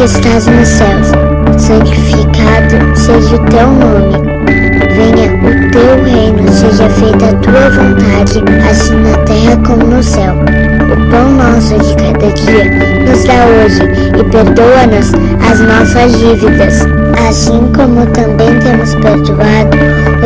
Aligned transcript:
que 0.00 0.04
estás 0.04 0.46
nos 0.46 0.66
céus, 0.66 1.08
santificado 1.58 2.96
seja 2.96 3.36
o 3.36 3.38
teu 3.50 3.66
nome. 3.66 4.16
Venha 4.96 5.30
o 5.34 5.70
teu 5.70 6.02
reino, 6.02 6.50
seja 6.50 6.88
feita 6.88 7.26
a 7.26 7.34
tua 7.34 7.68
vontade, 7.68 8.42
assim 8.70 8.94
na 8.94 9.18
terra 9.24 9.58
como 9.58 9.94
no 9.94 10.02
céu. 10.02 10.36
O 10.90 11.10
pão 11.10 11.30
nosso 11.32 11.76
de 11.78 11.94
cada 11.96 12.32
dia 12.32 12.64
nos 13.04 13.24
dá 13.24 13.44
hoje 13.44 13.82
e 14.18 14.24
perdoa-nos 14.24 15.12
as 15.46 15.60
nossas 15.60 16.18
dívidas, 16.18 16.86
assim 17.28 17.70
como 17.76 18.06
também 18.06 18.58
temos 18.60 18.94
perdoado 18.94 19.76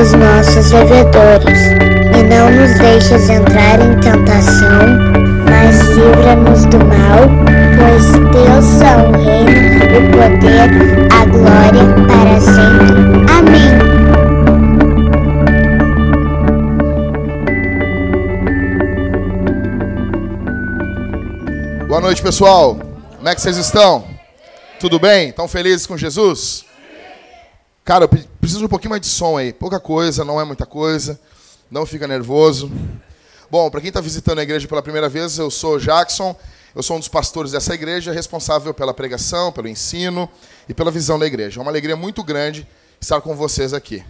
os 0.01 0.13
nossos 0.13 0.71
devedores. 0.71 1.59
E 2.17 2.23
não 2.23 2.49
nos 2.49 2.79
deixes 2.79 3.29
entrar 3.29 3.81
em 3.81 3.99
tentação, 3.99 5.01
mas 5.51 5.81
livra-nos 5.89 6.65
do 6.67 6.79
mal, 6.79 7.44
pois 7.95 8.65
são 8.65 9.11
o 9.11 9.13
reino, 9.23 9.85
o 9.85 10.11
poder, 10.11 10.69
a 11.13 11.25
glória 11.27 11.85
para 12.09 12.41
sempre. 12.41 12.95
Amém. 13.31 13.75
Boa 21.87 22.01
noite, 22.01 22.21
pessoal. 22.21 22.77
Como 23.17 23.29
é 23.29 23.35
que 23.35 23.41
vocês 23.41 23.57
estão? 23.57 24.05
Tudo 24.81 24.99
bem? 24.99 25.29
Estão 25.29 25.47
felizes 25.47 25.87
com 25.87 25.97
Jesus? 25.97 26.65
Cara, 27.85 28.05
eu 28.05 28.09
pre- 28.09 28.27
preciso 28.41 28.59
de 28.59 28.67
um 28.67 28.69
pouquinho 28.69 28.91
mais 28.91 29.03
de 29.03 29.07
som 29.09 29.37
aí. 29.39 29.53
Pouca 29.53 29.79
coisa, 29.79 30.25
não 30.25 30.41
é 30.41 30.45
muita 30.45 30.67
coisa. 30.67 31.21
Não 31.71 31.87
fica 31.87 32.09
nervoso. 32.09 32.73
Bom, 33.49 33.71
para 33.71 33.81
quem 33.81 33.89
está 33.89 34.01
visitando 34.01 34.41
a 34.41 34.43
igreja 34.43 34.67
pela 34.67 34.83
primeira 34.83 35.09
vez, 35.09 35.39
eu 35.39 35.49
sou 35.49 35.79
Jackson. 35.79 36.35
Eu 36.75 36.83
sou 36.83 36.97
um 36.97 36.99
dos 36.99 37.07
pastores 37.07 37.53
dessa 37.53 37.73
igreja, 37.73 38.13
responsável 38.13 38.75
pela 38.75 38.93
pregação, 38.93 39.53
pelo 39.53 39.69
ensino 39.69 40.29
e 40.69 40.75
pela 40.75 40.91
visão 40.91 41.17
da 41.17 41.25
igreja. 41.25 41.61
É 41.61 41.63
uma 41.63 41.71
alegria 41.71 41.95
muito 41.95 42.25
grande 42.25 42.67
estar 43.01 43.21
com 43.21 43.37
vocês 43.37 43.73
aqui. 43.73 44.05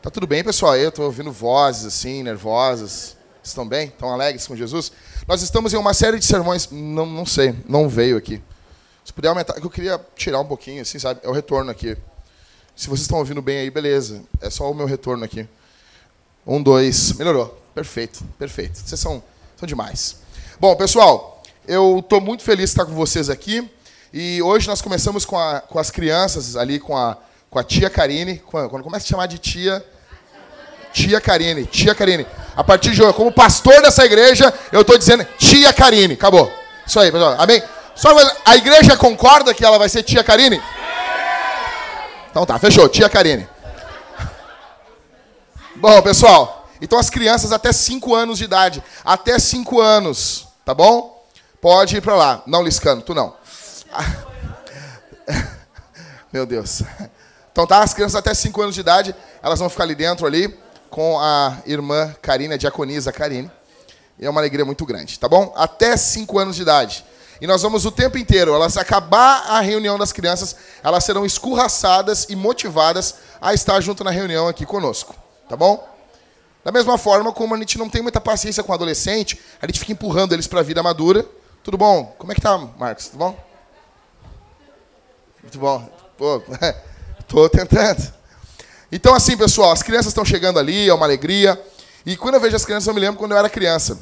Tá 0.00 0.10
tudo 0.10 0.26
bem, 0.26 0.42
pessoal? 0.42 0.74
Eu 0.74 0.88
estou 0.88 1.04
ouvindo 1.04 1.30
vozes 1.30 1.84
assim, 1.84 2.22
nervosas. 2.22 3.14
Estão 3.44 3.68
bem? 3.68 3.88
Estão 3.88 4.10
alegres 4.10 4.46
com 4.46 4.56
Jesus? 4.56 4.90
Nós 5.28 5.42
estamos 5.42 5.74
em 5.74 5.76
uma 5.76 5.92
série 5.92 6.18
de 6.18 6.24
sermões. 6.24 6.66
Não, 6.70 7.04
não 7.04 7.26
sei, 7.26 7.54
não 7.68 7.86
veio 7.90 8.16
aqui. 8.16 8.42
Se 9.04 9.12
puder 9.12 9.28
aumentar, 9.28 9.52
que 9.54 9.66
eu 9.66 9.70
queria 9.70 10.00
tirar 10.16 10.40
um 10.40 10.46
pouquinho, 10.46 10.80
assim, 10.80 10.98
sabe? 10.98 11.20
É 11.22 11.28
o 11.28 11.32
retorno 11.32 11.70
aqui. 11.70 11.94
Se 12.74 12.86
vocês 12.86 13.02
estão 13.02 13.18
ouvindo 13.18 13.42
bem 13.42 13.58
aí, 13.58 13.70
beleza. 13.70 14.22
É 14.40 14.48
só 14.48 14.70
o 14.70 14.74
meu 14.74 14.86
retorno 14.86 15.24
aqui. 15.24 15.46
Um, 16.46 16.62
dois. 16.62 17.12
Melhorou. 17.12 17.62
Perfeito, 17.74 18.24
perfeito. 18.38 18.78
Vocês 18.78 18.98
são, 18.98 19.22
são 19.58 19.66
demais. 19.66 20.16
Bom, 20.58 20.74
pessoal, 20.74 21.31
eu 21.66 21.98
estou 22.00 22.20
muito 22.20 22.42
feliz 22.42 22.70
de 22.70 22.72
estar 22.72 22.84
com 22.84 22.92
vocês 22.92 23.30
aqui. 23.30 23.68
E 24.12 24.42
hoje 24.42 24.66
nós 24.68 24.82
começamos 24.82 25.24
com, 25.24 25.38
a- 25.38 25.60
com 25.60 25.78
as 25.78 25.90
crianças 25.90 26.56
ali, 26.56 26.78
com 26.78 26.96
a, 26.96 27.16
com 27.50 27.58
a 27.58 27.64
tia 27.64 27.88
Karine. 27.88 28.38
Quando, 28.38 28.68
começa 28.82 29.04
a 29.06 29.08
chamar 29.08 29.26
de 29.26 29.38
tia, 29.38 29.84
Tia 30.92 31.20
Karine, 31.22 31.64
tia 31.64 31.94
Karine. 31.94 32.26
A 32.54 32.62
partir 32.62 32.90
de 32.90 33.02
hoje, 33.02 33.14
como 33.14 33.32
pastor 33.32 33.80
dessa 33.80 34.04
igreja, 34.04 34.52
eu 34.70 34.82
estou 34.82 34.98
dizendo 34.98 35.24
tia 35.38 35.72
Karine. 35.72 36.12
Acabou. 36.14 36.52
Isso 36.86 37.00
aí, 37.00 37.10
pessoal. 37.10 37.34
Amém? 37.38 37.62
Só 37.94 38.10
a 38.44 38.56
igreja 38.56 38.94
concorda 38.96 39.54
que 39.54 39.64
ela 39.64 39.78
vai 39.78 39.88
ser 39.88 40.02
tia 40.02 40.22
Karine? 40.22 40.60
Então 42.30 42.44
tá, 42.44 42.58
fechou. 42.58 42.88
Tia 42.90 43.08
Karine. 43.08 43.48
Bom, 45.76 46.02
pessoal. 46.02 46.68
Então 46.80 46.98
as 46.98 47.08
crianças 47.08 47.52
até 47.52 47.72
5 47.72 48.14
anos 48.14 48.36
de 48.38 48.44
idade. 48.44 48.82
Até 49.04 49.38
5 49.38 49.80
anos, 49.80 50.48
tá 50.64 50.74
bom? 50.74 51.11
Pode 51.62 51.96
ir 51.96 52.00
pra 52.00 52.16
lá. 52.16 52.42
Não, 52.44 52.60
Liscano, 52.60 53.02
tu 53.02 53.14
não. 53.14 53.36
Meu 56.32 56.44
Deus. 56.44 56.82
Então 57.52 57.64
tá, 57.68 57.84
as 57.84 57.94
crianças 57.94 58.16
até 58.16 58.34
5 58.34 58.62
anos 58.62 58.74
de 58.74 58.80
idade, 58.80 59.14
elas 59.40 59.60
vão 59.60 59.70
ficar 59.70 59.84
ali 59.84 59.94
dentro 59.94 60.26
ali 60.26 60.58
com 60.90 61.20
a 61.20 61.58
irmã 61.64 62.12
Karine, 62.20 62.54
a 62.54 62.56
diaconisa 62.56 63.12
Karine. 63.12 63.48
E 64.18 64.26
é 64.26 64.28
uma 64.28 64.40
alegria 64.40 64.64
muito 64.64 64.84
grande, 64.84 65.16
tá 65.20 65.28
bom? 65.28 65.54
Até 65.56 65.96
5 65.96 66.36
anos 66.36 66.56
de 66.56 66.62
idade. 66.62 67.04
E 67.40 67.46
nós 67.46 67.62
vamos 67.62 67.84
o 67.84 67.92
tempo 67.92 68.18
inteiro, 68.18 68.52
elas 68.52 68.76
acabar 68.76 69.44
a 69.46 69.60
reunião 69.60 69.96
das 69.96 70.10
crianças, 70.10 70.56
elas 70.82 71.04
serão 71.04 71.24
escorraçadas 71.24 72.26
e 72.28 72.34
motivadas 72.34 73.14
a 73.40 73.54
estar 73.54 73.80
junto 73.80 74.02
na 74.02 74.10
reunião 74.10 74.48
aqui 74.48 74.66
conosco, 74.66 75.14
tá 75.48 75.56
bom? 75.56 75.88
Da 76.64 76.72
mesma 76.72 76.98
forma 76.98 77.32
como 77.32 77.54
a 77.54 77.58
gente 77.58 77.78
não 77.78 77.88
tem 77.88 78.02
muita 78.02 78.20
paciência 78.20 78.64
com 78.64 78.72
adolescente, 78.72 79.38
a 79.60 79.66
gente 79.66 79.78
fica 79.78 79.92
empurrando 79.92 80.32
eles 80.32 80.48
para 80.48 80.58
a 80.58 80.64
vida 80.64 80.82
madura. 80.82 81.24
Tudo 81.62 81.78
bom? 81.78 82.14
Como 82.18 82.32
é 82.32 82.34
que 82.34 82.40
tá, 82.40 82.58
Marcos? 82.76 83.06
Tudo 83.06 83.18
bom? 83.18 83.38
Muito 85.42 85.58
bom. 85.58 85.88
Pô, 86.18 86.42
tô 87.28 87.48
tentando. 87.48 88.12
Então, 88.90 89.14
assim, 89.14 89.36
pessoal, 89.36 89.70
as 89.70 89.82
crianças 89.82 90.08
estão 90.08 90.24
chegando 90.24 90.58
ali, 90.58 90.88
é 90.88 90.94
uma 90.94 91.06
alegria. 91.06 91.60
E 92.04 92.16
quando 92.16 92.34
eu 92.34 92.40
vejo 92.40 92.56
as 92.56 92.64
crianças, 92.64 92.88
eu 92.88 92.94
me 92.94 93.00
lembro 93.00 93.18
quando 93.18 93.30
eu 93.30 93.38
era 93.38 93.48
criança. 93.48 93.98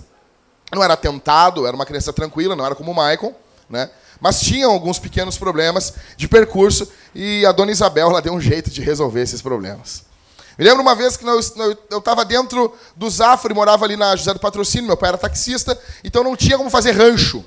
Eu 0.73 0.77
não 0.77 0.83
era 0.83 0.97
tentado, 0.97 1.67
era 1.67 1.77
uma 1.77 1.85
criança 1.85 2.13
tranquila, 2.13 2.57
não 2.57 2.65
era 2.65 2.75
como 2.75 2.93
o 2.93 2.95
Michael, 2.95 3.35
né? 3.69 3.91
Mas 4.21 4.41
tinha 4.41 4.67
alguns 4.67 4.99
pequenos 4.99 5.37
problemas 5.37 5.95
de 6.17 6.29
percurso 6.29 6.91
e 7.15 7.45
a 7.45 7.53
dona 7.53 7.73
Isabel 7.73 8.09
ela 8.09 8.23
deu 8.23 8.33
um 8.33 8.41
jeito 8.41 8.71
de 8.71 8.81
resolver 8.81 9.21
esses 9.21 9.43
problemas. 9.43 10.05
Me 10.61 10.67
lembro 10.67 10.83
uma 10.83 10.95
vez 10.95 11.17
que 11.17 11.25
eu 11.25 11.41
estava 11.99 12.23
dentro 12.23 12.77
do 12.95 13.09
Zafra 13.09 13.51
e 13.51 13.55
morava 13.55 13.87
ali 13.87 13.97
na 13.97 14.15
José 14.15 14.35
do 14.35 14.39
Patrocínio, 14.39 14.89
meu 14.89 14.97
pai 14.97 15.09
era 15.09 15.17
taxista, 15.17 15.81
então 16.05 16.23
não 16.23 16.37
tinha 16.37 16.59
como 16.59 16.69
fazer 16.69 16.91
rancho. 16.91 17.43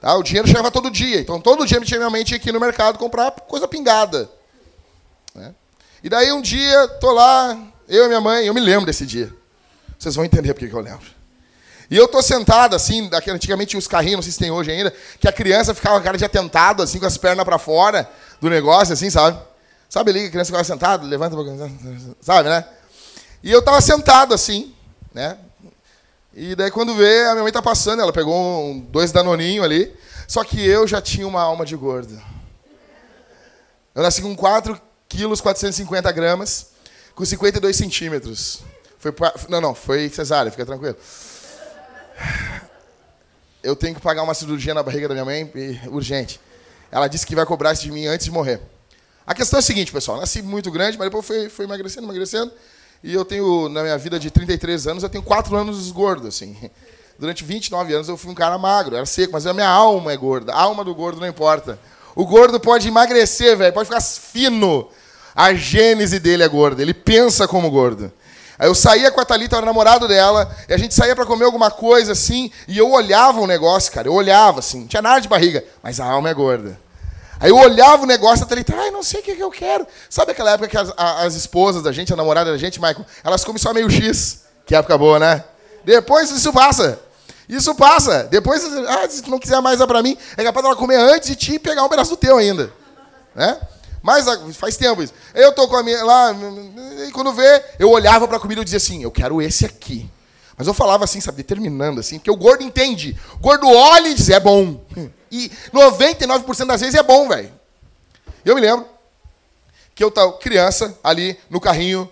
Tá? 0.00 0.16
O 0.16 0.22
dinheiro 0.22 0.48
chegava 0.48 0.70
todo 0.70 0.90
dia, 0.90 1.20
então 1.20 1.38
todo 1.38 1.66
dia 1.66 1.78
minha 1.78 2.08
mãe 2.08 2.24
tinha 2.24 2.38
que 2.38 2.48
ir 2.48 2.52
no 2.52 2.58
mercado 2.58 2.98
comprar 2.98 3.30
coisa 3.30 3.68
pingada. 3.68 4.30
né? 5.34 5.54
E 6.02 6.08
daí 6.08 6.32
um 6.32 6.40
dia, 6.40 6.88
tô 6.98 7.12
lá, 7.12 7.58
eu 7.86 8.06
e 8.06 8.08
minha 8.08 8.22
mãe, 8.22 8.46
eu 8.46 8.54
me 8.54 8.60
lembro 8.60 8.86
desse 8.86 9.04
dia. 9.04 9.30
Vocês 9.98 10.14
vão 10.14 10.24
entender 10.24 10.54
porque 10.54 10.68
que 10.68 10.74
eu 10.74 10.80
lembro. 10.80 11.04
E 11.90 11.96
eu 11.98 12.08
tô 12.08 12.22
sentado, 12.22 12.74
assim, 12.74 13.10
antigamente 13.28 13.76
os 13.76 13.86
carrinhos, 13.86 14.16
não 14.16 14.22
sei 14.22 14.32
se 14.32 14.38
tem 14.38 14.50
hoje 14.50 14.70
ainda, 14.70 14.94
que 15.20 15.28
a 15.28 15.32
criança 15.32 15.74
ficava 15.74 15.96
com 15.96 16.00
a 16.00 16.04
cara 16.04 16.16
de 16.16 16.24
atentado, 16.24 16.82
assim, 16.82 16.98
com 16.98 17.04
as 17.04 17.18
pernas 17.18 17.44
para 17.44 17.58
fora 17.58 18.10
do 18.40 18.48
negócio, 18.48 18.94
assim, 18.94 19.10
sabe? 19.10 19.38
Sabe 19.94 20.10
ali 20.10 20.20
que 20.22 20.26
a 20.26 20.30
criança 20.30 20.46
ficava 20.48 20.64
sentada, 20.64 21.06
levanta, 21.06 21.36
sabe, 22.20 22.48
né? 22.48 22.64
E 23.44 23.52
eu 23.52 23.62
tava 23.62 23.80
sentado, 23.80 24.34
assim, 24.34 24.74
né? 25.14 25.38
E 26.34 26.56
daí 26.56 26.68
quando 26.68 26.96
vê, 26.96 27.26
a 27.26 27.30
minha 27.30 27.44
mãe 27.44 27.52
tá 27.52 27.62
passando, 27.62 28.02
ela 28.02 28.12
pegou 28.12 28.34
um, 28.34 28.80
dois 28.80 29.12
danoninhos 29.12 29.64
ali, 29.64 29.94
só 30.26 30.42
que 30.42 30.60
eu 30.66 30.84
já 30.88 31.00
tinha 31.00 31.28
uma 31.28 31.40
alma 31.40 31.64
de 31.64 31.76
gordo. 31.76 32.20
Eu 33.94 34.02
nasci 34.02 34.20
com 34.20 34.34
4 34.34 34.80
quilos, 35.08 35.40
450 35.40 36.10
gramas, 36.10 36.70
com 37.14 37.24
52 37.24 37.76
centímetros. 37.76 38.62
Foi, 38.98 39.12
pa- 39.12 39.32
não, 39.48 39.60
não, 39.60 39.76
foi 39.76 40.08
cesárea, 40.08 40.50
fica 40.50 40.66
tranquilo. 40.66 40.96
Eu 43.62 43.76
tenho 43.76 43.94
que 43.94 44.00
pagar 44.00 44.24
uma 44.24 44.34
cirurgia 44.34 44.74
na 44.74 44.82
barriga 44.82 45.06
da 45.06 45.14
minha 45.14 45.24
mãe, 45.24 45.48
urgente. 45.86 46.40
Ela 46.90 47.06
disse 47.06 47.24
que 47.24 47.36
vai 47.36 47.46
cobrar 47.46 47.72
isso 47.74 47.82
de 47.82 47.92
mim 47.92 48.06
antes 48.08 48.24
de 48.24 48.32
morrer. 48.32 48.60
A 49.26 49.34
questão 49.34 49.58
é 49.58 49.60
a 49.60 49.62
seguinte, 49.62 49.90
pessoal. 49.90 50.18
Nasci 50.18 50.42
muito 50.42 50.70
grande, 50.70 50.98
mas 50.98 51.06
depois 51.06 51.26
fui, 51.26 51.48
fui 51.48 51.64
emagrecendo, 51.64 52.06
emagrecendo. 52.06 52.52
E 53.02 53.12
eu 53.12 53.24
tenho, 53.24 53.68
na 53.68 53.82
minha 53.82 53.98
vida 53.98 54.18
de 54.18 54.30
33 54.30 54.86
anos, 54.86 55.02
eu 55.02 55.08
tenho 55.08 55.24
4 55.24 55.56
anos 55.56 55.90
gordo, 55.90 56.28
assim. 56.28 56.56
Durante 57.18 57.44
29 57.44 57.94
anos 57.94 58.08
eu 58.08 58.16
fui 58.16 58.30
um 58.30 58.34
cara 58.34 58.58
magro, 58.58 58.96
era 58.96 59.06
seco, 59.06 59.32
mas 59.32 59.46
a 59.46 59.54
minha 59.54 59.68
alma 59.68 60.12
é 60.12 60.16
gorda. 60.16 60.52
A 60.52 60.60
alma 60.60 60.82
do 60.84 60.94
gordo 60.94 61.20
não 61.20 61.28
importa. 61.28 61.78
O 62.14 62.26
gordo 62.26 62.58
pode 62.58 62.88
emagrecer, 62.88 63.56
velho, 63.56 63.72
pode 63.72 63.88
ficar 63.88 64.00
fino. 64.00 64.88
A 65.34 65.54
gênese 65.54 66.18
dele 66.18 66.42
é 66.42 66.48
gorda, 66.48 66.82
ele 66.82 66.94
pensa 66.94 67.48
como 67.48 67.70
gordo. 67.70 68.12
Aí 68.58 68.68
eu 68.68 68.74
saía 68.74 69.10
com 69.10 69.20
a 69.20 69.24
Thalita, 69.24 69.56
era 69.56 69.66
namorado 69.66 70.06
dela, 70.06 70.54
e 70.68 70.72
a 70.72 70.76
gente 70.76 70.94
saía 70.94 71.14
para 71.14 71.26
comer 71.26 71.44
alguma 71.44 71.70
coisa 71.70 72.12
assim, 72.12 72.52
e 72.68 72.78
eu 72.78 72.92
olhava 72.92 73.40
o 73.40 73.46
negócio, 73.46 73.92
cara, 73.92 74.06
eu 74.06 74.14
olhava 74.14 74.60
assim, 74.60 74.80
não 74.80 74.86
tinha 74.86 75.02
nada 75.02 75.20
de 75.20 75.28
barriga, 75.28 75.64
mas 75.82 75.98
a 75.98 76.06
alma 76.06 76.30
é 76.30 76.34
gorda. 76.34 76.83
Aí 77.40 77.50
eu 77.50 77.56
olhava 77.56 78.02
o 78.02 78.06
negócio, 78.06 78.44
a 78.44 78.48
Thalita, 78.48 78.74
ai, 78.76 78.90
não 78.90 79.02
sei 79.02 79.20
o 79.20 79.22
que, 79.22 79.38
eu 79.38 79.50
quero. 79.50 79.86
Sabe 80.08 80.32
aquela 80.32 80.52
época 80.52 80.68
que 80.68 80.76
as, 80.76 80.92
as 80.96 81.34
esposas 81.34 81.82
da 81.82 81.92
gente, 81.92 82.12
a 82.12 82.16
namorada 82.16 82.50
da 82.50 82.58
gente, 82.58 82.80
Michael, 82.80 83.04
elas 83.22 83.44
comem 83.44 83.60
só 83.60 83.72
meio 83.72 83.90
X, 83.90 84.44
que 84.64 84.74
época 84.74 84.96
boa, 84.96 85.18
né? 85.18 85.44
Depois 85.84 86.30
isso 86.30 86.52
passa. 86.52 86.98
Isso 87.48 87.74
passa. 87.74 88.24
Depois, 88.24 88.62
ah, 88.88 89.08
se 89.08 89.22
tu 89.22 89.30
não 89.30 89.38
quiser 89.38 89.60
mais 89.60 89.78
dar 89.78 89.86
pra 89.86 90.02
mim, 90.02 90.16
é 90.36 90.42
capaz 90.42 90.64
dela 90.64 90.76
comer 90.76 90.96
antes 90.96 91.28
de 91.28 91.36
ti 91.36 91.54
e 91.54 91.58
pegar 91.58 91.84
um 91.84 91.88
pedaço 91.88 92.10
do 92.10 92.16
teu 92.16 92.38
ainda. 92.38 92.72
Né? 93.34 93.58
Mas 94.02 94.26
ah, 94.28 94.38
faz 94.52 94.76
tempo 94.76 95.02
isso. 95.02 95.12
Eu 95.34 95.52
tô 95.52 95.68
com 95.68 95.76
a 95.76 95.82
minha 95.82 96.02
lá, 96.04 96.34
e 97.06 97.10
quando 97.12 97.32
vê, 97.32 97.62
eu 97.78 97.90
olhava 97.90 98.26
pra 98.26 98.38
comida 98.38 98.62
e 98.62 98.64
dizia 98.64 98.78
assim, 98.78 99.02
eu 99.02 99.10
quero 99.10 99.42
esse 99.42 99.66
aqui. 99.66 100.10
Mas 100.56 100.66
eu 100.66 100.74
falava 100.74 101.04
assim, 101.04 101.20
sabe, 101.20 101.38
determinando 101.38 102.00
assim, 102.00 102.18
porque 102.18 102.30
o 102.30 102.36
gordo 102.36 102.62
entende. 102.62 103.16
O 103.34 103.38
gordo 103.38 103.68
olha 103.68 104.08
e 104.08 104.14
diz, 104.14 104.30
é 104.30 104.40
bom. 104.40 104.80
E 105.36 105.50
99% 105.72 106.64
das 106.64 106.80
vezes 106.80 106.94
é 106.94 107.02
bom, 107.02 107.28
velho. 107.28 107.50
Eu 108.44 108.54
me 108.54 108.60
lembro 108.60 108.86
que 109.92 110.04
eu 110.04 110.06
estava 110.06 110.32
criança 110.34 110.96
ali 111.02 111.36
no 111.50 111.60
carrinho 111.60 112.08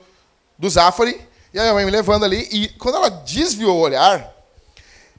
do 0.58 0.68
Zafari, 0.68 1.20
e 1.54 1.58
a 1.58 1.62
minha 1.62 1.74
mãe 1.74 1.84
me 1.84 1.90
levando 1.92 2.24
ali, 2.24 2.48
e 2.50 2.68
quando 2.70 2.96
ela 2.96 3.08
desviou 3.08 3.76
o 3.76 3.80
olhar, 3.80 4.28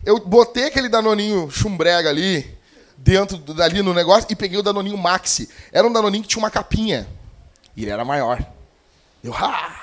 eu 0.04 0.20
botei 0.20 0.66
aquele 0.66 0.90
danoninho 0.90 1.50
chumbrega 1.50 2.10
ali, 2.10 2.58
dentro 3.04 3.38
dali 3.38 3.82
no 3.82 3.94
negócio 3.94 4.28
e 4.30 4.36
peguei 4.36 4.58
o 4.58 4.64
Danoninho 4.64 4.98
Maxi. 4.98 5.50
Era 5.72 5.86
um 5.86 5.92
Danoninho 5.92 6.24
que 6.24 6.30
tinha 6.30 6.42
uma 6.42 6.50
capinha. 6.50 7.08
E 7.76 7.84
ele 7.84 7.92
era 7.92 8.06
maior. 8.06 8.44
Eu, 9.22 9.34
ah! 9.36 9.83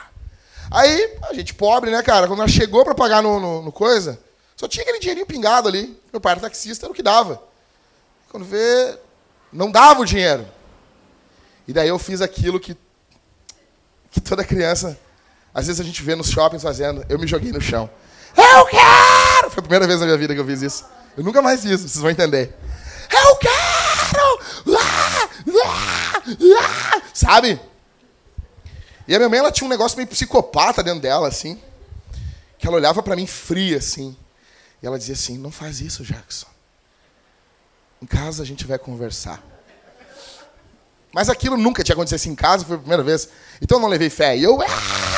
Aí, 0.70 1.17
a 1.28 1.34
gente 1.34 1.52
pobre, 1.52 1.90
né, 1.90 2.00
cara? 2.02 2.28
Quando 2.28 2.40
ela 2.40 2.49
chegou 2.49 2.84
para 2.84 2.94
pagar 2.94 3.22
no, 3.22 3.40
no, 3.40 3.62
no, 3.62 3.72
coisa, 3.72 4.20
só 4.56 4.69
tinha 4.69 4.82
aquele 4.82 5.00
dinheirinho 5.00 5.26
pingado 5.26 5.67
ali. 5.67 5.99
Meu 6.12 6.20
pai 6.20 6.32
era 6.32 6.40
taxista, 6.43 6.87
era 6.87 6.93
o 6.93 6.94
que 6.94 7.02
dava. 7.02 7.43
Quando 8.31 8.44
vê, 8.44 8.96
não 9.52 9.70
dava 9.70 10.00
o 10.00 10.05
dinheiro. 10.05 10.46
E 11.67 11.72
daí 11.72 11.88
eu 11.88 11.99
fiz 11.99 12.20
aquilo 12.20 12.61
que, 12.61 12.76
que 14.11 14.20
toda 14.20 14.44
criança, 14.44 14.99
às 15.52 15.67
vezes 15.67 15.81
a 15.81 15.84
gente 15.84 16.02
vê 16.02 16.14
nos 16.14 16.31
shoppings 16.31 16.62
fazendo. 16.62 17.05
Eu 17.08 17.19
me 17.19 17.26
joguei 17.26 17.50
no 17.50 17.61
chão. 17.61 17.90
Eu 18.37 18.64
quero! 18.67 19.50
Foi 19.50 19.58
a 19.58 19.62
primeira 19.62 19.87
vez 19.88 19.99
na 19.99 20.06
minha 20.06 20.19
vida 20.19 20.34
que 20.34 20.40
eu 20.40 20.46
fiz 20.46 20.62
isso. 20.62 20.84
Eu 21.17 21.25
nunca 21.25 21.43
mais 21.43 21.62
fiz, 21.62 21.81
vocês 21.81 21.96
vão 21.96 22.11
entender. 22.11 22.55
Eu 23.11 23.37
quero! 23.37 23.50
Sabe? 27.12 27.61
E 29.11 29.15
a 29.17 29.19
minha 29.19 29.29
mãe, 29.29 29.41
ela 29.41 29.51
tinha 29.51 29.67
um 29.67 29.69
negócio 29.69 29.97
meio 29.97 30.09
psicopata 30.09 30.85
dentro 30.85 31.01
dela, 31.01 31.27
assim. 31.27 31.61
Que 32.57 32.69
ela 32.69 32.77
olhava 32.77 33.03
para 33.03 33.17
mim 33.17 33.27
fria, 33.27 33.79
assim. 33.79 34.17
E 34.81 34.87
ela 34.87 34.97
dizia 34.97 35.15
assim: 35.15 35.37
Não 35.37 35.51
faz 35.51 35.81
isso, 35.81 36.05
Jackson. 36.05 36.47
Em 38.01 38.07
casa 38.07 38.45
a 38.45 38.47
gente 38.47 38.65
vai 38.65 38.79
conversar. 38.79 39.43
Mas 41.12 41.29
aquilo 41.29 41.57
nunca 41.57 41.83
tinha 41.83 41.93
acontecido 41.93 42.15
assim 42.15 42.31
em 42.31 42.37
casa, 42.37 42.65
foi 42.65 42.77
a 42.77 42.79
primeira 42.79 43.03
vez. 43.03 43.29
Então 43.61 43.79
eu 43.79 43.83
não 43.83 43.89
levei 43.89 44.09
fé. 44.09 44.39
E 44.39 44.45
eu. 44.45 44.62
Ah, 44.62 45.10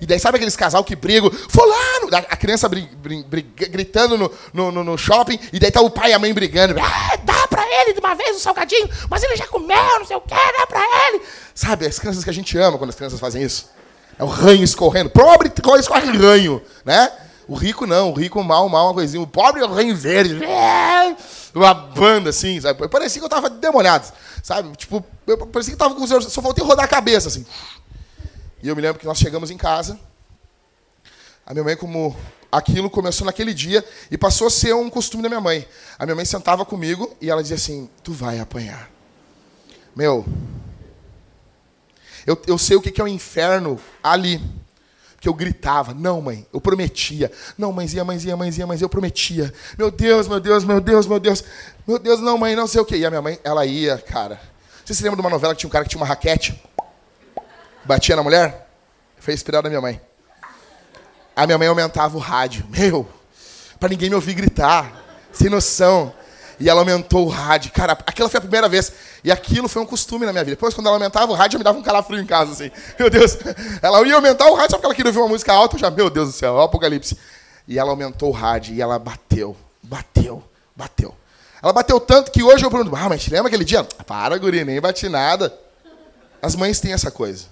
e 0.00 0.06
daí 0.06 0.18
sabe 0.18 0.36
aqueles 0.36 0.56
casal 0.56 0.82
que 0.84 0.96
brigam? 0.96 1.30
Fulano! 1.30 2.08
A 2.12 2.36
criança 2.36 2.68
brig, 2.68 2.88
brig, 2.96 3.24
brig, 3.24 3.46
gritando 3.68 4.18
no, 4.18 4.30
no, 4.52 4.84
no, 4.84 4.98
shopping, 4.98 5.38
e 5.52 5.58
daí 5.58 5.70
tá 5.70 5.80
o 5.80 5.90
pai 5.90 6.10
e 6.10 6.12
a 6.14 6.18
mãe 6.18 6.32
brigando. 6.34 6.74
Ah, 6.80 7.16
dá 7.24 7.46
pra 7.48 7.64
ele 7.80 7.94
de 7.94 8.00
uma 8.00 8.14
vez 8.14 8.30
o 8.30 8.36
um 8.36 8.38
salgadinho, 8.38 8.88
mas 9.08 9.22
ele 9.22 9.36
já 9.36 9.46
comeu, 9.46 9.98
não 9.98 10.04
sei 10.04 10.16
o 10.16 10.20
que, 10.20 10.34
dá 10.34 10.66
pra 10.66 10.80
ele. 10.80 11.22
Sabe, 11.54 11.86
as 11.86 11.98
crianças 11.98 12.24
que 12.24 12.30
a 12.30 12.34
gente 12.34 12.56
ama 12.58 12.78
quando 12.78 12.90
as 12.90 12.96
crianças 12.96 13.20
fazem 13.20 13.42
isso. 13.42 13.70
É 14.18 14.24
o 14.24 14.26
ranho 14.26 14.62
escorrendo. 14.62 15.10
Pobre 15.10 15.50
escorre 15.78 16.16
ranho, 16.16 16.62
né? 16.84 17.10
O 17.48 17.54
rico 17.54 17.86
não, 17.86 18.10
o 18.10 18.14
rico 18.14 18.42
mal, 18.42 18.68
mal, 18.68 18.86
uma 18.86 18.94
coisinha. 18.94 19.22
O 19.22 19.26
pobre 19.26 19.60
é 19.60 19.64
o 19.64 19.72
ranho 19.72 19.94
verde. 19.96 20.42
É, 20.44 21.16
uma 21.54 21.74
banda 21.74 22.30
assim, 22.30 22.60
sabe? 22.60 22.88
Parecia 22.88 23.20
que 23.20 23.24
eu 23.24 23.28
tava 23.28 23.50
demoniado, 23.50 24.12
sabe? 24.42 24.74
Tipo, 24.76 25.04
parecia 25.52 25.74
que 25.74 25.78
tava 25.78 25.94
com 25.94 26.02
os 26.02 26.32
Só 26.32 26.40
faltei 26.40 26.64
rodar 26.64 26.84
a 26.84 26.88
cabeça, 26.88 27.28
assim. 27.28 27.44
E 28.62 28.68
eu 28.68 28.76
me 28.76 28.82
lembro 28.82 29.00
que 29.00 29.06
nós 29.06 29.18
chegamos 29.18 29.50
em 29.50 29.56
casa. 29.56 29.98
A 31.44 31.52
minha 31.52 31.64
mãe, 31.64 31.76
como 31.76 32.16
aquilo 32.50 32.88
começou 32.88 33.24
naquele 33.24 33.52
dia 33.52 33.84
e 34.10 34.16
passou 34.16 34.46
a 34.46 34.50
ser 34.50 34.74
um 34.74 34.88
costume 34.88 35.22
da 35.22 35.28
minha 35.28 35.40
mãe. 35.40 35.66
A 35.98 36.04
minha 36.04 36.14
mãe 36.14 36.24
sentava 36.24 36.64
comigo 36.64 37.16
e 37.20 37.28
ela 37.28 37.42
dizia 37.42 37.56
assim: 37.56 37.90
Tu 38.04 38.12
vai 38.12 38.38
apanhar. 38.38 38.88
Meu, 39.96 40.24
eu, 42.26 42.40
eu 42.46 42.56
sei 42.56 42.76
o 42.76 42.80
que 42.80 43.00
é 43.00 43.04
o 43.04 43.08
inferno 43.08 43.80
ali. 44.02 44.40
Que 45.20 45.28
eu 45.28 45.34
gritava, 45.34 45.94
não, 45.94 46.20
mãe, 46.20 46.44
eu 46.52 46.60
prometia. 46.60 47.30
Não, 47.56 47.72
mãezinha, 47.72 48.04
mãezinha, 48.04 48.36
mãezinha, 48.36 48.66
mãezinha, 48.66 48.84
eu 48.86 48.88
prometia. 48.88 49.54
Meu 49.78 49.88
Deus, 49.88 50.26
meu 50.26 50.40
Deus, 50.40 50.64
meu 50.64 50.80
Deus, 50.80 51.06
meu 51.06 51.20
Deus. 51.20 51.44
Meu 51.86 51.96
Deus, 51.96 52.20
não, 52.20 52.36
mãe, 52.36 52.56
não 52.56 52.66
sei 52.66 52.80
o 52.80 52.84
quê. 52.84 52.96
E 52.96 53.06
a 53.06 53.10
minha 53.10 53.22
mãe, 53.22 53.38
ela 53.44 53.64
ia, 53.64 53.98
cara. 53.98 54.40
Você 54.84 54.94
se 54.94 55.02
lembra 55.04 55.16
de 55.16 55.20
uma 55.20 55.30
novela 55.30 55.54
que 55.54 55.60
tinha 55.60 55.68
um 55.68 55.70
cara 55.70 55.84
que 55.84 55.90
tinha 55.90 56.00
uma 56.00 56.06
raquete? 56.06 56.60
Batia 57.84 58.16
na 58.16 58.22
mulher? 58.22 58.68
Foi 59.18 59.34
inspirado 59.34 59.64
na 59.64 59.68
minha 59.70 59.80
mãe. 59.80 60.00
A 61.34 61.46
minha 61.46 61.58
mãe 61.58 61.68
aumentava 61.68 62.16
o 62.16 62.20
rádio. 62.20 62.66
Meu, 62.68 63.08
para 63.78 63.88
ninguém 63.88 64.08
me 64.08 64.14
ouvir 64.14 64.34
gritar. 64.34 64.92
Sem 65.32 65.48
noção. 65.48 66.12
E 66.60 66.68
ela 66.68 66.80
aumentou 66.80 67.26
o 67.26 67.28
rádio. 67.28 67.72
Cara, 67.72 67.92
aquela 68.06 68.28
foi 68.28 68.38
a 68.38 68.40
primeira 68.40 68.68
vez. 68.68 68.92
E 69.24 69.32
aquilo 69.32 69.68
foi 69.68 69.82
um 69.82 69.86
costume 69.86 70.26
na 70.26 70.32
minha 70.32 70.44
vida. 70.44 70.56
Depois, 70.56 70.74
quando 70.74 70.86
ela 70.86 70.96
aumentava 70.96 71.32
o 71.32 71.34
rádio, 71.34 71.56
eu 71.56 71.58
me 71.58 71.64
dava 71.64 71.78
um 71.78 71.82
calafrio 71.82 72.20
em 72.20 72.26
casa, 72.26 72.52
assim. 72.52 72.70
Meu 72.98 73.10
Deus. 73.10 73.36
Ela 73.80 74.06
ia 74.06 74.14
aumentar 74.14 74.46
o 74.46 74.54
rádio 74.54 74.72
só 74.72 74.76
porque 74.76 74.86
ela 74.86 74.94
queria 74.94 75.08
ouvir 75.08 75.18
uma 75.18 75.28
música 75.28 75.52
alta. 75.52 75.76
Eu 75.76 75.80
já, 75.80 75.90
meu 75.90 76.08
Deus 76.10 76.28
do 76.28 76.34
céu, 76.34 76.56
é 76.56 76.60
o 76.60 76.62
apocalipse. 76.62 77.16
E 77.66 77.78
ela 77.78 77.90
aumentou 77.90 78.28
o 78.28 78.32
rádio 78.32 78.74
e 78.74 78.82
ela 78.82 78.98
bateu, 78.98 79.56
bateu, 79.82 80.42
bateu. 80.76 81.14
Ela 81.62 81.72
bateu 81.72 82.00
tanto 82.00 82.30
que 82.30 82.42
hoje 82.42 82.64
eu 82.64 82.70
pergunto, 82.70 82.94
ah, 82.96 83.08
mas 83.08 83.26
lembra 83.28 83.46
aquele 83.48 83.64
dia? 83.64 83.84
Para, 83.84 84.36
guri, 84.36 84.64
nem 84.64 84.80
bati 84.80 85.08
nada. 85.08 85.56
As 86.40 86.56
mães 86.56 86.80
têm 86.80 86.92
essa 86.92 87.10
coisa. 87.10 87.46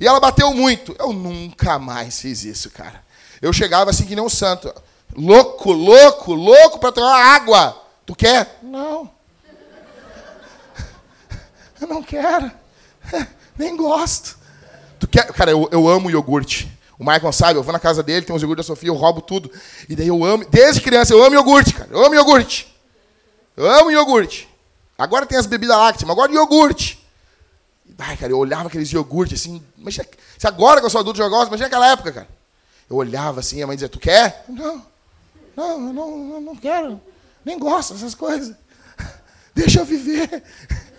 E 0.00 0.06
ela 0.06 0.18
bateu 0.18 0.52
muito. 0.54 0.96
Eu 0.98 1.12
nunca 1.12 1.78
mais 1.78 2.18
fiz 2.18 2.42
isso, 2.44 2.70
cara. 2.70 3.04
Eu 3.42 3.52
chegava 3.52 3.90
assim 3.90 4.06
que 4.06 4.16
nem 4.16 4.24
um 4.24 4.30
santo. 4.30 4.72
Louco, 5.14 5.72
louco, 5.72 6.32
louco 6.32 6.78
para 6.78 6.92
tomar 6.92 7.34
água. 7.34 7.80
Tu 8.06 8.16
quer? 8.16 8.58
Não. 8.62 9.10
Eu 11.80 11.86
não 11.86 12.02
quero. 12.02 12.50
Nem 13.56 13.76
gosto. 13.76 14.38
Tu 14.98 15.06
quer? 15.06 15.32
Cara, 15.32 15.50
eu, 15.50 15.68
eu 15.70 15.88
amo 15.88 16.10
iogurte. 16.10 16.70
O 16.98 17.04
Michael 17.04 17.32
sabe, 17.32 17.58
eu 17.58 17.62
vou 17.62 17.72
na 17.72 17.78
casa 17.78 18.02
dele, 18.02 18.26
tem 18.26 18.36
uns 18.36 18.42
iogurtes 18.42 18.66
da 18.66 18.74
Sofia, 18.74 18.90
eu 18.90 18.94
roubo 18.94 19.22
tudo. 19.22 19.50
E 19.88 19.96
daí 19.96 20.08
eu 20.08 20.22
amo, 20.22 20.44
desde 20.50 20.82
criança 20.82 21.14
eu 21.14 21.24
amo 21.24 21.34
iogurte, 21.34 21.72
cara. 21.72 21.88
Eu 21.90 22.04
amo 22.04 22.14
iogurte. 22.14 22.74
Eu 23.56 23.70
amo 23.70 23.90
iogurte. 23.90 24.48
Agora 24.98 25.24
tem 25.24 25.38
as 25.38 25.46
bebidas 25.46 25.76
lácteas, 25.76 26.04
mas 26.06 26.12
agora 26.12 26.30
iogurte. 26.30 26.99
Ai, 28.00 28.16
cara, 28.16 28.32
eu 28.32 28.38
olhava 28.38 28.68
aqueles 28.68 28.90
iogurtes 28.90 29.40
assim. 29.40 29.62
Mas 29.76 29.94
se 29.94 30.46
agora 30.46 30.80
que 30.80 30.86
eu 30.86 30.90
sou 30.90 31.00
adulto 31.00 31.20
eu 31.20 31.28
gosto, 31.28 31.48
imagina 31.48 31.66
aquela 31.66 31.90
época, 31.92 32.12
cara. 32.12 32.28
Eu 32.88 32.96
olhava 32.96 33.40
assim, 33.40 33.62
a 33.62 33.66
mãe 33.66 33.76
dizia, 33.76 33.88
tu 33.88 34.00
quer? 34.00 34.44
Não, 34.48 34.84
não, 35.54 35.78
não, 35.78 36.18
não, 36.18 36.40
não 36.40 36.56
quero. 36.56 37.00
Nem 37.44 37.58
gosto 37.58 37.92
dessas 37.92 38.14
coisas. 38.14 38.56
Deixa 39.54 39.80
eu 39.80 39.84
viver. 39.84 40.42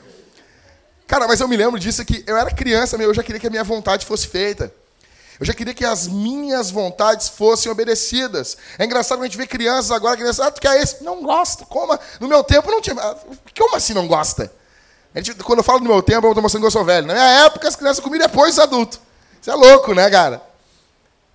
Cara, 1.07 1.27
mas 1.27 1.41
eu 1.41 1.47
me 1.47 1.57
lembro 1.57 1.77
disso 1.77 2.05
que 2.05 2.23
eu 2.25 2.37
era 2.37 2.49
criança, 2.51 2.95
eu 2.95 3.13
já 3.13 3.21
queria 3.21 3.41
que 3.41 3.47
a 3.47 3.49
minha 3.49 3.63
vontade 3.63 4.05
fosse 4.05 4.27
feita. 4.27 4.73
Eu 5.37 5.45
já 5.45 5.53
queria 5.53 5.73
que 5.73 5.83
as 5.83 6.07
minhas 6.07 6.69
vontades 6.69 7.27
fossem 7.27 7.69
obedecidas. 7.71 8.55
É 8.77 8.85
engraçado 8.85 9.19
a 9.21 9.25
gente 9.25 9.35
vê 9.35 9.47
crianças 9.47 9.89
agora 9.91 10.15
dizem, 10.15 10.45
ah, 10.45 10.51
tu 10.51 10.61
quer 10.61 10.79
esse? 10.79 11.03
Não 11.03 11.23
gosto. 11.23 11.65
Como? 11.65 11.97
No 12.19 12.27
meu 12.27 12.43
tempo 12.43 12.69
não 12.69 12.79
tinha. 12.79 12.95
Como 13.57 13.75
assim 13.75 13.93
não 13.93 14.07
gosta? 14.07 14.53
Gente, 15.15 15.35
quando 15.43 15.59
eu 15.59 15.63
falo 15.63 15.79
do 15.79 15.85
meu 15.85 16.01
tempo, 16.01 16.25
eu 16.25 16.31
estou 16.31 16.41
mostrando 16.41 16.63
que 16.63 16.67
eu 16.67 16.71
sou 16.71 16.85
velho. 16.85 17.05
Na 17.05 17.13
minha 17.13 17.45
época, 17.45 17.67
as 17.67 17.75
crianças 17.75 18.03
comiam 18.03 18.21
depois 18.21 18.55
dos 18.55 18.63
adultos. 18.63 18.99
Isso 19.41 19.51
é 19.51 19.55
louco, 19.55 19.93
né, 19.93 20.09
cara? 20.09 20.41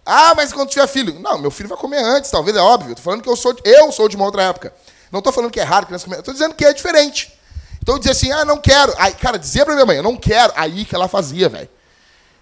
Ah, 0.05 0.34
mas 0.34 0.52
quando 0.52 0.70
tiver 0.70 0.87
filho. 0.87 1.19
Não, 1.20 1.37
meu 1.37 1.50
filho 1.50 1.69
vai 1.69 1.77
comer 1.77 2.03
antes, 2.03 2.31
talvez, 2.31 2.56
é 2.56 2.60
óbvio. 2.60 2.93
Estou 2.93 3.05
falando 3.05 3.22
que 3.22 3.29
eu 3.29 3.36
sou, 3.36 3.55
eu 3.65 3.93
sou 3.93 4.08
de 4.08 4.17
uma 4.17 4.24
outra 4.24 4.44
época. 4.44 4.72
Não 5.10 5.19
estou 5.19 5.32
falando 5.32 5.51
que 5.51 5.60
é 5.60 5.65
raro 5.65 5.86
criança 5.86 6.05
comer. 6.05 6.20
Estou 6.20 6.32
dizendo 6.32 6.55
que 6.55 6.65
é 6.65 6.72
diferente. 6.72 7.36
Então, 7.82 7.98
dizer 7.98 8.12
assim, 8.12 8.32
ah, 8.32 8.44
não 8.44 8.58
quero. 8.58 8.94
Aí, 8.98 9.12
cara, 9.12 9.39
dizer 9.39 9.65
para 9.65 9.74
minha 9.74 9.86
mãe, 9.86 9.96
eu 9.96 10.03
não 10.03 10.17
quero. 10.17 10.53
Aí 10.56 10.84
que 10.84 10.94
ela 10.94 11.08
fazia, 11.08 11.48
velho. 11.48 11.69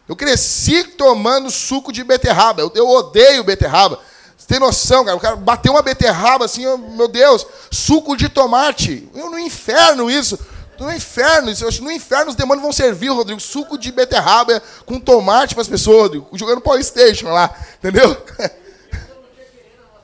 Eu 0.09 0.15
cresci 0.15 0.85
tomando 0.85 1.51
suco 1.51 1.91
de 1.93 2.05
beterraba. 2.05 2.61
Eu, 2.61 2.71
eu 2.75 2.89
odeio 2.89 3.43
beterraba. 3.43 3.99
Você 4.37 4.47
tem 4.47 4.59
noção, 4.59 5.05
cara? 5.05 5.17
O 5.17 5.21
cara 5.21 5.37
bateu 5.37 5.73
uma 5.73 5.83
beterraba 5.83 6.45
assim, 6.45 6.67
oh, 6.67 6.77
meu 6.77 7.09
Deus, 7.09 7.47
suco 7.71 8.15
de 8.15 8.29
tomate. 8.29 9.09
Eu 9.15 9.31
no 9.31 9.39
inferno 9.39 10.11
isso. 10.11 10.39
No 10.79 10.93
inferno, 10.93 11.53
no 11.81 11.93
inferno 11.93 12.31
os 12.31 12.37
demônios 12.37 12.63
vão 12.63 12.73
servir, 12.73 13.09
Rodrigo, 13.09 13.41
suco 13.41 13.79
de 13.79 13.93
beterraba 13.93 14.63
com 14.85 14.99
tomate 14.99 15.55
para 15.55 15.63
as 15.63 15.69
pessoas, 15.69 16.03
Rodrigo, 16.03 16.29
jogando 16.33 16.61
Playstation 16.61 17.29
lá, 17.29 17.55
entendeu? 17.79 18.17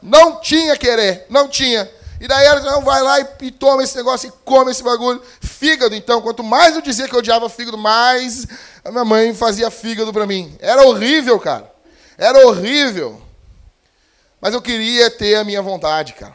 Não 0.03 0.41
tinha 0.41 0.77
querer, 0.77 1.27
não 1.29 1.49
tinha. 1.49 1.91
E 2.21 2.29
daí 2.29 2.47
ela 2.47 2.61
não 2.61 2.83
vai 2.83 3.03
lá 3.03 3.21
e, 3.21 3.27
e, 3.43 3.51
toma 3.51 3.83
esse 3.83 3.97
negócio 3.97 4.29
e 4.29 4.33
come 4.45 4.71
esse 4.71 4.83
bagulho. 4.83 5.23
Fígado, 5.41 5.95
então, 5.95 6.21
quanto 6.21 6.43
mais 6.43 6.75
eu 6.75 6.83
dizia 6.83 7.09
que 7.09 7.15
eu 7.15 7.19
odiava 7.19 7.49
fígado, 7.49 7.79
mais 7.79 8.47
a 8.85 8.91
minha 8.91 9.05
mãe 9.05 9.35
fazia 9.35 9.71
fígado 9.71 10.13
para 10.13 10.27
mim. 10.27 10.55
Era 10.61 10.87
horrível, 10.87 11.39
cara. 11.39 11.71
Era 12.19 12.47
horrível. 12.47 13.21
Mas 14.41 14.53
eu 14.53 14.61
queria 14.61 15.11
ter 15.11 15.37
a 15.37 15.45
minha 15.45 15.63
vontade, 15.63 16.13
cara. 16.13 16.35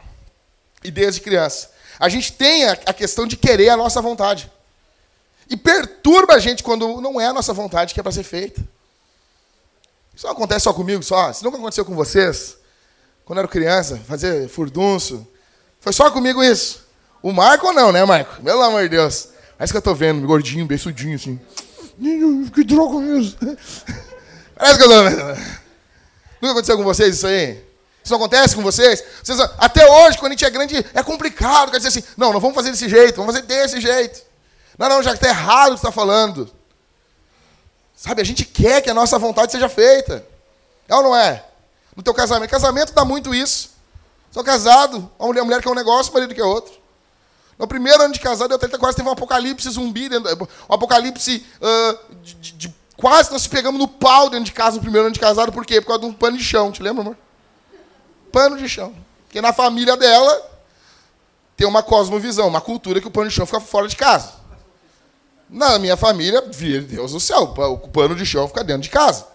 E 0.82 0.90
desde 0.90 1.20
criança. 1.20 1.70
A 1.98 2.08
gente 2.08 2.32
tem 2.32 2.64
a, 2.64 2.76
questão 2.76 3.26
de 3.26 3.36
querer 3.36 3.70
a 3.70 3.76
nossa 3.76 4.00
vontade. 4.00 4.50
E 5.48 5.56
perturba 5.56 6.34
a 6.34 6.38
gente 6.38 6.62
quando 6.62 7.00
não 7.00 7.20
é 7.20 7.26
a 7.26 7.32
nossa 7.32 7.52
vontade 7.52 7.94
que 7.94 8.00
é 8.00 8.02
para 8.02 8.12
ser 8.12 8.22
feita. 8.22 8.60
Isso 10.14 10.26
não 10.26 10.32
acontece 10.32 10.64
só 10.64 10.72
comigo, 10.72 11.02
só. 11.02 11.30
Isso 11.30 11.44
nunca 11.44 11.56
aconteceu 11.56 11.84
com 11.84 11.94
vocês. 11.94 12.56
Quando 13.24 13.38
eu 13.38 13.42
era 13.42 13.48
criança, 13.48 13.96
fazer 14.06 14.48
furdunço. 14.48 15.26
Foi 15.80 15.92
só 15.92 16.10
comigo 16.10 16.42
isso. 16.42 16.84
O 17.22 17.32
Marco 17.32 17.72
não, 17.72 17.92
né, 17.92 18.04
Marco? 18.04 18.42
Pelo 18.42 18.62
amor 18.62 18.82
de 18.82 18.90
Deus. 18.90 19.28
Parece 19.56 19.72
que 19.72 19.76
eu 19.76 19.82
tô 19.82 19.94
vendo, 19.94 20.26
gordinho, 20.26 20.66
beiçudinho, 20.66 21.16
assim. 21.16 21.40
Que 22.54 22.62
droga 22.64 22.98
mesmo. 22.98 23.38
Parece 24.54 24.78
que 24.78 24.84
eu 24.84 24.88
tô 24.88 25.04
vendo. 25.04 25.22
Nunca 26.40 26.52
aconteceu 26.52 26.76
com 26.76 26.84
vocês 26.84 27.16
isso 27.16 27.26
aí? 27.26 27.65
Isso 28.06 28.12
não 28.12 28.20
acontece 28.20 28.54
com 28.54 28.62
vocês? 28.62 29.02
vocês? 29.20 29.40
Até 29.58 29.84
hoje, 29.84 30.16
quando 30.16 30.30
a 30.30 30.34
gente 30.36 30.44
é 30.44 30.50
grande, 30.50 30.76
é 30.94 31.02
complicado. 31.02 31.72
Quer 31.72 31.78
dizer 31.78 31.88
assim, 31.88 32.04
não, 32.16 32.32
não 32.32 32.38
vamos 32.38 32.54
fazer 32.54 32.70
desse 32.70 32.88
jeito, 32.88 33.16
vamos 33.16 33.34
fazer 33.34 33.44
desse 33.44 33.80
jeito. 33.80 34.22
Não, 34.78 34.88
não, 34.88 35.02
já 35.02 35.12
está 35.12 35.26
errado 35.26 35.70
o 35.70 35.72
que 35.72 35.78
está 35.78 35.90
falando. 35.90 36.48
Sabe, 37.96 38.22
a 38.22 38.24
gente 38.24 38.44
quer 38.44 38.80
que 38.80 38.88
a 38.88 38.94
nossa 38.94 39.18
vontade 39.18 39.50
seja 39.50 39.68
feita. 39.68 40.24
É 40.86 40.94
ou 40.94 41.02
não 41.02 41.16
é? 41.16 41.46
No 41.96 42.02
teu 42.04 42.14
casamento. 42.14 42.48
Casamento 42.48 42.92
dá 42.92 43.04
muito 43.04 43.34
isso. 43.34 43.70
Sou 44.30 44.44
casado, 44.44 45.10
a 45.18 45.26
mulher, 45.26 45.40
a 45.40 45.44
mulher 45.44 45.60
quer 45.60 45.70
um 45.70 45.74
negócio, 45.74 46.12
o 46.12 46.14
marido 46.14 46.32
quer 46.32 46.44
outro. 46.44 46.74
No 47.58 47.66
primeiro 47.66 48.00
ano 48.04 48.14
de 48.14 48.20
casado, 48.20 48.52
eu 48.52 48.56
até 48.56 48.68
quase 48.78 48.96
teve 48.98 49.08
um 49.08 49.12
apocalipse 49.12 49.68
zumbi, 49.68 50.08
um 50.70 50.74
apocalipse 50.74 51.44
uh, 51.60 52.14
de, 52.22 52.34
de, 52.34 52.52
de, 52.52 52.74
quase 52.96 53.32
nós 53.32 53.48
pegamos 53.48 53.80
no 53.80 53.88
pau 53.88 54.30
dentro 54.30 54.44
de 54.44 54.52
casa 54.52 54.76
no 54.76 54.82
primeiro 54.82 55.06
ano 55.06 55.14
de 55.14 55.18
casado, 55.18 55.50
por 55.50 55.66
quê? 55.66 55.80
Por 55.80 55.88
causa 55.88 56.02
de 56.02 56.06
um 56.06 56.12
pano 56.12 56.36
de 56.36 56.44
chão, 56.44 56.70
te 56.70 56.80
lembra, 56.80 57.02
amor? 57.02 57.16
Pano 58.36 58.58
de 58.58 58.68
chão. 58.68 58.94
Porque 59.24 59.40
na 59.40 59.50
família 59.50 59.96
dela 59.96 60.46
tem 61.56 61.66
uma 61.66 61.82
cosmovisão, 61.82 62.46
uma 62.46 62.60
cultura 62.60 63.00
que 63.00 63.08
o 63.08 63.10
pano 63.10 63.30
de 63.30 63.34
chão 63.34 63.46
fica 63.46 63.60
fora 63.60 63.88
de 63.88 63.96
casa. 63.96 64.30
Na 65.48 65.78
minha 65.78 65.96
família, 65.96 66.42
Deus 66.42 67.12
do 67.12 67.18
céu, 67.18 67.54
o 67.56 67.88
pano 67.88 68.14
de 68.14 68.26
chão 68.26 68.46
fica 68.46 68.62
dentro 68.62 68.82
de 68.82 68.90
casa. 68.90 69.26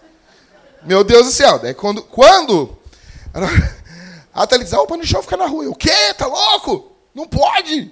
Meu 0.83 1.03
Deus 1.03 1.25
do 1.25 1.31
céu. 1.31 1.57
Daí 1.57 1.73
quando. 1.73 2.03
quando 2.03 2.77
a 4.31 4.45
Thalita 4.45 4.65
diz, 4.65 4.73
ah, 4.75 4.81
o 4.81 4.85
pano 4.85 5.01
de 5.01 5.09
chão 5.09 5.23
fica 5.23 5.35
na 5.35 5.47
rua. 5.47 5.63
Eu, 5.63 5.71
o 5.71 5.75
quê? 5.75 6.13
Tá 6.15 6.27
louco? 6.27 6.91
Não 7.11 7.27
pode. 7.27 7.91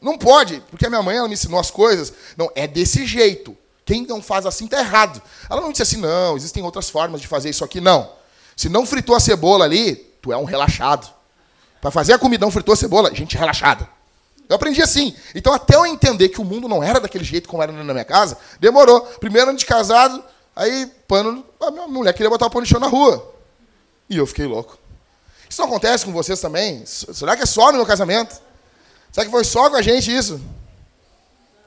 Não 0.00 0.16
pode. 0.16 0.62
Porque 0.70 0.86
a 0.86 0.88
minha 0.88 1.02
mãe 1.02 1.18
ela 1.18 1.28
me 1.28 1.34
ensinou 1.34 1.60
as 1.60 1.70
coisas. 1.70 2.14
Não, 2.34 2.50
é 2.54 2.66
desse 2.66 3.04
jeito. 3.04 3.54
Quem 3.84 4.06
não 4.06 4.22
faz 4.22 4.46
assim 4.46 4.66
tá 4.66 4.78
errado. 4.78 5.20
Ela 5.50 5.60
não 5.60 5.70
disse 5.70 5.82
assim, 5.82 5.98
não, 5.98 6.34
existem 6.34 6.62
outras 6.62 6.88
formas 6.88 7.20
de 7.20 7.26
fazer 7.26 7.50
isso 7.50 7.62
aqui, 7.62 7.78
não. 7.78 8.10
Se 8.56 8.70
não 8.70 8.86
fritou 8.86 9.14
a 9.14 9.20
cebola 9.20 9.66
ali, 9.66 10.05
tu 10.26 10.32
é 10.32 10.36
um 10.36 10.44
relaxado. 10.44 11.08
Para 11.80 11.90
fazer 11.90 12.14
a 12.14 12.18
comida, 12.18 12.44
não 12.44 12.50
fritou 12.50 12.72
a 12.72 12.76
cebola, 12.76 13.14
gente 13.14 13.36
relaxada. 13.36 13.88
Eu 14.48 14.56
aprendi 14.56 14.82
assim. 14.82 15.14
Então, 15.34 15.52
até 15.52 15.76
eu 15.76 15.86
entender 15.86 16.28
que 16.28 16.40
o 16.40 16.44
mundo 16.44 16.68
não 16.68 16.82
era 16.82 16.98
daquele 16.98 17.24
jeito 17.24 17.48
como 17.48 17.62
era 17.62 17.70
na 17.70 17.92
minha 17.92 18.04
casa, 18.04 18.36
demorou. 18.58 19.00
Primeiro 19.20 19.50
ano 19.50 19.58
de 19.58 19.64
casado, 19.64 20.22
aí 20.54 20.86
pano, 21.06 21.44
a 21.60 21.70
minha 21.70 21.86
mulher 21.86 22.12
queria 22.12 22.30
botar 22.30 22.46
o 22.46 22.50
pano 22.50 22.64
de 22.64 22.70
chão 22.70 22.80
na 22.80 22.88
rua. 22.88 23.34
E 24.10 24.16
eu 24.16 24.26
fiquei 24.26 24.46
louco. 24.46 24.78
Isso 25.48 25.60
não 25.60 25.68
acontece 25.68 26.04
com 26.04 26.12
vocês 26.12 26.40
também? 26.40 26.84
Será 26.86 27.36
que 27.36 27.42
é 27.42 27.46
só 27.46 27.70
no 27.70 27.78
meu 27.78 27.86
casamento? 27.86 28.40
Será 29.12 29.24
que 29.24 29.30
foi 29.30 29.44
só 29.44 29.70
com 29.70 29.76
a 29.76 29.82
gente 29.82 30.14
isso? 30.14 30.40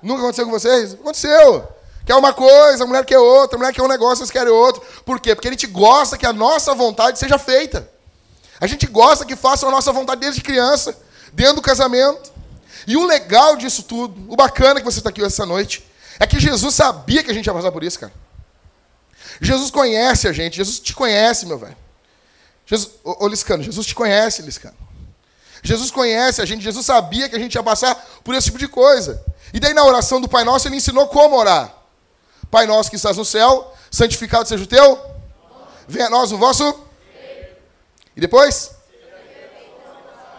Nunca 0.01 0.21
aconteceu 0.21 0.45
com 0.45 0.51
vocês? 0.51 0.93
Aconteceu. 0.93 1.67
Quer 2.05 2.15
uma 2.15 2.33
coisa, 2.33 2.83
a 2.83 2.87
mulher 2.87 3.05
quer 3.05 3.19
outra, 3.19 3.55
a 3.55 3.59
mulher 3.59 3.73
quer 3.73 3.83
um 3.83 3.87
negócio, 3.87 4.17
vocês 4.17 4.31
querem 4.31 4.51
outro. 4.51 4.81
Por 5.05 5.19
quê? 5.19 5.35
Porque 5.35 5.47
a 5.47 5.51
gente 5.51 5.67
gosta 5.67 6.17
que 6.17 6.25
a 6.25 6.33
nossa 6.33 6.73
vontade 6.73 7.19
seja 7.19 7.37
feita. 7.37 7.89
A 8.59 8.67
gente 8.67 8.85
gosta 8.87 9.25
que 9.25 9.35
façam 9.35 9.69
a 9.69 9.71
nossa 9.71 9.91
vontade 9.91 10.21
desde 10.21 10.41
criança, 10.41 10.97
dentro 11.33 11.55
do 11.55 11.61
casamento. 11.61 12.31
E 12.85 12.97
o 12.97 13.05
legal 13.05 13.55
disso 13.55 13.83
tudo, 13.83 14.31
o 14.31 14.35
bacana 14.35 14.79
que 14.79 14.85
você 14.85 14.99
está 14.99 15.09
aqui 15.09 15.23
essa 15.23 15.45
noite, 15.45 15.85
é 16.19 16.27
que 16.27 16.39
Jesus 16.39 16.75
sabia 16.75 17.23
que 17.23 17.31
a 17.31 17.33
gente 17.33 17.45
ia 17.45 17.53
passar 17.53 17.71
por 17.71 17.83
isso, 17.83 17.99
cara. 17.99 18.13
Jesus 19.41 19.71
conhece 19.71 20.27
a 20.27 20.33
gente, 20.33 20.57
Jesus 20.57 20.79
te 20.79 20.93
conhece, 20.93 21.45
meu 21.45 21.57
velho. 21.57 21.77
Jesus, 22.65 22.91
ô, 23.03 23.25
ô 23.25 23.27
Liscano, 23.27 23.63
Jesus 23.63 23.85
te 23.85 23.95
conhece, 23.95 24.41
Liscano. 24.41 24.75
Jesus 25.61 25.91
conhece 25.91 26.41
a 26.41 26.45
gente, 26.45 26.61
Jesus 26.61 26.85
sabia 26.85 27.27
que 27.29 27.35
a 27.35 27.39
gente 27.39 27.55
ia 27.55 27.63
passar 27.63 27.95
por 28.23 28.33
esse 28.35 28.45
tipo 28.45 28.57
de 28.57 28.67
coisa. 28.67 29.23
E 29.53 29.59
daí 29.59 29.73
na 29.73 29.83
oração 29.83 30.19
do 30.19 30.27
Pai 30.27 30.43
Nosso 30.43 30.67
ele 30.67 30.75
ensinou 30.75 31.07
como 31.07 31.35
orar. 31.35 31.79
Pai 32.49 32.65
nosso 32.65 32.89
que 32.89 32.95
estás 32.95 33.17
no 33.17 33.25
céu, 33.25 33.73
santificado 33.91 34.47
seja 34.47 34.63
o 34.63 34.67
teu. 34.67 34.99
Venha 35.87 36.07
a 36.07 36.09
nós 36.09 36.31
o 36.31 36.37
vosso. 36.37 36.63
E 38.19 38.21
depois? 38.21 38.71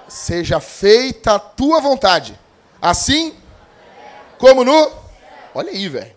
Seja 0.06 0.60
feita 0.60 1.36
a 1.36 1.38
tua 1.38 1.80
vontade. 1.80 2.38
Assim 2.80 3.34
como 4.36 4.62
no. 4.62 4.92
Olha 5.54 5.70
aí, 5.70 5.88
velho. 5.88 6.14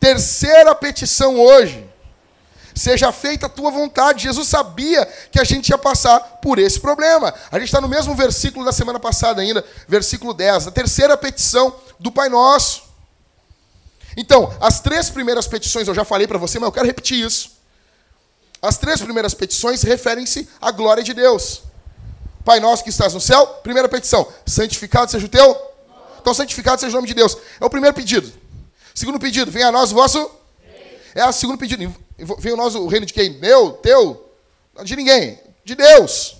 Terceira 0.00 0.74
petição 0.74 1.38
hoje. 1.38 1.88
Seja 2.74 3.12
feita 3.12 3.46
a 3.46 3.48
tua 3.48 3.70
vontade. 3.70 4.24
Jesus 4.24 4.48
sabia 4.48 5.06
que 5.30 5.40
a 5.40 5.44
gente 5.44 5.68
ia 5.68 5.78
passar 5.78 6.18
por 6.42 6.58
esse 6.58 6.80
problema. 6.80 7.32
A 7.52 7.60
gente 7.60 7.68
está 7.68 7.80
no 7.80 7.86
mesmo 7.86 8.12
versículo 8.12 8.64
da 8.64 8.72
semana 8.72 8.98
passada 8.98 9.40
ainda, 9.40 9.64
versículo 9.86 10.34
10. 10.34 10.66
A 10.66 10.70
terceira 10.72 11.16
petição 11.16 11.72
do 12.00 12.10
Pai 12.10 12.28
Nosso. 12.28 12.82
Então, 14.16 14.52
as 14.60 14.80
três 14.80 15.08
primeiras 15.08 15.46
petições 15.46 15.86
eu 15.86 15.94
já 15.94 16.04
falei 16.04 16.26
para 16.26 16.36
você, 16.36 16.58
mas 16.58 16.66
eu 16.66 16.72
quero 16.72 16.86
repetir 16.86 17.24
isso. 17.24 17.55
As 18.66 18.76
três 18.76 19.00
primeiras 19.00 19.32
petições 19.32 19.82
referem-se 19.82 20.48
à 20.60 20.72
glória 20.72 21.00
de 21.00 21.14
Deus. 21.14 21.62
Pai 22.44 22.58
nosso 22.58 22.82
que 22.82 22.90
estás 22.90 23.14
no 23.14 23.20
céu, 23.20 23.46
primeira 23.62 23.88
petição, 23.88 24.26
santificado 24.44 25.08
seja 25.08 25.24
o 25.24 25.28
teu. 25.28 25.56
Então, 26.20 26.34
santificado 26.34 26.80
seja 26.80 26.90
o 26.90 26.96
nome 26.96 27.06
de 27.06 27.14
Deus. 27.14 27.38
É 27.60 27.64
o 27.64 27.70
primeiro 27.70 27.94
pedido. 27.94 28.32
Segundo 28.92 29.20
pedido, 29.20 29.52
venha 29.52 29.68
a 29.68 29.72
nós 29.72 29.92
o 29.92 29.94
vosso. 29.94 30.30
É 31.14 31.24
o 31.24 31.32
segundo 31.32 31.58
pedido. 31.58 31.94
Venha 32.40 32.54
a 32.54 32.56
nós 32.56 32.74
o 32.74 32.88
reino 32.88 33.06
de 33.06 33.12
quem? 33.12 33.38
Meu, 33.38 33.74
teu? 33.74 34.32
De 34.82 34.96
ninguém. 34.96 35.38
De 35.64 35.76
Deus. 35.76 36.36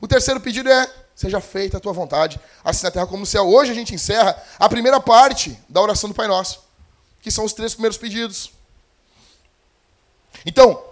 O 0.00 0.08
terceiro 0.08 0.40
pedido 0.40 0.68
é: 0.68 0.90
seja 1.14 1.40
feita 1.40 1.76
a 1.76 1.80
tua 1.80 1.92
vontade, 1.92 2.40
assim 2.64 2.82
na 2.82 2.90
terra 2.90 3.06
como 3.06 3.20
no 3.20 3.26
céu. 3.26 3.46
Hoje 3.46 3.70
a 3.70 3.74
gente 3.74 3.94
encerra 3.94 4.36
a 4.58 4.68
primeira 4.68 4.98
parte 4.98 5.56
da 5.68 5.80
oração 5.80 6.10
do 6.10 6.16
Pai 6.16 6.26
Nosso, 6.26 6.64
que 7.20 7.30
são 7.30 7.44
os 7.44 7.52
três 7.52 7.74
primeiros 7.74 7.96
pedidos. 7.96 8.50
Então, 10.44 10.87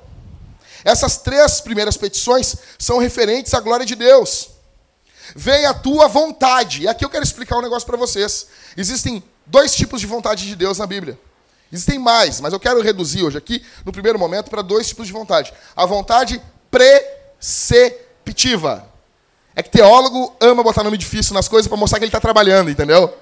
essas 0.86 1.16
três 1.16 1.60
primeiras 1.60 1.96
petições 1.96 2.54
são 2.78 2.98
referentes 2.98 3.52
à 3.52 3.58
glória 3.58 3.84
de 3.84 3.96
Deus. 3.96 4.50
Venha 5.34 5.70
a 5.70 5.74
tua 5.74 6.06
vontade. 6.06 6.82
E 6.82 6.88
aqui 6.88 7.04
eu 7.04 7.10
quero 7.10 7.24
explicar 7.24 7.58
um 7.58 7.60
negócio 7.60 7.84
para 7.84 7.96
vocês. 7.96 8.46
Existem 8.76 9.20
dois 9.44 9.74
tipos 9.74 10.00
de 10.00 10.06
vontade 10.06 10.46
de 10.46 10.54
Deus 10.54 10.78
na 10.78 10.86
Bíblia. 10.86 11.18
Existem 11.72 11.98
mais, 11.98 12.40
mas 12.40 12.52
eu 12.52 12.60
quero 12.60 12.80
reduzir 12.80 13.24
hoje 13.24 13.36
aqui, 13.36 13.60
no 13.84 13.90
primeiro 13.90 14.16
momento, 14.16 14.48
para 14.48 14.62
dois 14.62 14.86
tipos 14.86 15.08
de 15.08 15.12
vontade. 15.12 15.52
A 15.74 15.84
vontade 15.84 16.40
preceptiva. 16.70 18.88
É 19.56 19.64
que 19.64 19.70
teólogo 19.70 20.36
ama 20.40 20.62
botar 20.62 20.84
nome 20.84 20.96
difícil 20.96 21.34
nas 21.34 21.48
coisas 21.48 21.66
para 21.66 21.76
mostrar 21.76 21.98
que 21.98 22.04
ele 22.04 22.10
está 22.10 22.20
trabalhando, 22.20 22.70
entendeu? 22.70 23.12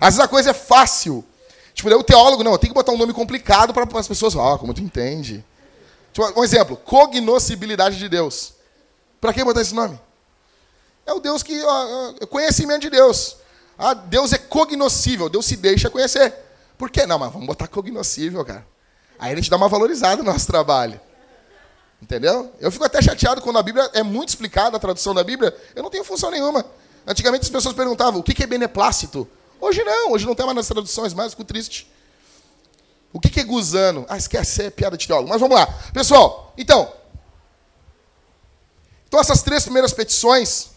Às 0.00 0.14
vezes 0.14 0.18
a 0.18 0.26
coisa 0.26 0.50
é 0.50 0.54
fácil. 0.54 1.24
Tipo, 1.72 1.88
o 1.88 2.02
teólogo, 2.02 2.42
não, 2.42 2.58
tenho 2.58 2.72
que 2.72 2.76
botar 2.76 2.90
um 2.90 2.98
nome 2.98 3.12
complicado 3.12 3.72
para 3.72 3.86
as 3.96 4.08
pessoas, 4.08 4.34
ó, 4.34 4.54
oh, 4.54 4.58
como 4.58 4.74
tu 4.74 4.82
entende. 4.82 5.44
Tipo, 6.12 6.38
um 6.38 6.44
exemplo, 6.44 6.76
cognoscibilidade 6.76 7.98
de 7.98 8.08
Deus. 8.08 8.52
Para 9.20 9.32
que 9.32 9.44
botar 9.44 9.62
esse 9.62 9.74
nome? 9.74 9.98
É 11.06 11.12
o 11.12 11.20
Deus 11.20 11.42
que. 11.42 11.60
Ó, 11.62 12.26
conhecimento 12.26 12.82
de 12.82 12.90
Deus. 12.90 13.36
Ah, 13.78 13.94
Deus 13.94 14.32
é 14.32 14.38
cognoscível, 14.38 15.28
Deus 15.28 15.46
se 15.46 15.56
deixa 15.56 15.90
conhecer. 15.90 16.34
Por 16.76 16.90
quê? 16.90 17.06
Não, 17.06 17.18
mas 17.18 17.32
vamos 17.32 17.46
botar 17.46 17.66
cognoscível, 17.66 18.44
cara. 18.44 18.66
Aí 19.18 19.32
a 19.32 19.36
gente 19.36 19.48
dá 19.48 19.56
uma 19.56 19.68
valorizada 19.68 20.22
no 20.22 20.30
nosso 20.30 20.46
trabalho. 20.46 21.00
Entendeu? 22.00 22.52
Eu 22.60 22.72
fico 22.72 22.84
até 22.84 23.00
chateado 23.00 23.40
quando 23.40 23.58
a 23.58 23.62
Bíblia 23.62 23.88
é 23.94 24.02
muito 24.02 24.30
explicada, 24.30 24.76
a 24.76 24.80
tradução 24.80 25.14
da 25.14 25.22
Bíblia, 25.22 25.56
eu 25.74 25.82
não 25.82 25.90
tenho 25.90 26.02
função 26.02 26.30
nenhuma. 26.30 26.66
Antigamente 27.06 27.44
as 27.44 27.50
pessoas 27.50 27.74
perguntavam 27.74 28.20
o 28.20 28.22
que 28.22 28.42
é 28.42 28.46
beneplácito. 28.46 29.28
Hoje 29.60 29.84
não, 29.84 30.10
hoje 30.10 30.26
não 30.26 30.34
tem 30.34 30.44
mais 30.44 30.56
nas 30.56 30.66
traduções, 30.66 31.14
mas 31.14 31.32
fico 31.32 31.44
triste. 31.44 31.91
O 33.12 33.20
que, 33.20 33.40
é 33.40 33.44
gusano? 33.44 34.06
Ah, 34.08 34.16
esquece, 34.16 34.64
é 34.64 34.70
piada 34.70 34.96
de 34.96 35.06
teólogo. 35.06 35.28
Mas 35.28 35.40
vamos 35.40 35.56
lá. 35.56 35.66
Pessoal, 35.92 36.54
então. 36.56 36.90
Então, 39.06 39.20
essas 39.20 39.42
três 39.42 39.64
primeiras 39.64 39.92
petições. 39.92 40.70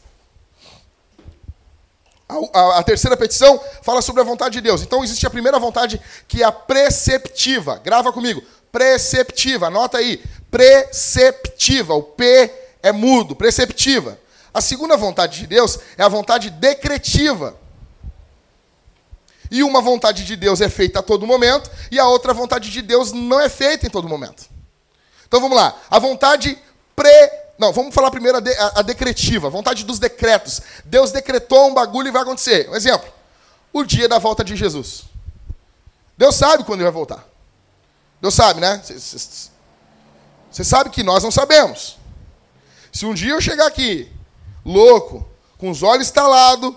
A, 2.27 2.59
a, 2.59 2.79
a, 2.79 2.83
terceira 2.83 3.15
petição 3.15 3.61
fala 3.81 4.01
sobre 4.01 4.21
a 4.21 4.25
vontade 4.25 4.55
de 4.55 4.61
Deus. 4.61 4.81
Então, 4.81 5.03
existe 5.03 5.25
a 5.25 5.29
primeira 5.29 5.57
vontade, 5.57 6.01
que 6.27 6.43
é 6.43 6.45
a 6.45 6.51
preceptiva. 6.51 7.79
Grava 7.83 8.11
comigo. 8.11 8.43
Preceptiva. 8.71 9.67
Anota 9.67 9.99
aí. 9.99 10.21
Preceptiva. 10.51 11.93
O 11.93 12.03
P 12.03 12.51
é 12.83 12.91
mudo. 12.91 13.35
Preceptiva. 13.35 14.19
A 14.53 14.59
segunda 14.59 14.97
vontade 14.97 15.39
de 15.39 15.47
Deus 15.47 15.79
é 15.97 16.03
a 16.03 16.09
vontade 16.09 16.49
decretiva. 16.49 17.55
E 19.49 19.63
uma 19.63 19.81
vontade 19.81 20.25
de 20.25 20.35
Deus 20.35 20.61
é 20.61 20.69
feita 20.69 20.99
a 20.99 21.03
todo 21.03 21.27
momento, 21.27 21.69
e 21.91 21.99
a 21.99 22.07
outra 22.07 22.33
vontade 22.33 22.69
de 22.69 22.81
Deus 22.81 23.11
não 23.11 23.39
é 23.39 23.49
feita 23.49 23.85
em 23.85 23.89
todo 23.89 24.09
momento. 24.09 24.45
Então 25.27 25.39
vamos 25.39 25.57
lá. 25.57 25.75
A 25.89 25.99
vontade 25.99 26.57
pre. 26.95 27.45
Não, 27.57 27.71
vamos 27.71 27.93
falar 27.93 28.11
primeiro 28.11 28.37
a, 28.37 28.41
de, 28.41 28.51
a 28.57 28.81
decretiva, 28.81 29.47
a 29.47 29.49
vontade 29.49 29.85
dos 29.85 29.97
decretos. 29.97 30.61
Deus 30.83 31.11
decretou 31.11 31.69
um 31.69 31.73
bagulho 31.73 32.09
e 32.09 32.11
vai 32.11 32.21
acontecer. 32.21 32.69
Um 32.69 32.75
exemplo: 32.75 33.11
o 33.71 33.83
dia 33.83 34.07
da 34.07 34.19
volta 34.19 34.43
de 34.43 34.55
Jesus. 34.55 35.03
Deus 36.17 36.35
sabe 36.35 36.63
quando 36.63 36.79
ele 36.79 36.85
vai 36.85 36.93
voltar. 36.93 37.25
Deus 38.21 38.33
sabe, 38.33 38.61
né? 38.61 38.81
Você 38.83 40.63
sabe 40.63 40.89
que 40.89 41.03
nós 41.03 41.23
não 41.23 41.31
sabemos. 41.31 41.97
Se 42.91 43.05
um 43.05 43.13
dia 43.13 43.33
eu 43.33 43.41
chegar 43.41 43.67
aqui, 43.67 44.09
louco, 44.65 45.27
com 45.57 45.69
os 45.69 45.83
olhos 45.83 46.07
estalados, 46.07 46.73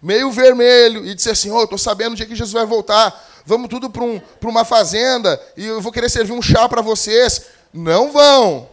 meio 0.00 0.30
vermelho, 0.30 1.04
e 1.06 1.14
disse 1.14 1.30
assim: 1.30 1.50
Ô, 1.50 1.58
oh, 1.58 1.64
estou 1.64 1.78
sabendo 1.78 2.12
o 2.12 2.16
dia 2.16 2.26
que 2.26 2.34
Jesus 2.34 2.52
vai 2.52 2.66
voltar. 2.66 3.26
Vamos 3.44 3.68
tudo 3.68 3.88
para 3.88 4.04
um, 4.04 4.20
uma 4.42 4.64
fazenda 4.64 5.40
e 5.56 5.64
eu 5.64 5.80
vou 5.80 5.90
querer 5.90 6.10
servir 6.10 6.32
um 6.32 6.42
chá 6.42 6.68
para 6.68 6.82
vocês. 6.82 7.46
Não 7.72 8.12
vão. 8.12 8.68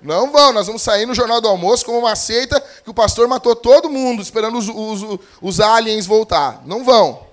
Não 0.00 0.30
vão. 0.30 0.52
Nós 0.52 0.66
vamos 0.66 0.82
sair 0.82 1.06
no 1.06 1.14
Jornal 1.14 1.40
do 1.40 1.48
Almoço 1.48 1.84
como 1.84 1.98
uma 1.98 2.14
seita 2.14 2.60
que 2.84 2.90
o 2.90 2.94
pastor 2.94 3.26
matou 3.26 3.56
todo 3.56 3.90
mundo 3.90 4.22
esperando 4.22 4.58
os, 4.58 4.68
os, 4.68 5.20
os 5.42 5.60
aliens 5.60 6.06
voltar. 6.06 6.62
Não 6.64 6.84
vão. 6.84 7.26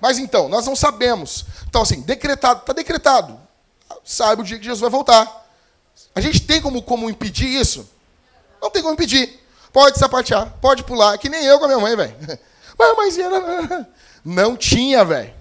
Mas 0.00 0.18
então, 0.18 0.48
nós 0.48 0.64
não 0.64 0.74
sabemos. 0.74 1.44
Então, 1.68 1.82
assim, 1.82 2.00
decretado, 2.00 2.60
está 2.60 2.72
decretado. 2.72 3.38
Sabe 4.02 4.40
o 4.40 4.44
dia 4.44 4.58
que 4.58 4.64
Jesus 4.64 4.80
vai 4.80 4.90
voltar. 4.90 5.46
A 6.14 6.20
gente 6.20 6.40
tem 6.40 6.60
como, 6.60 6.82
como 6.82 7.10
impedir 7.10 7.46
isso? 7.46 7.88
Não 8.60 8.70
tem 8.70 8.82
como 8.82 8.94
impedir. 8.94 9.38
Pode 9.72 9.98
sapatear, 9.98 10.52
pode 10.60 10.84
pular, 10.84 11.16
que 11.18 11.28
nem 11.28 11.44
eu 11.44 11.58
com 11.58 11.64
a 11.64 11.68
minha 11.68 11.80
mãe, 11.80 11.96
velho. 11.96 12.16
Mas, 12.78 12.96
mas 12.96 13.18
era... 13.18 13.86
Não 14.24 14.56
tinha, 14.56 15.04
velho. 15.04 15.34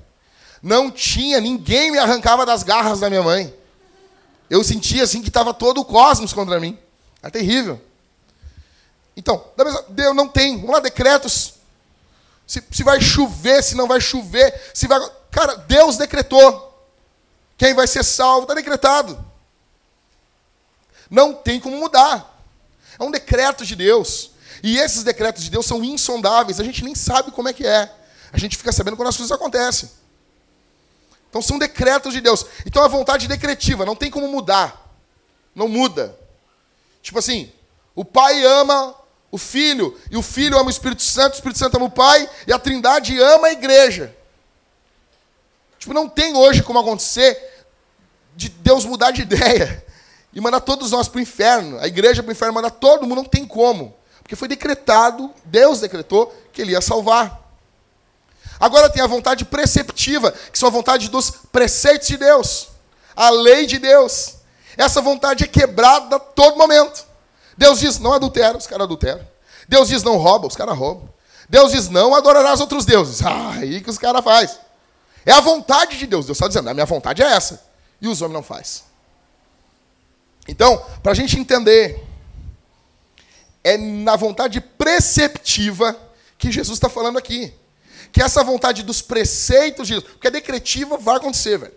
Não 0.62 0.92
tinha, 0.92 1.40
ninguém 1.40 1.90
me 1.90 1.98
arrancava 1.98 2.46
das 2.46 2.64
garras 2.64 3.00
da 3.00 3.10
minha 3.10 3.24
mãe. 3.24 3.54
Eu 4.50 4.62
sentia 4.62 5.04
assim 5.04 5.22
que 5.22 5.30
estava 5.30 5.54
todo 5.54 5.80
o 5.80 5.86
cosmos 5.86 6.34
contra 6.34 6.60
mim. 6.60 6.78
É 7.24 7.30
terrível. 7.30 7.80
Então, 9.16 9.46
Deus 9.90 10.16
não 10.16 10.28
tem. 10.28 10.58
Vamos 10.58 10.72
lá, 10.72 10.80
decretos. 10.80 11.56
Se, 12.48 12.64
se 12.72 12.84
vai 12.84 13.00
chover, 13.00 13.62
se 13.64 13.76
não 13.76 13.88
vai 13.88 14.02
chover, 14.02 14.72
se 14.74 14.88
vai. 14.88 15.00
Cara, 15.30 15.56
Deus 15.56 15.98
decretou. 15.98 16.68
Quem 17.58 17.74
vai 17.74 17.86
ser 17.86 18.04
salvo 18.04 18.44
está 18.44 18.54
decretado. 18.54 19.24
Não 21.10 21.34
tem 21.34 21.60
como 21.60 21.78
mudar. 21.78 22.29
É 23.00 23.04
um 23.04 23.10
decreto 23.10 23.66
de 23.66 23.76
Deus. 23.76 24.32
E 24.62 24.78
esses 24.78 25.04
decretos 25.04 25.44
de 25.44 25.50
Deus 25.50 25.66
são 25.66 25.84
insondáveis. 25.84 26.60
A 26.60 26.64
gente 26.64 26.84
nem 26.84 26.94
sabe 26.94 27.32
como 27.32 27.48
é 27.48 27.54
que 27.54 27.66
é. 27.66 27.90
A 28.32 28.38
gente 28.38 28.58
fica 28.58 28.72
sabendo 28.72 28.98
quando 28.98 29.08
as 29.08 29.16
coisas 29.18 29.32
acontecem. 29.32 29.90
Então 31.30 31.42
são 31.42 31.58
decretos 31.58 32.14
de 32.14 32.20
Deus. 32.20 32.46
Então 32.66 32.84
a 32.84 32.88
vontade 32.88 33.28
decretiva, 33.28 33.86
não 33.86 33.96
tem 33.96 34.12
como 34.12 34.28
mudar. 34.28 34.98
Não 35.56 35.68
muda. 35.68 36.18
Tipo 37.02 37.20
assim, 37.20 37.52
o 37.96 38.04
pai 38.04 38.44
ama 38.44 38.96
o 39.32 39.38
filho, 39.38 39.98
e 40.10 40.18
o 40.18 40.24
filho 40.24 40.58
ama 40.58 40.68
o 40.68 40.72
Espírito 40.72 41.04
Santo, 41.04 41.34
o 41.34 41.36
Espírito 41.36 41.60
Santo 41.60 41.78
ama 41.78 41.86
o 41.86 41.92
pai, 41.92 42.28
e 42.48 42.52
a 42.52 42.58
Trindade 42.58 43.20
ama 43.22 43.48
a 43.48 43.52
igreja. 43.52 44.16
Tipo, 45.78 45.94
não 45.94 46.10
tem 46.10 46.36
hoje 46.36 46.64
como 46.64 46.80
acontecer 46.80 47.66
de 48.36 48.50
Deus 48.50 48.86
mudar 48.86 49.12
de 49.12 49.22
ideia 49.24 49.86
e 50.34 50.40
mandar 50.40 50.62
todos 50.62 50.92
nós 50.92 51.08
para 51.08 51.20
o 51.20 51.22
inferno, 51.22 51.80
a 51.80 51.88
igreja 51.88 52.22
para 52.22 52.30
o 52.30 52.32
inferno, 52.32 52.54
mandar 52.54 52.72
todo 52.72 53.06
mundo, 53.06 53.18
não 53.18 53.26
tem 53.26 53.46
como. 53.46 53.96
Porque 54.22 54.36
foi 54.36 54.48
decretado, 54.48 55.32
Deus 55.44 55.80
decretou 55.80 56.34
que 56.54 56.62
ele 56.62 56.74
ia 56.74 56.82
salvar. 56.82 57.40
Agora 58.60 58.90
tem 58.90 59.02
a 59.02 59.08
vontade 59.08 59.46
preceptiva, 59.46 60.32
que 60.32 60.60
são 60.60 60.68
a 60.68 60.72
vontade 60.72 61.10
dos 61.10 61.32
preceitos 61.32 62.08
de 62.08 62.18
Deus, 62.18 62.68
a 63.16 63.30
lei 63.30 63.66
de 63.66 63.80
Deus. 63.80 64.36
Essa 64.78 65.02
vontade 65.02 65.44
é 65.44 65.48
quebrada 65.48 66.18
a 66.18 66.20
todo 66.20 66.58
momento. 66.58 67.06
Deus 67.58 67.80
diz, 67.80 68.00
não 68.00 68.14
adultera, 68.14 68.58
os 68.58 68.68
caras 68.68 68.84
adulteram. 68.84 69.26
Deus 69.68 69.88
diz, 69.88 70.04
não 70.04 70.18
rouba, 70.18 70.48
os 70.48 70.56
caras 70.56 70.78
roubam. 70.78 71.10
Deus 71.50 71.72
diz, 71.72 71.90
não 71.90 72.14
adorarás 72.14 72.62
outros 72.62 72.86
deuses. 72.86 73.22
Ah, 73.26 73.52
aí 73.54 73.82
que 73.82 73.90
os 73.90 73.98
caras 73.98 74.24
fazem. 74.24 74.58
É 75.26 75.32
a 75.32 75.40
vontade 75.40 75.98
de 75.98 76.06
Deus. 76.06 76.26
Deus 76.26 76.38
está 76.38 76.48
dizendo, 76.48 76.70
a 76.70 76.74
minha 76.74 76.86
vontade 76.86 77.22
é 77.22 77.26
essa. 77.26 77.64
E 78.02 78.08
os 78.08 78.22
homens 78.22 78.36
não 78.36 78.44
fazem. 78.44 78.89
Então, 80.50 80.78
para 81.04 81.12
a 81.12 81.16
gente 81.16 81.40
entender, 81.40 82.04
é 83.64 83.78
na 83.78 84.16
vontade 84.16 84.60
preceptiva 84.60 85.96
que 86.38 86.52
Jesus 86.52 86.78
está 86.78 86.90
falando 86.90 87.18
aqui 87.18 87.54
que 88.12 88.22
essa 88.22 88.44
vontade 88.44 88.84
dos 88.84 89.02
preceitos 89.02 89.88
de 89.88 89.94
Deus, 89.94 90.04
porque 90.06 90.28
a 90.28 90.32
decretiva 90.32 90.98
vai 90.98 91.18
acontecer, 91.18 91.58
velho. 91.58 91.74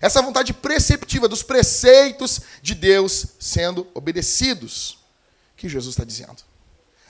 Essa 0.00 0.22
vontade 0.22 0.52
preceptiva 0.54 1.28
dos 1.28 1.42
preceitos 1.42 2.40
de 2.62 2.74
Deus 2.74 3.26
sendo 3.38 3.86
obedecidos, 3.92 4.98
que 5.56 5.68
Jesus 5.68 5.94
está 5.94 6.04
dizendo. 6.04 6.42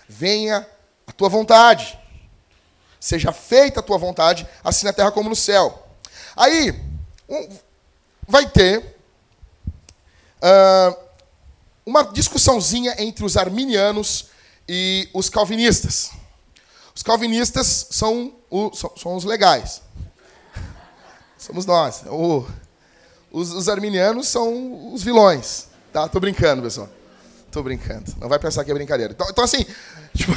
Venha 0.09 0.67
a 1.07 1.13
tua 1.13 1.29
vontade, 1.29 1.99
seja 2.99 3.33
feita 3.33 3.81
a 3.81 3.83
tua 3.83 3.99
vontade, 3.99 4.47
assim 4.65 4.87
na 4.87 4.93
terra 4.93 5.13
como 5.13 5.29
no 5.29 5.37
céu. 5.37 5.87
Aí, 6.35 6.75
um, 7.29 7.49
vai 8.27 8.49
ter 8.49 8.97
uh, 10.43 10.97
uma 11.85 12.05
discussãozinha 12.05 12.95
entre 12.99 13.25
os 13.25 13.37
arminianos 13.37 14.27
e 14.69 15.09
os 15.13 15.29
calvinistas. 15.29 16.11
Os 16.95 17.03
calvinistas 17.03 17.87
são, 17.91 18.35
o, 18.51 18.75
são, 18.75 18.93
são 18.97 19.17
os 19.17 19.25
legais. 19.25 19.83
Somos 21.39 21.65
nós. 21.65 22.03
O, 22.07 22.47
os, 23.33 23.53
os, 23.53 23.69
arminianos 23.69 24.29
são 24.29 24.93
os 24.93 25.03
vilões. 25.03 25.69
Tá? 25.93 26.09
Tô 26.09 26.21
brincando, 26.21 26.63
pessoal. 26.63 26.89
Tô 27.51 27.63
brincando. 27.63 28.15
Não 28.21 28.29
vai 28.29 28.39
pensar 28.39 28.65
que 28.65 28.71
é 28.71 28.75
brincadeira. 28.75 29.13
Então, 29.13 29.27
então 29.31 29.43
assim. 29.43 29.65
Tipo, 30.15 30.33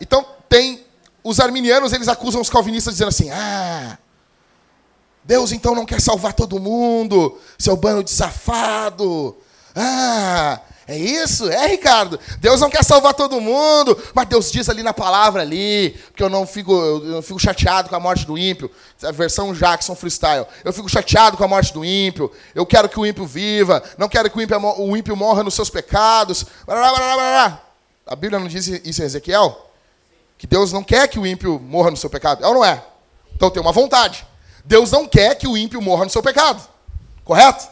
então, 0.00 0.24
tem. 0.48 0.86
Os 1.24 1.38
arminianos, 1.38 1.92
eles 1.92 2.08
acusam 2.08 2.40
os 2.40 2.50
calvinistas 2.50 2.94
dizendo 2.94 3.08
assim: 3.08 3.30
ah. 3.30 3.98
Deus 5.24 5.52
então 5.52 5.74
não 5.74 5.86
quer 5.86 6.00
salvar 6.00 6.32
todo 6.32 6.58
mundo, 6.58 7.38
seu 7.58 7.76
bando 7.76 8.02
de 8.02 8.10
safado. 8.10 9.36
Ah, 9.74 10.60
é 10.86 10.98
isso? 10.98 11.48
É, 11.48 11.66
Ricardo. 11.68 12.18
Deus 12.40 12.60
não 12.60 12.68
quer 12.68 12.84
salvar 12.84 13.14
todo 13.14 13.40
mundo, 13.40 13.96
mas 14.14 14.26
Deus 14.26 14.50
diz 14.50 14.68
ali 14.68 14.82
na 14.82 14.92
palavra 14.92 15.42
ali, 15.42 15.90
porque 16.08 16.22
eu 16.22 16.28
não 16.28 16.46
fico, 16.46 16.72
eu 16.72 17.22
fico 17.22 17.38
chateado 17.38 17.88
com 17.88 17.94
a 17.94 18.00
morte 18.00 18.26
do 18.26 18.36
ímpio. 18.36 18.70
A 19.02 19.12
versão 19.12 19.54
Jackson 19.54 19.94
freestyle. 19.94 20.46
Eu 20.64 20.72
fico 20.72 20.88
chateado 20.88 21.36
com 21.36 21.44
a 21.44 21.48
morte 21.48 21.72
do 21.72 21.84
ímpio. 21.84 22.30
Eu 22.54 22.66
quero 22.66 22.88
que 22.88 22.98
o 22.98 23.06
ímpio 23.06 23.24
viva. 23.24 23.82
Não 23.96 24.08
quero 24.08 24.28
que 24.28 24.36
o 24.36 24.42
ímpio, 24.42 24.58
o 24.78 24.96
ímpio 24.96 25.16
morra 25.16 25.44
nos 25.44 25.54
seus 25.54 25.70
pecados. 25.70 26.44
A 28.06 28.16
Bíblia 28.16 28.40
não 28.40 28.48
diz 28.48 28.66
isso 28.66 29.02
em 29.02 29.04
Ezequiel? 29.04 29.70
Que 30.36 30.46
Deus 30.48 30.72
não 30.72 30.82
quer 30.82 31.06
que 31.06 31.20
o 31.20 31.26
ímpio 31.26 31.60
morra 31.60 31.92
no 31.92 31.96
seu 31.96 32.10
pecado. 32.10 32.44
É 32.44 32.48
ou 32.48 32.54
não 32.54 32.64
é? 32.64 32.82
Então 33.34 33.48
tem 33.48 33.62
uma 33.62 33.72
vontade. 33.72 34.26
Deus 34.64 34.90
não 34.90 35.06
quer 35.06 35.34
que 35.34 35.46
o 35.46 35.56
ímpio 35.56 35.80
morra 35.80 36.04
no 36.04 36.10
seu 36.10 36.22
pecado. 36.22 36.62
Correto? 37.24 37.68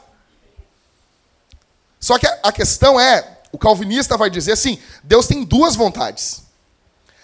Só 1.98 2.18
que 2.18 2.26
a 2.26 2.50
questão 2.50 2.98
é, 2.98 3.38
o 3.52 3.58
calvinista 3.58 4.16
vai 4.16 4.30
dizer 4.30 4.52
assim, 4.52 4.78
Deus 5.02 5.26
tem 5.26 5.44
duas 5.44 5.76
vontades. 5.76 6.42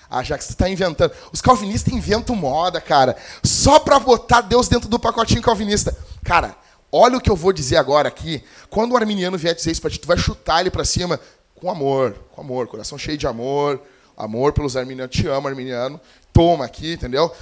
Ah, 0.08 0.22
já 0.22 0.38
que 0.38 0.44
você 0.44 0.52
está 0.52 0.68
inventando. 0.68 1.12
Os 1.32 1.40
calvinistas 1.40 1.92
inventam 1.92 2.36
moda, 2.36 2.80
cara, 2.80 3.16
só 3.42 3.78
para 3.78 3.98
botar 3.98 4.40
Deus 4.42 4.68
dentro 4.68 4.88
do 4.88 4.98
pacotinho 4.98 5.42
calvinista. 5.42 5.96
Cara, 6.22 6.54
olha 6.92 7.16
o 7.16 7.20
que 7.20 7.30
eu 7.30 7.34
vou 7.34 7.52
dizer 7.52 7.76
agora 7.76 8.06
aqui. 8.08 8.44
Quando 8.70 8.92
o 8.92 8.96
arminiano 8.96 9.36
vier 9.36 9.54
dizer 9.54 9.72
isso 9.72 9.80
para 9.80 9.90
ti, 9.90 9.98
tu 9.98 10.06
vai 10.06 10.16
chutar 10.16 10.60
ele 10.60 10.70
para 10.70 10.84
cima 10.84 11.18
com 11.56 11.70
amor, 11.70 12.16
com 12.32 12.40
amor, 12.40 12.68
coração 12.68 12.98
cheio 12.98 13.18
de 13.18 13.26
amor, 13.26 13.80
amor 14.16 14.52
pelos 14.52 14.76
arminianos, 14.76 15.14
te 15.14 15.26
amo, 15.26 15.48
arminiano, 15.48 16.00
toma 16.32 16.64
aqui, 16.64 16.92
entendeu? 16.92 17.32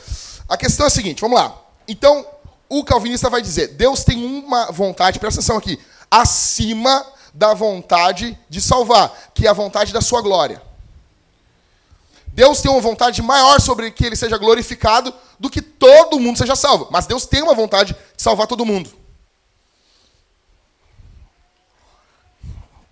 A 0.49 0.57
questão 0.57 0.85
é 0.85 0.87
a 0.87 0.91
seguinte, 0.91 1.21
vamos 1.21 1.39
lá. 1.39 1.64
Então, 1.87 2.27
o 2.69 2.85
calvinista 2.85 3.29
vai 3.31 3.43
dizer, 3.43 3.69
Deus 3.69 4.05
tem 4.05 4.25
uma 4.25 4.71
vontade, 4.73 5.19
presta 5.19 5.41
atenção 5.41 5.57
aqui, 5.57 5.79
acima 6.11 7.05
da 7.33 7.53
vontade 7.53 8.39
de 8.49 8.61
salvar, 8.61 9.13
que 9.35 9.47
é 9.47 9.51
a 9.51 9.53
vontade 9.53 9.93
da 9.93 10.01
sua 10.01 10.23
glória. 10.23 10.63
Deus 12.29 12.61
tem 12.61 12.71
uma 12.71 12.81
vontade 12.81 13.23
maior 13.23 13.61
sobre 13.61 13.93
que 13.93 14.05
ele 14.05 14.17
seja 14.17 14.37
glorificado 14.37 15.15
do 15.39 15.49
que 15.49 15.63
todo 15.63 16.19
mundo 16.19 16.37
seja 16.37 16.57
salvo. 16.57 16.89
Mas 16.91 17.07
Deus 17.07 17.27
tem 17.27 17.43
uma 17.43 17.55
vontade 17.55 17.93
de 17.93 18.23
salvar 18.23 18.49
todo 18.49 18.67
mundo. 18.67 18.91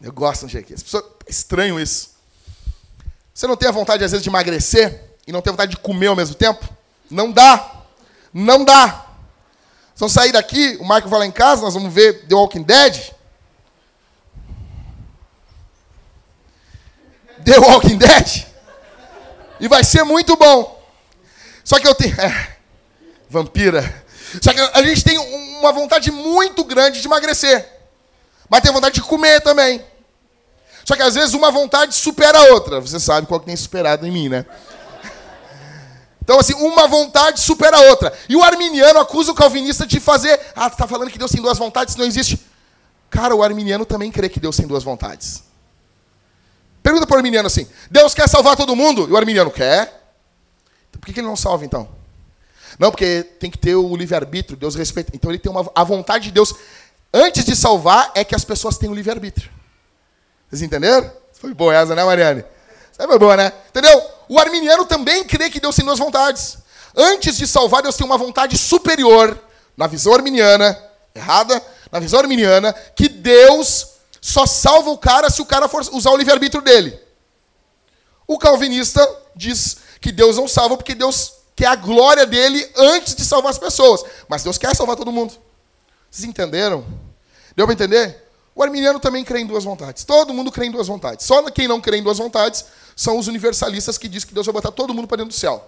Eu 0.00 0.12
gosto 0.12 0.46
de 0.46 0.58
aqui. 0.58 0.74
As 0.74 0.82
pessoas 0.82 1.04
é 1.26 1.30
estranho 1.30 1.78
isso. 1.80 2.10
Você 3.34 3.46
não 3.48 3.56
tem 3.56 3.68
a 3.68 3.72
vontade 3.72 4.04
às 4.04 4.12
vezes 4.12 4.22
de 4.22 4.28
emagrecer 4.28 5.16
e 5.26 5.32
não 5.32 5.42
tem 5.42 5.52
vontade 5.52 5.72
de 5.72 5.78
comer 5.78 6.08
ao 6.08 6.16
mesmo 6.16 6.36
tempo? 6.36 6.68
Não 7.10 7.32
dá. 7.32 7.81
Não 8.32 8.64
dá. 8.64 9.06
Vamos 9.96 10.12
sair 10.12 10.32
daqui, 10.32 10.76
o 10.80 10.84
Marco 10.84 11.08
vai 11.08 11.20
lá 11.20 11.26
em 11.26 11.30
casa, 11.30 11.62
nós 11.62 11.74
vamos 11.74 11.92
ver 11.92 12.26
The 12.26 12.34
Walking 12.34 12.62
Dead. 12.62 12.96
The 17.44 17.58
Walking 17.58 17.98
Dead. 17.98 18.46
E 19.60 19.68
vai 19.68 19.84
ser 19.84 20.02
muito 20.02 20.36
bom. 20.36 20.82
Só 21.62 21.78
que 21.78 21.86
eu 21.86 21.94
tenho. 21.94 22.20
É, 22.20 22.56
vampira. 23.28 24.02
Só 24.40 24.52
que 24.52 24.60
a 24.60 24.82
gente 24.82 25.04
tem 25.04 25.18
uma 25.18 25.72
vontade 25.72 26.10
muito 26.10 26.64
grande 26.64 27.00
de 27.00 27.06
emagrecer. 27.06 27.68
Mas 28.48 28.60
tem 28.60 28.72
vontade 28.72 28.96
de 28.96 29.02
comer 29.02 29.40
também. 29.40 29.84
Só 30.84 30.96
que 30.96 31.02
às 31.02 31.14
vezes 31.14 31.34
uma 31.34 31.50
vontade 31.50 31.94
supera 31.94 32.38
a 32.38 32.44
outra. 32.52 32.80
Você 32.80 32.98
sabe 32.98 33.26
qual 33.26 33.40
que 33.40 33.46
tem 33.46 33.56
superado 33.56 34.06
em 34.06 34.10
mim, 34.10 34.28
né? 34.28 34.44
Então, 36.22 36.38
assim, 36.38 36.54
uma 36.54 36.86
vontade 36.86 37.40
supera 37.40 37.76
a 37.76 37.80
outra. 37.90 38.12
E 38.28 38.36
o 38.36 38.42
arminiano 38.44 39.00
acusa 39.00 39.32
o 39.32 39.34
calvinista 39.34 39.84
de 39.84 39.98
fazer. 39.98 40.38
Ah, 40.54 40.70
tu 40.70 40.76
tá 40.76 40.86
falando 40.86 41.10
que 41.10 41.18
Deus 41.18 41.32
tem 41.32 41.42
duas 41.42 41.58
vontades, 41.58 41.96
não 41.96 42.04
existe. 42.04 42.40
Cara, 43.10 43.34
o 43.34 43.42
arminiano 43.42 43.84
também 43.84 44.10
crê 44.10 44.28
que 44.28 44.38
Deus 44.38 44.56
tem 44.56 44.66
duas 44.66 44.84
vontades. 44.84 45.42
Pergunta 46.80 47.06
para 47.06 47.14
o 47.14 47.16
arminiano 47.18 47.48
assim: 47.48 47.66
Deus 47.90 48.14
quer 48.14 48.28
salvar 48.28 48.56
todo 48.56 48.74
mundo? 48.76 49.08
E 49.08 49.12
o 49.12 49.16
arminiano 49.16 49.50
quer. 49.50 50.00
Então, 50.88 51.00
por 51.00 51.12
que 51.12 51.18
ele 51.18 51.26
não 51.26 51.36
salva 51.36 51.64
então? 51.64 51.88
Não, 52.78 52.90
porque 52.90 53.24
tem 53.38 53.50
que 53.50 53.58
ter 53.58 53.74
o 53.74 53.96
livre-arbítrio, 53.96 54.56
Deus 54.56 54.76
respeita. 54.76 55.10
Então 55.14 55.30
ele 55.30 55.38
tem 55.38 55.50
uma, 55.50 55.70
a 55.74 55.84
vontade 55.84 56.24
de 56.24 56.30
Deus, 56.30 56.54
antes 57.12 57.44
de 57.44 57.56
salvar, 57.56 58.12
é 58.14 58.24
que 58.24 58.34
as 58.34 58.44
pessoas 58.44 58.78
tenham 58.78 58.92
o 58.92 58.96
livre-arbítrio. 58.96 59.50
Vocês 60.48 60.62
entenderam? 60.62 61.10
Foi 61.32 61.52
boa 61.52 61.74
essa, 61.74 61.94
né, 61.94 62.04
Mariane? 62.04 62.44
Essa 62.92 63.08
foi 63.08 63.18
boa, 63.18 63.36
né? 63.36 63.52
Entendeu? 63.68 64.02
O 64.28 64.38
arminiano 64.38 64.84
também 64.84 65.24
crê 65.24 65.50
que 65.50 65.60
Deus 65.60 65.76
tem 65.76 65.84
duas 65.84 65.98
vontades. 65.98 66.58
Antes 66.96 67.36
de 67.36 67.46
salvar, 67.46 67.82
Deus 67.82 67.96
tem 67.96 68.06
uma 68.06 68.18
vontade 68.18 68.56
superior, 68.58 69.38
na 69.76 69.86
visão 69.86 70.12
arminiana, 70.12 70.78
errada, 71.14 71.62
na 71.90 71.98
visão 71.98 72.20
arminiana, 72.20 72.72
que 72.94 73.08
Deus 73.08 73.88
só 74.20 74.46
salva 74.46 74.90
o 74.90 74.98
cara 74.98 75.30
se 75.30 75.42
o 75.42 75.46
cara 75.46 75.68
for 75.68 75.82
usar 75.92 76.10
o 76.10 76.16
livre-arbítrio 76.16 76.62
dele. 76.62 76.98
O 78.26 78.38
calvinista 78.38 79.06
diz 79.34 79.78
que 80.00 80.12
Deus 80.12 80.36
não 80.36 80.46
salva 80.46 80.76
porque 80.76 80.94
Deus 80.94 81.32
quer 81.56 81.66
a 81.66 81.76
glória 81.76 82.24
dele 82.24 82.70
antes 82.76 83.14
de 83.14 83.24
salvar 83.24 83.50
as 83.50 83.58
pessoas. 83.58 84.04
Mas 84.28 84.42
Deus 84.42 84.58
quer 84.58 84.74
salvar 84.74 84.96
todo 84.96 85.12
mundo. 85.12 85.34
Vocês 86.10 86.28
entenderam? 86.28 86.84
Deu 87.56 87.66
para 87.66 87.74
entender? 87.74 88.22
O 88.54 88.62
arminiano 88.62 89.00
também 89.00 89.24
crê 89.24 89.40
em 89.40 89.46
duas 89.46 89.64
vontades. 89.64 90.04
Todo 90.04 90.32
mundo 90.34 90.52
crê 90.52 90.66
em 90.66 90.70
duas 90.70 90.86
vontades. 90.86 91.26
Só 91.26 91.42
quem 91.50 91.66
não 91.66 91.80
crê 91.80 91.98
em 91.98 92.02
duas 92.02 92.18
vontades 92.18 92.64
são 92.94 93.18
os 93.18 93.28
universalistas 93.28 93.98
que 93.98 94.08
dizem 94.08 94.28
que 94.28 94.34
Deus 94.34 94.46
vai 94.46 94.52
botar 94.52 94.70
todo 94.70 94.94
mundo 94.94 95.08
para 95.08 95.18
dentro 95.18 95.32
do 95.32 95.38
céu. 95.38 95.66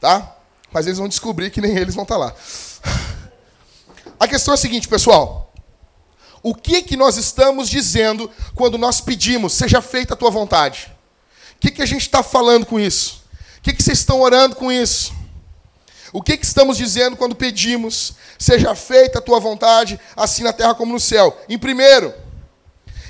Tá? 0.00 0.36
Mas 0.72 0.86
eles 0.86 0.98
vão 0.98 1.08
descobrir 1.08 1.50
que 1.50 1.60
nem 1.60 1.76
eles 1.76 1.94
vão 1.94 2.04
estar 2.04 2.14
tá 2.14 2.20
lá. 2.20 2.34
A 4.18 4.28
questão 4.28 4.52
é 4.52 4.54
a 4.54 4.58
seguinte, 4.58 4.88
pessoal. 4.88 5.52
O 6.42 6.54
que 6.54 6.82
que 6.82 6.96
nós 6.96 7.16
estamos 7.16 7.68
dizendo 7.68 8.30
quando 8.54 8.78
nós 8.78 9.00
pedimos, 9.00 9.52
seja 9.52 9.82
feita 9.82 10.14
a 10.14 10.16
tua 10.16 10.30
vontade? 10.30 10.90
O 11.56 11.60
que, 11.60 11.70
que 11.70 11.82
a 11.82 11.86
gente 11.86 12.02
está 12.02 12.22
falando 12.22 12.64
com 12.64 12.80
isso? 12.80 13.22
O 13.58 13.62
que, 13.62 13.74
que 13.74 13.82
vocês 13.82 13.98
estão 13.98 14.20
orando 14.20 14.56
com 14.56 14.72
isso? 14.72 15.12
O 16.12 16.22
que, 16.22 16.36
que 16.36 16.44
estamos 16.44 16.76
dizendo 16.76 17.16
quando 17.16 17.34
pedimos, 17.34 18.14
seja 18.38 18.74
feita 18.74 19.18
a 19.18 19.22
tua 19.22 19.38
vontade, 19.38 20.00
assim 20.16 20.42
na 20.42 20.52
terra 20.52 20.74
como 20.74 20.92
no 20.92 21.00
céu? 21.00 21.38
Em 21.48 21.58
primeiro, 21.58 22.12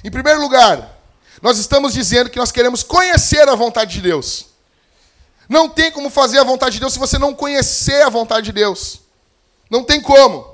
em 0.02 0.10
primeiro 0.10 0.40
lugar, 0.40 0.99
nós 1.42 1.58
estamos 1.58 1.92
dizendo 1.92 2.30
que 2.30 2.38
nós 2.38 2.52
queremos 2.52 2.82
conhecer 2.82 3.48
a 3.48 3.54
vontade 3.54 3.94
de 3.94 4.02
Deus. 4.02 4.46
Não 5.48 5.68
tem 5.68 5.90
como 5.90 6.10
fazer 6.10 6.38
a 6.38 6.44
vontade 6.44 6.74
de 6.74 6.80
Deus 6.80 6.92
se 6.92 6.98
você 6.98 7.18
não 7.18 7.34
conhecer 7.34 8.02
a 8.02 8.08
vontade 8.08 8.46
de 8.46 8.52
Deus. 8.52 9.00
Não 9.68 9.82
tem 9.82 10.00
como. 10.00 10.48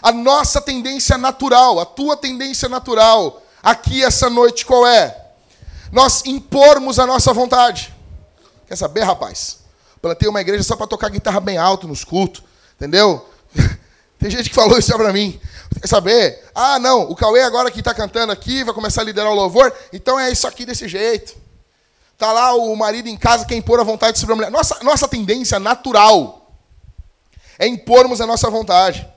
A 0.00 0.12
nossa 0.12 0.60
tendência 0.60 1.18
natural, 1.18 1.80
a 1.80 1.86
tua 1.86 2.16
tendência 2.16 2.68
natural, 2.68 3.42
aqui 3.62 4.04
essa 4.04 4.30
noite, 4.30 4.64
qual 4.64 4.86
é? 4.86 5.26
Nós 5.90 6.24
impormos 6.26 6.98
a 6.98 7.06
nossa 7.06 7.32
vontade. 7.32 7.92
Quer 8.66 8.76
saber, 8.76 9.02
rapaz? 9.02 9.58
Plantei 10.00 10.28
uma 10.28 10.40
igreja 10.40 10.62
só 10.62 10.76
para 10.76 10.86
tocar 10.86 11.08
guitarra 11.08 11.40
bem 11.40 11.58
alto 11.58 11.88
nos 11.88 12.04
cultos, 12.04 12.42
entendeu? 12.76 13.28
Tem 14.18 14.30
gente 14.30 14.48
que 14.48 14.54
falou 14.54 14.78
isso 14.78 14.92
para 14.96 15.12
mim. 15.12 15.40
Quer 15.80 15.86
saber? 15.86 16.44
Ah, 16.54 16.78
não, 16.78 17.02
o 17.02 17.14
Cauê 17.14 17.42
agora 17.42 17.70
que 17.70 17.78
está 17.78 17.94
cantando 17.94 18.32
aqui, 18.32 18.64
vai 18.64 18.74
começar 18.74 19.02
a 19.02 19.04
liderar 19.04 19.30
o 19.30 19.34
louvor, 19.34 19.72
então 19.92 20.18
é 20.18 20.30
isso 20.30 20.46
aqui 20.46 20.66
desse 20.66 20.88
jeito. 20.88 21.36
Tá 22.16 22.32
lá 22.32 22.52
o 22.54 22.74
marido 22.74 23.08
em 23.08 23.16
casa 23.16 23.46
quer 23.46 23.54
impor 23.54 23.78
a 23.78 23.84
vontade 23.84 24.18
sobre 24.18 24.32
a 24.32 24.36
mulher. 24.36 24.50
Nossa, 24.50 24.78
nossa 24.82 25.06
tendência 25.06 25.60
natural 25.60 26.52
é 27.58 27.66
impormos 27.66 28.20
a 28.20 28.26
nossa 28.26 28.50
vontade. 28.50 29.08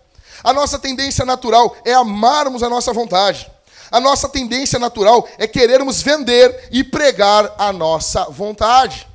A 0.43 0.53
nossa 0.53 0.77
tendência 0.77 1.25
natural 1.25 1.75
é 1.83 1.93
amarmos 1.93 2.61
a 2.61 2.69
nossa 2.69 2.93
vontade. 2.93 3.49
A 3.91 3.99
nossa 3.99 4.29
tendência 4.29 4.77
natural 4.77 5.27
é 5.37 5.47
querermos 5.47 6.01
vender 6.01 6.69
e 6.71 6.83
pregar 6.83 7.53
a 7.57 7.73
nossa 7.73 8.25
vontade. 8.25 9.07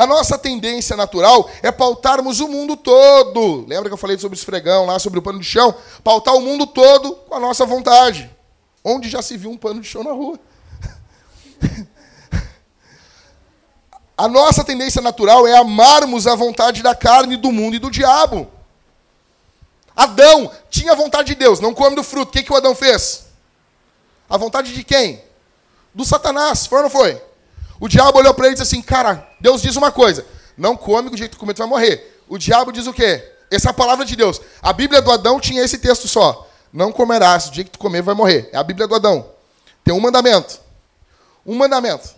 A 0.00 0.06
nossa 0.06 0.38
tendência 0.38 0.96
natural 0.96 1.50
é 1.62 1.70
pautarmos 1.70 2.40
o 2.40 2.48
mundo 2.48 2.74
todo. 2.74 3.66
Lembra 3.68 3.90
que 3.90 3.92
eu 3.92 3.98
falei 3.98 4.18
sobre 4.18 4.34
o 4.34 4.40
esfregão 4.40 4.86
lá, 4.86 4.98
sobre 4.98 5.18
o 5.18 5.22
pano 5.22 5.38
de 5.38 5.44
chão? 5.44 5.74
Pautar 6.02 6.34
o 6.34 6.40
mundo 6.40 6.66
todo 6.66 7.12
com 7.28 7.34
a 7.34 7.38
nossa 7.38 7.66
vontade. 7.66 8.34
Onde 8.82 9.10
já 9.10 9.20
se 9.20 9.36
viu 9.36 9.50
um 9.50 9.58
pano 9.58 9.78
de 9.78 9.86
chão 9.86 10.02
na 10.02 10.12
rua? 10.12 10.40
a 14.16 14.26
nossa 14.26 14.64
tendência 14.64 15.02
natural 15.02 15.46
é 15.46 15.58
amarmos 15.58 16.26
a 16.26 16.34
vontade 16.34 16.82
da 16.82 16.94
carne, 16.94 17.36
do 17.36 17.52
mundo 17.52 17.76
e 17.76 17.78
do 17.78 17.90
diabo. 17.90 18.50
Adão 19.94 20.50
tinha 20.70 20.94
vontade 20.94 21.26
de 21.26 21.34
Deus, 21.34 21.60
não 21.60 21.74
come 21.74 21.94
do 21.94 22.02
fruto. 22.02 22.30
O 22.30 22.32
que, 22.32 22.42
que 22.42 22.52
o 22.54 22.56
Adão 22.56 22.74
fez? 22.74 23.26
A 24.30 24.38
vontade 24.38 24.72
de 24.72 24.82
quem? 24.82 25.22
Do 25.94 26.06
Satanás. 26.06 26.66
Foi 26.66 26.78
ou 26.78 26.84
não 26.84 26.90
foi? 26.90 27.22
O 27.80 27.88
diabo 27.88 28.18
olhou 28.18 28.34
para 28.34 28.44
ele 28.46 28.52
e 28.52 28.58
disse 28.58 28.74
assim: 28.74 28.82
Cara, 28.82 29.26
Deus 29.40 29.62
diz 29.62 29.74
uma 29.74 29.90
coisa: 29.90 30.24
não 30.56 30.76
come, 30.76 31.08
do 31.08 31.16
jeito 31.16 31.32
que 31.32 31.38
comer, 31.38 31.54
tu 31.54 31.58
vai 31.58 31.66
morrer. 31.66 32.20
O 32.28 32.36
diabo 32.36 32.70
diz 32.70 32.86
o 32.86 32.92
quê? 32.92 33.26
Essa 33.50 33.68
é 33.68 33.70
a 33.70 33.74
palavra 33.74 34.04
de 34.04 34.14
Deus. 34.14 34.40
A 34.60 34.74
Bíblia 34.74 35.00
do 35.00 35.10
Adão 35.10 35.40
tinha 35.40 35.64
esse 35.64 35.78
texto 35.78 36.06
só: 36.06 36.46
Não 36.70 36.92
comerás, 36.92 37.46
do 37.46 37.52
dia 37.52 37.64
que 37.64 37.70
tu 37.70 37.78
comer, 37.78 38.02
vai 38.02 38.14
morrer. 38.14 38.50
É 38.52 38.58
a 38.58 38.62
Bíblia 38.62 38.86
do 38.86 38.94
Adão. 38.94 39.30
Tem 39.82 39.94
um 39.94 40.00
mandamento. 40.00 40.60
Um 41.46 41.56
mandamento. 41.56 42.10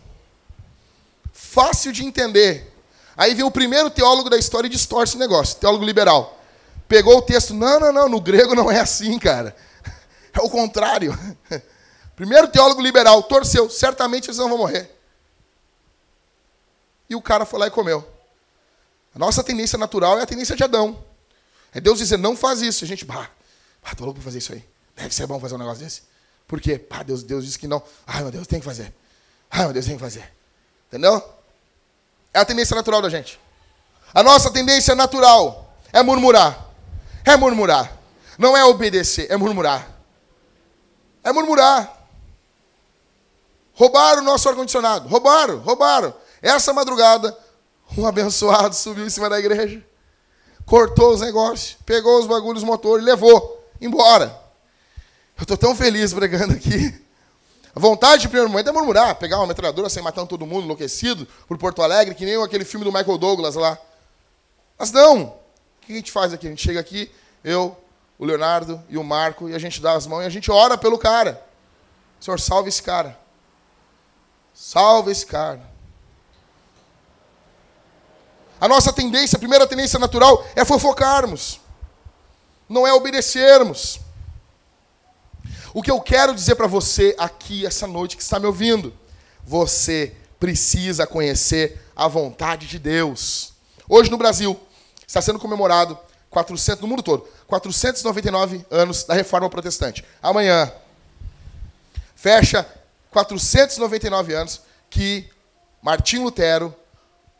Fácil 1.32 1.92
de 1.92 2.04
entender. 2.04 2.68
Aí 3.16 3.32
vem 3.34 3.44
o 3.44 3.50
primeiro 3.50 3.88
teólogo 3.88 4.28
da 4.28 4.36
história 4.36 4.66
e 4.66 4.70
distorce 4.70 5.14
o 5.14 5.18
negócio, 5.18 5.56
teólogo 5.56 5.84
liberal. 5.84 6.40
Pegou 6.88 7.18
o 7.18 7.22
texto, 7.22 7.54
não, 7.54 7.78
não, 7.78 7.92
não, 7.92 8.08
no 8.08 8.20
grego 8.20 8.54
não 8.54 8.70
é 8.70 8.80
assim, 8.80 9.18
cara. 9.18 9.54
É 10.34 10.40
o 10.40 10.48
contrário. 10.48 11.14
Primeiro 12.16 12.48
teólogo 12.48 12.80
liberal 12.80 13.22
torceu, 13.22 13.68
certamente 13.68 14.28
eles 14.28 14.38
não 14.38 14.48
vão 14.48 14.56
morrer 14.56 14.91
e 17.12 17.14
o 17.14 17.22
cara 17.22 17.44
foi 17.44 17.60
lá 17.60 17.66
e 17.66 17.70
comeu. 17.70 18.06
A 19.14 19.18
nossa 19.18 19.44
tendência 19.44 19.78
natural 19.78 20.18
é 20.18 20.22
a 20.22 20.26
tendência 20.26 20.56
de 20.56 20.64
Adão. 20.64 21.04
É 21.74 21.80
Deus 21.80 21.98
dizer, 21.98 22.16
não 22.16 22.36
faz 22.36 22.62
isso. 22.62 22.84
A 22.84 22.88
gente, 22.88 23.04
bah, 23.04 23.30
bah 23.82 23.94
tô 23.94 24.04
louco 24.04 24.18
para 24.18 24.24
fazer 24.24 24.38
isso 24.38 24.52
aí. 24.52 24.64
Deve 24.96 25.14
ser 25.14 25.26
bom 25.26 25.38
fazer 25.38 25.54
um 25.54 25.58
negócio 25.58 25.84
desse. 25.84 26.02
Por 26.46 26.60
quê? 26.60 26.84
Deus, 27.06 27.22
Deus 27.22 27.44
disse 27.44 27.58
que 27.58 27.68
não. 27.68 27.82
Ai, 28.06 28.22
meu 28.22 28.30
Deus, 28.30 28.46
tem 28.46 28.58
que 28.58 28.64
fazer. 28.64 28.92
Ai, 29.50 29.64
meu 29.64 29.72
Deus, 29.72 29.84
tem 29.84 29.94
que 29.94 30.00
fazer. 30.00 30.30
Entendeu? 30.88 31.22
É 32.32 32.40
a 32.40 32.44
tendência 32.44 32.74
natural 32.74 33.02
da 33.02 33.08
gente. 33.10 33.38
A 34.14 34.22
nossa 34.22 34.50
tendência 34.50 34.94
natural 34.94 35.74
é 35.92 36.02
murmurar. 36.02 36.70
É 37.24 37.36
murmurar. 37.36 37.96
Não 38.38 38.56
é 38.56 38.64
obedecer, 38.64 39.30
é 39.30 39.36
murmurar. 39.36 39.88
É 41.22 41.32
murmurar. 41.32 42.08
Roubaram 43.74 44.22
o 44.22 44.24
nosso 44.24 44.48
ar-condicionado. 44.48 45.08
Roubaram, 45.08 45.58
roubaram. 45.58 46.21
Essa 46.42 46.72
madrugada, 46.72 47.38
um 47.96 48.04
abençoado 48.04 48.74
subiu 48.74 49.06
em 49.06 49.10
cima 49.10 49.30
da 49.30 49.38
igreja, 49.38 49.80
cortou 50.66 51.14
os 51.14 51.20
negócios, 51.20 51.76
pegou 51.86 52.18
os 52.18 52.26
bagulhos 52.26 52.64
motor 52.64 53.00
e 53.00 53.04
levou 53.04 53.64
embora. 53.80 54.36
Eu 55.38 55.42
estou 55.42 55.56
tão 55.56 55.74
feliz 55.74 56.12
pregando 56.12 56.52
aqui. 56.52 57.00
A 57.74 57.80
vontade 57.80 58.22
de 58.22 58.28
primeiro 58.28 58.50
momento 58.50 58.68
é 58.68 58.72
murmurar, 58.72 59.14
pegar 59.14 59.38
uma 59.38 59.46
metralhadora 59.46 59.88
sem 59.88 60.02
matando 60.02 60.26
todo 60.26 60.46
mundo, 60.46 60.64
enlouquecido, 60.64 61.26
por 61.48 61.56
Porto 61.56 61.82
Alegre, 61.82 62.14
que 62.14 62.24
nem 62.24 62.40
aquele 62.42 62.64
filme 62.64 62.84
do 62.84 62.92
Michael 62.92 63.16
Douglas 63.16 63.54
lá. 63.54 63.78
Mas 64.78 64.92
não. 64.92 65.22
O 65.22 65.36
que 65.80 65.92
a 65.92 65.96
gente 65.96 66.12
faz 66.12 66.32
aqui? 66.32 66.46
A 66.46 66.50
gente 66.50 66.62
chega 66.62 66.78
aqui, 66.78 67.10
eu, 67.42 67.76
o 68.18 68.24
Leonardo 68.24 68.82
e 68.90 68.98
o 68.98 69.04
Marco, 69.04 69.48
e 69.48 69.54
a 69.54 69.58
gente 69.58 69.80
dá 69.80 69.92
as 69.92 70.06
mãos 70.06 70.22
e 70.22 70.26
a 70.26 70.30
gente 70.30 70.50
ora 70.50 70.76
pelo 70.76 70.98
cara. 70.98 71.42
Senhor, 72.20 72.38
salve 72.38 72.68
esse 72.68 72.82
cara. 72.82 73.18
Salve 74.52 75.10
esse 75.10 75.24
cara. 75.24 75.71
A 78.62 78.68
nossa 78.68 78.92
tendência, 78.92 79.34
a 79.34 79.40
primeira 79.40 79.66
tendência 79.66 79.98
natural 79.98 80.46
é 80.54 80.64
fofocarmos, 80.64 81.58
não 82.68 82.86
é 82.86 82.92
obedecermos. 82.92 83.98
O 85.74 85.82
que 85.82 85.90
eu 85.90 86.00
quero 86.00 86.32
dizer 86.32 86.54
para 86.54 86.68
você 86.68 87.12
aqui 87.18 87.66
essa 87.66 87.88
noite 87.88 88.16
que 88.16 88.22
está 88.22 88.38
me 88.38 88.46
ouvindo, 88.46 88.94
você 89.44 90.14
precisa 90.38 91.08
conhecer 91.08 91.84
a 91.96 92.06
vontade 92.06 92.68
de 92.68 92.78
Deus. 92.78 93.52
Hoje 93.88 94.08
no 94.12 94.16
Brasil 94.16 94.56
está 95.04 95.20
sendo 95.20 95.40
comemorado 95.40 95.98
400 96.30 96.82
no 96.82 96.86
mundo 96.86 97.02
todo, 97.02 97.26
499 97.48 98.64
anos 98.70 99.02
da 99.02 99.14
Reforma 99.14 99.50
Protestante. 99.50 100.04
Amanhã 100.22 100.72
fecha 102.14 102.64
499 103.10 104.34
anos 104.34 104.60
que 104.88 105.28
Martim 105.82 106.18
Lutero 106.18 106.72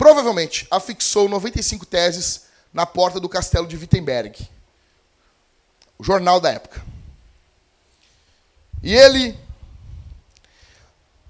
provavelmente 0.03 0.67
afixou 0.69 1.29
95 1.29 1.87
teses 1.87 2.47
na 2.75 2.85
porta 2.85 3.21
do 3.21 3.29
castelo 3.29 3.69
de 3.69 3.77
Wittenberg, 3.77 4.51
o 5.97 6.03
jornal 6.03 6.41
da 6.41 6.51
época. 6.51 6.85
E 8.83 8.93
ele, 8.93 9.39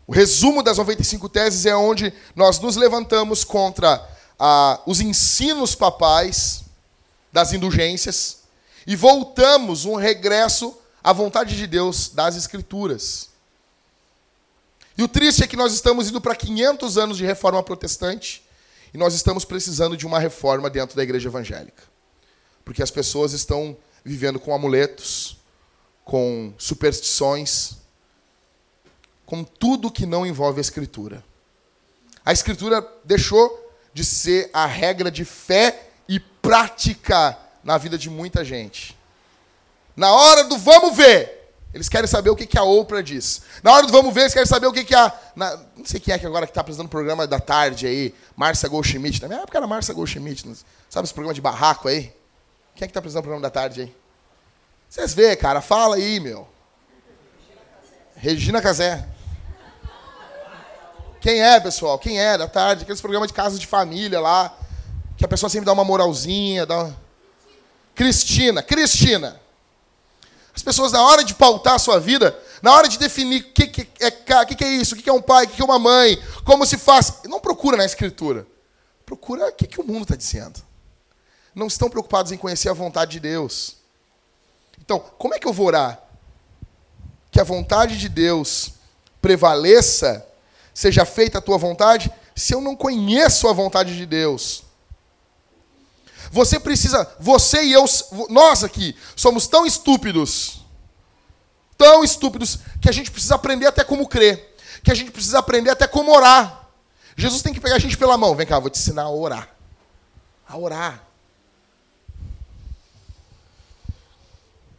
o 0.06 0.12
resumo 0.12 0.62
das 0.62 0.78
95 0.78 1.28
teses 1.28 1.66
é 1.66 1.76
onde 1.76 2.14
nós 2.34 2.60
nos 2.60 2.76
levantamos 2.76 3.44
contra 3.44 4.08
ah, 4.38 4.80
os 4.86 5.02
ensinos 5.02 5.74
papais 5.74 6.64
das 7.30 7.52
indulgências 7.52 8.38
e 8.86 8.96
voltamos 8.96 9.84
um 9.84 9.96
regresso 9.96 10.74
à 11.04 11.12
vontade 11.12 11.58
de 11.58 11.66
Deus 11.66 12.08
das 12.08 12.36
Escrituras. 12.36 13.28
E 14.96 15.02
o 15.02 15.08
triste 15.08 15.44
é 15.44 15.46
que 15.46 15.56
nós 15.56 15.74
estamos 15.74 16.08
indo 16.08 16.22
para 16.22 16.34
500 16.34 16.96
anos 16.96 17.18
de 17.18 17.26
reforma 17.26 17.62
protestante 17.62 18.41
e 18.92 18.98
nós 18.98 19.14
estamos 19.14 19.44
precisando 19.44 19.96
de 19.96 20.06
uma 20.06 20.18
reforma 20.18 20.68
dentro 20.68 20.96
da 20.96 21.02
igreja 21.02 21.28
evangélica. 21.28 21.82
Porque 22.64 22.82
as 22.82 22.90
pessoas 22.90 23.32
estão 23.32 23.76
vivendo 24.04 24.38
com 24.38 24.54
amuletos, 24.54 25.38
com 26.04 26.52
superstições, 26.58 27.76
com 29.24 29.42
tudo 29.42 29.90
que 29.90 30.04
não 30.04 30.26
envolve 30.26 30.58
a 30.58 30.60
Escritura. 30.60 31.24
A 32.24 32.32
Escritura 32.32 32.86
deixou 33.04 33.58
de 33.94 34.04
ser 34.04 34.50
a 34.52 34.66
regra 34.66 35.10
de 35.10 35.24
fé 35.24 35.88
e 36.08 36.20
prática 36.20 37.38
na 37.64 37.78
vida 37.78 37.96
de 37.96 38.10
muita 38.10 38.44
gente. 38.44 38.96
Na 39.96 40.12
hora 40.12 40.44
do 40.44 40.58
vamos 40.58 40.96
ver, 40.96 41.41
Eles 41.72 41.88
querem 41.88 42.06
saber 42.06 42.28
o 42.28 42.36
que, 42.36 42.46
que 42.46 42.58
a 42.58 42.62
Oprah 42.62 43.02
diz. 43.02 43.42
Na 43.62 43.72
hora 43.72 43.86
do 43.86 43.92
vamos 43.92 44.12
ver, 44.12 44.22
eles 44.22 44.34
querem 44.34 44.46
saber 44.46 44.66
o 44.66 44.72
que, 44.72 44.84
que 44.84 44.94
a. 44.94 45.12
Na, 45.34 45.56
não 45.76 45.84
sei 45.86 45.98
quem 45.98 46.12
é 46.12 46.18
que 46.18 46.26
agora 46.26 46.46
que 46.46 46.50
está 46.50 46.60
apresentando 46.60 46.86
o 46.86 46.90
programa 46.90 47.26
da 47.26 47.40
tarde 47.40 47.86
aí. 47.86 48.14
Márcia 48.36 48.68
Goldschmidt. 48.68 49.22
Na 49.22 49.28
minha 49.28 49.40
época 49.40 49.56
era 49.56 49.66
Márcia 49.66 49.94
Goldschmidt. 49.94 50.44
Sabe 50.90 51.06
esse 51.06 51.14
programa 51.14 51.32
de 51.32 51.40
barraco 51.40 51.88
aí? 51.88 52.12
Quem 52.74 52.84
é 52.84 52.86
que 52.86 52.90
está 52.90 52.98
apresentando 52.98 53.22
o 53.22 53.24
programa 53.24 53.42
da 53.42 53.50
tarde 53.50 53.82
aí? 53.82 53.96
Vocês 54.88 55.14
vê, 55.14 55.34
cara, 55.34 55.62
fala 55.62 55.96
aí, 55.96 56.20
meu. 56.20 56.46
Regina 58.14 58.60
Casé. 58.60 59.08
Quem 61.22 61.40
é, 61.40 61.58
pessoal? 61.58 61.98
Quem 61.98 62.20
é 62.20 62.36
da 62.36 62.46
tarde? 62.46 62.82
Aqueles 62.82 63.00
programas 63.00 63.28
de 63.28 63.34
casa 63.34 63.58
de 63.58 63.66
família 63.66 64.20
lá, 64.20 64.54
que 65.16 65.24
a 65.24 65.28
pessoa 65.28 65.48
sempre 65.48 65.64
dá 65.64 65.72
uma 65.72 65.84
moralzinha, 65.84 66.66
dá 66.66 66.84
uma... 66.84 66.96
Cristina, 67.94 68.62
Cristina. 68.62 69.40
As 70.54 70.62
pessoas, 70.62 70.92
na 70.92 71.02
hora 71.02 71.24
de 71.24 71.34
pautar 71.34 71.74
a 71.74 71.78
sua 71.78 71.98
vida, 71.98 72.38
na 72.60 72.72
hora 72.74 72.88
de 72.88 72.98
definir 72.98 73.42
o 73.42 73.52
que, 73.52 73.66
que, 73.66 73.88
é, 74.00 74.10
que, 74.10 74.54
que 74.54 74.64
é 74.64 74.68
isso, 74.68 74.94
o 74.94 74.96
que, 74.96 75.02
que 75.02 75.10
é 75.10 75.12
um 75.12 75.22
pai, 75.22 75.44
o 75.44 75.48
que, 75.48 75.56
que 75.56 75.62
é 75.62 75.64
uma 75.64 75.78
mãe, 75.78 76.22
como 76.44 76.66
se 76.66 76.76
faz, 76.76 77.20
não 77.24 77.40
procura 77.40 77.76
na 77.76 77.84
Escritura. 77.84 78.46
Procura 79.06 79.48
o 79.48 79.52
que, 79.52 79.66
que 79.66 79.80
o 79.80 79.84
mundo 79.84 80.02
está 80.02 80.16
dizendo. 80.16 80.62
Não 81.54 81.66
estão 81.66 81.90
preocupados 81.90 82.32
em 82.32 82.36
conhecer 82.36 82.68
a 82.68 82.74
vontade 82.74 83.12
de 83.12 83.20
Deus. 83.20 83.76
Então, 84.80 84.98
como 85.18 85.34
é 85.34 85.38
que 85.38 85.46
eu 85.46 85.52
vou 85.52 85.66
orar? 85.66 86.02
Que 87.30 87.40
a 87.40 87.44
vontade 87.44 87.98
de 87.98 88.08
Deus 88.08 88.72
prevaleça, 89.20 90.26
seja 90.74 91.04
feita 91.04 91.38
a 91.38 91.42
tua 91.42 91.56
vontade, 91.56 92.12
se 92.34 92.54
eu 92.54 92.60
não 92.60 92.76
conheço 92.76 93.48
a 93.48 93.52
vontade 93.52 93.96
de 93.96 94.06
Deus. 94.06 94.64
Você 96.32 96.58
precisa, 96.58 97.14
você 97.20 97.62
e 97.62 97.74
eu, 97.74 97.84
nós 98.30 98.64
aqui, 98.64 98.96
somos 99.14 99.46
tão 99.46 99.66
estúpidos, 99.66 100.62
tão 101.76 102.02
estúpidos, 102.02 102.58
que 102.80 102.88
a 102.88 102.92
gente 102.92 103.10
precisa 103.10 103.34
aprender 103.34 103.66
até 103.66 103.84
como 103.84 104.08
crer, 104.08 104.56
que 104.82 104.90
a 104.90 104.94
gente 104.94 105.10
precisa 105.10 105.38
aprender 105.38 105.68
até 105.68 105.86
como 105.86 106.10
orar. 106.10 106.70
Jesus 107.18 107.42
tem 107.42 107.52
que 107.52 107.60
pegar 107.60 107.76
a 107.76 107.78
gente 107.78 107.98
pela 107.98 108.16
mão. 108.16 108.34
Vem 108.34 108.46
cá, 108.46 108.58
vou 108.58 108.70
te 108.70 108.78
ensinar 108.78 109.02
a 109.02 109.10
orar. 109.10 109.54
A 110.48 110.56
orar. 110.56 111.04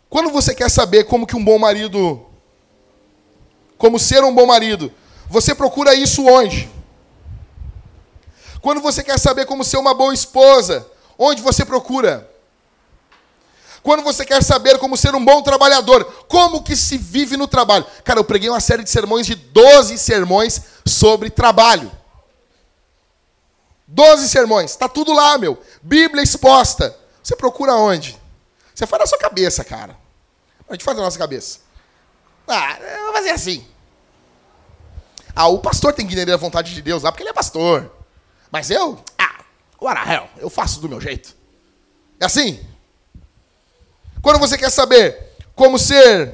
Quando 0.10 0.32
você 0.32 0.56
quer 0.56 0.72
saber 0.72 1.04
como 1.04 1.28
que 1.28 1.36
um 1.36 1.46
bom 1.46 1.60
marido, 1.60 2.26
como 3.78 4.00
ser 4.00 4.24
um 4.24 4.34
bom 4.34 4.48
marido, 4.48 4.92
você 5.30 5.54
procura 5.54 5.94
isso 5.94 6.26
onde? 6.26 6.68
Quando 8.60 8.82
você 8.82 9.04
quer 9.04 9.20
saber 9.20 9.46
como 9.46 9.64
ser 9.64 9.78
uma 9.78 9.94
boa 9.94 10.16
esposa, 10.16 10.92
Onde 11.18 11.42
você 11.42 11.64
procura? 11.64 12.30
Quando 13.84 14.02
você 14.02 14.26
quer 14.26 14.42
saber 14.42 14.80
como 14.80 14.96
ser 14.96 15.14
um 15.14 15.24
bom 15.24 15.42
trabalhador, 15.42 16.06
como 16.28 16.64
que 16.64 16.76
se 16.76 16.98
vive 16.98 17.36
no 17.36 17.48
trabalho? 17.48 17.86
Cara, 18.04 18.20
eu 18.20 18.24
preguei 18.24 18.50
uma 18.50 18.62
série 18.62 18.84
de 18.84 18.90
sermões 18.90 19.28
de 19.28 19.36
12 19.36 19.98
sermões 19.98 20.62
sobre 20.86 21.30
trabalho. 21.30 21.92
12 23.86 24.30
sermões, 24.30 24.72
está 24.72 24.88
tudo 24.88 25.12
lá, 25.12 25.38
meu. 25.38 25.62
Bíblia 25.82 26.24
exposta. 26.24 26.98
Você 27.22 27.36
procura 27.36 27.76
onde? 27.76 28.18
Você 28.74 28.88
faz 28.88 29.02
na 29.02 29.08
sua 29.08 29.20
cabeça, 29.20 29.64
cara. 29.64 29.98
A 30.68 30.74
gente 30.74 30.84
faz 30.84 30.98
na 30.98 31.04
nossa 31.04 31.20
cabeça. 31.20 31.60
Ah, 32.48 32.78
eu 32.80 33.04
vou 33.04 33.14
fazer 33.14 33.32
assim. 33.32 33.68
Ah, 35.36 35.48
o 35.48 35.60
pastor 35.60 35.94
tem 35.94 36.08
que 36.08 36.14
entender 36.14 36.32
a 36.32 36.38
vontade 36.38 36.74
de 36.74 36.82
Deus 36.82 37.04
lá, 37.04 37.12
porque 37.12 37.24
ele 37.24 37.30
é 37.30 37.34
pastor. 37.34 37.92
Mas 38.50 38.70
eu, 38.70 39.04
What 39.84 40.02
the 40.02 40.14
hell? 40.14 40.30
Eu 40.38 40.50
faço 40.50 40.80
do 40.80 40.88
meu 40.88 41.02
jeito. 41.02 41.36
É 42.18 42.26
assim? 42.26 42.66
Quando 44.22 44.40
você 44.40 44.58
quer 44.58 44.70
saber 44.70 45.36
como 45.54 45.78
ser, 45.78 46.34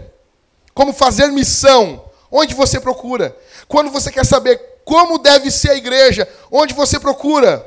como 0.71 0.93
fazer 0.93 1.31
missão, 1.31 2.05
onde 2.29 2.53
você 2.53 2.79
procura? 2.79 3.35
Quando 3.67 3.89
você 3.89 4.11
quer 4.11 4.23
saber 4.23 4.81
como 4.85 5.17
deve 5.17 5.49
ser 5.49 5.71
a 5.71 5.75
igreja, 5.75 6.29
onde 6.51 6.75
você 6.75 6.99
procura? 6.99 7.65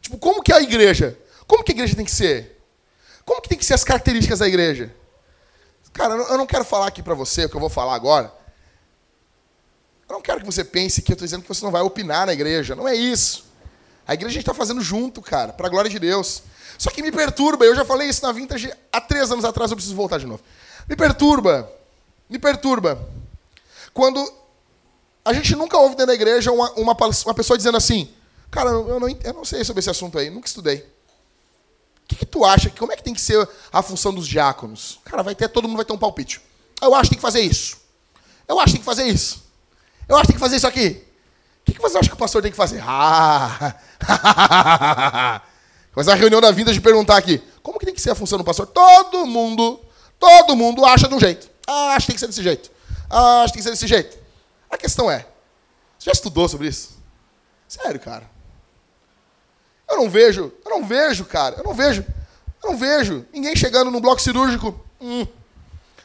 Tipo, 0.00 0.16
como 0.16 0.42
que 0.42 0.52
é 0.52 0.56
a 0.56 0.62
igreja? 0.62 1.18
Como 1.46 1.62
que 1.62 1.72
a 1.72 1.74
igreja 1.74 1.94
tem 1.94 2.04
que 2.06 2.10
ser? 2.10 2.58
Como 3.22 3.42
que 3.42 3.48
tem 3.50 3.58
que 3.58 3.64
ser 3.64 3.74
as 3.74 3.84
características 3.84 4.38
da 4.38 4.48
igreja? 4.48 4.90
Cara, 5.92 6.14
eu 6.14 6.38
não 6.38 6.46
quero 6.46 6.64
falar 6.64 6.86
aqui 6.86 7.02
para 7.02 7.14
você 7.14 7.44
o 7.44 7.50
que 7.50 7.56
eu 7.56 7.60
vou 7.60 7.68
falar 7.68 7.94
agora. 7.94 8.32
Eu 10.08 10.14
não 10.14 10.22
quero 10.22 10.40
que 10.40 10.46
você 10.46 10.64
pense 10.64 11.02
que 11.02 11.12
eu 11.12 11.14
estou 11.14 11.26
dizendo 11.26 11.42
que 11.42 11.48
você 11.48 11.62
não 11.62 11.70
vai 11.70 11.82
opinar 11.82 12.24
na 12.24 12.32
igreja. 12.32 12.74
Não 12.74 12.88
é 12.88 12.94
isso. 12.94 13.49
A 14.06 14.14
igreja 14.14 14.30
a 14.30 14.34
gente 14.34 14.42
está 14.42 14.54
fazendo 14.54 14.80
junto, 14.80 15.20
cara, 15.22 15.52
para 15.52 15.66
a 15.66 15.70
glória 15.70 15.90
de 15.90 15.98
Deus. 15.98 16.42
Só 16.78 16.90
que 16.90 17.02
me 17.02 17.12
perturba, 17.12 17.64
eu 17.64 17.74
já 17.74 17.84
falei 17.84 18.08
isso 18.08 18.22
na 18.24 18.32
Vintage 18.32 18.72
há 18.92 19.00
três 19.00 19.30
anos 19.30 19.44
atrás, 19.44 19.70
eu 19.70 19.76
preciso 19.76 19.94
voltar 19.94 20.18
de 20.18 20.26
novo. 20.26 20.42
Me 20.88 20.96
perturba, 20.96 21.70
me 22.28 22.38
perturba. 22.38 22.98
Quando 23.92 24.32
a 25.24 25.32
gente 25.32 25.54
nunca 25.54 25.76
ouve 25.76 25.94
dentro 25.94 26.06
da 26.06 26.14
igreja 26.14 26.50
uma, 26.50 26.70
uma, 26.72 26.96
uma 26.96 27.34
pessoa 27.34 27.56
dizendo 27.56 27.76
assim, 27.76 28.10
cara, 28.50 28.70
eu 28.70 28.98
não, 28.98 29.08
eu 29.08 29.32
não 29.34 29.44
sei 29.44 29.64
sobre 29.64 29.80
esse 29.80 29.90
assunto 29.90 30.18
aí, 30.18 30.30
nunca 30.30 30.46
estudei. 30.46 30.78
O 30.78 32.08
que, 32.08 32.16
que, 32.16 32.26
tu 32.26 32.44
acha? 32.44 32.70
Como 32.70 32.92
é 32.92 32.96
que 32.96 33.04
tem 33.04 33.14
que 33.14 33.20
ser 33.20 33.48
a 33.72 33.82
função 33.82 34.12
dos 34.12 34.26
diáconos? 34.26 34.98
Cara, 35.04 35.22
vai 35.22 35.34
ter, 35.34 35.48
todo 35.48 35.68
mundo 35.68 35.76
vai 35.76 35.84
ter 35.84 35.92
um 35.92 35.98
palpite. 35.98 36.40
Eu 36.82 36.94
acho 36.94 37.04
que 37.04 37.10
tem 37.10 37.18
que 37.18 37.22
fazer 37.22 37.40
isso. 37.40 37.76
Eu 38.48 38.58
acho 38.58 38.66
que 38.66 38.72
tem 38.72 38.80
que 38.80 38.84
fazer 38.84 39.04
isso. 39.04 39.44
Eu 40.08 40.16
acho 40.16 40.22
que 40.22 40.28
tem 40.28 40.36
que 40.36 40.40
fazer 40.40 40.56
isso 40.56 40.66
aqui. 40.66 41.04
O 41.70 41.74
que, 41.74 41.80
você 41.80 41.98
acha 41.98 42.08
que 42.08 42.14
o 42.14 42.18
pastor 42.18 42.42
tem 42.42 42.50
que 42.50 42.56
fazer? 42.56 42.82
Ah! 42.84 43.74
Começar 45.94 46.12
a 46.12 46.16
reunião 46.16 46.40
da 46.40 46.50
vida 46.50 46.72
de 46.72 46.80
perguntar 46.80 47.16
aqui: 47.16 47.40
como 47.62 47.78
que 47.78 47.86
tem 47.86 47.94
que 47.94 48.00
ser 48.00 48.10
a 48.10 48.14
função 48.14 48.38
do 48.38 48.44
pastor? 48.44 48.66
Todo 48.66 49.24
mundo, 49.24 49.80
todo 50.18 50.56
mundo 50.56 50.84
acha 50.84 51.06
de 51.06 51.14
um 51.14 51.20
jeito. 51.20 51.48
Ah, 51.66 51.94
acho 51.94 52.06
que 52.06 52.12
tem 52.12 52.14
que 52.14 52.20
ser 52.20 52.26
desse 52.26 52.42
jeito. 52.42 52.70
Ah, 53.08 53.42
acho 53.42 53.52
que 53.52 53.58
tem 53.58 53.62
que 53.62 53.62
ser 53.62 53.70
desse 53.70 53.86
jeito. 53.86 54.18
A 54.68 54.76
questão 54.76 55.08
é: 55.10 55.26
você 55.98 56.06
já 56.06 56.12
estudou 56.12 56.48
sobre 56.48 56.66
isso? 56.66 56.98
Sério, 57.68 58.00
cara. 58.00 58.28
Eu 59.88 59.96
não 59.96 60.10
vejo, 60.10 60.52
eu 60.64 60.70
não 60.70 60.84
vejo, 60.84 61.24
cara. 61.24 61.56
Eu 61.56 61.64
não 61.64 61.74
vejo, 61.74 62.04
eu 62.62 62.70
não 62.70 62.78
vejo 62.78 63.24
ninguém 63.32 63.54
chegando 63.54 63.90
num 63.90 64.00
bloco 64.00 64.20
cirúrgico. 64.20 64.78
Hum, 65.00 65.26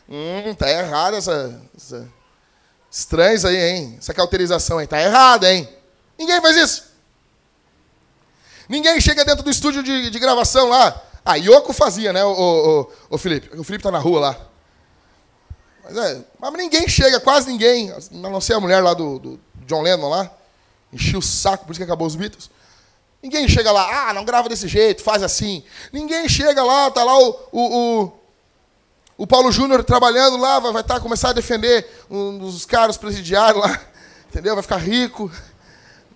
hum 0.07 0.53
tá 0.55 0.69
errada 0.69 1.17
essa, 1.17 1.59
essa 1.75 2.07
Estranho 2.95 3.35
isso 3.35 3.45
aí, 3.45 3.57
hein? 3.57 3.95
Essa 3.97 4.13
cauterização 4.13 4.77
aí. 4.77 4.87
Tá 4.87 5.01
errada, 5.01 5.53
hein? 5.53 5.67
Ninguém 6.17 6.39
faz 6.39 6.55
isso. 6.55 6.83
Ninguém 8.69 9.01
chega 9.01 9.25
dentro 9.25 9.43
do 9.43 9.49
estúdio 9.49 9.83
de, 9.83 10.09
de 10.09 10.17
gravação 10.17 10.69
lá. 10.69 11.03
Ah, 11.25 11.35
Yoko 11.35 11.73
fazia, 11.73 12.13
né, 12.13 12.23
o, 12.23 12.31
o, 12.31 12.91
o, 13.09 13.17
Felipe? 13.17 13.53
O 13.59 13.65
Felipe 13.65 13.83
tá 13.83 13.91
na 13.91 13.99
rua 13.99 14.21
lá. 14.21 14.37
Mas, 15.83 15.97
é, 15.97 16.21
mas 16.39 16.53
ninguém 16.53 16.87
chega, 16.87 17.19
quase 17.19 17.51
ninguém. 17.51 17.91
A 17.91 17.97
não 18.11 18.39
ser 18.39 18.53
a 18.53 18.61
mulher 18.61 18.81
lá 18.81 18.93
do, 18.93 19.19
do 19.19 19.39
John 19.65 19.81
Lennon 19.81 20.07
lá. 20.07 20.31
Encheu 20.93 21.19
o 21.19 21.21
saco, 21.21 21.65
por 21.65 21.73
isso 21.73 21.79
que 21.79 21.83
acabou 21.83 22.07
os 22.07 22.15
Beatles. 22.15 22.49
Ninguém 23.21 23.45
chega 23.49 23.73
lá, 23.73 24.07
ah, 24.07 24.13
não 24.13 24.23
grava 24.23 24.47
desse 24.47 24.69
jeito, 24.69 25.03
faz 25.03 25.21
assim. 25.21 25.65
Ninguém 25.91 26.29
chega 26.29 26.63
lá, 26.63 26.89
tá 26.89 27.03
lá 27.03 27.19
o, 27.19 27.39
o, 27.51 28.03
o 28.03 28.13
Paulo 29.25 29.51
Júnior 29.51 29.83
trabalhando 29.83 30.37
lá, 30.37 30.59
vai, 30.59 30.73
vai 30.73 30.83
tá, 30.83 30.99
começar 30.99 31.29
a 31.29 31.33
defender 31.33 31.87
um 32.09 32.37
dos 32.37 32.65
caras 32.65 32.97
presidiários 32.97 33.63
lá, 33.63 33.81
entendeu? 34.27 34.55
Vai 34.55 34.61
ficar 34.61 34.77
rico. 34.77 35.31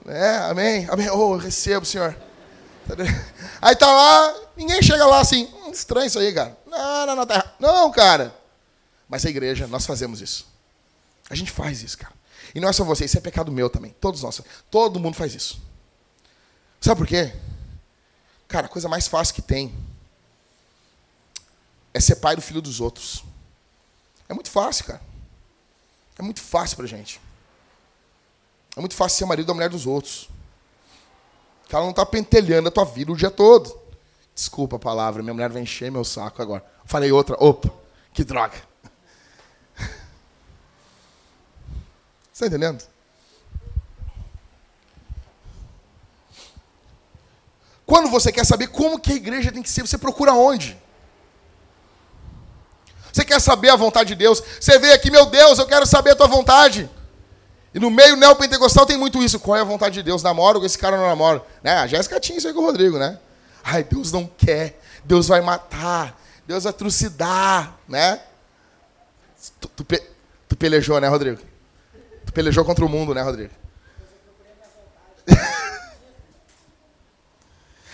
Né? 0.03 0.37
Amém? 0.49 0.87
Amém. 0.89 1.09
Oh, 1.09 1.35
eu 1.35 1.37
recebo, 1.37 1.85
Senhor. 1.85 2.15
Aí 3.61 3.75
tá 3.75 3.87
lá, 3.87 4.35
ninguém 4.57 4.81
chega 4.81 5.05
lá 5.05 5.19
assim, 5.19 5.47
hum, 5.53 5.71
estranho 5.71 6.07
isso 6.07 6.17
aí, 6.17 6.33
cara. 6.33 6.57
Não, 6.65 7.05
não, 7.05 7.15
não, 7.15 7.25
tá. 7.25 7.55
Não, 7.59 7.91
cara. 7.91 8.35
Mas 9.07 9.25
a 9.25 9.29
igreja, 9.29 9.67
nós 9.67 9.85
fazemos 9.85 10.21
isso. 10.21 10.47
A 11.29 11.35
gente 11.35 11.51
faz 11.51 11.83
isso, 11.83 11.97
cara. 11.97 12.13
E 12.53 12.59
não 12.59 12.67
é 12.67 12.73
só 12.73 12.83
você, 12.83 13.05
isso 13.05 13.17
é 13.17 13.21
pecado 13.21 13.51
meu 13.51 13.69
também. 13.69 13.95
Todos 14.01 14.23
nós. 14.23 14.41
Todo 14.71 14.99
mundo 14.99 15.15
faz 15.15 15.35
isso. 15.35 15.61
Sabe 16.81 16.99
por 16.99 17.07
quê? 17.07 17.31
Cara, 18.47 18.65
a 18.65 18.69
coisa 18.69 18.89
mais 18.89 19.07
fácil 19.07 19.35
que 19.35 19.41
tem 19.41 19.73
é 21.99 22.01
ser 22.01 22.15
pai 22.15 22.35
do 22.35 22.41
filho 22.41 22.61
dos 22.61 22.79
outros. 22.79 23.23
É 24.27 24.33
muito 24.33 24.49
fácil, 24.49 24.85
cara. 24.85 25.01
É 26.17 26.21
muito 26.21 26.41
fácil 26.41 26.77
pra 26.77 26.87
gente. 26.87 27.21
É 28.75 28.79
muito 28.79 28.95
fácil 28.95 29.17
ser 29.19 29.25
marido 29.25 29.47
da 29.47 29.53
mulher 29.53 29.69
dos 29.69 29.85
outros. 29.85 30.29
Que 31.67 31.75
ela 31.75 31.83
não 31.83 31.91
está 31.91 32.05
pentelhando 32.05 32.69
a 32.69 32.71
tua 32.71 32.85
vida 32.85 33.11
o 33.11 33.17
dia 33.17 33.29
todo. 33.29 33.77
Desculpa 34.33 34.77
a 34.77 34.79
palavra, 34.79 35.21
minha 35.21 35.33
mulher 35.33 35.49
vai 35.49 35.61
encher 35.61 35.91
meu 35.91 36.05
saco 36.05 36.41
agora. 36.41 36.65
Falei 36.85 37.11
outra, 37.11 37.35
opa, 37.39 37.69
que 38.13 38.23
droga. 38.23 38.57
Está 42.33 42.47
entendendo? 42.47 42.87
Quando 47.85 48.09
você 48.09 48.31
quer 48.31 48.45
saber 48.45 48.67
como 48.67 48.99
que 48.99 49.11
a 49.11 49.15
igreja 49.15 49.51
tem 49.51 49.61
que 49.61 49.69
ser, 49.69 49.81
você 49.81 49.97
procura 49.97 50.31
onde? 50.33 50.79
Você 53.19 53.25
quer 53.25 53.41
saber 53.41 53.69
a 53.69 53.75
vontade 53.75 54.09
de 54.09 54.15
Deus? 54.15 54.41
Você 54.61 54.79
vê 54.79 54.93
aqui, 54.93 55.11
meu 55.11 55.25
Deus, 55.25 55.59
eu 55.59 55.65
quero 55.65 55.85
saber 55.85 56.11
a 56.11 56.15
tua 56.15 56.27
vontade. 56.27 56.89
E 57.73 57.79
no 57.79 57.89
meio 57.89 58.15
neopentecostal 58.15 58.85
tem 58.85 58.95
muito 58.95 59.21
isso. 59.21 59.41
Qual 59.41 59.57
é 59.57 59.59
a 59.59 59.65
vontade 59.65 59.95
de 59.95 60.03
Deus? 60.03 60.23
Namoro 60.23 60.61
com 60.61 60.65
esse 60.65 60.77
cara 60.77 60.95
ou 60.95 61.01
não 61.01 61.09
namoro? 61.09 61.45
Né? 61.61 61.73
A 61.73 61.85
Jéssica 61.85 62.17
tinha 62.17 62.37
isso 62.37 62.47
aí 62.47 62.53
com 62.53 62.61
o 62.61 62.65
Rodrigo, 62.65 62.97
né? 62.97 63.19
Ai, 63.61 63.83
Deus 63.83 64.13
não 64.13 64.25
quer. 64.25 64.79
Deus 65.03 65.27
vai 65.27 65.41
matar. 65.41 66.17
Deus 66.47 66.63
vai 66.63 66.71
trucidar, 66.71 67.77
né? 67.89 68.21
Tu, 69.59 69.67
tu, 69.67 69.83
pe, 69.83 70.01
tu 70.47 70.55
pelejou, 70.55 70.97
né, 71.01 71.09
Rodrigo? 71.09 71.41
Tu 72.25 72.31
pelejou 72.31 72.63
contra 72.63 72.85
o 72.85 72.89
mundo, 72.89 73.13
né, 73.13 73.21
Rodrigo? 73.21 73.51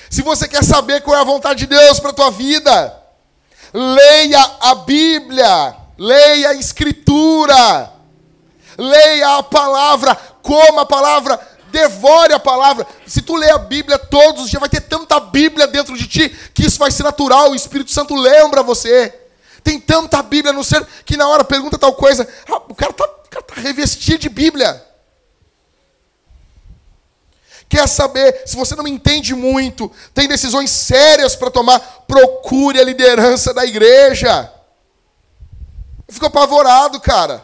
Se 0.07 0.21
você 0.21 0.47
quer 0.47 0.63
saber 0.63 1.01
qual 1.01 1.17
é 1.17 1.21
a 1.21 1.25
vontade 1.25 1.61
de 1.61 1.65
Deus 1.65 1.99
para 1.99 2.13
tua 2.13 2.29
vida, 2.29 3.04
leia 3.75 4.39
a 4.61 4.75
Bíblia, 4.75 5.75
leia 5.97 6.51
a 6.51 6.53
Escritura, 6.55 7.91
leia 8.77 9.37
a 9.37 9.43
palavra, 9.43 10.15
coma 10.41 10.83
a 10.83 10.85
palavra, 10.85 11.37
devore 11.71 12.33
a 12.33 12.39
palavra. 12.39 12.87
Se 13.05 13.21
tu 13.21 13.35
ler 13.35 13.51
a 13.51 13.57
Bíblia 13.57 13.99
todos 13.99 14.43
os 14.43 14.49
dias, 14.49 14.61
vai 14.61 14.69
ter 14.69 14.79
tanta 14.79 15.19
Bíblia 15.19 15.67
dentro 15.67 15.97
de 15.97 16.07
ti 16.07 16.29
que 16.53 16.65
isso 16.65 16.79
vai 16.79 16.89
ser 16.89 17.03
natural. 17.03 17.51
O 17.51 17.55
Espírito 17.55 17.91
Santo 17.91 18.15
lembra 18.15 18.63
você. 18.63 19.13
Tem 19.61 19.79
tanta 19.79 20.21
Bíblia 20.21 20.53
no 20.53 20.63
ser 20.63 20.85
que 21.05 21.17
na 21.17 21.27
hora 21.27 21.43
pergunta 21.43 21.77
tal 21.77 21.93
coisa, 21.93 22.25
ah, 22.49 22.61
o 22.69 22.75
cara 22.75 22.91
está 22.91 23.07
tá 23.07 23.61
revestido 23.61 24.19
de 24.19 24.29
Bíblia. 24.29 24.84
Quer 27.67 27.87
saber? 27.87 28.43
Se 28.45 28.55
você 28.55 28.75
não 28.75 28.87
entende 28.87 29.33
muito, 29.33 29.91
tem 30.13 30.27
decisões 30.27 30.69
sérias 30.71 31.35
para 31.35 31.49
tomar, 31.49 31.79
procure 32.07 32.79
a 32.79 32.83
liderança 32.83 33.53
da 33.53 33.65
igreja. 33.65 34.51
Eu 36.07 36.13
fico 36.13 36.27
apavorado, 36.27 36.99
cara. 36.99 37.43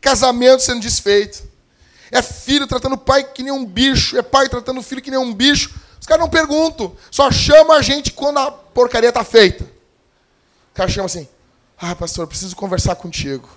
Casamento 0.00 0.62
sendo 0.62 0.80
desfeito. 0.80 1.42
É 2.12 2.22
filho 2.22 2.66
tratando 2.66 2.94
o 2.94 2.98
pai 2.98 3.24
que 3.24 3.42
nem 3.42 3.52
um 3.52 3.64
bicho. 3.64 4.16
É 4.16 4.22
pai 4.22 4.48
tratando 4.48 4.78
o 4.78 4.82
filho 4.82 5.02
que 5.02 5.10
nem 5.10 5.18
um 5.18 5.34
bicho. 5.34 5.74
Os 6.00 6.06
caras 6.06 6.22
não 6.22 6.30
perguntam. 6.30 6.96
Só 7.10 7.30
chamam 7.32 7.76
a 7.76 7.82
gente 7.82 8.12
quando 8.12 8.38
a 8.38 8.50
porcaria 8.50 9.08
está 9.08 9.24
feita. 9.24 9.64
O 9.64 10.74
cara 10.74 10.88
chama 10.88 11.06
assim. 11.06 11.28
Ah, 11.76 11.96
pastor, 11.96 12.26
preciso 12.26 12.54
conversar 12.54 12.94
contigo. 12.94 13.48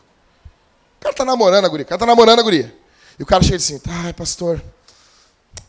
O 0.98 1.02
cara 1.02 1.14
está 1.14 1.24
namorando 1.24 1.66
a 1.66 1.68
guria. 1.68 1.86
O 1.86 1.88
cara 1.88 1.98
está 1.98 2.06
namorando 2.06 2.40
a 2.40 2.44
guria. 2.44 2.76
E 3.20 3.24
o 3.24 3.26
cara 3.26 3.44
chega 3.44 3.58
assim. 3.58 3.80
Ai, 3.88 4.14
pastor. 4.14 4.62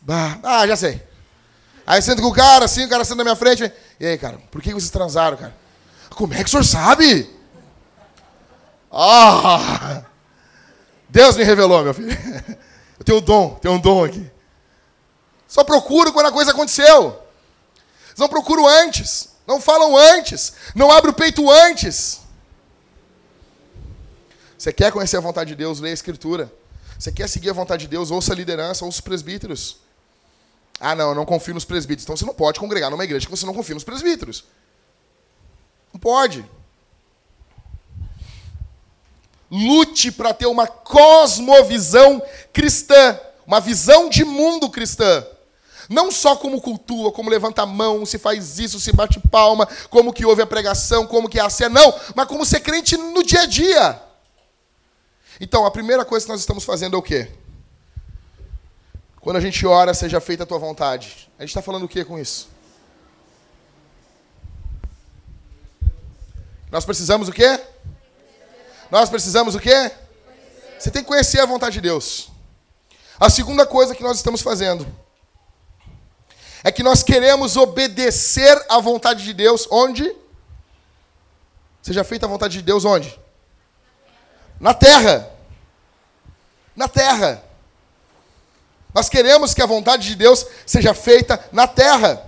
Bah, 0.01 0.39
ah, 0.43 0.67
já 0.67 0.77
sei. 0.77 1.03
Aí 1.87 2.01
senta 2.01 2.23
com 2.23 2.29
o 2.29 2.35
cara, 2.35 2.65
assim, 2.65 2.85
o 2.85 2.89
cara 2.89 3.05
senta 3.05 3.17
na 3.17 3.25
minha 3.25 3.37
frente. 3.37 3.71
E 3.99 4.07
aí, 4.07 4.17
cara, 4.17 4.39
por 4.51 4.63
que 4.63 4.73
vocês 4.73 4.91
transaram, 4.91 5.37
cara? 5.37 5.55
Como 6.11 6.33
é 6.35 6.39
que 6.39 6.45
o 6.45 6.49
senhor 6.49 6.65
sabe? 6.65 7.29
Ah! 8.93 10.03
Deus 11.09 11.37
me 11.37 11.45
revelou, 11.45 11.83
meu 11.83 11.95
filho. 11.95 12.11
Eu 12.99 13.05
tenho 13.05 13.19
um 13.19 13.23
dom, 13.23 13.55
tenho 13.55 13.75
um 13.75 13.81
dom 13.81 14.05
aqui. 14.05 14.31
Só 15.49 15.65
procuro 15.65 16.13
quando 16.13 16.27
a 16.27 16.33
coisa 16.33 16.53
aconteceu. 16.53 17.21
Não 18.17 18.29
procuro 18.29 18.67
antes. 18.69 19.31
Não 19.47 19.61
falam 19.61 19.97
antes. 19.97 20.53
Não 20.75 20.91
abre 20.91 21.11
o 21.11 21.15
peito 21.15 21.51
antes. 21.51 22.21
Você 24.57 24.73
quer 24.73 24.93
conhecer 24.93 25.17
a 25.17 25.21
vontade 25.21 25.51
de 25.51 25.57
Deus? 25.57 25.81
Leia 25.81 25.93
a 25.93 25.95
Escritura. 25.95 26.53
Você 27.01 27.11
quer 27.11 27.31
seguir 27.31 27.49
a 27.49 27.55
vontade 27.55 27.85
de 27.85 27.89
Deus? 27.89 28.11
Ouça 28.11 28.35
a 28.35 28.37
liderança, 28.37 28.85
ouça 28.85 28.99
os 28.99 29.01
presbíteros. 29.01 29.79
Ah, 30.79 30.95
não, 30.95 31.09
eu 31.09 31.15
não 31.15 31.25
confio 31.25 31.55
nos 31.55 31.65
presbíteros. 31.65 32.05
Então 32.05 32.15
você 32.15 32.27
não 32.27 32.35
pode 32.35 32.61
congregar 32.61 32.91
numa 32.91 33.05
igreja 33.05 33.25
que 33.25 33.31
você 33.31 33.47
não 33.47 33.55
confia 33.55 33.75
nos 33.75 33.85
presbíteros. 33.85 34.45
Não 35.95 35.99
pode. 35.99 36.45
Lute 39.51 40.13
para 40.13 40.35
ter 40.35 40.45
uma 40.45 40.67
cosmovisão 40.67 42.23
cristã, 42.53 43.19
uma 43.47 43.61
visão 43.61 44.11
de 44.11 44.23
mundo 44.23 44.69
cristã. 44.69 45.27
Não 45.89 46.13
só 46.13 46.37
como 46.37 46.61
cultua, 46.61 47.11
como 47.13 47.31
levanta 47.31 47.63
a 47.63 47.67
mão, 47.67 48.05
se 48.05 48.19
faz 48.19 48.59
isso, 48.59 48.79
se 48.79 48.93
bate 48.93 49.19
palma, 49.31 49.67
como 49.89 50.13
que 50.13 50.27
ouve 50.27 50.43
a 50.43 50.47
pregação, 50.47 51.07
como 51.07 51.31
que 51.31 51.39
é 51.39 51.43
a 51.43 51.49
cena, 51.49 51.81
não, 51.81 51.95
mas 52.15 52.29
como 52.29 52.45
ser 52.45 52.61
crente 52.61 52.99
no 52.99 53.23
dia 53.23 53.41
a 53.41 53.47
dia. 53.47 54.10
Então, 55.41 55.65
a 55.65 55.71
primeira 55.71 56.05
coisa 56.05 56.27
que 56.27 56.33
nós 56.33 56.41
estamos 56.41 56.65
fazendo 56.65 56.95
é 56.95 56.99
o 56.99 57.03
quê? 57.03 57.31
Quando 59.21 59.37
a 59.37 59.41
gente 59.41 59.67
ora, 59.67 59.95
seja 59.95 60.21
feita 60.21 60.43
a 60.43 60.47
tua 60.47 60.59
vontade. 60.59 61.31
A 61.39 61.43
gente 61.43 61.51
está 61.51 61.63
falando 61.63 61.85
o 61.85 61.89
que 61.89 62.05
com 62.05 62.19
isso? 62.19 62.49
Nós 66.71 66.85
precisamos 66.85 67.29
o 67.29 67.33
quê? 67.33 67.59
Nós 68.91 69.09
precisamos 69.09 69.55
o 69.55 69.61
quê? 69.61 69.91
Você 70.79 70.91
tem 70.91 71.03
que 71.03 71.09
conhecer 71.09 71.41
a 71.41 71.47
vontade 71.47 71.75
de 71.75 71.81
Deus. 71.81 72.31
A 73.19 73.29
segunda 73.29 73.67
coisa 73.67 73.95
que 73.95 74.03
nós 74.03 74.17
estamos 74.19 74.43
fazendo 74.43 74.87
é 76.63 76.71
que 76.71 76.83
nós 76.83 77.03
queremos 77.03 77.57
obedecer 77.57 78.63
à 78.69 78.79
vontade 78.79 79.25
de 79.25 79.33
Deus 79.33 79.67
onde? 79.71 80.15
Seja 81.83 82.05
feita 82.05 82.27
a 82.27 82.29
vontade 82.29 82.59
de 82.59 82.63
Deus 82.63 82.85
onde? 82.85 83.19
Na 84.59 84.75
terra. 84.75 85.30
Na 86.81 86.89
terra. 86.89 87.45
Nós 88.95 89.11
queremos 89.11 89.53
que 89.53 89.61
a 89.61 89.67
vontade 89.67 90.09
de 90.09 90.15
Deus 90.15 90.47
seja 90.65 90.95
feita 90.95 91.39
na 91.53 91.67
terra. 91.67 92.25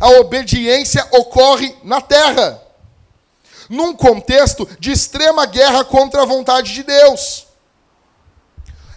A 0.00 0.08
obediência 0.20 1.06
ocorre 1.10 1.76
na 1.84 2.00
terra. 2.00 2.62
Num 3.68 3.94
contexto 3.94 4.66
de 4.80 4.90
extrema 4.90 5.44
guerra 5.44 5.84
contra 5.84 6.22
a 6.22 6.24
vontade 6.24 6.72
de 6.72 6.82
Deus. 6.82 7.46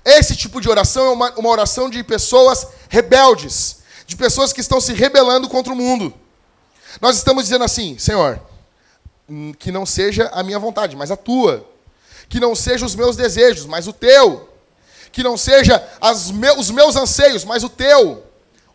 Esse 0.06 0.38
tipo 0.38 0.62
de 0.62 0.70
oração 0.70 1.08
é 1.08 1.12
uma, 1.12 1.32
uma 1.32 1.50
oração 1.50 1.90
de 1.90 2.02
pessoas 2.02 2.66
rebeldes, 2.88 3.80
de 4.06 4.16
pessoas 4.16 4.54
que 4.54 4.62
estão 4.62 4.80
se 4.80 4.94
rebelando 4.94 5.50
contra 5.50 5.74
o 5.74 5.76
mundo. 5.76 6.14
Nós 7.02 7.18
estamos 7.18 7.44
dizendo 7.44 7.66
assim, 7.66 7.98
Senhor, 7.98 8.42
hum, 9.28 9.52
que 9.52 9.70
não 9.70 9.86
seja 9.86 10.30
a 10.34 10.42
minha 10.44 10.58
vontade, 10.58 10.96
mas 10.96 11.12
a 11.12 11.18
tua. 11.18 11.70
Que 12.30 12.40
não 12.40 12.56
seja 12.56 12.86
os 12.86 12.96
meus 12.96 13.18
desejos, 13.18 13.66
mas 13.66 13.86
o 13.86 13.92
teu 13.92 14.48
que 15.18 15.24
não 15.24 15.36
seja 15.36 15.84
me, 16.32 16.52
os 16.52 16.70
meus 16.70 16.96
anseios, 16.96 17.44
mas 17.44 17.64
o 17.64 17.70
teu. 17.70 18.24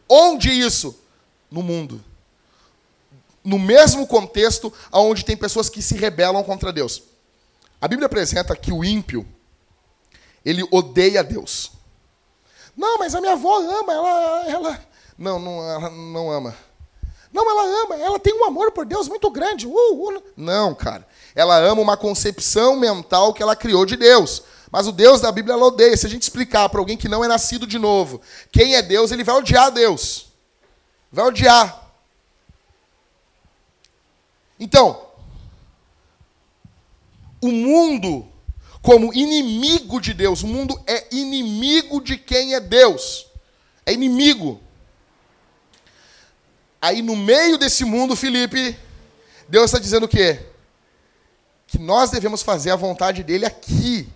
Onde 0.08 0.50
isso? 0.50 0.98
No 1.48 1.62
mundo. 1.62 2.02
No 3.44 3.60
mesmo 3.60 4.08
contexto 4.08 4.72
onde 4.90 5.24
tem 5.24 5.36
pessoas 5.36 5.68
que 5.68 5.80
se 5.80 5.94
rebelam 5.94 6.42
contra 6.42 6.72
Deus. 6.72 7.04
A 7.80 7.86
Bíblia 7.86 8.06
apresenta 8.06 8.56
que 8.56 8.72
o 8.72 8.84
ímpio, 8.84 9.24
ele 10.44 10.66
odeia 10.72 11.22
Deus. 11.22 11.70
Não, 12.76 12.98
mas 12.98 13.14
a 13.14 13.20
minha 13.20 13.34
avó 13.34 13.60
ama, 13.60 13.92
ela. 13.92 14.50
ela... 14.50 14.80
Não, 15.16 15.38
não, 15.38 15.70
ela 15.70 15.90
não 15.90 16.28
ama. 16.28 16.56
Não, 17.32 17.48
ela 17.48 17.84
ama, 17.84 17.94
ela 18.02 18.18
tem 18.18 18.34
um 18.34 18.44
amor 18.44 18.72
por 18.72 18.84
Deus 18.84 19.06
muito 19.06 19.30
grande. 19.30 19.64
Uh, 19.64 20.08
uh. 20.08 20.22
Não, 20.36 20.74
cara. 20.74 21.06
Ela 21.36 21.56
ama 21.58 21.80
uma 21.80 21.96
concepção 21.96 22.74
mental 22.74 23.32
que 23.32 23.44
ela 23.44 23.54
criou 23.54 23.86
de 23.86 23.94
Deus. 23.94 24.42
Mas 24.72 24.88
o 24.88 24.92
Deus 24.92 25.20
da 25.20 25.30
Bíblia 25.30 25.52
ela 25.52 25.66
odeia. 25.66 25.94
Se 25.94 26.06
a 26.06 26.08
gente 26.08 26.22
explicar 26.22 26.66
para 26.70 26.80
alguém 26.80 26.96
que 26.96 27.06
não 27.06 27.22
é 27.22 27.28
nascido 27.28 27.66
de 27.66 27.78
novo 27.78 28.22
quem 28.50 28.74
é 28.74 28.80
Deus, 28.80 29.12
ele 29.12 29.22
vai 29.22 29.36
odiar 29.36 29.70
Deus. 29.70 30.32
Vai 31.12 31.26
odiar. 31.26 31.92
Então, 34.58 35.08
o 37.38 37.48
mundo, 37.48 38.26
como 38.80 39.12
inimigo 39.12 40.00
de 40.00 40.14
Deus, 40.14 40.42
o 40.42 40.46
mundo 40.46 40.82
é 40.86 41.06
inimigo 41.14 42.00
de 42.00 42.16
quem 42.16 42.54
é 42.54 42.60
Deus. 42.60 43.26
É 43.84 43.92
inimigo. 43.92 44.58
Aí 46.80 47.02
no 47.02 47.14
meio 47.14 47.58
desse 47.58 47.84
mundo, 47.84 48.16
Felipe, 48.16 48.74
Deus 49.46 49.66
está 49.66 49.78
dizendo 49.78 50.06
o 50.06 50.08
quê? 50.08 50.46
Que 51.66 51.78
nós 51.78 52.10
devemos 52.10 52.42
fazer 52.42 52.70
a 52.70 52.76
vontade 52.76 53.22
dele 53.22 53.44
aqui 53.44 54.08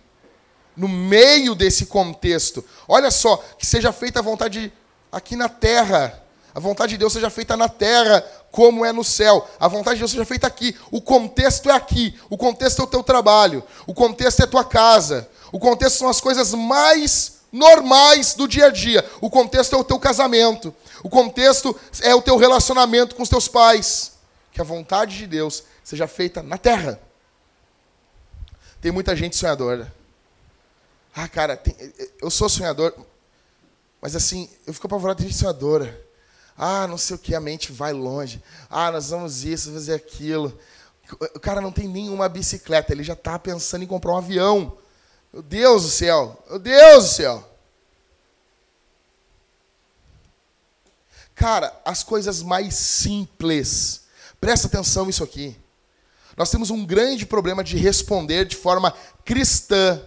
no 0.77 0.89
meio 0.89 1.55
desse 1.55 1.87
contexto. 1.87 2.65
Olha 2.87 3.11
só, 3.11 3.37
que 3.59 3.65
seja 3.65 3.93
feita 3.93 4.19
a 4.19 4.23
vontade 4.23 4.73
aqui 5.11 5.35
na 5.35 5.49
terra. 5.49 6.23
A 6.55 6.61
vontade 6.61 6.93
de 6.93 6.99
Deus 6.99 7.13
seja 7.13 7.31
feita 7.31 7.57
na 7.57 7.69
terra, 7.69 8.25
como 8.51 8.85
é 8.85 8.93
no 8.93 9.05
céu. 9.05 9.47
A 9.59 9.69
vontade 9.69 9.97
de 9.97 10.01
Deus 10.01 10.11
seja 10.11 10.25
feita 10.25 10.47
aqui. 10.47 10.77
O 10.91 11.01
contexto 11.01 11.71
é 11.71 11.73
aqui. 11.73 12.19
O 12.31 12.37
contexto 12.37 12.81
é 12.81 12.85
o 12.85 12.87
teu 12.87 13.03
trabalho. 13.03 13.63
O 13.87 13.95
contexto 13.95 14.41
é 14.41 14.45
a 14.45 14.49
tua 14.49 14.65
casa. 14.65 15.29
O 15.53 15.59
contexto 15.59 15.99
são 15.99 16.09
as 16.09 16.21
coisas 16.21 16.55
mais 16.55 17.41
normais 17.53 18.35
do 18.35 18.49
dia 18.49 18.67
a 18.67 18.71
dia. 18.71 19.05
O 19.21 19.31
contexto 19.31 19.75
é 19.75 19.79
o 19.79 19.85
teu 19.85 19.99
casamento. 19.99 20.75
O 21.03 21.09
contexto 21.09 21.79
é 22.03 22.15
o 22.15 22.23
teu 22.23 22.37
relacionamento 22.37 23.15
com 23.15 23.23
os 23.23 23.29
teus 23.29 23.49
pais. 23.49 24.13
Que 24.53 24.61
a 24.61 24.65
vontade 24.65 25.19
de 25.19 25.27
Deus 25.27 25.63
seja 25.85 26.07
feita 26.07 26.43
na 26.43 26.57
terra. 26.57 26.99
Tem 28.81 28.91
muita 28.91 29.15
gente 29.15 29.37
sonhadora. 29.37 29.93
Ah, 31.19 31.27
cara, 31.27 31.57
tem, 31.57 31.75
eu 32.21 32.31
sou 32.31 32.47
sonhador, 32.47 32.95
mas 34.03 34.15
assim, 34.15 34.51
eu 34.67 34.75
fico 34.75 34.87
apavorado 34.87 35.25
de 35.25 35.33
sonhadora. 35.33 35.99
Ah, 36.59 36.87
não 36.87 36.99
sei 36.99 37.17
o 37.17 37.19
que, 37.19 37.35
a 37.35 37.41
mente 37.41 37.73
vai 37.73 37.95
longe. 37.95 38.43
Ah, 38.69 38.93
nós 38.93 39.09
vamos 39.09 39.43
isso, 39.43 39.73
fazer 39.73 39.95
aquilo. 39.95 40.57
O 41.35 41.41
cara 41.41 41.63
não 41.63 41.73
tem 41.73 41.89
nenhuma 41.89 42.29
bicicleta, 42.29 42.93
ele 42.93 43.03
já 43.03 43.15
está 43.15 43.39
pensando 43.39 43.83
em 43.83 43.87
comprar 43.87 44.13
um 44.13 44.19
avião. 44.19 44.77
Meu 45.33 45.43
Deus 45.43 45.85
do 45.85 45.89
céu, 45.89 46.45
meu 46.51 46.59
Deus 46.59 47.05
do 47.05 47.11
céu. 47.11 47.51
Cara, 51.35 51.75
as 51.83 52.03
coisas 52.03 52.43
mais 52.43 52.75
simples. 52.75 54.03
Presta 54.39 54.67
atenção 54.67 55.07
nisso 55.07 55.25
aqui. 55.25 55.57
Nós 56.37 56.51
temos 56.51 56.69
um 56.69 56.85
grande 56.85 57.25
problema 57.25 57.65
de 57.65 57.79
responder 57.79 58.45
de 58.45 58.57
forma 58.57 58.93
cristã 59.25 60.07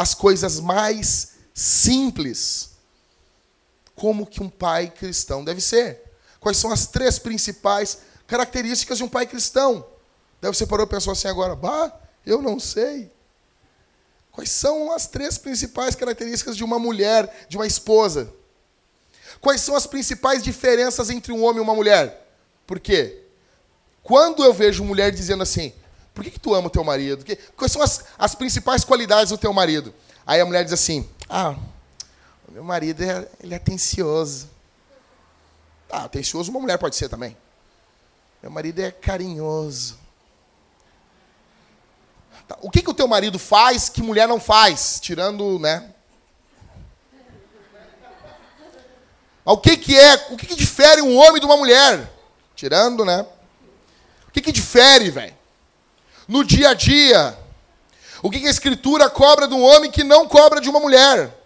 as 0.00 0.14
coisas 0.14 0.58
mais 0.58 1.32
simples. 1.52 2.70
Como 3.94 4.26
que 4.26 4.42
um 4.42 4.48
pai 4.48 4.88
cristão 4.88 5.44
deve 5.44 5.60
ser? 5.60 6.00
Quais 6.40 6.56
são 6.56 6.72
as 6.72 6.86
três 6.86 7.18
principais 7.18 7.98
características 8.26 8.96
de 8.96 9.04
um 9.04 9.08
pai 9.08 9.26
cristão? 9.26 9.86
Deve 10.40 10.56
você 10.56 10.66
parou 10.66 10.86
e 10.86 10.88
pensou 10.88 11.12
assim 11.12 11.28
agora, 11.28 11.54
bah, 11.54 11.92
eu 12.24 12.40
não 12.40 12.58
sei. 12.58 13.12
Quais 14.32 14.50
são 14.50 14.90
as 14.90 15.06
três 15.06 15.36
principais 15.36 15.94
características 15.94 16.56
de 16.56 16.64
uma 16.64 16.78
mulher, 16.78 17.46
de 17.46 17.58
uma 17.58 17.66
esposa? 17.66 18.32
Quais 19.38 19.60
são 19.60 19.76
as 19.76 19.86
principais 19.86 20.42
diferenças 20.42 21.10
entre 21.10 21.30
um 21.30 21.44
homem 21.44 21.58
e 21.58 21.62
uma 21.62 21.74
mulher? 21.74 22.26
Por 22.66 22.80
quê? 22.80 23.22
Quando 24.02 24.42
eu 24.42 24.54
vejo 24.54 24.82
mulher 24.82 25.12
dizendo 25.12 25.42
assim, 25.42 25.74
por 26.14 26.24
que, 26.24 26.30
que 26.30 26.40
tu 26.40 26.54
ama 26.54 26.66
o 26.66 26.70
teu 26.70 26.84
marido? 26.84 27.24
Quais 27.56 27.72
são 27.72 27.82
as, 27.82 28.04
as 28.18 28.34
principais 28.34 28.84
qualidades 28.84 29.30
do 29.30 29.38
teu 29.38 29.52
marido? 29.52 29.94
Aí 30.26 30.40
a 30.40 30.46
mulher 30.46 30.64
diz 30.64 30.72
assim, 30.72 31.08
ah, 31.28 31.54
meu 32.48 32.64
marido 32.64 33.02
é, 33.02 33.28
ele 33.40 33.54
é 33.54 33.56
atencioso. 33.56 34.50
Ah, 35.90 36.04
atencioso 36.04 36.50
uma 36.50 36.60
mulher 36.60 36.78
pode 36.78 36.96
ser 36.96 37.08
também. 37.08 37.36
Meu 38.42 38.50
marido 38.50 38.80
é 38.80 38.90
carinhoso. 38.90 39.98
Tá, 42.48 42.56
o 42.60 42.70
que, 42.70 42.82
que 42.82 42.90
o 42.90 42.94
teu 42.94 43.06
marido 43.06 43.38
faz 43.38 43.88
que 43.88 44.02
mulher 44.02 44.26
não 44.26 44.40
faz? 44.40 44.98
Tirando, 45.00 45.58
né? 45.58 45.92
O 49.44 49.56
que, 49.56 49.76
que 49.76 49.96
é? 49.96 50.14
O 50.30 50.36
que, 50.36 50.46
que 50.46 50.54
difere 50.54 51.00
um 51.02 51.16
homem 51.16 51.40
de 51.40 51.46
uma 51.46 51.56
mulher? 51.56 52.10
Tirando, 52.54 53.04
né? 53.04 53.26
O 54.28 54.32
que, 54.32 54.40
que 54.40 54.52
difere, 54.52 55.10
velho? 55.10 55.39
No 56.30 56.44
dia 56.44 56.70
a 56.70 56.74
dia. 56.74 57.36
O 58.22 58.30
que, 58.30 58.46
a 58.46 58.50
Escritura 58.50 59.10
cobra 59.10 59.48
de 59.48 59.54
um 59.54 59.64
homem 59.64 59.90
que 59.90 60.04
não 60.04 60.28
cobra 60.28 60.60
de 60.60 60.70
uma 60.70 60.78
mulher? 60.78 61.36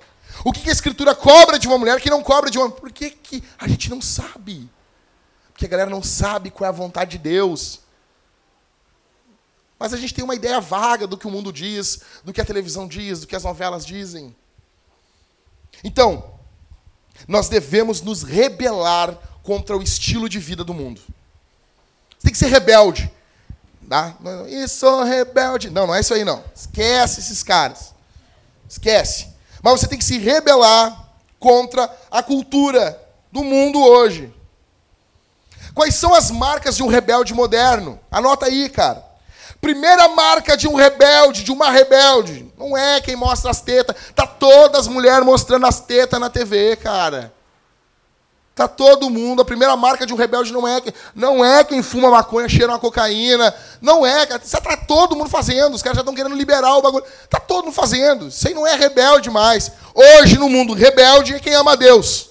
O 0.45 0.53
que, 0.53 0.61
que 0.61 0.68
a 0.68 0.72
Escritura 0.72 1.14
cobra 1.14 1.59
de 1.59 1.66
uma 1.66 1.78
mulher 1.78 1.99
que 2.03 2.11
não 2.11 2.22
cobra 2.22 2.51
de 2.51 2.59
um 2.59 2.64
homem? 2.64 2.76
Por 2.76 2.93
que, 2.93 3.09
que 3.09 3.43
a 3.59 3.66
gente 3.66 3.89
não 3.89 4.03
sabe? 4.03 4.68
Porque 5.51 5.64
a 5.64 5.68
galera 5.68 5.89
não 5.89 6.03
sabe 6.03 6.51
qual 6.51 6.66
é 6.66 6.68
a 6.68 6.76
vontade 6.76 7.12
de 7.12 7.18
Deus. 7.18 7.80
Mas 9.78 9.95
a 9.95 9.97
gente 9.97 10.12
tem 10.12 10.22
uma 10.22 10.35
ideia 10.35 10.61
vaga 10.61 11.07
do 11.07 11.16
que 11.16 11.26
o 11.26 11.30
mundo 11.30 11.51
diz, 11.51 12.03
do 12.22 12.30
que 12.30 12.41
a 12.43 12.45
televisão 12.45 12.87
diz, 12.87 13.20
do 13.20 13.26
que 13.26 13.35
as 13.35 13.45
novelas 13.45 13.87
dizem. 13.87 14.37
Então, 15.82 16.30
nós 17.26 17.49
devemos 17.49 18.03
nos 18.03 18.22
rebelar 18.22 19.16
contra 19.43 19.78
o 19.78 19.82
estilo 19.82 20.28
de 20.28 20.39
vida 20.39 20.62
do 20.62 20.74
mundo. 20.74 21.01
Você 22.18 22.24
tem 22.24 22.32
que 22.32 22.39
ser 22.39 22.49
rebelde. 22.49 23.11
Tá? 23.89 24.14
Isso, 24.49 25.03
rebelde. 25.03 25.70
Não, 25.70 25.87
não 25.87 25.95
é 25.95 26.01
isso 26.01 26.14
aí 26.14 26.24
não. 26.24 26.43
Esquece 26.55 27.20
esses 27.20 27.43
caras. 27.43 27.95
Esquece. 28.68 29.28
Mas 29.62 29.80
você 29.80 29.87
tem 29.87 29.99
que 29.99 30.05
se 30.05 30.18
rebelar 30.18 31.09
contra 31.39 31.91
a 32.11 32.22
cultura 32.22 33.01
do 33.30 33.45
mundo 33.45 33.82
hoje. 33.82 34.32
Quais 35.74 35.95
são 35.95 36.14
as 36.14 36.30
marcas 36.30 36.76
de 36.76 36.82
um 36.82 36.87
rebelde 36.87 37.35
moderno? 37.35 37.99
Anota 38.11 38.47
aí, 38.47 38.68
cara. 38.68 39.05
Primeira 39.61 40.09
marca 40.09 40.57
de 40.57 40.68
um 40.68 40.74
rebelde, 40.74 41.43
de 41.43 41.51
uma 41.51 41.70
rebelde, 41.70 42.53
não 42.59 42.76
é 42.76 43.01
quem 43.01 43.16
mostra 43.16 43.51
as 43.51 43.62
tetas. 43.62 43.97
Tá 44.14 44.26
todas 44.26 44.80
as 44.80 44.89
mulheres 44.89 45.24
mostrando 45.24 45.66
as 45.66 45.80
tetas 45.80 46.20
na 46.20 46.28
TV, 46.28 46.76
cara. 46.76 47.32
Tá 48.55 48.68
todo 48.68 49.11
mundo. 49.11 49.42
A 49.42 49.44
primeira 49.44 49.76
marca 49.76 50.07
de 50.07 50.14
um 50.14 50.16
rebelde 50.16 50.52
não 50.52 50.66
é, 50.66 50.80
não 51.14 51.44
é 51.44 51.64
quem 51.64 51.82
fuma 51.82 52.09
maconha, 52.09 52.48
cheira 52.48 52.72
uma 52.72 52.78
cocaína. 52.78 53.52
Não 53.80 54.07
é, 54.07 54.24
cara. 54.26 54.38
Tá 54.40 54.76
todo 54.76 55.16
mundo 55.16 55.28
fazendo. 55.28 55.74
Os 55.74 55.82
caras 55.82 55.96
já 55.96 56.02
estão 56.02 56.14
querendo 56.14 56.36
liberar 56.36 56.76
o 56.76 56.82
bagulho. 56.82 57.05
Tá 57.28 57.40
todo 57.40 57.64
mundo 57.64 57.74
fazendo. 57.74 58.28
Isso 58.28 58.46
aí 58.46 58.55
não 58.55 58.66
é 58.66 58.76
rebelde 58.76 59.28
mais. 59.28 59.72
Hoje, 59.92 60.38
no 60.38 60.48
mundo, 60.48 60.72
rebelde 60.72 61.34
é 61.34 61.40
quem 61.40 61.55
ama 61.55 61.76
Deus. 61.76 62.30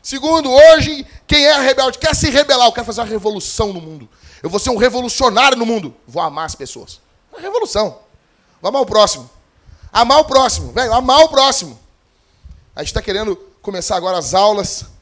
Segundo, 0.00 0.50
hoje, 0.50 1.04
quem 1.26 1.46
é 1.46 1.60
rebelde 1.60 1.98
quer 1.98 2.14
se 2.14 2.30
rebelar. 2.30 2.68
Eu 2.68 2.72
quero 2.72 2.86
fazer 2.86 3.00
uma 3.00 3.06
revolução 3.06 3.72
no 3.72 3.80
mundo. 3.80 4.08
Eu 4.40 4.48
vou 4.48 4.60
ser 4.60 4.70
um 4.70 4.76
revolucionário 4.76 5.58
no 5.58 5.66
mundo. 5.66 5.96
Vou 6.06 6.22
amar 6.22 6.46
as 6.46 6.54
pessoas. 6.54 7.00
Uma 7.32 7.40
revolução. 7.40 7.98
Vou 8.60 8.68
amar 8.68 8.82
o 8.82 8.86
próximo. 8.86 9.28
Amar 9.92 10.20
o 10.20 10.24
próximo, 10.24 10.72
velho. 10.72 10.92
Amar 10.92 11.20
o 11.24 11.28
próximo. 11.28 11.78
A 12.74 12.80
gente 12.80 12.88
está 12.88 13.02
querendo 13.02 13.36
começar 13.62 13.96
agora 13.96 14.18
as 14.18 14.34
aulas 14.34 14.92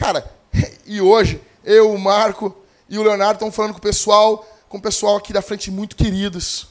Cara, 0.00 0.24
e 0.86 0.98
hoje, 0.98 1.38
eu, 1.62 1.92
o 1.92 1.98
Marco 1.98 2.56
e 2.88 2.98
o 2.98 3.02
Leonardo 3.02 3.34
estão 3.34 3.52
falando 3.52 3.72
com 3.72 3.78
o 3.78 3.82
pessoal, 3.82 4.48
com 4.66 4.78
o 4.78 4.80
pessoal 4.80 5.18
aqui 5.18 5.30
da 5.30 5.42
frente 5.42 5.70
muito 5.70 5.94
queridos. 5.94 6.68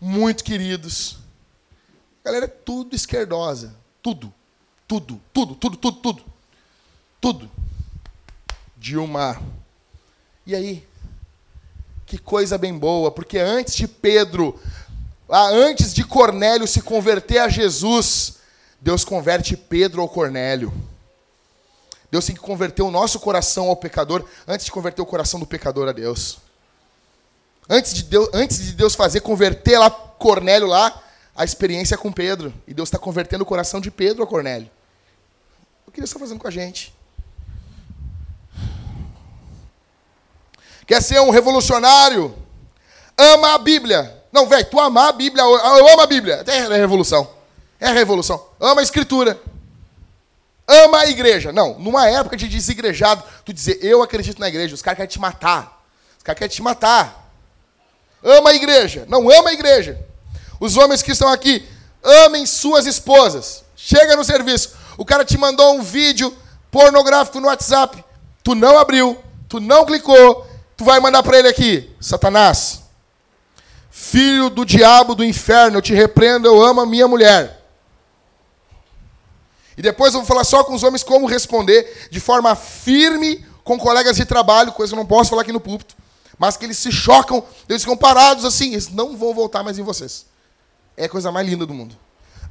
Muito 0.00 0.44
queridos. 0.44 1.18
galera 2.24 2.44
é 2.44 2.48
tudo 2.48 2.94
esquerdosa. 2.94 3.74
Tudo. 4.00 4.32
Tudo, 4.86 5.20
tudo, 5.32 5.56
tudo, 5.56 5.76
tudo, 5.76 5.96
tudo. 6.00 6.24
Tudo. 7.20 7.50
Dilma. 8.76 9.42
E 10.46 10.54
aí? 10.54 10.86
Que 12.06 12.18
coisa 12.18 12.56
bem 12.56 12.78
boa, 12.78 13.10
porque 13.10 13.38
antes 13.38 13.74
de 13.74 13.88
Pedro, 13.88 14.60
antes 15.28 15.92
de 15.92 16.04
Cornélio 16.04 16.68
se 16.68 16.80
converter 16.80 17.38
a 17.38 17.48
Jesus, 17.48 18.38
Deus 18.82 19.04
converte 19.04 19.56
Pedro 19.56 20.02
ao 20.02 20.08
Cornélio. 20.08 20.72
Deus 22.10 22.26
tem 22.26 22.34
que 22.34 22.40
converter 22.40 22.82
o 22.82 22.90
nosso 22.90 23.20
coração 23.20 23.68
ao 23.68 23.76
pecador 23.76 24.28
antes 24.46 24.66
de 24.66 24.72
converter 24.72 25.00
o 25.00 25.06
coração 25.06 25.38
do 25.38 25.46
pecador 25.46 25.88
a 25.88 25.92
Deus. 25.92 26.38
Antes 27.70 27.94
de 27.94 28.02
Deus, 28.02 28.28
antes 28.34 28.58
de 28.58 28.72
Deus 28.72 28.96
fazer 28.96 29.20
converter 29.20 29.78
lá 29.78 29.88
Cornélio 29.88 30.66
lá, 30.66 31.00
a 31.34 31.44
experiência 31.44 31.94
é 31.94 31.98
com 31.98 32.12
Pedro. 32.12 32.52
E 32.66 32.74
Deus 32.74 32.88
está 32.88 32.98
convertendo 32.98 33.44
o 33.44 33.46
coração 33.46 33.80
de 33.80 33.88
Pedro 33.88 34.24
a 34.24 34.26
Cornélio. 34.26 34.68
O 35.86 35.92
que 35.92 36.00
Deus 36.00 36.10
está 36.10 36.18
fazendo 36.18 36.40
com 36.40 36.48
a 36.48 36.50
gente? 36.50 36.92
Quer 40.88 41.00
ser 41.00 41.20
um 41.20 41.30
revolucionário? 41.30 42.34
Ama 43.16 43.54
a 43.54 43.58
Bíblia. 43.58 44.24
Não, 44.32 44.48
velho, 44.48 44.68
tu 44.68 44.80
ama 44.80 45.08
a 45.08 45.12
Bíblia, 45.12 45.42
eu 45.44 45.88
amo 45.88 46.00
a 46.00 46.06
Bíblia. 46.06 46.42
É 46.48 46.76
revolução. 46.76 47.41
É 47.82 47.88
a 47.88 47.92
revolução. 47.92 48.42
Ama 48.60 48.80
a 48.80 48.84
Escritura 48.84 49.38
ama 50.66 50.98
a 50.98 51.06
igreja. 51.06 51.52
Não, 51.52 51.78
numa 51.78 52.08
época 52.08 52.36
de 52.36 52.48
desigrejado, 52.48 53.22
tu 53.44 53.52
dizer, 53.52 53.78
eu 53.82 54.02
acredito 54.02 54.38
na 54.38 54.48
igreja, 54.48 54.74
os 54.74 54.82
caras 54.82 54.96
querem 54.96 55.10
te 55.10 55.20
matar. 55.20 55.84
Os 56.16 56.22
caras 56.22 56.38
querem 56.38 56.54
te 56.54 56.62
matar. 56.62 57.30
Ama 58.22 58.50
a 58.50 58.54
igreja. 58.54 59.04
Não, 59.08 59.30
ama 59.30 59.50
a 59.50 59.52
igreja. 59.52 59.98
Os 60.60 60.76
homens 60.76 61.02
que 61.02 61.12
estão 61.12 61.28
aqui, 61.28 61.66
amem 62.02 62.46
suas 62.46 62.86
esposas. 62.86 63.64
Chega 63.76 64.16
no 64.16 64.24
serviço, 64.24 64.74
o 64.96 65.04
cara 65.04 65.24
te 65.24 65.36
mandou 65.36 65.74
um 65.74 65.82
vídeo 65.82 66.34
pornográfico 66.70 67.40
no 67.40 67.48
WhatsApp. 67.48 68.02
Tu 68.42 68.54
não 68.54 68.78
abriu, 68.78 69.18
tu 69.48 69.58
não 69.58 69.84
clicou, 69.84 70.46
tu 70.76 70.84
vai 70.84 71.00
mandar 71.00 71.22
para 71.22 71.38
ele 71.38 71.48
aqui, 71.48 71.90
Satanás. 72.00 72.82
Filho 73.90 74.48
do 74.48 74.64
diabo 74.64 75.14
do 75.14 75.24
inferno, 75.24 75.78
eu 75.78 75.82
te 75.82 75.92
repreendo, 75.92 76.46
eu 76.46 76.62
amo 76.62 76.80
a 76.80 76.86
minha 76.86 77.08
mulher. 77.08 77.61
E 79.76 79.82
depois 79.82 80.12
eu 80.14 80.20
vou 80.20 80.26
falar 80.26 80.44
só 80.44 80.62
com 80.64 80.74
os 80.74 80.82
homens 80.82 81.02
como 81.02 81.26
responder 81.26 82.08
de 82.10 82.20
forma 82.20 82.54
firme 82.54 83.44
com 83.64 83.78
colegas 83.78 84.16
de 84.16 84.24
trabalho, 84.24 84.72
coisa 84.72 84.92
que 84.92 84.98
eu 84.98 85.02
não 85.02 85.06
posso 85.06 85.30
falar 85.30 85.42
aqui 85.42 85.52
no 85.52 85.60
púlpito, 85.60 85.94
mas 86.38 86.56
que 86.56 86.64
eles 86.64 86.78
se 86.78 86.90
chocam, 86.90 87.44
eles 87.68 87.82
ficam 87.82 87.96
parados 87.96 88.44
assim, 88.44 88.72
eles 88.72 88.88
não 88.88 89.16
vão 89.16 89.32
voltar 89.32 89.62
mais 89.62 89.78
em 89.78 89.82
vocês. 89.82 90.26
É 90.96 91.04
a 91.04 91.08
coisa 91.08 91.32
mais 91.32 91.48
linda 91.48 91.64
do 91.64 91.72
mundo. 91.72 91.96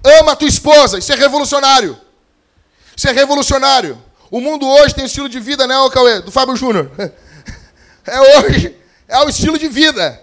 Ama 0.04 0.32
a 0.32 0.36
tua 0.36 0.48
esposa, 0.48 0.98
isso 0.98 1.12
é 1.12 1.16
revolucionário. 1.16 2.00
Isso 2.96 3.08
é 3.08 3.12
revolucionário. 3.12 4.02
O 4.30 4.40
mundo 4.40 4.66
hoje 4.68 4.96
tem 4.96 5.04
um 5.04 5.08
estilo 5.08 5.30
de 5.30 5.40
vida, 5.40 5.68
né, 5.68 5.76
Cauê? 5.92 6.22
Do 6.22 6.32
Fábio 6.32 6.56
Júnior. 6.56 6.92
É 8.04 8.20
hoje, 8.20 8.76
é 9.08 9.20
o 9.20 9.30
estilo 9.30 9.60
de 9.60 9.68
vida. 9.68 10.20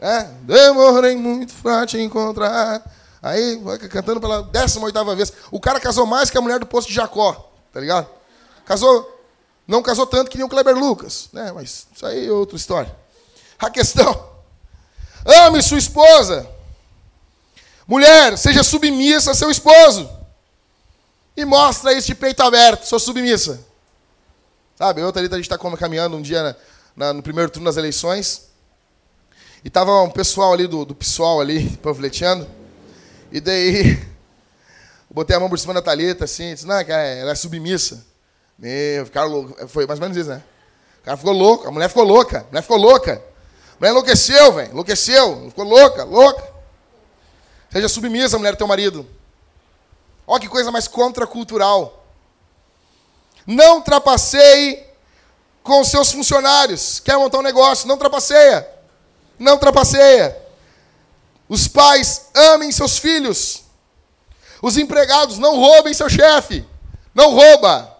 É, 0.00 0.22
demorei 0.42 1.16
muito 1.16 1.52
pra 1.54 1.84
te 1.84 1.98
encontrar. 1.98 2.80
Aí, 3.22 3.60
cantando 3.88 4.20
pela 4.20 4.42
18 4.42 5.16
vez. 5.16 5.32
O 5.50 5.60
cara 5.60 5.78
casou 5.78 6.04
mais 6.04 6.28
que 6.28 6.36
a 6.36 6.40
mulher 6.40 6.58
do 6.58 6.66
posto 6.66 6.88
de 6.88 6.94
Jacó, 6.94 7.52
tá 7.72 7.78
ligado? 7.78 8.08
Casou, 8.64 9.22
não 9.66 9.80
casou 9.80 10.06
tanto 10.06 10.30
que 10.30 10.36
nem 10.36 10.44
o 10.44 10.48
Kleber 10.48 10.76
Lucas, 10.76 11.28
né? 11.32 11.52
Mas 11.52 11.86
isso 11.94 12.04
aí 12.04 12.26
é 12.26 12.32
outra 12.32 12.56
história. 12.56 12.94
A 13.58 13.70
questão: 13.70 14.28
ame 15.46 15.62
sua 15.62 15.78
esposa. 15.78 16.48
Mulher, 17.86 18.36
seja 18.36 18.64
submissa 18.64 19.30
a 19.30 19.34
seu 19.34 19.50
esposo. 19.50 20.10
E 21.36 21.44
mostra 21.44 21.92
isso 21.92 22.08
de 22.08 22.14
peito 22.14 22.42
aberto, 22.42 22.84
sou 22.84 22.98
submissa. 22.98 23.64
Sabe, 24.76 25.02
outra 25.02 25.22
ali 25.22 25.32
a 25.32 25.36
gente 25.36 25.50
está 25.50 25.58
caminhando 25.76 26.16
um 26.16 26.22
dia 26.22 26.42
na, 26.42 26.56
na, 26.96 27.12
no 27.12 27.22
primeiro 27.22 27.50
turno 27.50 27.66
das 27.66 27.76
eleições. 27.76 28.50
E 29.64 29.70
tava 29.70 30.02
um 30.02 30.10
pessoal 30.10 30.52
ali 30.52 30.66
do, 30.66 30.84
do 30.84 30.94
PSOL 30.94 31.40
ali, 31.40 31.70
panfleteando. 31.78 32.61
E 33.32 33.40
daí, 33.40 33.92
eu 33.92 33.98
botei 35.10 35.34
a 35.34 35.40
mão 35.40 35.48
por 35.48 35.58
cima 35.58 35.72
da 35.72 35.80
Thalita, 35.80 36.26
assim, 36.26 36.52
disse, 36.52 36.66
não, 36.66 36.84
cara, 36.84 37.02
ela 37.02 37.32
é 37.32 37.34
submissa. 37.34 38.04
Meu, 38.58 39.06
ficaram 39.06 39.28
louco. 39.28 39.68
Foi 39.68 39.86
mais 39.86 39.98
ou 39.98 40.02
menos 40.02 40.18
isso, 40.18 40.28
né? 40.28 40.42
O 41.00 41.04
cara 41.04 41.16
ficou 41.16 41.32
louco, 41.32 41.66
a 41.66 41.70
mulher 41.70 41.88
ficou 41.88 42.04
louca, 42.04 42.40
a 42.40 42.44
mulher 42.44 42.60
ficou 42.60 42.76
louca. 42.76 43.22
mulher 43.80 43.90
enlouqueceu, 43.90 44.52
velho. 44.52 44.70
Enlouqueceu. 44.70 45.46
Ficou 45.48 45.64
louca, 45.64 46.04
louca. 46.04 46.46
Seja 47.72 47.88
submissa, 47.88 48.36
mulher 48.36 48.52
do 48.52 48.58
teu 48.58 48.66
marido. 48.68 49.06
Olha 50.26 50.40
que 50.40 50.48
coisa 50.48 50.70
mais 50.70 50.86
contracultural. 50.86 52.04
Não 53.46 53.80
trapaceie 53.80 54.84
com 55.62 55.82
seus 55.82 56.12
funcionários. 56.12 57.00
Quer 57.00 57.16
montar 57.16 57.38
um 57.38 57.42
negócio? 57.42 57.88
Não 57.88 57.96
trapaceia. 57.96 58.68
Não 59.38 59.56
trapaceia. 59.56 60.41
Os 61.52 61.68
pais 61.68 62.30
amem 62.34 62.72
seus 62.72 62.96
filhos. 62.96 63.64
Os 64.62 64.78
empregados 64.78 65.36
não 65.36 65.54
roubem 65.56 65.92
seu 65.92 66.08
chefe. 66.08 66.66
Não 67.14 67.30
rouba. 67.30 67.94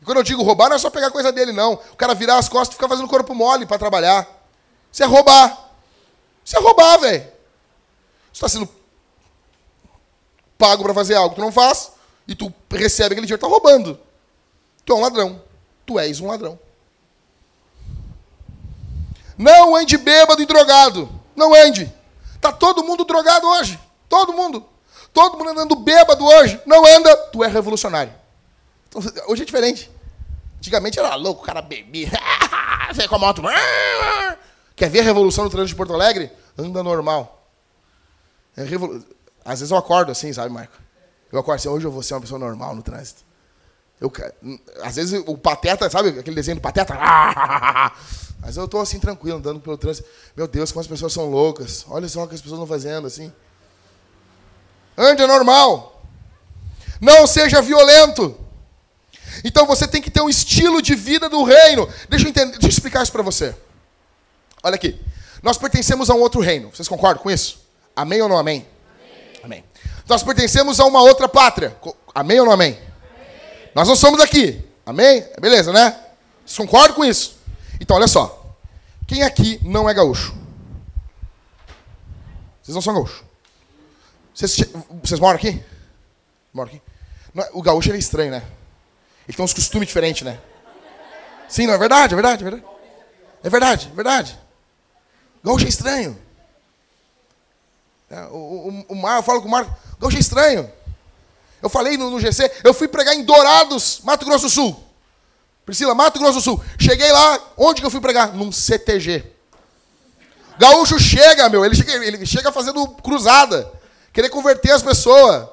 E 0.00 0.06
quando 0.06 0.16
eu 0.16 0.22
digo 0.22 0.42
roubar, 0.42 0.70
não 0.70 0.76
é 0.76 0.78
só 0.78 0.88
pegar 0.88 1.10
coisa 1.10 1.30
dele, 1.30 1.52
não. 1.52 1.74
O 1.74 1.96
cara 1.96 2.14
virar 2.14 2.38
as 2.38 2.48
costas 2.48 2.70
e 2.70 2.76
ficar 2.76 2.88
fazendo 2.88 3.06
corpo 3.06 3.34
mole 3.34 3.66
para 3.66 3.78
trabalhar. 3.78 4.26
Isso 4.90 5.02
é 5.02 5.06
roubar. 5.06 5.68
Isso 6.42 6.56
é 6.56 6.60
roubar, 6.60 6.96
velho. 6.96 7.24
Você 7.24 7.30
está 8.32 8.48
sendo 8.48 8.66
pago 10.56 10.82
para 10.82 10.94
fazer 10.94 11.14
algo 11.14 11.34
que 11.34 11.36
tu 11.42 11.44
não 11.44 11.52
faz 11.52 11.92
e 12.26 12.34
tu 12.34 12.50
recebe 12.70 13.12
aquele 13.12 13.26
dinheiro, 13.26 13.38
tá 13.38 13.46
roubando. 13.46 14.00
Tu 14.82 14.94
é 14.94 14.96
um 14.96 15.02
ladrão. 15.02 15.42
Tu 15.84 15.98
és 15.98 16.20
um 16.20 16.28
ladrão. 16.28 16.58
Não 19.36 19.76
ande 19.76 19.98
bêbado 19.98 20.40
e 20.40 20.46
drogado. 20.46 21.06
Não 21.36 21.52
ande. 21.52 21.93
Tá 22.44 22.52
todo 22.52 22.84
mundo 22.84 23.06
drogado 23.06 23.46
hoje. 23.46 23.80
Todo 24.06 24.34
mundo. 24.34 24.66
Todo 25.14 25.38
mundo 25.38 25.48
andando 25.48 25.76
bêbado 25.76 26.22
hoje. 26.22 26.60
Não 26.66 26.84
anda. 26.84 27.16
Tu 27.32 27.42
é 27.42 27.48
revolucionário. 27.48 28.12
Então, 28.86 29.00
hoje 29.28 29.44
é 29.44 29.46
diferente. 29.46 29.90
Antigamente 30.58 30.98
era 30.98 31.14
louco, 31.14 31.42
o 31.42 31.46
cara 31.46 31.62
bebia. 31.62 32.10
Vem 32.92 33.08
com 33.08 33.14
a 33.14 33.18
moto. 33.18 33.40
Quer 34.76 34.90
ver 34.90 35.00
a 35.00 35.04
revolução 35.04 35.44
no 35.44 35.50
trânsito 35.50 35.68
de 35.68 35.74
Porto 35.74 35.94
Alegre? 35.94 36.30
Anda 36.58 36.82
normal. 36.82 37.48
É 38.54 38.62
revolu... 38.62 39.02
Às 39.42 39.60
vezes 39.60 39.70
eu 39.70 39.78
acordo 39.78 40.12
assim, 40.12 40.30
sabe, 40.30 40.52
Marco? 40.52 40.76
Eu 41.32 41.38
acordo 41.38 41.56
assim, 41.56 41.68
hoje 41.70 41.86
eu 41.86 41.90
vou 41.90 42.02
ser 42.02 42.12
uma 42.12 42.20
pessoa 42.20 42.38
normal 42.38 42.74
no 42.76 42.82
trânsito. 42.82 43.24
Eu, 43.98 44.12
às 44.82 44.96
vezes 44.96 45.22
o 45.26 45.38
pateta, 45.38 45.88
sabe 45.88 46.10
aquele 46.10 46.36
desenho 46.36 46.58
do 46.58 46.60
pateta? 46.60 46.94
Mas 48.40 48.56
eu 48.56 48.64
estou 48.64 48.80
assim 48.80 48.98
tranquilo, 48.98 49.38
andando 49.38 49.60
pelo 49.60 49.76
trânsito. 49.78 50.06
Meu 50.36 50.46
Deus, 50.46 50.70
como 50.70 50.80
as 50.80 50.86
pessoas 50.86 51.12
são 51.12 51.30
loucas. 51.30 51.84
Olha 51.88 52.08
só 52.08 52.24
o 52.24 52.28
que 52.28 52.34
as 52.34 52.40
pessoas 52.40 52.60
estão 52.60 52.66
fazendo 52.66 53.06
assim. 53.06 53.32
Ande 54.96 55.22
é 55.22 55.26
normal. 55.26 56.02
Não 57.00 57.26
seja 57.26 57.60
violento. 57.60 58.38
Então 59.42 59.66
você 59.66 59.86
tem 59.88 60.00
que 60.00 60.10
ter 60.10 60.20
um 60.20 60.28
estilo 60.28 60.80
de 60.80 60.94
vida 60.94 61.28
do 61.28 61.42
reino. 61.42 61.88
Deixa 62.08 62.26
eu, 62.26 62.30
entender, 62.30 62.52
deixa 62.52 62.66
eu 62.66 62.70
explicar 62.70 63.02
isso 63.02 63.12
para 63.12 63.22
você. 63.22 63.54
Olha 64.62 64.76
aqui. 64.76 65.00
Nós 65.42 65.58
pertencemos 65.58 66.08
a 66.08 66.14
um 66.14 66.20
outro 66.20 66.40
reino. 66.40 66.70
Vocês 66.74 66.88
concordam 66.88 67.22
com 67.22 67.30
isso? 67.30 67.60
Amém 67.94 68.22
ou 68.22 68.28
não 68.28 68.38
amém? 68.38 68.66
Amém. 69.42 69.58
amém. 69.58 69.64
Nós 70.08 70.22
pertencemos 70.22 70.80
a 70.80 70.84
uma 70.84 71.02
outra 71.02 71.28
pátria. 71.28 71.76
Amém 72.14 72.40
ou 72.40 72.46
não 72.46 72.52
amém? 72.52 72.72
amém. 72.72 73.70
Nós 73.74 73.88
não 73.88 73.96
somos 73.96 74.18
daqui. 74.18 74.62
Amém? 74.86 75.24
Beleza, 75.40 75.72
né? 75.72 75.98
Vocês 76.44 76.58
concordam 76.58 76.96
com 76.96 77.04
isso? 77.04 77.36
Então, 77.84 77.98
olha 77.98 78.08
só. 78.08 78.56
Quem 79.06 79.22
aqui 79.22 79.60
não 79.62 79.86
é 79.90 79.92
gaúcho? 79.92 80.34
Vocês 82.62 82.74
não 82.74 82.80
são 82.80 82.94
gaúcho. 82.94 83.22
Vocês, 84.34 84.56
vocês 85.02 85.20
moram 85.20 85.36
aqui? 85.36 85.62
Moram 86.50 86.70
aqui? 86.70 86.82
Não, 87.34 87.46
o 87.52 87.60
gaúcho 87.60 87.92
é 87.92 87.98
estranho, 87.98 88.30
né? 88.30 88.42
Ele 89.28 89.36
tem 89.36 89.44
uns 89.44 89.52
costumes 89.52 89.86
diferentes, 89.86 90.22
né? 90.22 90.40
Sim, 91.46 91.66
não 91.66 91.74
é 91.74 91.78
verdade? 91.78 92.14
É 92.14 92.16
verdade, 92.16 92.42
é 92.42 92.50
verdade. 92.50 92.66
É 93.42 93.50
verdade, 93.50 93.88
é 93.92 93.94
verdade. 93.94 94.38
Gaúcho 95.44 95.66
é 95.66 95.68
estranho. 95.68 96.18
É, 98.08 98.22
o, 98.28 98.84
o, 98.88 98.92
o 98.92 98.94
Mar, 98.94 99.18
eu 99.18 99.22
falo 99.22 99.42
com 99.42 99.48
o 99.48 99.50
Marco, 99.50 99.76
Gaúcho 100.00 100.16
é 100.16 100.20
estranho. 100.20 100.72
Eu 101.60 101.68
falei 101.68 101.98
no, 101.98 102.08
no 102.08 102.18
GC, 102.18 102.50
eu 102.64 102.72
fui 102.72 102.88
pregar 102.88 103.14
em 103.14 103.24
Dourados, 103.24 104.00
Mato 104.04 104.24
Grosso 104.24 104.46
do 104.46 104.50
Sul. 104.50 104.84
Priscila, 105.64 105.94
Mato 105.94 106.18
Grosso 106.18 106.34
do 106.34 106.40
Sul. 106.40 106.62
Cheguei 106.78 107.10
lá, 107.10 107.38
onde 107.56 107.80
que 107.80 107.86
eu 107.86 107.90
fui 107.90 108.00
pregar? 108.00 108.34
Num 108.34 108.52
CTG. 108.52 109.24
Gaúcho 110.58 110.98
chega, 110.98 111.48
meu, 111.48 111.64
ele 111.64 111.74
chega, 111.74 111.92
ele 112.04 112.26
chega 112.26 112.52
fazendo 112.52 112.86
cruzada, 113.02 113.72
querer 114.12 114.28
converter 114.28 114.70
as 114.70 114.82
pessoas. 114.82 115.48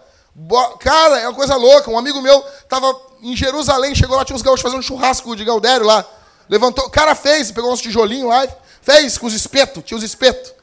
Cara, 0.79 1.19
é 1.19 1.27
uma 1.27 1.35
coisa 1.35 1.55
louca. 1.55 1.89
Um 1.89 1.97
amigo 1.97 2.21
meu 2.21 2.43
estava 2.61 2.95
em 3.21 3.35
Jerusalém, 3.35 3.95
chegou 3.95 4.15
lá, 4.15 4.25
tinha 4.25 4.35
uns 4.35 4.41
gaúchos 4.41 4.61
fazendo 4.61 4.79
um 4.79 4.83
churrasco 4.83 5.35
de 5.35 5.43
Galdério 5.43 5.85
lá. 5.85 6.05
Levantou, 6.49 6.85
o 6.85 6.89
cara 6.89 7.15
fez, 7.15 7.51
pegou 7.51 7.71
uns 7.71 7.81
tijolinhos 7.81 8.29
lá, 8.29 8.47
fez 8.81 9.17
com 9.17 9.25
os 9.25 9.33
espetos, 9.33 9.83
tinha 9.83 9.97
os 9.97 10.03
espetos. 10.03 10.53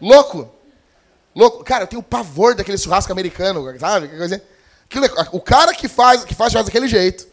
Louco. 0.00 0.48
Louco. 1.34 1.64
Cara, 1.64 1.84
eu 1.84 1.88
tenho 1.88 2.02
pavor 2.02 2.54
daquele 2.54 2.78
churrasco 2.78 3.12
americano, 3.12 3.64
sabe? 3.78 4.10
O 5.32 5.40
cara 5.40 5.74
que 5.74 5.88
faz, 5.88 6.24
que 6.24 6.34
faz 6.34 6.52
churrasco 6.52 6.70
daquele 6.70 6.88
jeito, 6.88 7.26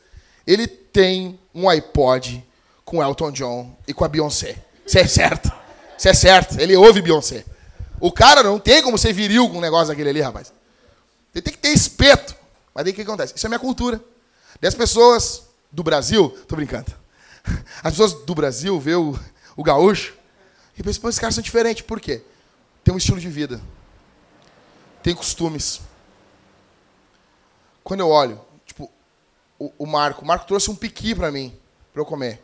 ele 0.46 0.68
tem 0.68 1.39
um 1.54 1.70
iPod 1.70 2.46
com 2.86 3.04
Elton 3.04 3.32
John 3.32 3.78
e 3.88 3.94
com 3.94 4.04
a 4.04 4.08
Beyoncé. 4.08 4.58
Isso 4.86 4.98
é 4.98 5.08
certo. 5.08 5.52
Isso 5.98 6.08
é 6.08 6.14
certo. 6.14 6.60
Ele 6.60 6.76
ouve 6.76 7.02
Beyoncé. 7.02 7.46
O 8.00 8.12
cara 8.12 8.42
não 8.42 8.58
tem 8.58 8.82
como 8.82 8.98
ser 8.98 9.14
viril 9.14 9.50
com 9.50 9.58
um 9.58 9.62
negócio 9.62 9.90
daquele 9.90 10.10
ali, 10.10 10.22
rapaz. 10.22 10.54
Ele 11.34 11.42
tem 11.42 11.54
que 11.54 11.60
ter 11.60 11.70
espeto. 11.70 12.36
Mas 12.74 12.86
aí 12.86 12.92
o 12.92 12.96
que 12.96 13.02
acontece? 13.02 13.34
Isso 13.36 13.46
é 13.46 13.50
minha 13.50 13.60
cultura. 13.60 14.02
Das 14.62 14.74
pessoas 14.74 15.44
do 15.72 15.84
Brasil, 15.84 16.30
tô 16.48 16.56
brincando. 16.56 16.92
As 17.84 17.92
pessoas 17.92 18.14
do 18.14 18.36
Brasil 18.36 18.80
vê 18.80 18.96
o, 18.96 19.18
o 19.56 19.64
gaúcho 19.64 20.14
e 20.78 20.84
pensam, 20.84 21.10
esses 21.10 21.20
caras 21.20 21.36
são 21.36 21.44
diferentes. 21.44 21.84
Por 21.84 22.00
quê? 22.00 22.22
Tem 22.84 22.94
um 22.94 22.98
estilo 22.98 23.20
de 23.20 23.30
vida. 23.30 23.62
Tem 25.04 25.14
costumes. 25.14 25.82
Quando 27.84 28.02
eu 28.02 28.10
olho, 28.10 28.40
o, 29.60 29.72
o 29.78 29.86
Marco, 29.86 30.24
o 30.24 30.28
Marco 30.28 30.48
trouxe 30.48 30.72
um 30.72 30.76
piqui 30.76 31.14
para 31.14 31.32
mim, 31.32 31.56
para 31.92 32.02
eu 32.02 32.06
comer. 32.06 32.42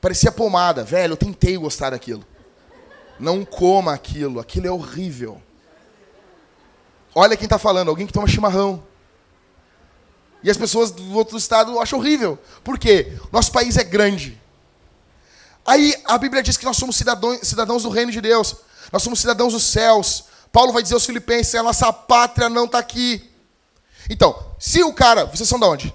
Parecia 0.00 0.32
pomada. 0.32 0.84
Velho, 0.84 1.12
eu 1.12 1.16
tentei 1.16 1.56
gostar 1.56 1.90
daquilo. 1.90 2.24
Não 3.18 3.44
coma 3.44 3.94
aquilo, 3.94 4.40
aquilo 4.40 4.66
é 4.66 4.70
horrível. 4.70 5.40
Olha 7.14 7.36
quem 7.36 7.46
está 7.46 7.58
falando, 7.58 7.88
alguém 7.88 8.06
que 8.06 8.12
toma 8.12 8.28
chimarrão. 8.28 8.82
E 10.42 10.50
as 10.50 10.56
pessoas 10.56 10.90
do 10.90 11.14
outro 11.14 11.36
estado 11.36 11.78
acham 11.80 11.98
horrível. 11.98 12.38
Por 12.62 12.78
quê? 12.78 13.18
Nosso 13.32 13.50
país 13.50 13.76
é 13.76 13.82
grande. 13.82 14.40
Aí 15.66 15.94
a 16.04 16.16
Bíblia 16.16 16.42
diz 16.42 16.56
que 16.56 16.64
nós 16.64 16.76
somos 16.76 16.96
cidadãos, 16.96 17.40
cidadãos 17.42 17.82
do 17.82 17.88
reino 17.88 18.12
de 18.12 18.20
Deus. 18.20 18.56
Nós 18.92 19.02
somos 19.02 19.20
cidadãos 19.20 19.52
dos 19.52 19.64
céus. 19.64 20.24
Paulo 20.52 20.72
vai 20.72 20.82
dizer 20.82 20.94
aos 20.94 21.04
filipenses, 21.04 21.54
a 21.56 21.62
nossa 21.62 21.92
pátria 21.92 22.48
não 22.48 22.64
está 22.64 22.78
aqui. 22.78 23.28
Então, 24.08 24.54
se 24.58 24.82
o 24.82 24.94
cara... 24.94 25.26
Vocês 25.26 25.48
são 25.48 25.58
de 25.58 25.66
onde? 25.66 25.94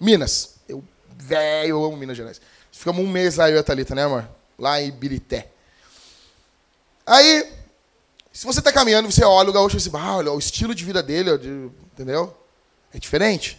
Minas. 0.00 0.56
Eu, 0.68 0.82
velho, 1.16 1.84
amo 1.84 1.96
Minas 1.96 2.16
Gerais. 2.16 2.40
Ficamos 2.70 3.04
um 3.04 3.08
mês 3.08 3.36
lá, 3.36 3.50
eu 3.50 3.56
e 3.56 3.58
a 3.58 3.62
Thalita, 3.62 3.94
né, 3.94 4.04
amor? 4.04 4.28
Lá 4.58 4.80
em 4.80 4.90
Birité. 4.90 5.48
Aí, 7.06 7.52
se 8.32 8.44
você 8.44 8.58
está 8.58 8.72
caminhando, 8.72 9.10
você 9.10 9.24
olha 9.24 9.48
o 9.48 9.52
gaúcho 9.52 9.76
e 9.76 9.80
você 9.80 9.90
ah, 9.94 10.16
olha 10.16 10.32
o 10.32 10.38
estilo 10.38 10.74
de 10.74 10.84
vida 10.84 11.02
dele, 11.02 11.30
entendeu? 11.92 12.36
É 12.92 12.98
diferente. 12.98 13.58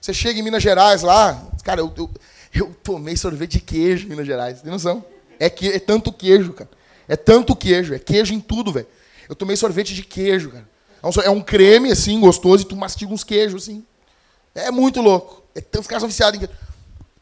Você 0.00 0.14
chega 0.14 0.38
em 0.40 0.42
Minas 0.42 0.62
Gerais 0.62 1.02
lá, 1.02 1.50
cara, 1.62 1.80
eu, 1.80 1.92
eu, 1.96 2.10
eu 2.54 2.74
tomei 2.82 3.16
sorvete 3.16 3.52
de 3.52 3.60
queijo 3.60 4.06
em 4.06 4.10
Minas 4.10 4.26
Gerais, 4.26 4.62
tem 4.62 4.70
noção? 4.70 5.04
É, 5.38 5.50
que, 5.50 5.68
é 5.68 5.78
tanto 5.78 6.12
queijo, 6.12 6.52
cara. 6.52 6.70
É 7.08 7.16
tanto 7.16 7.56
queijo, 7.56 7.92
é 7.92 7.98
queijo 7.98 8.32
em 8.32 8.40
tudo, 8.40 8.72
velho. 8.72 8.86
Eu 9.28 9.34
tomei 9.34 9.56
sorvete 9.56 9.94
de 9.94 10.02
queijo, 10.02 10.50
cara. 10.50 10.68
É 11.02 11.06
um, 11.06 11.22
é 11.24 11.30
um, 11.30 11.40
creme, 11.40 11.90
assim, 11.90 12.20
gostoso, 12.20 12.62
e 12.62 12.66
tu 12.66 12.76
mastiga 12.76 13.12
uns 13.12 13.24
queijos, 13.24 13.64
assim. 13.64 13.84
É 14.54 14.70
muito 14.70 15.00
louco. 15.00 15.42
É, 15.54 15.78
os 15.78 15.86
caras 15.86 16.02
são 16.02 16.08
viciados 16.08 16.42
em. 16.42 16.48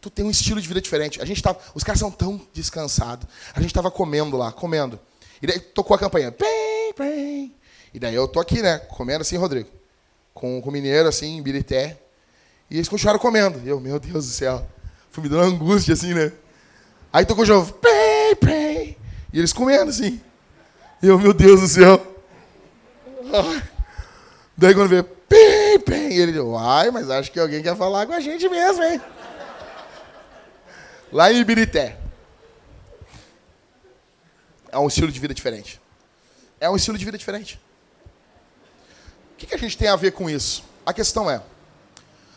Tu 0.01 0.11
tem 0.11 0.24
um 0.24 0.31
estilo 0.31 0.61
de 0.61 0.68
vida 0.68 0.81
diferente. 0.81 1.20
A 1.20 1.24
gente 1.24 1.43
tava, 1.43 1.59
os 1.74 1.83
caras 1.83 1.99
são 1.99 2.11
tão 2.11 2.41
descansados. 2.53 3.26
A 3.55 3.61
gente 3.61 3.74
tava 3.74 3.91
comendo 3.91 4.37
lá, 4.37 4.53
comendo. 4.53 4.99
E 5.43 5.47
daí 5.47 5.59
tocou 5.59 5.95
a 5.95 5.99
campanha. 5.99 6.31
Bem, 6.31 6.95
bem. 6.97 7.55
E 7.93 7.99
daí 7.99 8.14
eu 8.14 8.29
tô 8.29 8.41
aqui, 8.41 8.62
né? 8.62 8.79
Comendo 8.79 9.22
assim, 9.22 9.37
Rodrigo. 9.37 9.68
Com, 10.33 10.61
com 10.62 10.68
o 10.68 10.72
mineiro, 10.72 11.09
assim, 11.09 11.37
em 11.37 11.43
Birité. 11.43 11.99
E 12.70 12.76
eles 12.76 12.89
continuaram 12.89 13.18
comendo. 13.18 13.61
E 13.64 13.68
eu, 13.68 13.81
meu 13.81 13.99
Deus 13.99 14.26
do 14.26 14.33
céu. 14.33 14.66
Fui 15.11 15.22
me 15.22 15.29
dando 15.29 15.43
angústia, 15.43 15.95
assim, 15.95 16.14
né? 16.14 16.33
Aí 17.12 17.24
tocou 17.26 17.45
de 17.45 17.51
novo. 17.51 17.74
Bem, 17.83 18.37
bem. 18.43 18.97
E 19.33 19.39
eles 19.39 19.53
comendo, 19.53 19.91
assim. 19.91 20.20
E 21.03 21.07
eu, 21.07 21.18
meu 21.18 21.33
Deus 21.33 21.61
do 21.61 21.68
céu. 21.68 22.01
Daí 24.57 24.74
quando 24.74 24.89
veio, 24.89 25.09
bem. 25.89 26.12
E 26.12 26.20
ele 26.20 26.32
deu, 26.32 26.57
ai, 26.57 26.91
mas 26.91 27.11
acho 27.11 27.32
que 27.32 27.41
alguém 27.41 27.62
quer 27.62 27.76
falar 27.76 28.07
com 28.07 28.12
a 28.12 28.20
gente 28.20 28.49
mesmo, 28.49 28.82
hein? 28.82 29.01
Lá 31.11 31.32
em 31.32 31.39
Ibirité 31.39 31.99
é 34.70 34.78
um 34.78 34.86
estilo 34.86 35.11
de 35.11 35.18
vida 35.18 35.32
diferente. 35.32 35.80
É 36.61 36.68
um 36.68 36.76
estilo 36.76 36.99
de 36.99 37.05
vida 37.05 37.16
diferente. 37.16 37.59
O 39.32 39.36
que, 39.39 39.47
que 39.47 39.55
a 39.55 39.59
gente 39.59 39.76
tem 39.76 39.89
a 39.89 39.97
ver 39.97 40.12
com 40.12 40.28
isso? 40.28 40.64
A 40.84 40.93
questão 40.93 41.30
é, 41.30 41.41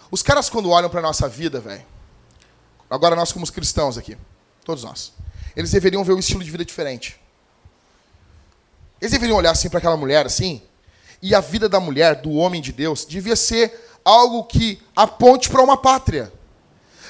os 0.09 0.21
caras 0.21 0.49
quando 0.49 0.69
olham 0.69 0.89
para 0.89 1.01
nossa 1.01 1.27
vida, 1.27 1.59
velho, 1.59 1.85
agora 2.89 3.15
nós 3.15 3.31
como 3.31 3.49
cristãos 3.51 3.97
aqui, 3.97 4.17
todos 4.63 4.83
nós, 4.83 5.13
eles 5.55 5.71
deveriam 5.71 6.03
ver 6.03 6.13
um 6.13 6.19
estilo 6.19 6.43
de 6.43 6.51
vida 6.51 6.63
diferente. 6.63 7.19
Eles 8.99 9.11
deveriam 9.11 9.37
olhar 9.37 9.51
assim 9.51 9.69
para 9.69 9.79
aquela 9.79 9.97
mulher 9.97 10.25
assim, 10.25 10.61
e 11.21 11.35
a 11.35 11.39
vida 11.39 11.69
da 11.69 11.79
mulher, 11.79 12.21
do 12.21 12.31
homem 12.31 12.61
de 12.61 12.71
Deus, 12.71 13.05
devia 13.05 13.35
ser 13.35 13.89
algo 14.03 14.43
que 14.43 14.81
aponte 14.95 15.49
para 15.49 15.61
uma 15.61 15.77
pátria. 15.77 16.31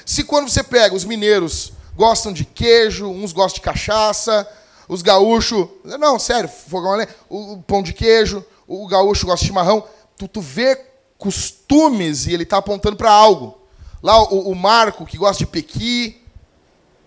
Se 0.04 0.24
quando 0.24 0.48
você 0.48 0.62
pega 0.62 0.94
os 0.94 1.04
mineiros 1.04 1.72
gostam 1.94 2.32
de 2.32 2.44
queijo, 2.44 3.06
uns 3.08 3.32
gostam 3.32 3.56
de 3.56 3.60
cachaça, 3.62 4.48
os 4.88 5.02
gaúchos, 5.02 5.68
não, 5.84 6.18
sério, 6.18 6.48
fogão 6.48 6.96
né? 6.96 7.06
o 7.28 7.62
pão 7.66 7.82
de 7.82 7.92
queijo, 7.92 8.44
o 8.66 8.86
gaúcho 8.86 9.26
gosta 9.26 9.40
de 9.40 9.46
chimarrão, 9.46 9.84
tu, 10.16 10.26
tu 10.28 10.40
vê 10.40 10.76
costumes 11.18 12.26
e 12.26 12.32
ele 12.32 12.42
está 12.42 12.58
apontando 12.58 12.96
para 12.96 13.10
algo. 13.10 13.58
Lá 14.02 14.20
o, 14.22 14.50
o, 14.50 14.54
Marco, 14.54 15.06
que 15.06 15.16
gosta 15.16 15.38
de 15.38 15.46
pequi, 15.46 16.20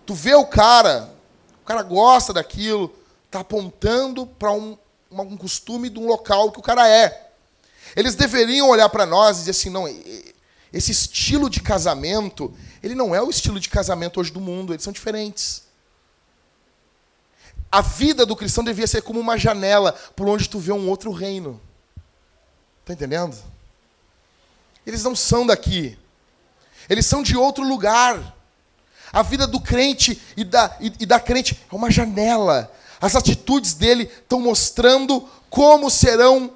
tu 0.06 0.14
vê 0.14 0.34
o 0.34 0.46
cara, 0.46 1.12
o 1.62 1.66
cara 1.66 1.82
gosta 1.82 2.32
daquilo, 2.32 2.92
está 3.26 3.40
apontando 3.40 4.26
para 4.26 4.52
um, 4.52 4.78
um 5.10 5.36
costume 5.36 5.88
de 5.88 5.98
um 5.98 6.06
local 6.06 6.50
que 6.50 6.58
o 6.58 6.62
cara 6.62 6.88
é. 6.88 7.30
Eles 7.94 8.14
deveriam 8.14 8.68
olhar 8.68 8.88
para 8.88 9.06
nós 9.06 9.36
e 9.36 9.40
dizer 9.40 9.52
assim, 9.52 9.70
não, 9.70 9.86
esse 10.72 10.92
estilo 10.92 11.48
de 11.48 11.60
casamento, 11.60 12.52
ele 12.82 12.94
não 12.94 13.14
é 13.14 13.22
o 13.22 13.30
estilo 13.30 13.58
de 13.58 13.68
casamento 13.68 14.20
hoje 14.20 14.32
do 14.32 14.40
mundo, 14.40 14.72
eles 14.72 14.82
são 14.82 14.92
diferentes. 14.92 15.62
A 17.70 17.80
vida 17.80 18.24
do 18.24 18.36
cristão 18.36 18.64
devia 18.64 18.86
ser 18.86 19.02
como 19.02 19.20
uma 19.20 19.38
janela 19.38 19.92
por 20.14 20.28
onde 20.28 20.48
tu 20.48 20.58
vê 20.58 20.72
um 20.72 20.88
outro 20.88 21.10
reino. 21.10 21.60
Está 22.80 22.92
entendendo? 22.92 23.36
Eles 24.86 25.02
não 25.02 25.16
são 25.16 25.46
daqui. 25.46 25.98
Eles 26.88 27.06
são 27.06 27.22
de 27.22 27.36
outro 27.36 27.64
lugar. 27.64 28.34
A 29.12 29.22
vida 29.22 29.46
do 29.46 29.60
crente 29.60 30.20
e 30.36 30.44
da, 30.44 30.76
e, 30.80 30.92
e 31.00 31.06
da 31.06 31.18
crente 31.18 31.60
é 31.70 31.74
uma 31.74 31.90
janela. 31.90 32.72
As 33.00 33.14
atitudes 33.14 33.74
dele 33.74 34.04
estão 34.04 34.40
mostrando 34.40 35.28
como 35.50 35.90
serão, 35.90 36.52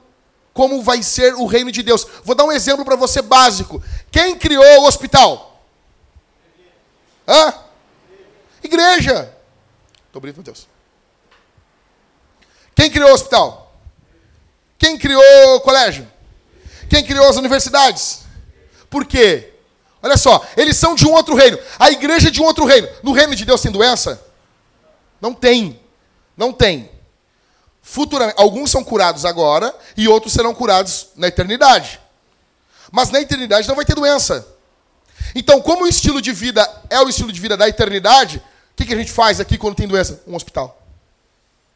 como 0.53 0.83
vai 0.83 1.03
ser 1.03 1.35
o 1.35 1.47
reino 1.47 1.71
de 1.71 1.83
Deus. 1.83 2.07
Vou 2.25 2.35
dar 2.35 2.45
um 2.45 2.53
exemplo 2.53 2.85
para 2.85 2.97
você 2.97 3.23
básico. 3.23 3.83
Quem 4.11 4.37
criou 4.37 4.83
o 4.83 4.87
hospital? 4.87 5.65
Hã? 7.27 7.55
Igreja. 8.63 9.35
Estou 10.07 10.21
bonito, 10.21 10.43
Deus. 10.43 10.67
Quem 12.75 12.91
criou 12.91 13.11
o 13.11 13.15
hospital? 13.15 13.75
Quem 14.79 14.99
criou 14.99 15.57
o 15.57 15.61
colégio? 15.61 16.11
Quem 16.89 17.05
criou 17.05 17.29
as 17.29 17.37
universidades? 17.37 18.23
Por 18.89 19.05
quê? 19.05 19.53
Olha 20.03 20.17
só, 20.17 20.45
eles 20.57 20.77
são 20.77 20.95
de 20.95 21.07
um 21.07 21.13
outro 21.13 21.35
reino. 21.35 21.59
A 21.79 21.91
igreja 21.91 22.29
é 22.29 22.31
de 22.31 22.41
um 22.41 22.45
outro 22.45 22.65
reino. 22.65 22.89
No 23.03 23.13
reino 23.13 23.35
de 23.37 23.45
Deus 23.45 23.61
tem 23.61 23.71
doença? 23.71 24.21
Não 25.21 25.35
tem. 25.35 25.80
Não 26.41 26.55
tem. 26.55 26.91
Futuramente, 27.83 28.41
alguns 28.41 28.71
são 28.71 28.83
curados 28.83 29.27
agora 29.27 29.75
e 29.95 30.09
outros 30.09 30.33
serão 30.33 30.55
curados 30.55 31.09
na 31.15 31.29
eternidade. 31.29 32.01
Mas 32.91 33.11
na 33.11 33.21
eternidade 33.21 33.69
não 33.69 33.77
vai 33.77 33.85
ter 33.85 33.95
doença. 33.95 34.49
Então, 35.35 35.61
como 35.61 35.85
o 35.85 35.87
estilo 35.87 36.23
de 36.23 36.33
vida 36.33 36.67
é 36.89 36.99
o 36.99 37.11
estilo 37.11 37.31
de 37.31 37.39
vida 37.39 37.59
da 37.59 37.69
eternidade, 37.69 38.39
o 38.39 38.43
que, 38.75 38.87
que 38.87 38.95
a 38.95 38.97
gente 38.97 39.13
faz 39.13 39.39
aqui 39.39 39.59
quando 39.59 39.77
tem 39.77 39.87
doença? 39.87 40.23
Um 40.27 40.35
hospital. 40.35 40.81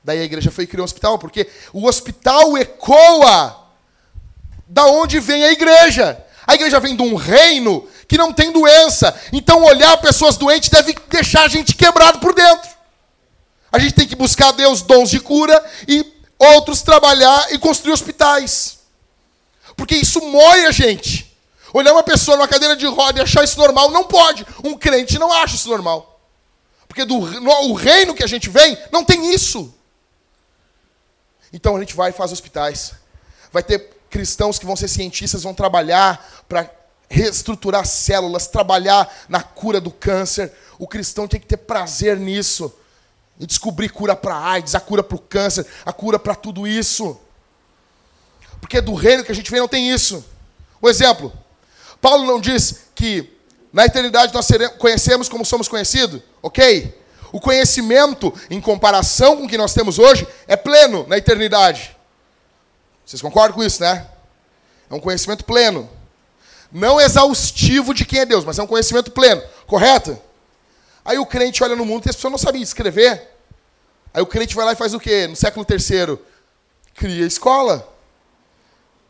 Daí 0.02 0.20
a 0.20 0.24
igreja 0.24 0.50
foi 0.50 0.66
criar 0.66 0.80
um 0.80 0.86
hospital, 0.86 1.18
porque 1.18 1.46
o 1.70 1.86
hospital 1.86 2.56
ecoa 2.56 3.68
da 4.66 4.86
onde 4.86 5.20
vem 5.20 5.44
a 5.44 5.52
igreja. 5.52 6.24
A 6.46 6.54
igreja 6.54 6.80
vem 6.80 6.96
de 6.96 7.02
um 7.02 7.16
reino 7.16 7.86
que 8.08 8.16
não 8.16 8.32
tem 8.32 8.50
doença. 8.50 9.14
Então 9.30 9.62
olhar 9.62 9.94
pessoas 9.98 10.38
doentes 10.38 10.70
deve 10.70 10.96
deixar 11.10 11.42
a 11.42 11.48
gente 11.48 11.74
quebrado 11.74 12.18
por 12.18 12.34
dentro. 12.34 12.73
A 13.74 13.78
gente 13.80 13.94
tem 13.94 14.06
que 14.06 14.14
buscar 14.14 14.50
a 14.50 14.52
Deus 14.52 14.82
dons 14.82 15.10
de 15.10 15.18
cura 15.18 15.60
e 15.88 16.06
outros 16.38 16.80
trabalhar 16.80 17.52
e 17.52 17.58
construir 17.58 17.92
hospitais. 17.92 18.78
Porque 19.76 19.96
isso 19.96 20.20
moe 20.20 20.64
a 20.64 20.70
gente. 20.70 21.36
Olhar 21.72 21.92
uma 21.92 22.04
pessoa 22.04 22.36
numa 22.36 22.46
cadeira 22.46 22.76
de 22.76 22.86
roda 22.86 23.18
e 23.18 23.22
achar 23.22 23.42
isso 23.42 23.58
normal, 23.58 23.90
não 23.90 24.04
pode. 24.04 24.46
Um 24.62 24.78
crente 24.78 25.18
não 25.18 25.32
acha 25.32 25.56
isso 25.56 25.68
normal. 25.68 26.20
Porque 26.86 27.04
do, 27.04 27.18
no, 27.40 27.50
o 27.70 27.74
reino 27.74 28.14
que 28.14 28.22
a 28.22 28.28
gente 28.28 28.48
vem 28.48 28.78
não 28.92 29.04
tem 29.04 29.34
isso. 29.34 29.74
Então 31.52 31.74
a 31.74 31.80
gente 31.80 31.96
vai 31.96 32.10
e 32.10 32.14
faz 32.14 32.30
hospitais. 32.30 32.92
Vai 33.50 33.64
ter 33.64 33.90
cristãos 34.08 34.56
que 34.56 34.66
vão 34.66 34.76
ser 34.76 34.86
cientistas, 34.86 35.42
vão 35.42 35.52
trabalhar 35.52 36.44
para 36.48 36.70
reestruturar 37.08 37.84
células, 37.84 38.46
trabalhar 38.46 39.12
na 39.28 39.42
cura 39.42 39.80
do 39.80 39.90
câncer. 39.90 40.52
O 40.78 40.86
cristão 40.86 41.26
tem 41.26 41.40
que 41.40 41.46
ter 41.48 41.56
prazer 41.56 42.16
nisso. 42.16 42.72
E 43.38 43.46
descobrir 43.46 43.88
cura 43.88 44.14
para 44.14 44.36
AIDS, 44.36 44.74
a 44.74 44.80
cura 44.80 45.02
para 45.02 45.16
o 45.16 45.20
câncer, 45.20 45.66
a 45.84 45.92
cura 45.92 46.18
para 46.18 46.34
tudo 46.34 46.66
isso. 46.66 47.18
Porque 48.60 48.80
do 48.80 48.94
reino 48.94 49.24
que 49.24 49.32
a 49.32 49.34
gente 49.34 49.50
vem 49.50 49.60
não 49.60 49.68
tem 49.68 49.90
isso. 49.90 50.24
Um 50.82 50.88
exemplo. 50.88 51.32
Paulo 52.00 52.24
não 52.24 52.40
diz 52.40 52.86
que 52.94 53.30
na 53.72 53.86
eternidade 53.86 54.32
nós 54.32 54.46
conhecemos 54.78 55.28
como 55.28 55.44
somos 55.44 55.66
conhecidos? 55.66 56.22
Ok? 56.40 56.96
O 57.32 57.40
conhecimento, 57.40 58.32
em 58.48 58.60
comparação 58.60 59.36
com 59.36 59.44
o 59.44 59.48
que 59.48 59.58
nós 59.58 59.74
temos 59.74 59.98
hoje, 59.98 60.26
é 60.46 60.56
pleno 60.56 61.04
na 61.08 61.18
eternidade. 61.18 61.96
Vocês 63.04 63.20
concordam 63.20 63.56
com 63.56 63.64
isso, 63.64 63.82
né? 63.82 64.06
É 64.88 64.94
um 64.94 65.00
conhecimento 65.00 65.44
pleno. 65.44 65.90
Não 66.70 67.00
exaustivo 67.00 67.92
de 67.92 68.04
quem 68.04 68.20
é 68.20 68.26
Deus, 68.26 68.44
mas 68.44 68.58
é 68.58 68.62
um 68.62 68.66
conhecimento 68.66 69.10
pleno. 69.10 69.42
Correto? 69.66 70.16
Aí 71.04 71.18
o 71.18 71.26
crente 71.26 71.62
olha 71.62 71.76
no 71.76 71.84
mundo 71.84 72.06
e 72.06 72.10
as 72.10 72.16
pessoas 72.16 72.32
não 72.32 72.38
sabem 72.38 72.62
escrever. 72.62 73.28
Aí 74.12 74.22
o 74.22 74.26
crente 74.26 74.54
vai 74.54 74.64
lá 74.64 74.72
e 74.72 74.76
faz 74.76 74.94
o 74.94 75.00
quê? 75.00 75.26
No 75.26 75.36
século 75.36 75.66
III, 75.68 76.18
cria 76.94 77.26
escola. 77.26 77.86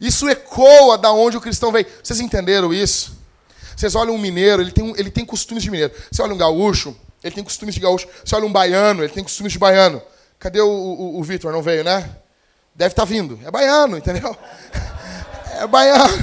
Isso 0.00 0.28
ecoa 0.28 0.98
da 0.98 1.12
onde 1.12 1.36
o 1.36 1.40
cristão 1.40 1.70
veio. 1.70 1.86
Vocês 2.02 2.20
entenderam 2.20 2.74
isso? 2.74 3.16
Vocês 3.76 3.94
olham 3.94 4.14
um 4.14 4.18
mineiro, 4.18 4.62
ele 4.62 4.72
tem, 4.72 4.94
ele 4.96 5.10
tem 5.10 5.24
costumes 5.24 5.62
de 5.62 5.70
mineiro. 5.70 5.92
Você 6.10 6.22
olha 6.22 6.34
um 6.34 6.38
gaúcho, 6.38 6.96
ele 7.22 7.34
tem 7.34 7.44
costumes 7.44 7.74
de 7.74 7.80
gaúcho. 7.80 8.08
Você 8.24 8.34
olha 8.34 8.46
um 8.46 8.52
baiano, 8.52 9.02
ele 9.02 9.12
tem 9.12 9.22
costumes 9.22 9.52
de 9.52 9.58
baiano. 9.58 10.02
Cadê 10.38 10.60
o, 10.60 10.68
o, 10.68 11.18
o 11.18 11.22
Vitor? 11.22 11.52
Não 11.52 11.62
veio, 11.62 11.84
né? 11.84 12.10
Deve 12.74 12.92
estar 12.92 13.02
tá 13.02 13.06
vindo. 13.06 13.38
É 13.44 13.50
baiano, 13.50 13.98
entendeu? 13.98 14.36
É 15.56 15.68
baiano. 15.68 16.18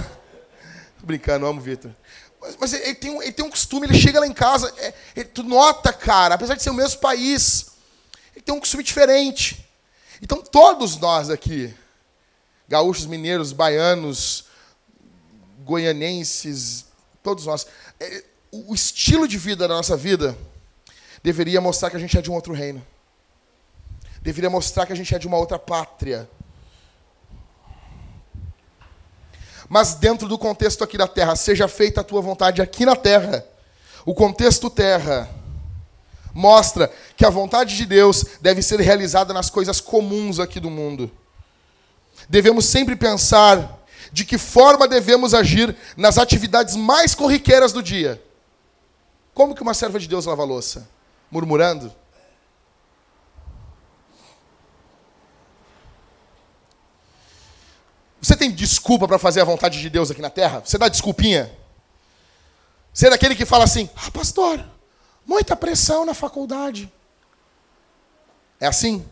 Tô 1.00 1.06
brincando, 1.06 1.46
amo 1.46 1.62
o 1.62 1.64
Vitor. 1.64 1.90
Mas, 2.42 2.58
mas 2.60 2.74
ele, 2.74 2.96
tem 2.96 3.12
um, 3.12 3.22
ele 3.22 3.32
tem 3.32 3.46
um 3.46 3.50
costume, 3.50 3.86
ele 3.86 3.98
chega 3.98 4.20
lá 4.20 4.26
em 4.26 4.34
casa, 4.34 4.74
é, 4.78 4.94
ele, 5.16 5.26
tu 5.26 5.44
nota, 5.44 5.94
cara, 5.94 6.36
apesar 6.36 6.56
de 6.56 6.64
ser 6.64 6.72
o 6.72 6.74
mesmo 6.74 7.00
país, 7.00 7.68
ele 8.36 8.42
tem 8.42 8.54
um 8.54 8.60
costume 8.60 8.84
diferente. 8.84 9.64
Então, 10.22 10.42
todos 10.42 10.98
nós 10.98 11.30
aqui, 11.30 11.74
gaúchos, 12.68 13.06
mineiros, 13.06 13.52
baianos, 13.52 14.46
goianenses, 15.64 16.86
todos 17.22 17.46
nós, 17.46 17.68
é, 18.00 18.24
o 18.52 18.74
estilo 18.74 19.28
de 19.28 19.38
vida 19.38 19.68
da 19.68 19.76
nossa 19.76 19.96
vida 19.96 20.36
deveria 21.24 21.62
mostrar 21.62 21.92
que 21.92 21.96
a 21.96 22.00
gente 22.00 22.18
é 22.18 22.22
de 22.22 22.32
um 22.32 22.34
outro 22.34 22.54
reino. 22.54 22.86
Deveria 24.22 24.50
mostrar 24.50 24.86
que 24.86 24.94
a 24.94 24.96
gente 24.96 25.14
é 25.14 25.20
de 25.20 25.28
uma 25.28 25.38
outra 25.38 25.58
pátria. 25.58 26.30
Mas 29.72 29.94
dentro 29.94 30.28
do 30.28 30.38
contexto 30.38 30.84
aqui 30.84 30.98
da 30.98 31.08
terra, 31.08 31.34
seja 31.34 31.66
feita 31.66 32.02
a 32.02 32.04
tua 32.04 32.22
vontade 32.22 32.62
aqui 32.62 32.86
na 32.86 32.94
terra. 32.94 33.46
O 34.06 34.14
contexto 34.14 34.70
terra 34.70 35.30
mostra 36.34 36.92
que 37.16 37.26
a 37.26 37.30
vontade 37.30 37.78
de 37.78 37.86
Deus 37.86 38.26
deve 38.42 38.62
ser 38.62 38.82
realizada 38.82 39.34
nas 39.34 39.50
coisas 39.50 39.80
comuns 39.80 40.42
aqui 40.42 40.60
do 40.60 40.70
mundo. 40.70 41.10
Devemos 42.28 42.66
sempre 42.66 42.98
pensar 42.98 43.80
de 44.12 44.26
que 44.26 44.38
forma 44.38 44.90
devemos 44.90 45.34
agir 45.34 45.74
nas 45.96 46.18
atividades 46.18 46.76
mais 46.76 47.16
corriqueiras 47.16 47.72
do 47.72 47.82
dia. 47.82 48.22
Como 49.34 49.56
que 49.56 49.62
uma 49.62 49.74
serva 49.74 49.98
de 49.98 50.08
Deus 50.10 50.26
lava 50.26 50.44
louça? 50.44 50.86
murmurando? 51.32 51.94
Você 58.32 58.38
tem 58.38 58.50
desculpa 58.50 59.10
para 59.10 59.20
fazer 59.20 59.42
a 59.42 59.44
vontade 59.44 59.82
de 59.82 59.90
Deus 59.90 60.10
aqui 60.10 60.22
na 60.22 60.30
terra? 60.30 60.62
Você 60.64 60.78
dá 60.78 60.88
desculpinha? 60.88 61.52
Você 62.94 63.08
é 63.08 63.10
daquele 63.10 63.36
que 63.36 63.46
fala 63.46 63.66
assim: 63.66 63.90
Ah, 63.94 64.10
pastor, 64.10 64.64
muita 65.26 65.54
pressão 65.54 66.06
na 66.06 66.14
faculdade. 66.14 66.90
É 68.58 68.68
assim? 68.68 69.06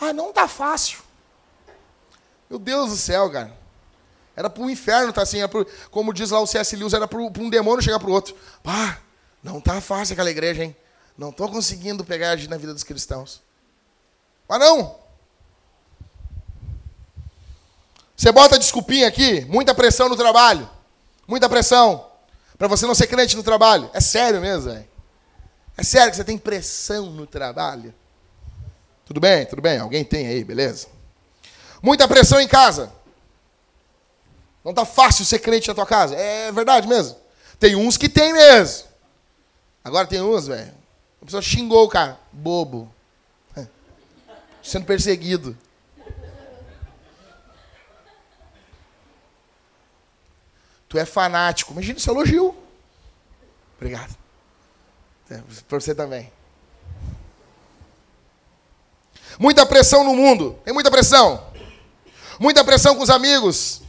Ah, 0.00 0.12
não 0.12 0.32
tá 0.32 0.46
fácil. 0.46 1.00
Meu 2.48 2.60
Deus 2.60 2.90
do 2.90 2.96
céu, 2.96 3.28
cara. 3.32 3.52
Era 4.36 4.48
para 4.48 4.62
o 4.62 4.70
inferno, 4.70 5.12
tá 5.12 5.22
assim, 5.22 5.46
pro, 5.48 5.66
como 5.90 6.14
diz 6.14 6.30
lá 6.30 6.38
o 6.38 6.46
C.S. 6.46 6.76
Lewis, 6.76 6.92
era 6.92 7.08
para 7.08 7.18
um 7.18 7.50
demônio 7.50 7.82
chegar 7.82 7.98
para 7.98 8.08
o 8.08 8.12
outro. 8.12 8.36
Pá, 8.62 9.00
não 9.42 9.60
tá 9.60 9.80
fácil 9.80 10.12
aquela 10.12 10.30
igreja, 10.30 10.62
hein? 10.62 10.76
Não 11.18 11.30
estou 11.30 11.48
conseguindo 11.48 12.04
pegar 12.04 12.30
agir 12.30 12.48
na 12.48 12.56
vida 12.56 12.72
dos 12.72 12.84
cristãos. 12.84 13.42
Mas 14.48 14.60
não. 14.60 15.03
Você 18.16 18.30
bota 18.30 18.58
desculpinha 18.58 19.08
aqui, 19.08 19.44
muita 19.46 19.74
pressão 19.74 20.08
no 20.08 20.16
trabalho. 20.16 20.68
Muita 21.26 21.48
pressão. 21.48 22.06
Para 22.56 22.68
você 22.68 22.86
não 22.86 22.94
ser 22.94 23.06
crente 23.06 23.36
no 23.36 23.42
trabalho. 23.42 23.90
É 23.92 24.00
sério 24.00 24.40
mesmo, 24.40 24.70
velho. 24.70 24.86
É 25.76 25.82
sério 25.82 26.10
que 26.10 26.16
você 26.16 26.24
tem 26.24 26.38
pressão 26.38 27.06
no 27.06 27.26
trabalho? 27.26 27.92
Tudo 29.04 29.20
bem, 29.20 29.44
tudo 29.44 29.60
bem. 29.60 29.78
Alguém 29.78 30.04
tem 30.04 30.26
aí, 30.26 30.44
beleza? 30.44 30.86
Muita 31.82 32.06
pressão 32.06 32.40
em 32.40 32.46
casa. 32.46 32.92
Não 34.64 34.72
tá 34.72 34.84
fácil 34.84 35.24
ser 35.24 35.40
crente 35.40 35.68
na 35.68 35.74
tua 35.74 35.84
casa. 35.84 36.14
É 36.14 36.50
verdade 36.52 36.86
mesmo. 36.86 37.16
Tem 37.58 37.74
uns 37.76 37.96
que 37.96 38.08
tem 38.08 38.32
mesmo. 38.32 38.88
Agora 39.82 40.06
tem 40.06 40.22
uns, 40.22 40.46
velho. 40.46 40.72
A 41.20 41.24
pessoa 41.24 41.42
xingou 41.42 41.84
o 41.84 41.88
cara. 41.88 42.18
Bobo. 42.32 42.90
Sendo 44.62 44.86
perseguido. 44.86 45.56
Tu 50.88 50.98
é 50.98 51.04
fanático. 51.04 51.72
Imagina 51.72 51.98
esse 51.98 52.08
elogio. 52.08 52.54
Obrigado. 53.76 54.14
É, 55.30 55.40
para 55.68 55.80
você 55.80 55.94
também. 55.94 56.32
Muita 59.38 59.66
pressão 59.66 60.04
no 60.04 60.14
mundo. 60.14 60.58
Tem 60.64 60.72
muita 60.72 60.90
pressão. 60.90 61.46
Muita 62.38 62.64
pressão 62.64 62.94
com 62.96 63.02
os 63.02 63.10
amigos. 63.10 63.82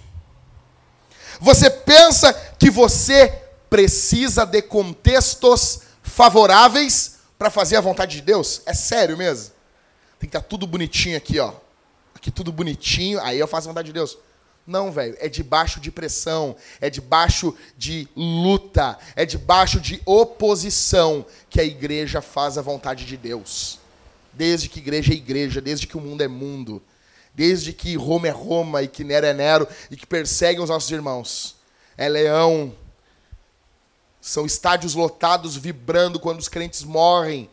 Você 1.40 1.70
pensa 1.70 2.34
que 2.58 2.70
você 2.70 3.28
precisa 3.70 4.46
de 4.46 4.62
contextos 4.62 5.82
favoráveis 6.02 7.18
para 7.38 7.50
fazer 7.50 7.76
a 7.76 7.82
vontade 7.82 8.16
de 8.16 8.22
Deus? 8.22 8.62
É 8.66 8.74
sério 8.74 9.18
mesmo? 9.18 9.54
Tem 10.20 10.30
que 10.30 10.38
estar 10.38 10.42
tá 10.42 10.48
tudo 10.48 10.66
bonitinho 10.66 11.18
aqui, 11.18 11.40
ó. 11.40 11.54
Aqui 12.16 12.32
tudo 12.32 12.52
bonitinho, 12.52 13.22
aí 13.22 13.38
eu 13.38 13.48
faço 13.48 13.68
a 13.68 13.72
vontade 13.72 13.88
de 13.88 13.94
Deus. 13.94 14.18
Não, 14.66 14.92
velho, 14.92 15.16
é 15.20 15.30
debaixo 15.30 15.80
de 15.80 15.92
pressão, 15.92 16.56
é 16.82 16.90
debaixo 16.90 17.56
de 17.78 18.08
luta, 18.16 18.98
é 19.16 19.24
debaixo 19.24 19.80
de 19.80 20.02
oposição 20.06 21.24
que 21.50 21.62
a 21.62 21.64
igreja 21.64 22.20
faz 22.20 22.58
a 22.58 22.64
vontade 22.64 23.06
de 23.06 23.16
Deus. 23.16 23.80
Desde 24.34 24.68
que 24.68 24.80
igreja 24.80 25.14
é 25.14 25.16
igreja, 25.16 25.62
desde 25.62 25.86
que 25.86 25.96
o 25.96 26.02
mundo 26.02 26.22
é 26.22 26.28
mundo, 26.28 26.82
desde 27.34 27.74
que 27.74 27.96
Roma 27.96 28.28
é 28.28 28.32
Roma 28.32 28.82
e 28.82 28.88
que 28.88 29.04
Nero 29.04 29.28
é 29.28 29.34
Nero 29.34 29.68
e 29.92 29.96
que 29.96 30.08
perseguem 30.08 30.64
os 30.64 30.70
nossos 30.70 30.90
irmãos. 30.90 31.56
É 31.96 32.10
leão. 32.10 32.76
São 34.20 34.48
estádios 34.48 34.96
lotados 34.96 35.56
vibrando 35.56 36.20
quando 36.20 36.40
os 36.40 36.50
crentes 36.50 36.84
morrem 36.84 37.48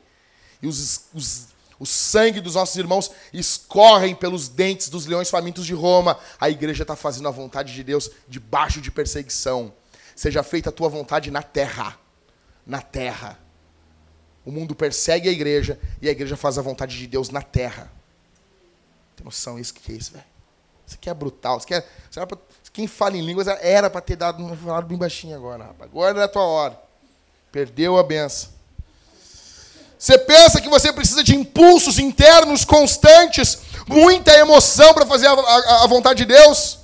e 0.63 0.67
os, 0.67 1.03
os 1.13 1.49
o 1.83 1.87
sangue 1.87 2.41
dos 2.41 2.55
nossos 2.55 2.77
irmãos 2.77 3.11
escorrem 3.33 4.15
pelos 4.15 4.49
dentes 4.49 4.89
dos 4.89 5.05
leões 5.05 5.29
famintos 5.29 5.67
de 5.67 5.75
Roma. 5.75 6.17
A 6.41 6.49
igreja 6.49 6.85
está 6.85 6.95
fazendo 6.95 7.27
a 7.27 7.33
vontade 7.33 7.75
de 7.75 7.83
Deus 7.83 8.09
debaixo 8.29 8.81
de 8.81 8.89
perseguição. 8.89 9.75
Seja 10.15 10.45
feita 10.45 10.69
a 10.69 10.73
tua 10.73 10.89
vontade 10.89 11.29
na 11.29 11.43
terra. 11.43 11.99
Na 12.65 12.81
terra. 12.81 13.37
O 14.47 14.53
mundo 14.53 14.77
persegue 14.77 15.29
a 15.29 15.33
igreja 15.33 15.77
e 16.01 16.09
a 16.09 16.13
igreja 16.13 16.37
faz 16.37 16.57
a 16.57 16.63
vontade 16.63 16.97
de 16.97 17.05
Deus 17.09 17.31
na 17.31 17.43
terra. 17.43 17.91
Tem 19.17 19.25
noção 19.25 19.59
isso 19.59 19.75
que 19.75 19.91
é 19.91 19.97
isso, 19.97 20.13
velho? 20.13 20.25
Isso 20.87 20.95
aqui 20.95 21.11
é 21.11 21.15
brutal. 21.15 21.59
Isso 21.59 21.67
aqui 21.67 21.75
é, 21.75 21.85
isso 22.09 22.27
pra, 22.29 22.39
quem 22.73 22.87
fala 22.87 23.17
em 23.17 23.27
línguas 23.27 23.49
era 23.49 23.91
para 23.91 24.01
ter 24.01 24.15
dado 24.15 24.57
falado 24.57 24.87
bem 24.87 24.97
baixinho 24.97 25.35
agora, 25.35 25.65
rapaz. 25.65 25.91
Agora 25.91 26.21
é 26.21 26.23
a 26.23 26.29
tua 26.29 26.45
hora. 26.45 26.81
Perdeu 27.51 27.99
a 27.99 28.05
benção. 28.05 28.52
Você 30.03 30.19
pensa 30.19 30.61
que 30.61 30.69
você 30.69 30.93
precisa 30.93 31.23
de 31.23 31.37
impulsos 31.37 31.97
internos 31.97 32.65
constantes, 32.65 33.59
muita 33.87 34.37
emoção 34.37 34.93
para 34.93 35.07
fazer 35.07 35.29
a, 35.29 35.33
a, 35.33 35.85
a, 35.85 35.87
vontade 35.87 36.19
de 36.19 36.25
Deus? 36.25 36.81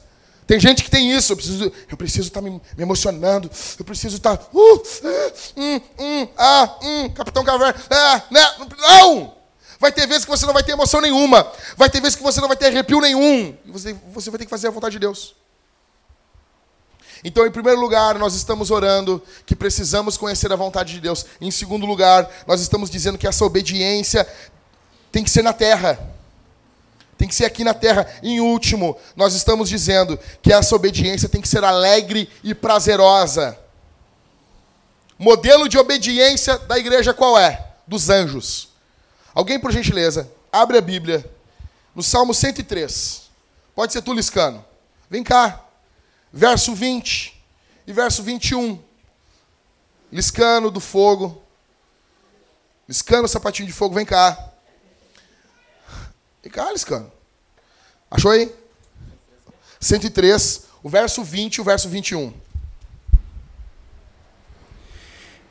Tem 0.47 0.61
gente 0.61 0.85
que 0.85 0.91
tem 0.91 1.11
isso. 1.11 1.33
Eu 1.33 1.37
preciso, 1.37 1.73
eu 1.91 1.97
preciso 1.97 2.29
estar 2.29 2.41
tá 2.41 2.49
me, 2.49 2.51
me, 2.51 2.61
emocionando. 2.79 3.51
Eu 3.77 3.85
preciso 3.85 4.19
estar. 4.19 4.37
Tá, 4.37 4.47
uh, 4.55 4.83
hum, 5.57 5.81
hum, 5.99 6.29
ah, 6.39 6.77
hum, 6.81 7.11
Capitão 7.11 7.43
Caverna. 7.43 7.75
Ah, 7.91 8.23
né? 8.31 8.41
Não! 8.79 9.35
Vai 9.81 9.91
ter 9.91 10.07
vezes 10.07 10.25
que 10.25 10.31
você 10.31 10.47
não 10.47 10.55
vai 10.55 10.63
ter 10.63 10.71
emoção 10.71 11.01
nenhuma. 11.01 11.45
Vai 11.77 11.91
ter 11.91 12.01
vezes 12.01 12.15
que 12.15 12.23
você 12.23 12.41
não 12.41 12.47
vai 12.47 12.57
ter 12.57 12.67
arrepio 12.67 13.01
nenhum. 13.01 13.53
E 13.65 13.71
você, 13.73 13.97
você 14.13 14.31
vai 14.31 14.39
ter 14.39 14.45
que 14.45 14.51
fazer 14.51 14.69
a 14.69 14.71
vontade 14.71 14.93
de 14.93 15.01
Deus. 15.01 15.35
Então, 17.25 17.47
em 17.47 17.51
primeiro 17.51 17.81
lugar, 17.81 18.19
nós 18.19 18.35
estamos 18.35 18.71
orando 18.71 19.23
que 19.45 19.57
precisamos 19.57 20.17
conhecer 20.17 20.53
a 20.53 20.57
vontade 20.57 20.93
de 20.93 21.01
Deus. 21.01 21.27
Em 21.41 21.51
segundo 21.51 21.85
lugar, 21.85 22.29
nós 22.47 22.61
estamos 22.61 22.89
dizendo 22.89 23.19
que 23.19 23.27
essa 23.27 23.45
obediência 23.45 24.27
tem 25.11 25.25
que 25.25 25.31
ser 25.31 25.43
na 25.43 25.53
terra. 25.53 25.99
Tem 27.17 27.27
que 27.27 27.35
ser 27.35 27.45
aqui 27.45 27.65
na 27.65 27.75
terra. 27.75 28.07
Em 28.23 28.41
último, 28.41 28.97
nós 29.17 29.35
estamos 29.35 29.69
dizendo 29.69 30.19
que 30.41 30.53
essa 30.53 30.75
obediência 30.77 31.29
tem 31.29 31.41
que 31.41 31.49
ser 31.49 31.65
alegre 31.65 32.31
e 32.45 32.55
prazerosa. 32.55 33.59
Modelo 35.19 35.69
de 35.69 35.77
obediência 35.77 36.57
da 36.59 36.79
igreja 36.79 37.13
qual 37.13 37.37
é? 37.37 37.67
Dos 37.87 38.09
anjos. 38.09 38.69
Alguém, 39.35 39.59
por 39.59 39.73
gentileza, 39.73 40.31
abre 40.53 40.79
a 40.79 40.81
Bíblia 40.81 41.29
no 41.95 42.03
Salmo 42.03 42.33
103. 42.33 43.23
Pode 43.75 43.93
ser 43.93 44.03
tu, 44.03 44.13
Liscano. 44.13 44.65
Vem 45.11 45.25
cá 45.25 45.68
verso 46.33 46.75
20 46.75 47.35
e 47.87 47.93
verso 47.93 48.23
21. 48.23 48.79
Liscano 50.11 50.71
do 50.71 50.81
fogo. 50.81 51.43
Liscano, 52.89 53.29
sapatinho 53.29 53.67
de 53.67 53.73
fogo, 53.73 53.95
vem 53.95 54.07
cá. 54.07 54.53
Vem 56.43 56.51
cá, 56.51 56.73
Liscano. 56.73 57.11
Achou 58.11 58.31
aí? 58.31 58.51
103, 59.81 60.65
o 60.83 60.89
verso 60.89 61.23
20 61.23 61.57
e 61.57 61.61
o 61.61 61.65
verso 61.65 61.89
21. 61.89 62.33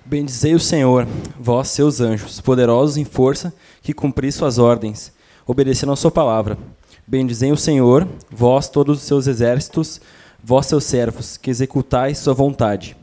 Bendizei 0.03 0.55
o 0.55 0.59
Senhor, 0.59 1.05
vós, 1.38 1.67
seus 1.67 1.99
anjos, 1.99 2.39
poderosos 2.39 2.95
em 2.95 3.03
força, 3.03 3.53
que 3.82 3.93
cumpri 3.93 4.32
suas 4.32 4.57
ordens, 4.57 5.11
obedecendo 5.45 5.91
a 5.91 5.97
sua 5.97 6.09
palavra. 6.09 6.57
Bendizei 7.05 7.51
o 7.51 7.57
Senhor, 7.57 8.07
vós, 8.32 8.69
todos 8.69 8.99
os 8.99 9.03
seus 9.03 9.28
exércitos, 9.28 9.99
vós 10.43 10.65
seus 10.65 10.83
servos, 10.83 11.38
que 11.38 11.49
executais 11.49 12.17
sua 12.17 12.33
vontade. 12.33 12.95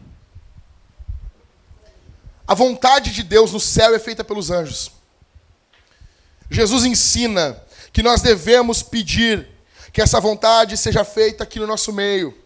A 2.47 2.55
vontade 2.55 3.12
de 3.12 3.22
Deus 3.22 3.53
no 3.53 3.61
céu 3.61 3.95
é 3.95 3.99
feita 3.99 4.22
pelos 4.22 4.51
anjos. 4.51 4.91
Jesus 6.51 6.85
ensina 6.85 7.62
que 7.93 8.03
nós 8.03 8.20
devemos 8.20 8.82
pedir 8.82 9.49
que 9.93 10.03
essa 10.03 10.20
vontade 10.20 10.76
seja 10.76 11.05
feita 11.05 11.45
aqui 11.45 11.59
no 11.59 11.66
nosso 11.66 11.93
meio. 11.93 12.37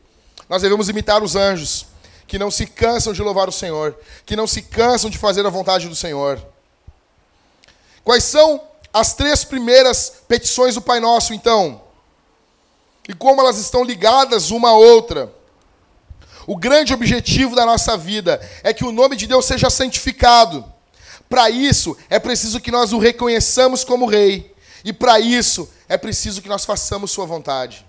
Nós 0.49 0.63
devemos 0.63 0.89
imitar 0.89 1.23
os 1.23 1.35
anjos, 1.35 1.87
que 2.27 2.39
não 2.39 2.51
se 2.51 2.67
cansam 2.67 3.13
de 3.13 3.23
louvar 3.23 3.49
o 3.49 3.53
Senhor, 3.53 3.99
que 4.25 4.37
não 4.37 4.47
se 4.47 4.63
cansam 4.63 5.11
de 5.11 5.19
fazer 5.19 5.45
a 5.47 5.51
vontade 5.51 5.89
do 5.89 5.97
Senhor. 5.97 6.41
Quais 8.05 8.25
são 8.25 8.63
as 8.93 9.15
três 9.15 9.45
primeiras 9.45 10.23
petições 10.29 10.75
do 10.75 10.83
Pai 10.83 11.01
Nosso, 11.01 11.35
então? 11.35 11.83
E 13.09 13.15
como 13.15 13.41
elas 13.41 13.59
estão 13.59 13.83
ligadas 13.83 14.51
uma 14.51 14.69
à 14.69 14.73
outra. 14.75 15.33
O 16.47 16.57
grande 16.57 16.93
objetivo 16.93 17.57
da 17.57 17.65
nossa 17.65 17.97
vida 17.97 18.39
é 18.63 18.73
que 18.75 18.85
o 18.85 18.93
nome 18.93 19.17
de 19.17 19.27
Deus 19.27 19.47
seja 19.47 19.71
santificado. 19.71 20.65
Para 21.29 21.49
isso, 21.51 21.97
é 22.09 22.19
preciso 22.19 22.61
que 22.61 22.71
nós 22.71 22.93
o 22.93 22.99
reconheçamos 22.99 23.83
como 23.83 24.07
Rei. 24.07 24.55
E 24.85 24.93
para 24.93 25.19
isso, 25.19 25.69
é 25.89 25.97
preciso 25.97 26.41
que 26.41 26.49
nós 26.49 26.65
façamos 26.65 27.11
Sua 27.11 27.27
vontade. 27.27 27.87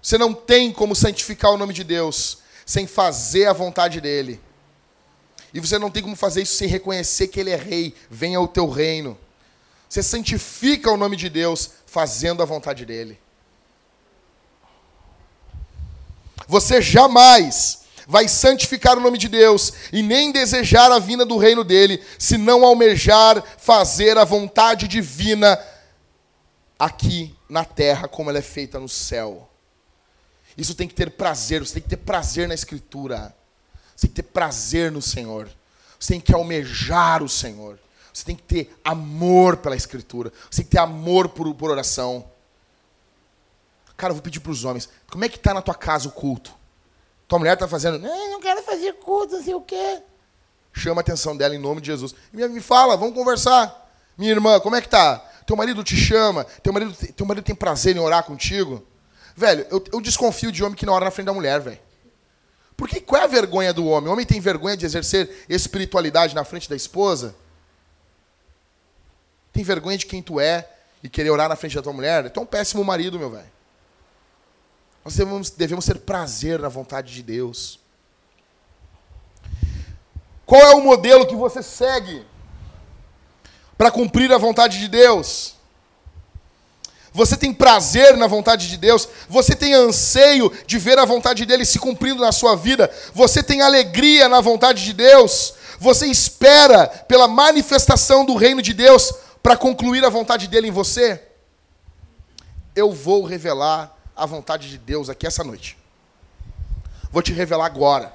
Você 0.00 0.18
não 0.18 0.34
tem 0.34 0.72
como 0.72 0.94
santificar 0.94 1.50
o 1.50 1.58
nome 1.58 1.72
de 1.72 1.84
Deus 1.84 2.38
sem 2.66 2.86
fazer 2.86 3.46
a 3.46 3.52
vontade 3.52 4.00
dEle. 4.00 4.40
E 5.54 5.60
você 5.60 5.78
não 5.78 5.90
tem 5.90 6.02
como 6.02 6.16
fazer 6.16 6.42
isso 6.42 6.54
sem 6.54 6.68
reconhecer 6.68 7.28
que 7.28 7.38
Ele 7.38 7.50
é 7.50 7.56
Rei. 7.56 7.94
Venha 8.10 8.40
o 8.40 8.48
teu 8.48 8.68
reino. 8.68 9.18
Você 9.88 10.02
santifica 10.02 10.90
o 10.90 10.96
nome 10.96 11.16
de 11.16 11.28
Deus 11.28 11.70
fazendo 11.86 12.42
a 12.42 12.46
vontade 12.46 12.84
dEle. 12.86 13.18
Você 16.52 16.82
jamais 16.82 17.78
vai 18.06 18.28
santificar 18.28 18.98
o 18.98 19.00
nome 19.00 19.16
de 19.16 19.26
Deus 19.26 19.72
e 19.90 20.02
nem 20.02 20.30
desejar 20.30 20.92
a 20.92 20.98
vinda 20.98 21.24
do 21.24 21.38
reino 21.38 21.64
dele, 21.64 22.04
se 22.18 22.36
não 22.36 22.62
almejar 22.62 23.42
fazer 23.56 24.18
a 24.18 24.24
vontade 24.24 24.86
divina 24.86 25.58
aqui 26.78 27.34
na 27.48 27.64
terra, 27.64 28.06
como 28.06 28.28
ela 28.28 28.38
é 28.38 28.42
feita 28.42 28.78
no 28.78 28.86
céu. 28.86 29.48
Isso 30.54 30.74
tem 30.74 30.86
que 30.86 30.94
ter 30.94 31.12
prazer, 31.12 31.64
você 31.64 31.72
tem 31.72 31.82
que 31.84 31.88
ter 31.88 31.96
prazer 31.96 32.46
na 32.46 32.52
Escritura, 32.54 33.34
você 33.96 34.06
tem 34.06 34.10
que 34.10 34.22
ter 34.22 34.28
prazer 34.28 34.92
no 34.92 35.00
Senhor, 35.00 35.48
você 35.98 36.12
tem 36.12 36.20
que 36.20 36.34
almejar 36.34 37.22
o 37.22 37.30
Senhor, 37.30 37.78
você 38.12 38.26
tem 38.26 38.36
que 38.36 38.42
ter 38.42 38.76
amor 38.84 39.56
pela 39.56 39.74
Escritura, 39.74 40.30
você 40.50 40.58
tem 40.58 40.64
que 40.66 40.72
ter 40.72 40.80
amor 40.80 41.30
por, 41.30 41.54
por 41.54 41.70
oração. 41.70 42.30
Cara, 43.96 44.10
eu 44.10 44.16
vou 44.16 44.22
pedir 44.22 44.40
para 44.40 44.52
os 44.52 44.64
homens. 44.64 44.88
Como 45.10 45.24
é 45.24 45.28
que 45.28 45.36
está 45.36 45.54
na 45.54 45.62
tua 45.62 45.74
casa 45.74 46.08
o 46.08 46.12
culto? 46.12 46.52
Tua 47.28 47.38
mulher 47.38 47.54
está 47.54 47.66
fazendo, 47.66 47.98
não, 47.98 48.40
quero 48.40 48.62
fazer 48.62 48.94
culto, 48.94 49.36
não 49.36 49.42
sei 49.42 49.54
o 49.54 49.60
quê. 49.60 50.02
Chama 50.72 51.00
a 51.00 51.02
atenção 51.02 51.36
dela 51.36 51.54
em 51.54 51.58
nome 51.58 51.80
de 51.80 51.86
Jesus. 51.86 52.14
Me 52.32 52.60
fala, 52.60 52.96
vamos 52.96 53.14
conversar. 53.14 53.90
Minha 54.16 54.32
irmã, 54.32 54.58
como 54.60 54.76
é 54.76 54.80
que 54.80 54.88
tá? 54.88 55.18
Teu 55.46 55.56
marido 55.56 55.82
te 55.82 55.96
chama, 55.96 56.44
teu 56.62 56.72
marido, 56.72 56.94
teu 57.14 57.26
marido 57.26 57.44
tem 57.44 57.54
prazer 57.54 57.96
em 57.96 57.98
orar 57.98 58.24
contigo? 58.24 58.86
Velho, 59.34 59.66
eu, 59.70 59.82
eu 59.92 60.00
desconfio 60.00 60.52
de 60.52 60.62
homem 60.62 60.76
que 60.76 60.86
não 60.86 60.92
ora 60.92 61.06
na 61.06 61.10
frente 61.10 61.26
da 61.26 61.32
mulher, 61.32 61.60
velho. 61.60 61.80
Porque 62.76 63.00
qual 63.00 63.20
é 63.20 63.24
a 63.24 63.28
vergonha 63.28 63.72
do 63.72 63.86
homem? 63.86 64.08
O 64.08 64.12
homem 64.12 64.26
tem 64.26 64.40
vergonha 64.40 64.76
de 64.76 64.84
exercer 64.84 65.44
espiritualidade 65.48 66.34
na 66.34 66.44
frente 66.44 66.68
da 66.68 66.76
esposa? 66.76 67.34
Tem 69.52 69.62
vergonha 69.62 69.98
de 69.98 70.06
quem 70.06 70.22
tu 70.22 70.40
é 70.40 70.68
e 71.02 71.08
querer 71.08 71.30
orar 71.30 71.48
na 71.48 71.56
frente 71.56 71.76
da 71.76 71.82
tua 71.82 71.92
mulher? 71.92 72.30
Tu 72.30 72.40
é 72.40 72.42
um 72.42 72.46
péssimo 72.46 72.84
marido, 72.84 73.18
meu 73.18 73.30
velho. 73.30 73.50
Nós 75.04 75.14
devemos, 75.14 75.50
devemos 75.50 75.84
ter 75.84 75.98
prazer 75.98 76.58
na 76.60 76.68
vontade 76.68 77.12
de 77.12 77.22
Deus. 77.22 77.80
Qual 80.46 80.60
é 80.60 80.74
o 80.74 80.82
modelo 80.82 81.26
que 81.26 81.34
você 81.34 81.62
segue 81.62 82.24
para 83.76 83.90
cumprir 83.90 84.30
a 84.32 84.38
vontade 84.38 84.78
de 84.78 84.86
Deus? 84.86 85.54
Você 87.12 87.36
tem 87.36 87.52
prazer 87.52 88.16
na 88.16 88.26
vontade 88.26 88.68
de 88.68 88.76
Deus? 88.76 89.08
Você 89.28 89.54
tem 89.54 89.74
anseio 89.74 90.50
de 90.66 90.78
ver 90.78 90.98
a 90.98 91.04
vontade 91.04 91.44
dele 91.44 91.64
se 91.64 91.78
cumprindo 91.78 92.22
na 92.22 92.32
sua 92.32 92.56
vida? 92.56 92.90
Você 93.12 93.42
tem 93.42 93.60
alegria 93.60 94.28
na 94.28 94.40
vontade 94.40 94.84
de 94.84 94.92
Deus? 94.92 95.54
Você 95.78 96.06
espera 96.06 96.86
pela 96.86 97.28
manifestação 97.28 98.24
do 98.24 98.34
reino 98.34 98.62
de 98.62 98.72
Deus 98.72 99.12
para 99.42 99.56
concluir 99.56 100.04
a 100.04 100.08
vontade 100.08 100.48
dele 100.48 100.68
em 100.68 100.70
você? 100.70 101.20
Eu 102.74 102.92
vou 102.92 103.24
revelar 103.24 104.01
a 104.16 104.26
vontade 104.26 104.68
de 104.68 104.78
Deus 104.78 105.08
aqui 105.08 105.26
essa 105.26 105.42
noite. 105.44 105.76
Vou 107.10 107.22
te 107.22 107.32
revelar 107.32 107.66
agora. 107.66 108.12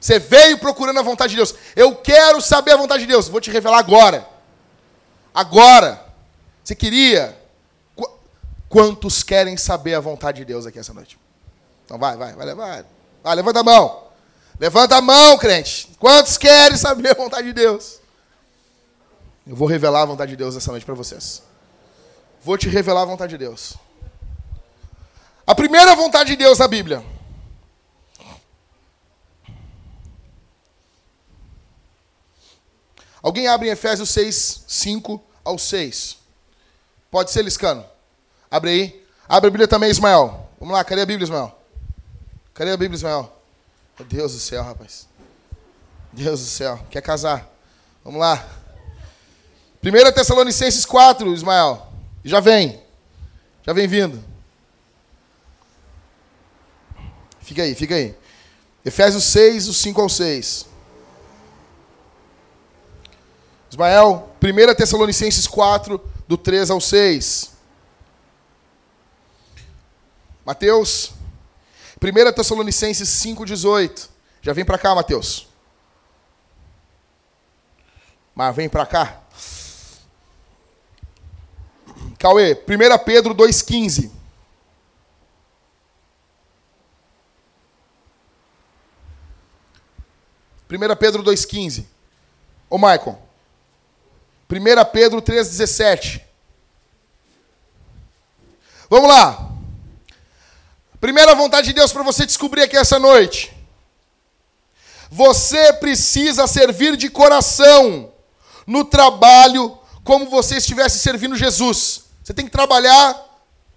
Você 0.00 0.18
veio 0.18 0.58
procurando 0.58 0.98
a 0.98 1.02
vontade 1.02 1.30
de 1.30 1.36
Deus. 1.36 1.54
Eu 1.76 1.94
quero 1.94 2.40
saber 2.40 2.72
a 2.72 2.76
vontade 2.76 3.02
de 3.02 3.08
Deus. 3.08 3.28
Vou 3.28 3.40
te 3.40 3.50
revelar 3.50 3.78
agora. 3.78 4.26
Agora. 5.34 6.04
Você 6.64 6.74
queria? 6.74 7.38
Quantos 8.68 9.22
querem 9.22 9.56
saber 9.56 9.94
a 9.94 10.00
vontade 10.00 10.38
de 10.38 10.44
Deus 10.44 10.64
aqui 10.64 10.78
essa 10.78 10.94
noite? 10.94 11.18
Então 11.84 11.98
vai, 11.98 12.16
vai, 12.16 12.34
vai, 12.34 12.54
vai. 12.54 12.84
Vai, 13.22 13.34
levanta 13.34 13.60
a 13.60 13.64
mão. 13.64 14.04
Levanta 14.58 14.96
a 14.96 15.00
mão, 15.00 15.36
crente. 15.38 15.90
Quantos 15.98 16.38
querem 16.38 16.76
saber 16.76 17.10
a 17.10 17.14
vontade 17.14 17.48
de 17.48 17.52
Deus? 17.52 18.00
Eu 19.46 19.56
vou 19.56 19.66
revelar 19.66 20.02
a 20.02 20.06
vontade 20.06 20.30
de 20.30 20.36
Deus 20.36 20.56
essa 20.56 20.70
noite 20.70 20.86
para 20.86 20.94
vocês. 20.94 21.42
Vou 22.42 22.56
te 22.56 22.68
revelar 22.68 23.02
a 23.02 23.06
vontade 23.06 23.30
de 23.30 23.38
Deus. 23.38 23.74
A 25.50 25.54
primeira 25.56 25.96
vontade 25.96 26.30
de 26.30 26.36
Deus 26.36 26.60
na 26.60 26.68
Bíblia. 26.68 27.04
Alguém 33.20 33.48
abre 33.48 33.66
em 33.66 33.72
Efésios 33.72 34.10
6, 34.10 34.64
5 34.68 35.20
ao 35.44 35.58
6. 35.58 36.18
Pode 37.10 37.32
ser, 37.32 37.42
Liscano? 37.42 37.84
Abre 38.48 38.70
aí. 38.70 39.06
Abre 39.28 39.48
a 39.48 39.50
Bíblia 39.50 39.66
também, 39.66 39.90
Ismael. 39.90 40.48
Vamos 40.60 40.72
lá, 40.72 40.84
cadê 40.84 41.02
a 41.02 41.06
Bíblia, 41.06 41.24
Ismael? 41.24 41.58
Cadê 42.54 42.70
a 42.70 42.76
Bíblia, 42.76 42.94
Ismael? 42.94 43.36
Meu 43.98 44.06
Deus 44.06 44.32
do 44.32 44.38
céu, 44.38 44.62
rapaz. 44.62 45.08
Deus 46.12 46.38
do 46.38 46.46
céu. 46.46 46.78
Quer 46.88 47.02
casar? 47.02 47.50
Vamos 48.04 48.20
lá. 48.20 48.48
1 49.82 50.12
Tessalonicenses 50.12 50.86
4, 50.86 51.34
Ismael. 51.34 51.88
Já 52.24 52.38
vem. 52.38 52.80
Já 53.66 53.72
vem 53.72 53.88
vindo. 53.88 54.30
Fica 57.50 57.64
aí, 57.64 57.74
fica 57.74 57.96
aí. 57.96 58.14
Efésios 58.84 59.24
6, 59.24 59.66
do 59.66 59.74
5 59.74 60.00
ao 60.00 60.08
6. 60.08 60.66
Ismael, 63.68 64.30
1 64.40 64.74
Tessalonicenses 64.76 65.48
4, 65.48 66.00
do 66.28 66.38
3 66.38 66.70
ao 66.70 66.80
6. 66.80 67.50
Mateus, 70.46 71.12
1 72.00 72.32
Tessalonicenses 72.32 73.08
5,18. 73.08 74.08
Já 74.40 74.52
vem 74.52 74.64
para 74.64 74.78
cá, 74.78 74.94
Mateus. 74.94 75.48
Mas 78.32 78.54
vem 78.54 78.68
para 78.68 78.86
cá. 78.86 79.22
Cauê, 82.16 82.52
1 82.54 83.04
Pedro 83.04 83.34
2,15. 83.34 84.19
Primeira 90.70 90.94
Pedro 90.94 91.24
2,15. 91.24 91.84
Ô, 92.70 92.78
Michael. 92.78 93.18
1 94.48 94.84
Pedro 94.92 95.20
3,17. 95.20 96.20
Vamos 98.88 99.08
lá. 99.08 99.50
Primeira 101.00 101.34
vontade 101.34 101.66
de 101.66 101.72
Deus 101.72 101.92
para 101.92 102.04
você 102.04 102.24
descobrir 102.24 102.62
aqui 102.62 102.76
essa 102.76 103.00
noite. 103.00 103.52
Você 105.10 105.72
precisa 105.72 106.46
servir 106.46 106.96
de 106.96 107.10
coração 107.10 108.12
no 108.64 108.84
trabalho 108.84 109.76
como 110.04 110.30
você 110.30 110.58
estivesse 110.58 111.00
servindo 111.00 111.34
Jesus. 111.34 112.04
Você 112.22 112.32
tem 112.32 112.44
que 112.44 112.52
trabalhar. 112.52 113.20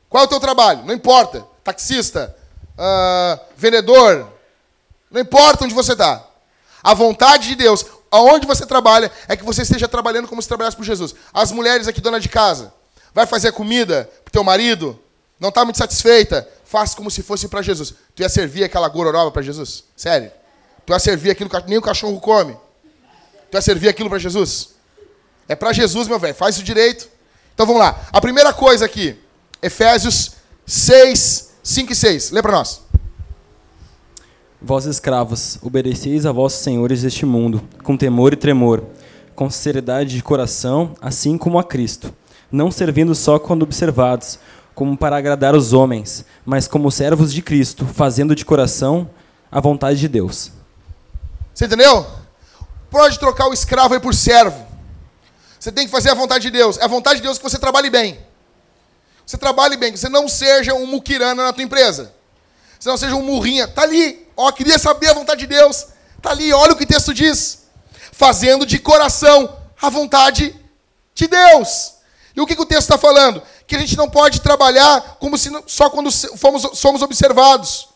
Qual 0.08 0.22
é 0.22 0.28
o 0.28 0.30
teu 0.30 0.39
trabalho? 0.39 0.86
Não 0.86 0.94
importa. 0.94 1.44
Taxista, 1.64 2.38
uh, 2.78 3.44
vendedor. 3.58 4.32
Não 5.10 5.20
importa 5.20 5.66
onde 5.66 5.74
você 5.74 5.94
está. 5.94 6.30
A 6.84 6.94
vontade 6.94 7.48
de 7.48 7.56
Deus, 7.56 7.86
aonde 8.12 8.46
você 8.46 8.66
trabalha, 8.66 9.12
é 9.28 9.38
que 9.38 9.44
você 9.44 9.62
esteja 9.62 9.88
trabalhando 9.88 10.28
como 10.28 10.42
se 10.42 10.48
trabalhasse 10.48 10.76
por 10.76 10.84
Jesus. 10.84 11.16
As 11.34 11.52
mulheres 11.52 11.88
aqui, 11.88 12.02
dona 12.02 12.20
de 12.20 12.28
casa, 12.28 12.74
vai 13.14 13.26
fazer 13.26 13.52
comida 13.54 14.10
para 14.24 14.32
teu 14.32 14.44
marido, 14.44 15.00
não 15.40 15.50
está 15.50 15.64
muito 15.64 15.78
satisfeita, 15.78 16.48
faz 16.66 16.94
como 16.94 17.10
se 17.10 17.24
fosse 17.24 17.48
para 17.48 17.62
Jesus. 17.62 17.94
Tu 18.16 18.22
ia 18.22 18.30
servir 18.30 18.64
aquela 18.64 18.88
gororoba 18.90 19.32
para 19.32 19.42
Jesus? 19.42 19.84
Sério? 19.96 20.32
Tu 20.86 20.92
ia 20.92 21.00
servir 21.00 21.32
aquilo 21.32 21.50
que 21.50 21.58
nem 21.68 21.78
o 21.78 21.82
cachorro 21.82 22.20
come? 22.20 22.58
Tu 23.50 23.56
ia 23.56 23.62
servir 23.62 23.88
aquilo 23.88 24.10
para 24.10 24.20
Jesus? 24.20 24.70
É 25.48 25.56
para 25.56 25.72
Jesus, 25.72 26.08
meu 26.08 26.20
velho. 26.20 26.36
Faz 26.36 26.56
isso 26.56 26.64
direito. 26.64 27.10
Então 27.54 27.66
vamos 27.66 27.82
lá. 27.82 28.08
A 28.12 28.20
primeira 28.20 28.52
coisa 28.54 28.86
aqui, 28.86 29.20
Efésios 29.62 30.32
6, 30.66 31.52
5 31.62 31.92
e 31.92 31.96
6. 31.96 32.32
Lê 32.32 32.42
para 32.42 32.52
nós. 32.52 32.82
Vós 34.66 34.86
escravos, 34.86 35.59
obedeceis 35.61 36.26
a 36.26 36.32
vossos 36.32 36.61
senhores 36.61 37.01
deste 37.01 37.26
mundo, 37.26 37.61
com 37.84 37.97
temor 37.97 38.32
e 38.32 38.38
tremor, 38.38 38.82
com 39.36 39.49
sinceridade 39.49 40.16
de 40.16 40.24
coração, 40.24 40.95
assim 41.01 41.38
como 41.38 41.59
a 41.59 41.66
Cristo, 41.66 42.16
não 42.49 42.72
servindo 42.72 43.14
só 43.14 43.38
quando 43.38 43.64
observados, 43.64 44.39
como 44.74 44.95
para 44.97 45.18
agradar 45.18 45.53
os 45.53 45.74
homens, 45.74 46.24
mas 46.45 46.66
como 46.66 46.89
servos 46.89 47.34
de 47.34 47.41
Cristo, 47.41 47.86
fazendo 47.86 48.34
de 48.34 48.45
coração 48.45 49.09
a 49.51 49.59
vontade 49.59 49.99
de 49.99 50.07
Deus. 50.07 50.49
Você 51.53 51.66
entendeu? 51.66 52.07
Pode 52.89 53.20
trocar 53.20 53.49
o 53.49 53.53
escravo 53.53 53.95
aí 53.95 53.99
por 53.99 54.16
servo. 54.16 54.66
Você 55.59 55.74
tem 55.74 55.86
que 55.86 55.91
fazer 55.91 56.09
a 56.09 56.14
vontade 56.14 56.43
de 56.43 56.51
Deus. 56.51 56.78
É 56.78 56.86
a 56.86 56.88
vontade 56.88 57.18
de 57.18 57.24
Deus 57.24 57.38
que 57.38 57.43
você 57.43 57.59
trabalhe 57.59 57.89
bem. 57.89 58.18
Você 59.26 59.38
trabalhe 59.38 59.76
bem, 59.76 59.91
que 59.91 59.99
você 59.99 60.09
não 60.09 60.28
seja 60.30 60.74
um 60.74 60.86
muquirana 60.86 61.43
na 61.43 61.51
tua 61.51 61.64
empresa. 61.64 62.14
Você 62.80 62.88
não 62.88 62.97
seja 62.97 63.16
um 63.16 63.22
murrinha. 63.22 63.68
Tá 63.68 63.82
ali. 63.82 64.22
Ó, 64.36 64.52
queria 64.52 64.80
saber 64.80 65.10
a 65.10 65.14
vontade 65.14 65.42
de 65.42 65.48
Deus. 65.48 65.88
Tá 66.22 66.32
ali, 66.32 66.52
olha 66.54 66.74
o 66.74 66.76
que 66.76 66.84
o 66.84 66.88
texto 66.88 67.14
diz. 67.14 67.64
Fazendo 68.12 68.66
de 68.66 68.80
coração 68.80 69.58
a 69.82 69.90
vontade 69.90 70.56
de 71.14 71.28
Deus. 71.28 71.94
E 72.36 72.42
o 72.42 72.48
que, 72.48 72.56
que 72.56 72.62
o 72.62 72.66
texto 72.66 72.84
está 72.84 72.98
falando? 72.98 73.42
Que 73.68 73.76
a 73.76 73.80
gente 73.80 73.98
não 73.98 74.10
pode 74.10 74.42
trabalhar 74.42 75.18
como 75.20 75.38
se 75.38 75.52
só 75.68 75.90
quando 75.90 76.10
fomos, 76.38 76.68
somos 76.74 77.02
observados 77.02 77.90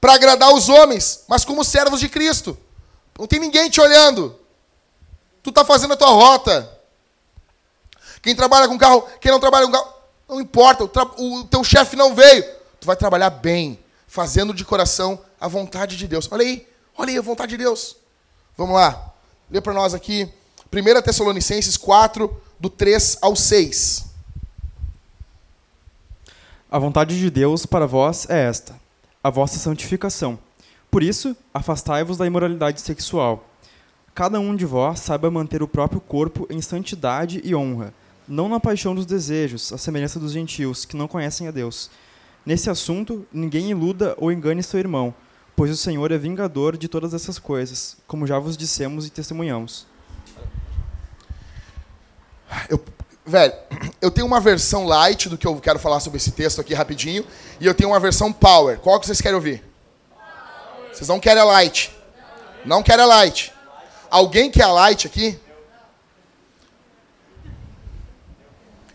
para 0.00 0.14
agradar 0.14 0.52
os 0.52 0.68
homens, 0.68 1.24
mas 1.28 1.44
como 1.44 1.64
servos 1.64 2.00
de 2.00 2.08
Cristo. 2.08 2.56
Não 3.18 3.26
tem 3.26 3.38
ninguém 3.38 3.68
te 3.70 3.80
olhando. 3.80 4.38
Tu 5.42 5.50
está 5.50 5.64
fazendo 5.64 5.94
a 5.94 5.96
tua 5.96 6.10
rota. 6.10 6.70
Quem 8.22 8.34
trabalha 8.34 8.66
com 8.66 8.78
carro, 8.78 9.06
quem 9.20 9.30
não 9.30 9.38
trabalha 9.38 9.66
com 9.66 9.72
carro, 9.72 9.92
não 10.28 10.40
importa. 10.40 10.84
O, 10.84 11.40
o 11.40 11.44
teu 11.44 11.62
chefe 11.62 11.96
não 11.96 12.14
veio. 12.14 12.42
Tu 12.80 12.86
vai 12.86 12.96
trabalhar 12.96 13.30
bem, 13.30 13.78
fazendo 14.14 14.54
de 14.54 14.64
coração 14.64 15.20
a 15.40 15.48
vontade 15.48 15.96
de 15.96 16.06
Deus. 16.06 16.28
Olha 16.30 16.44
aí, 16.44 16.64
olha 16.96 17.10
aí 17.10 17.18
a 17.18 17.20
vontade 17.20 17.50
de 17.50 17.56
Deus. 17.56 17.96
Vamos 18.56 18.76
lá. 18.76 19.12
Lê 19.50 19.60
para 19.60 19.74
nós 19.74 19.92
aqui. 19.92 20.32
1 20.72 21.02
Tessalonicenses 21.02 21.76
4, 21.76 22.32
do 22.60 22.70
3 22.70 23.18
ao 23.20 23.34
6. 23.34 24.04
A 26.70 26.78
vontade 26.78 27.18
de 27.18 27.28
Deus 27.28 27.66
para 27.66 27.88
vós 27.88 28.30
é 28.30 28.44
esta: 28.44 28.78
a 29.20 29.30
vossa 29.30 29.58
santificação. 29.58 30.38
Por 30.92 31.02
isso, 31.02 31.36
afastai-vos 31.52 32.16
da 32.16 32.24
imoralidade 32.24 32.80
sexual. 32.82 33.44
Cada 34.14 34.38
um 34.38 34.54
de 34.54 34.64
vós 34.64 35.00
saiba 35.00 35.28
manter 35.28 35.60
o 35.60 35.66
próprio 35.66 36.00
corpo 36.00 36.46
em 36.48 36.62
santidade 36.62 37.40
e 37.42 37.52
honra, 37.52 37.92
não 38.28 38.48
na 38.48 38.60
paixão 38.60 38.94
dos 38.94 39.06
desejos, 39.06 39.72
à 39.72 39.76
semelhança 39.76 40.20
dos 40.20 40.30
gentios, 40.30 40.84
que 40.84 40.96
não 40.96 41.08
conhecem 41.08 41.48
a 41.48 41.50
Deus. 41.50 41.90
Nesse 42.44 42.68
assunto, 42.68 43.26
ninguém 43.32 43.70
iluda 43.70 44.14
ou 44.18 44.30
engane 44.30 44.62
seu 44.62 44.78
irmão, 44.78 45.14
pois 45.56 45.70
o 45.70 45.76
Senhor 45.76 46.12
é 46.12 46.18
vingador 46.18 46.76
de 46.76 46.88
todas 46.88 47.14
essas 47.14 47.38
coisas, 47.38 47.96
como 48.06 48.26
já 48.26 48.38
vos 48.38 48.56
dissemos 48.56 49.06
e 49.06 49.10
testemunhamos. 49.10 49.86
Eu, 52.68 52.84
velho, 53.24 53.54
eu 54.00 54.10
tenho 54.10 54.26
uma 54.26 54.40
versão 54.40 54.84
light 54.84 55.28
do 55.28 55.38
que 55.38 55.46
eu 55.46 55.58
quero 55.60 55.78
falar 55.78 56.00
sobre 56.00 56.18
esse 56.18 56.32
texto 56.32 56.60
aqui 56.60 56.74
rapidinho, 56.74 57.24
e 57.58 57.66
eu 57.66 57.74
tenho 57.74 57.90
uma 57.90 58.00
versão 58.00 58.32
power. 58.32 58.78
Qual 58.78 59.00
que 59.00 59.06
vocês 59.06 59.20
querem 59.20 59.36
ouvir? 59.36 59.64
Vocês 60.92 61.08
não 61.08 61.18
querem 61.18 61.42
a 61.42 61.46
light. 61.46 61.90
Não 62.64 62.82
querem 62.82 63.04
a 63.04 63.08
light. 63.08 63.52
Alguém 64.10 64.50
quer 64.50 64.64
a 64.64 64.72
light 64.72 65.06
aqui? 65.06 65.38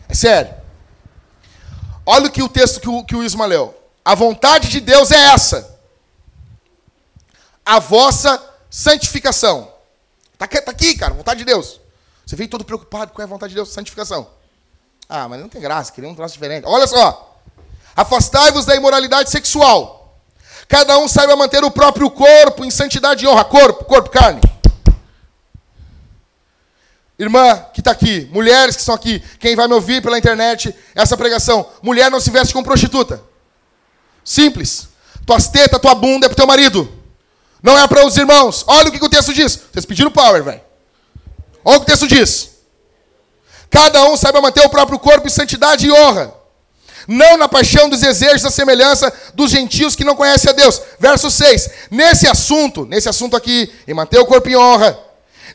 É 0.07 0.13
sério. 0.13 0.53
Olha 2.11 2.25
o 2.25 2.31
que 2.31 2.41
o 2.41 2.49
texto 2.49 2.79
que 2.79 2.89
o, 2.89 3.03
que 3.03 3.15
o 3.15 3.23
Isma 3.23 3.45
leu. 3.45 3.71
A 4.03 4.15
vontade 4.15 4.67
de 4.67 4.79
Deus 4.79 5.11
é 5.11 5.25
essa. 5.27 5.79
A 7.63 7.77
vossa 7.77 8.43
santificação. 8.67 9.71
Está 10.33 10.47
tá 10.47 10.71
aqui, 10.71 10.97
cara, 10.97 11.13
vontade 11.13 11.37
de 11.37 11.45
Deus. 11.45 11.79
Você 12.25 12.35
veio 12.35 12.49
todo 12.49 12.65
preocupado 12.65 13.11
com 13.11 13.21
a 13.21 13.25
vontade 13.27 13.51
de 13.51 13.57
Deus, 13.57 13.69
santificação. 13.69 14.27
Ah, 15.07 15.29
mas 15.29 15.39
não 15.39 15.47
tem 15.47 15.61
graça, 15.61 15.91
queria 15.91 16.09
um 16.09 16.15
troço 16.15 16.33
diferente. 16.33 16.65
Olha 16.65 16.87
só. 16.87 17.37
Afastai-vos 17.95 18.65
da 18.65 18.75
imoralidade 18.75 19.29
sexual. 19.29 20.17
Cada 20.67 20.97
um 20.97 21.07
saiba 21.07 21.35
manter 21.35 21.63
o 21.63 21.69
próprio 21.69 22.09
corpo 22.09 22.65
em 22.65 22.71
santidade 22.71 23.23
e 23.23 23.27
honra. 23.27 23.45
Corpo, 23.45 23.85
corpo, 23.85 24.09
carne. 24.09 24.41
Irmã 27.19 27.65
que 27.73 27.81
está 27.81 27.91
aqui, 27.91 28.29
mulheres 28.31 28.75
que 28.75 28.81
estão 28.81 28.95
aqui, 28.95 29.21
quem 29.39 29.53
vai 29.53 29.67
me 29.67 29.73
ouvir 29.73 30.01
pela 30.01 30.17
internet, 30.17 30.73
essa 30.95 31.17
pregação. 31.17 31.69
Mulher 31.83 32.09
não 32.09 32.19
se 32.19 32.31
veste 32.31 32.53
como 32.53 32.63
prostituta. 32.63 33.21
Simples. 34.23 34.87
Tuas 35.25 35.49
tetas, 35.49 35.81
tua 35.81 35.93
bunda 35.93 36.27
é 36.27 36.29
pro 36.29 36.35
teu 36.35 36.47
marido. 36.47 36.89
Não 37.61 37.77
é 37.77 37.85
para 37.89 38.05
os 38.07 38.15
irmãos. 38.15 38.63
Olha 38.65 38.87
o 38.87 38.91
que, 38.91 38.99
que 38.99 39.05
o 39.05 39.09
texto 39.09 39.33
diz. 39.33 39.59
Vocês 39.71 39.85
pediram 39.85 40.09
power, 40.09 40.41
velho. 40.41 40.61
Olha 41.65 41.77
o 41.77 41.79
que 41.81 41.91
o 41.91 41.97
texto 41.97 42.07
diz. 42.07 42.51
Cada 43.69 44.05
um 44.05 44.15
saiba 44.15 44.41
manter 44.41 44.65
o 44.65 44.69
próprio 44.69 44.97
corpo 44.97 45.27
em 45.27 45.29
santidade 45.29 45.85
e 45.85 45.91
honra. 45.91 46.33
Não 47.05 47.37
na 47.37 47.49
paixão 47.49 47.89
dos 47.89 47.99
desejos, 47.99 48.43
da 48.43 48.49
semelhança 48.49 49.11
dos 49.33 49.51
gentios 49.51 49.95
que 49.95 50.05
não 50.05 50.15
conhecem 50.15 50.51
a 50.51 50.53
Deus. 50.53 50.81
Verso 50.99 51.29
6. 51.29 51.69
Nesse 51.91 52.27
assunto, 52.27 52.85
nesse 52.85 53.09
assunto 53.09 53.35
aqui, 53.35 53.69
em 53.87 53.93
manter 53.93 54.19
o 54.19 54.25
corpo 54.25 54.47
em 54.47 54.55
honra, 54.55 54.97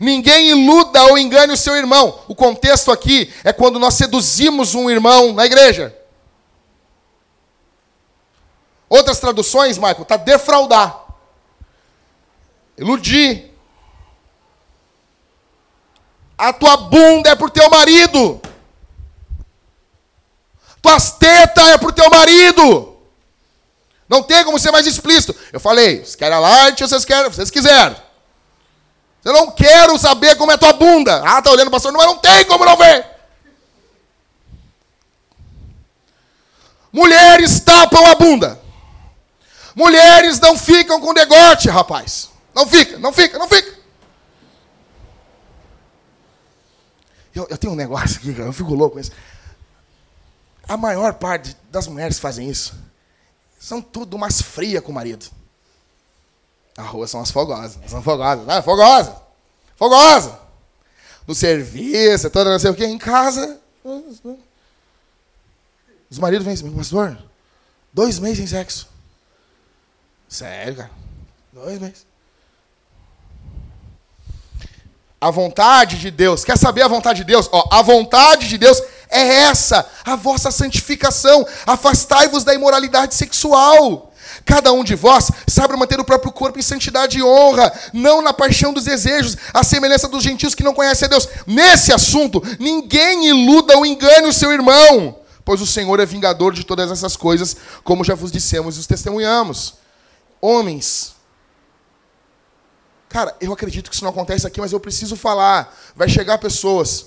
ninguém 0.01 0.51
iluda 0.51 1.05
ou 1.05 1.19
engane 1.19 1.53
o 1.53 1.57
seu 1.57 1.77
irmão. 1.77 2.21
O 2.29 2.35
contexto 2.35 2.91
aqui 2.91 3.33
é 3.43 3.53
quando 3.53 3.79
nós 3.79 3.95
seduzimos 3.95 4.75
um 4.75 4.91
irmão 4.91 5.33
na 5.33 5.47
igreja. 5.47 5.97
Outras 8.89 9.19
traduções, 9.19 9.77
Michael, 9.77 10.03
está 10.03 10.17
defraudar. 10.17 11.05
Iludir. 12.79 13.51
A 16.37 16.53
tua 16.53 16.77
bunda 16.77 17.31
é 17.31 17.35
por 17.35 17.51
teu 17.51 17.69
marido. 17.71 18.41
Tuas 20.83 21.13
tetas 21.13 21.71
é 21.71 21.79
por 21.79 21.93
teu 21.93 22.11
marido. 22.11 22.97
Não 24.09 24.23
tem 24.23 24.45
como 24.45 24.59
ser 24.59 24.71
mais 24.71 24.87
explícito. 24.87 25.35
Eu 25.53 25.59
falei, 25.59 25.97
vocês 25.97 26.15
querem 26.15 26.37
a 26.37 26.41
light 26.41 26.81
vocês 26.81 27.05
querem? 27.05 27.31
Vocês 27.31 27.51
quiserem. 27.51 27.97
Eu 29.25 29.33
não 29.33 29.51
quero 29.51 29.99
saber 29.99 30.37
como 30.37 30.53
é 30.53 30.59
tua 30.59 30.75
bunda. 30.75 31.23
Ah, 31.25 31.41
tá 31.41 31.51
olhando 31.51 31.71
pastor, 31.71 31.93
mas 31.93 32.05
não 32.05 32.19
tem 32.19 32.45
como 32.45 32.65
não 32.65 32.77
ver. 32.77 33.07
Mulheres 36.93 37.59
tapam 37.61 38.07
a 38.07 38.15
bunda. 38.15 38.61
Mulheres 39.75 40.39
não 40.39 40.57
ficam 40.57 41.01
com 41.01 41.15
degote, 41.15 41.69
rapaz. 41.69 42.31
Não 42.55 42.67
fica, 42.67 42.99
não 42.99 43.13
fica, 43.13 43.39
não 43.39 43.49
fica. 43.49 43.75
Eu, 47.35 47.49
eu 47.51 47.59
tenho 47.59 47.73
um 47.73 47.77
negócio 47.77 48.19
aqui, 48.19 48.33
cara, 48.33 48.49
eu 48.49 48.53
fico 48.53 48.75
louco 48.75 48.95
com 48.95 49.01
isso. 49.01 49.11
A 50.69 50.77
maior 50.77 51.15
parte 51.15 51.57
das 51.69 51.89
mulheres 51.89 52.17
que 52.17 52.23
fazem 52.23 52.49
isso 52.49 52.75
são 53.59 53.83
tudo 53.83 54.15
umas 54.15 54.41
frias 54.41 54.83
com 54.85 54.93
o 54.93 54.95
marido. 54.95 55.27
A 56.77 56.83
rua 56.83 57.07
são 57.07 57.21
as 57.21 57.31
fogosas. 57.31 57.79
São 57.87 58.03
fogosas. 58.03 58.49
Ah, 58.49 58.63
fogosa. 58.63 59.17
Fogosa. 59.77 60.39
No 61.27 61.35
serviço, 61.35 62.31
toda 62.31 62.51
não 62.51 62.59
sei 62.59 62.71
o 62.71 62.75
quê. 62.75 62.85
Em 62.85 62.99
casa. 62.99 63.61
Os 66.11 66.19
maridos 66.19 66.45
vêm 66.45 66.55
assim, 66.55 66.71
pastor, 66.71 67.19
dois 67.93 68.19
meses 68.19 68.39
sem 68.39 68.47
sexo. 68.47 68.89
Sério, 70.29 70.77
cara. 70.77 70.91
Dois 71.53 71.81
meses. 71.81 72.07
A 75.21 75.31
vontade 75.31 75.99
de 75.99 76.11
Deus. 76.11 76.45
Quer 76.45 76.59
saber 76.59 76.83
a 76.83 76.89
vontade 76.89 77.21
de 77.21 77.25
Deus? 77.25 77.49
Ó, 77.51 77.69
a 77.71 77.81
vontade 77.83 78.49
de 78.49 78.59
Deus 78.59 78.83
é 79.09 79.45
essa, 79.45 79.89
a 80.05 80.17
vossa 80.17 80.51
santificação. 80.51 81.47
Afastai-vos 81.67 82.45
da 82.45 82.55
imoralidade 82.55 83.15
sexual. 83.15 84.13
Cada 84.45 84.73
um 84.73 84.85
de 84.85 84.95
vós 84.95 85.31
sabe 85.47 85.75
manter 85.77 85.99
o 85.99 86.05
próprio 86.05 86.31
corpo 86.31 86.59
em 86.59 86.63
santidade 86.63 87.19
e 87.19 87.23
honra, 87.23 87.73
não 87.93 88.21
na 88.21 88.33
paixão 88.33 88.73
dos 88.73 88.85
desejos, 88.85 89.37
a 89.55 89.65
semelhança 89.65 90.07
dos 90.07 90.23
gentios 90.23 90.55
que 90.55 90.63
não 90.63 90.75
conhecem 90.75 91.07
a 91.07 91.09
Deus. 91.09 91.29
Nesse 91.47 91.93
assunto, 91.93 92.43
ninguém 92.59 93.29
iluda 93.29 93.77
ou 93.77 93.87
engane 93.87 94.29
o 94.29 94.33
seu 94.33 94.53
irmão, 94.53 95.19
pois 95.45 95.63
o 95.63 95.67
Senhor 95.67 95.99
é 95.99 96.05
vingador 96.05 96.53
de 96.53 96.65
todas 96.65 96.91
essas 96.91 97.17
coisas, 97.17 97.57
como 97.83 98.05
já 98.05 98.15
vos 98.15 98.31
dissemos 98.31 98.77
e 98.77 98.81
os 98.81 98.87
testemunhamos. 98.87 99.75
Homens, 100.41 101.15
Cara, 103.09 103.33
eu 103.41 103.53
acredito 103.53 103.89
que 103.89 103.95
isso 103.95 104.03
não 104.03 104.11
acontece 104.11 104.45
aqui, 104.45 104.61
mas 104.61 104.73
eu 104.73 104.81
preciso 104.81 105.15
falar. 105.15 105.73
Vai 105.95 106.09
chegar 106.09 106.37
pessoas. 106.37 107.07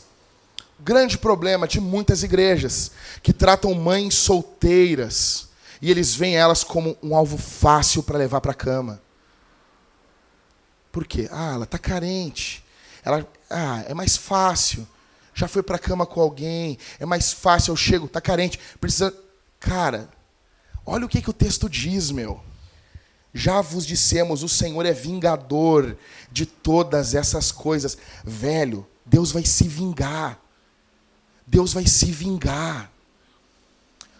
Grande 0.79 1.17
problema 1.17 1.67
de 1.67 1.81
muitas 1.81 2.23
igrejas 2.23 2.91
que 3.21 3.33
tratam 3.33 3.73
mães 3.73 4.15
solteiras 4.15 5.46
e 5.81 5.91
eles 5.91 6.15
veem 6.15 6.35
elas 6.35 6.63
como 6.63 6.97
um 7.01 7.15
alvo 7.15 7.37
fácil 7.37 8.03
para 8.03 8.17
levar 8.17 8.41
para 8.41 8.51
a 8.51 8.55
cama. 8.55 9.01
Por 10.91 11.05
quê? 11.05 11.27
Ah, 11.31 11.53
ela 11.53 11.63
está 11.65 11.77
carente. 11.77 12.63
Ela, 13.03 13.27
ah, 13.49 13.83
é 13.87 13.93
mais 13.93 14.17
fácil. 14.17 14.87
Já 15.33 15.47
foi 15.47 15.61
para 15.61 15.75
a 15.75 15.79
cama 15.79 16.05
com 16.05 16.19
alguém. 16.19 16.77
É 16.99 17.05
mais 17.05 17.31
fácil. 17.31 17.71
Eu 17.71 17.75
chego, 17.75 18.07
está 18.07 18.19
carente. 18.19 18.59
Precisa. 18.81 19.13
Cara, 19.59 20.09
olha 20.85 21.05
o 21.05 21.09
que, 21.09 21.21
que 21.21 21.29
o 21.29 21.33
texto 21.33 21.69
diz, 21.69 22.09
meu. 22.09 22.43
Já 23.33 23.61
vos 23.61 23.85
dissemos, 23.85 24.41
o 24.41 24.49
Senhor 24.49 24.83
é 24.85 24.93
vingador 24.93 25.95
de 26.31 26.45
todas 26.45 27.13
essas 27.13 27.51
coisas. 27.51 27.95
Velho, 28.23 28.87
Deus 29.05 29.31
vai 29.31 29.45
se 29.45 29.67
vingar. 29.67 30.39
Deus 31.45 31.71
vai 31.71 31.85
se 31.85 32.11
vingar. 32.11 32.91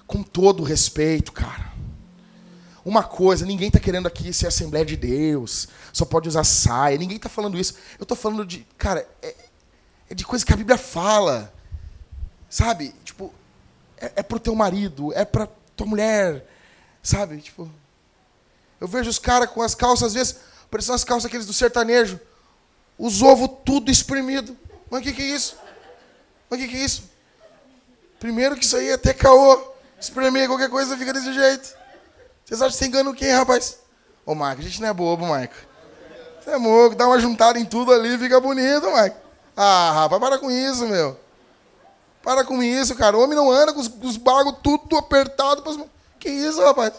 Com 0.07 0.23
todo 0.23 0.63
respeito, 0.63 1.31
cara. 1.31 1.71
Uma 2.83 3.03
coisa, 3.03 3.45
ninguém 3.45 3.67
está 3.67 3.81
querendo 3.81 4.07
aqui 4.07 4.31
ser 4.31 4.47
Assembleia 4.47 4.85
de 4.85 4.95
Deus, 4.95 5.67
só 5.91 6.05
pode 6.05 6.29
usar 6.29 6.45
saia, 6.45 6.97
ninguém 6.97 7.17
está 7.17 7.27
falando 7.27 7.59
isso. 7.59 7.75
Eu 7.99 8.03
estou 8.03 8.15
falando 8.15 8.45
de, 8.45 8.65
cara, 8.77 9.05
é, 9.21 9.35
é, 10.09 10.15
de 10.15 10.23
coisa 10.23 10.45
que 10.45 10.53
a 10.53 10.55
Bíblia 10.55 10.77
fala. 10.77 11.53
Sabe? 12.49 12.95
Tipo, 13.03 13.33
é, 13.97 14.13
é 14.15 14.23
pro 14.23 14.39
teu 14.39 14.55
marido, 14.55 15.11
é 15.13 15.25
para 15.25 15.49
tua 15.75 15.85
mulher, 15.85 16.47
sabe? 17.03 17.41
Tipo, 17.41 17.69
eu 18.79 18.87
vejo 18.87 19.09
os 19.09 19.19
caras 19.19 19.49
com 19.49 19.61
as 19.61 19.75
calças, 19.75 20.07
às 20.07 20.13
vezes, 20.13 20.37
parecendo 20.71 20.95
as 20.95 21.03
calças 21.03 21.25
aqueles 21.25 21.45
do 21.45 21.53
sertanejo. 21.53 22.19
Os 22.97 23.21
ovos 23.21 23.49
tudo 23.65 23.91
espremido. 23.91 24.55
Mas 24.89 25.01
o 25.01 25.03
que, 25.03 25.13
que 25.13 25.21
é 25.21 25.25
isso? 25.25 25.57
Mas 26.49 26.59
o 26.59 26.63
que, 26.63 26.69
que 26.69 26.77
é 26.77 26.85
isso? 26.85 27.03
Primeiro 28.19 28.55
que 28.55 28.63
isso 28.63 28.77
aí 28.77 28.89
é 28.89 28.93
até 28.93 29.13
caô. 29.13 29.75
Espremer 29.99 30.47
qualquer 30.47 30.69
coisa 30.69 30.97
fica 30.97 31.11
desse 31.11 31.33
jeito. 31.33 31.75
Vocês 32.45 32.61
acham 32.61 32.71
que 32.71 32.77
você 32.77 32.85
engana 32.85 33.13
quem, 33.13 33.31
rapaz? 33.31 33.79
Ô, 34.25 34.35
Mike, 34.35 34.59
a 34.59 34.63
gente 34.63 34.81
não 34.81 34.87
é 34.87 34.93
bobo, 34.93 35.25
Mike. 35.25 35.55
Você 36.39 36.51
é 36.51 36.57
moco, 36.57 36.95
dá 36.95 37.07
uma 37.07 37.19
juntada 37.19 37.59
em 37.59 37.65
tudo 37.65 37.91
ali 37.91 38.17
fica 38.17 38.39
bonito, 38.39 38.87
Mike. 38.91 39.15
Ah, 39.55 39.91
rapaz, 39.93 40.21
para 40.21 40.37
com 40.37 40.51
isso, 40.51 40.87
meu. 40.87 41.19
Para 42.21 42.43
com 42.43 42.61
isso, 42.61 42.95
cara. 42.95 43.17
O 43.17 43.23
homem 43.23 43.35
não 43.35 43.51
anda 43.51 43.73
com 43.73 43.79
os, 43.79 43.91
os 44.03 44.17
bagos 44.17 44.55
tudo 44.61 44.97
apertado. 44.97 45.63
Que 46.19 46.29
isso, 46.29 46.61
rapaz? 46.63 46.93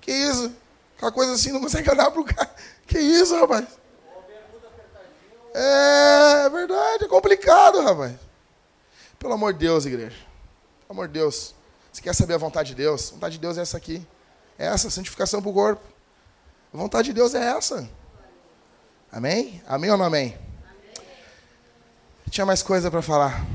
Que 0.00 0.12
isso? 0.12 0.52
Aquela 0.96 1.12
coisa 1.12 1.32
assim 1.32 1.52
não 1.52 1.60
consegue 1.60 1.90
olhar 1.90 2.10
para 2.10 2.20
o 2.20 2.24
cara. 2.24 2.50
Que 2.86 2.98
isso, 2.98 3.38
rapaz? 3.38 3.66
É, 5.54 6.44
é 6.46 6.50
verdade, 6.50 7.04
é 7.04 7.08
complicado, 7.08 7.80
rapaz. 7.80 8.12
Pelo 9.18 9.34
amor 9.34 9.52
de 9.52 9.60
Deus, 9.60 9.86
igreja. 9.86 10.16
Pelo 10.86 10.98
amor 10.98 11.06
de 11.08 11.14
Deus. 11.14 11.54
Você 11.92 12.02
quer 12.02 12.14
saber 12.14 12.34
a 12.34 12.38
vontade 12.38 12.70
de 12.70 12.74
Deus? 12.74 13.10
A 13.10 13.14
vontade 13.14 13.34
de 13.34 13.40
Deus 13.40 13.58
é 13.58 13.62
essa 13.62 13.76
aqui. 13.76 14.06
É 14.58 14.66
essa, 14.66 14.90
santificação 14.90 15.40
para 15.40 15.50
o 15.50 15.54
corpo. 15.54 15.84
A 16.72 16.76
vontade 16.76 17.08
de 17.08 17.14
Deus 17.14 17.34
é 17.34 17.56
essa. 17.56 17.88
Amém? 19.10 19.62
Amém 19.66 19.90
ou 19.90 19.96
não 19.96 20.04
amém? 20.04 20.36
amém. 20.36 21.06
Tinha 22.30 22.44
mais 22.44 22.62
coisa 22.62 22.90
para 22.90 23.00
falar. 23.00 23.46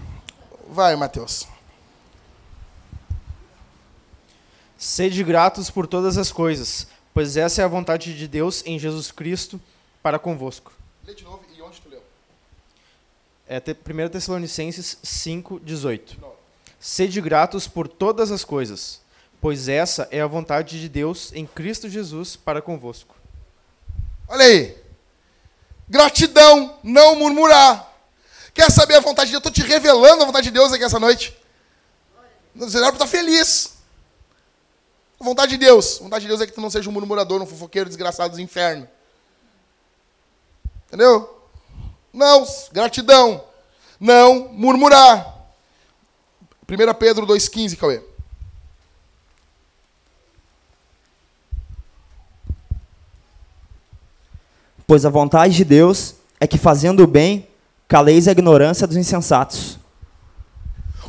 Vai, 0.67 0.95
Mateus. 0.95 1.47
Sede 4.77 5.23
gratos 5.23 5.69
por 5.69 5.87
todas 5.87 6.17
as 6.17 6.31
coisas, 6.31 6.87
pois 7.13 7.37
essa 7.37 7.61
é 7.61 7.65
a 7.65 7.67
vontade 7.69 8.17
de 8.17 8.27
Deus 8.27 8.61
em 8.65 8.77
Jesus 8.77 9.11
Cristo 9.11 9.61
para 10.01 10.19
convosco. 10.19 10.73
Lê 11.05 11.13
de 11.13 11.23
novo 11.23 11.41
e 11.55 11.61
onde 11.61 11.79
tu 11.79 11.87
leu? 11.87 12.03
É 13.47 13.59
1 13.59 14.09
Tessalonicenses 14.09 14.97
5, 15.01 15.59
18. 15.61 16.32
Sede 16.85 17.21
gratos 17.21 17.65
por 17.65 17.87
todas 17.87 18.29
as 18.29 18.43
coisas, 18.43 18.99
pois 19.39 19.69
essa 19.69 20.05
é 20.11 20.19
a 20.19 20.27
vontade 20.27 20.81
de 20.81 20.89
Deus 20.89 21.31
em 21.31 21.45
Cristo 21.45 21.87
Jesus 21.87 22.35
para 22.35 22.61
convosco. 22.61 23.15
Olha 24.27 24.43
aí. 24.43 24.77
Gratidão, 25.87 26.77
não 26.83 27.15
murmurar. 27.15 27.89
Quer 28.53 28.69
saber 28.69 28.95
a 28.95 28.99
vontade 28.99 29.27
de 29.27 29.31
Deus? 29.31 29.45
Eu 29.45 29.49
estou 29.49 29.63
te 29.63 29.65
revelando 29.65 30.23
a 30.23 30.25
vontade 30.25 30.47
de 30.47 30.51
Deus 30.51 30.73
aqui 30.73 30.83
essa 30.83 30.99
noite. 30.99 31.33
Você 32.53 32.75
era 32.75 32.87
para 32.87 32.95
estar 32.95 33.07
feliz. 33.07 33.75
A 35.21 35.23
vontade 35.23 35.51
de 35.51 35.65
Deus. 35.65 36.01
A 36.01 36.03
vontade 36.03 36.23
de 36.23 36.27
Deus 36.27 36.41
é 36.41 36.45
que 36.45 36.51
tu 36.51 36.59
não 36.59 36.69
seja 36.69 36.89
um 36.89 36.93
murmurador, 36.93 37.41
um 37.41 37.47
fofoqueiro 37.47 37.87
desgraçado 37.87 38.35
do 38.35 38.41
inferno. 38.41 38.89
Entendeu? 40.87 41.47
Não, 42.11 42.45
gratidão. 42.73 43.41
Não 43.97 44.49
murmurar. 44.49 45.32
1 46.73 46.93
Pedro 46.95 47.27
2,15, 47.27 47.77
Cauê. 47.77 48.01
Pois 54.85 55.05
a 55.05 55.09
vontade 55.09 55.55
de 55.55 55.63
Deus 55.63 56.15
é 56.39 56.47
que, 56.47 56.57
fazendo 56.57 57.03
o 57.03 57.07
bem, 57.07 57.47
caleis 57.87 58.27
a 58.27 58.31
ignorância 58.31 58.85
dos 58.85 58.97
insensatos. 58.97 59.79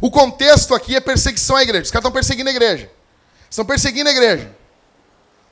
O 0.00 0.10
contexto 0.10 0.74
aqui 0.74 0.94
é 0.94 1.00
perseguição 1.00 1.56
à 1.56 1.62
igreja. 1.62 1.84
Os 1.84 1.90
caras 1.90 2.02
estão 2.02 2.12
perseguindo 2.12 2.48
a 2.48 2.52
igreja. 2.52 2.90
Estão 3.50 3.64
perseguindo 3.64 4.08
a 4.08 4.12
igreja. 4.12 4.54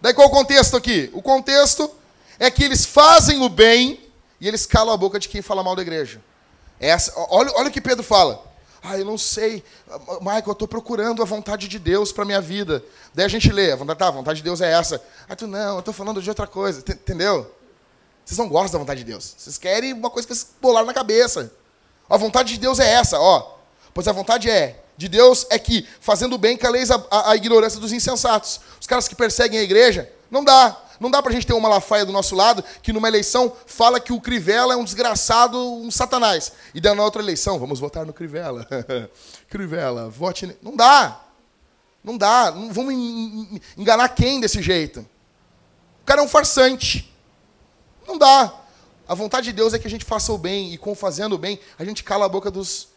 Daí 0.00 0.12
qual 0.12 0.28
o 0.28 0.30
contexto 0.30 0.76
aqui? 0.76 1.10
O 1.12 1.22
contexto 1.22 1.90
é 2.38 2.50
que 2.50 2.62
eles 2.62 2.84
fazem 2.84 3.40
o 3.42 3.48
bem 3.48 4.00
e 4.40 4.48
eles 4.48 4.66
calam 4.66 4.92
a 4.92 4.96
boca 4.96 5.18
de 5.18 5.28
quem 5.28 5.40
fala 5.40 5.62
mal 5.62 5.76
da 5.76 5.82
igreja. 5.82 6.20
Essa, 6.80 7.12
olha, 7.16 7.52
olha 7.54 7.68
o 7.68 7.72
que 7.72 7.80
Pedro 7.80 8.02
fala. 8.02 8.51
Ah, 8.83 8.99
eu 8.99 9.05
não 9.05 9.16
sei. 9.16 9.62
Michael, 10.20 10.43
eu 10.47 10.53
estou 10.53 10.66
procurando 10.66 11.22
a 11.22 11.24
vontade 11.24 11.68
de 11.68 11.78
Deus 11.78 12.11
para 12.11 12.24
minha 12.24 12.41
vida. 12.41 12.85
Daí 13.14 13.24
a 13.24 13.28
gente 13.28 13.51
lê, 13.53 13.76
tá, 13.95 14.09
a 14.09 14.11
vontade 14.11 14.39
de 14.39 14.43
Deus 14.43 14.61
é 14.61 14.72
essa. 14.72 15.01
Ah, 15.28 15.37
tu 15.37 15.47
não, 15.47 15.74
eu 15.74 15.78
estou 15.78 15.95
falando 15.95 16.20
de 16.20 16.28
outra 16.28 16.47
coisa. 16.47 16.80
Entendeu? 16.80 17.49
Vocês 18.24 18.39
não 18.39 18.49
gostam 18.49 18.72
da 18.72 18.78
vontade 18.78 19.05
de 19.05 19.11
Deus. 19.11 19.35
Vocês 19.37 19.57
querem 19.57 19.93
uma 19.93 20.11
coisa 20.11 20.26
que 20.26 20.35
vocês 20.35 20.51
bolaram 20.61 20.87
na 20.87 20.95
cabeça. 20.95 21.53
A 22.09 22.16
vontade 22.16 22.55
de 22.55 22.59
Deus 22.59 22.80
é 22.80 22.91
essa, 22.91 23.20
ó. 23.20 23.57
Pois 23.95 24.09
a 24.09 24.12
vontade 24.12 24.51
é 24.51 24.83
de 24.97 25.09
Deus 25.09 25.47
é 25.51 25.59
que, 25.59 25.87
fazendo 26.01 26.37
bem, 26.37 26.57
caleis 26.57 26.91
a, 26.91 27.05
a, 27.11 27.30
a 27.30 27.37
ignorância 27.37 27.80
dos 27.80 27.93
insensatos. 27.93 28.61
Os 28.80 28.87
caras 28.87 29.07
que 29.07 29.14
perseguem 29.14 29.61
a 29.61 29.62
igreja, 29.62 30.11
não 30.30 30.45
dá. 30.45 30.80
Não 31.03 31.11
dá 31.11 31.20
pra 31.20 31.32
gente 31.32 31.44
ter 31.44 31.53
uma 31.53 31.68
Malafaia 31.68 32.07
do 32.07 32.12
nosso 32.12 32.36
lado 32.36 32.62
que 32.80 32.92
numa 32.92 33.09
eleição 33.09 33.53
fala 33.66 33.98
que 33.98 34.12
o 34.12 34.20
Crivella 34.20 34.74
é 34.74 34.76
um 34.76 34.84
desgraçado, 34.84 35.59
um 35.59 35.90
satanás. 35.90 36.53
E 36.72 36.80
daí 36.80 36.94
na 36.94 37.03
outra 37.03 37.20
eleição, 37.20 37.59
vamos 37.59 37.80
votar 37.80 38.07
no 38.07 38.12
Crivella. 38.12 38.68
Crivella, 39.50 40.09
vote. 40.09 40.46
Ne... 40.46 40.57
Não 40.62 40.76
dá. 40.76 41.20
Não 42.05 42.16
dá. 42.16 42.53
Não 42.53 42.72
vamos 42.72 42.94
enganar 43.76 44.11
quem 44.11 44.38
desse 44.38 44.62
jeito? 44.62 45.00
O 46.03 46.05
cara 46.05 46.20
é 46.20 46.24
um 46.24 46.28
farsante. 46.28 47.12
Não 48.07 48.16
dá. 48.16 48.55
A 49.09 49.14
vontade 49.16 49.46
de 49.46 49.53
Deus 49.53 49.74
é 49.74 49.80
que 49.80 49.88
a 49.88 49.90
gente 49.90 50.05
faça 50.05 50.32
o 50.32 50.38
bem, 50.38 50.72
e 50.72 50.78
com 50.78 50.94
fazendo 50.94 51.32
o 51.32 51.38
bem, 51.38 51.59
a 51.76 51.84
gente 51.84 52.05
cala 52.05 52.26
a 52.26 52.28
boca 52.28 52.48
dos 52.48 52.88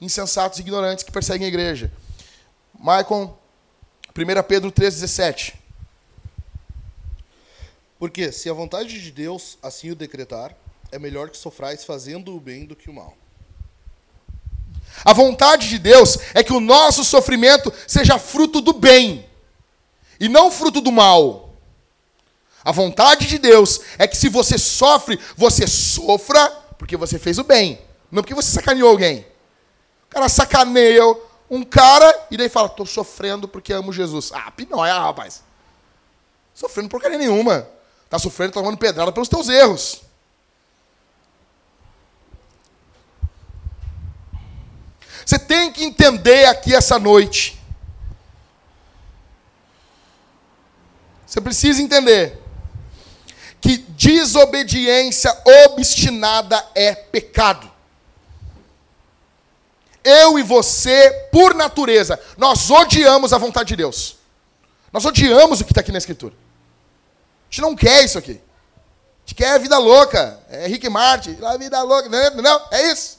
insensatos 0.00 0.60
e 0.60 0.62
ignorantes 0.62 1.02
que 1.02 1.10
perseguem 1.10 1.46
a 1.46 1.48
igreja. 1.48 1.90
Maicon, 2.78 3.36
1 4.16 4.42
Pedro 4.44 4.70
3,17. 4.70 5.54
Porque 7.98 8.30
se 8.30 8.48
a 8.48 8.52
vontade 8.52 9.00
de 9.00 9.10
Deus 9.10 9.58
assim 9.62 9.90
o 9.90 9.96
decretar, 9.96 10.54
é 10.92 10.98
melhor 10.98 11.30
que 11.30 11.36
sofrais 11.36 11.84
fazendo 11.84 12.34
o 12.34 12.40
bem 12.40 12.64
do 12.64 12.76
que 12.76 12.88
o 12.88 12.92
mal. 12.92 13.16
A 15.04 15.12
vontade 15.12 15.68
de 15.68 15.78
Deus 15.78 16.18
é 16.34 16.42
que 16.42 16.52
o 16.52 16.60
nosso 16.60 17.04
sofrimento 17.04 17.72
seja 17.86 18.18
fruto 18.18 18.60
do 18.60 18.72
bem 18.72 19.28
e 20.18 20.28
não 20.28 20.50
fruto 20.50 20.80
do 20.80 20.90
mal. 20.90 21.54
A 22.64 22.72
vontade 22.72 23.26
de 23.26 23.38
Deus 23.38 23.80
é 23.98 24.06
que 24.06 24.16
se 24.16 24.28
você 24.28 24.58
sofre, 24.58 25.18
você 25.36 25.66
sofra 25.66 26.50
porque 26.78 26.96
você 26.96 27.18
fez 27.18 27.38
o 27.38 27.44
bem, 27.44 27.80
não 28.10 28.22
porque 28.22 28.34
você 28.34 28.50
sacaneou 28.50 28.90
alguém. 28.90 29.26
O 30.06 30.10
cara 30.10 30.28
sacaneia 30.28 31.02
um 31.50 31.62
cara 31.62 32.26
e 32.30 32.36
daí 32.36 32.48
fala: 32.48 32.66
estou 32.66 32.86
sofrendo 32.86 33.48
porque 33.48 33.72
amo 33.72 33.92
Jesus. 33.92 34.30
Ah, 34.32 34.50
pinóia, 34.50 34.98
rapaz. 34.98 35.42
Sofrendo 36.54 36.88
porcaria 36.88 37.18
nenhuma. 37.18 37.68
Está 38.08 38.18
sofrendo, 38.18 38.52
está 38.52 38.60
tomando 38.60 38.78
pedrada 38.78 39.12
pelos 39.12 39.28
teus 39.28 39.50
erros. 39.50 40.00
Você 45.26 45.38
tem 45.38 45.70
que 45.70 45.84
entender 45.84 46.46
aqui 46.46 46.74
essa 46.74 46.98
noite. 46.98 47.60
Você 51.26 51.38
precisa 51.38 51.82
entender 51.82 52.42
que 53.60 53.76
desobediência 53.76 55.30
obstinada 55.66 56.66
é 56.74 56.94
pecado. 56.94 57.70
Eu 60.02 60.38
e 60.38 60.42
você, 60.42 61.10
por 61.30 61.54
natureza, 61.54 62.18
nós 62.38 62.70
odiamos 62.70 63.34
a 63.34 63.38
vontade 63.38 63.68
de 63.68 63.76
Deus. 63.76 64.16
Nós 64.90 65.04
odiamos 65.04 65.60
o 65.60 65.64
que 65.66 65.72
está 65.72 65.82
aqui 65.82 65.92
na 65.92 65.98
Escritura. 65.98 66.47
Gente 67.50 67.62
não 67.62 67.74
quer 67.74 68.04
isso 68.04 68.18
aqui. 68.18 68.32
A 68.32 69.20
gente 69.20 69.34
quer 69.34 69.52
a 69.52 69.58
vida 69.58 69.78
louca. 69.78 70.40
É 70.48 70.66
Rick 70.66 70.88
Martin, 70.88 71.38
a 71.42 71.56
vida 71.56 71.82
louca. 71.82 72.08
Não, 72.08 72.42
não, 72.42 72.68
é 72.70 72.92
isso. 72.92 73.18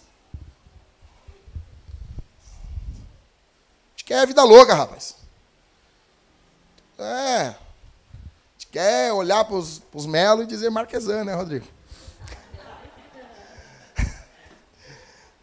A 3.87 3.91
gente 3.91 4.05
quer 4.05 4.19
a 4.19 4.25
vida 4.25 4.43
louca, 4.43 4.73
rapaz. 4.73 5.15
É. 6.97 7.47
A 7.47 7.55
gente 8.57 8.67
quer 8.71 9.13
olhar 9.13 9.45
para 9.45 9.55
os 9.55 10.05
Melo 10.05 10.43
e 10.43 10.47
dizer 10.47 10.69
Marquesan, 10.69 11.23
né, 11.23 11.33
Rodrigo? 11.33 11.67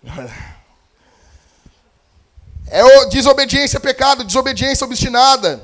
É 2.69 3.07
desobediência, 3.07 3.79
pecado, 3.79 4.25
desobediência 4.25 4.85
obstinada. 4.85 5.63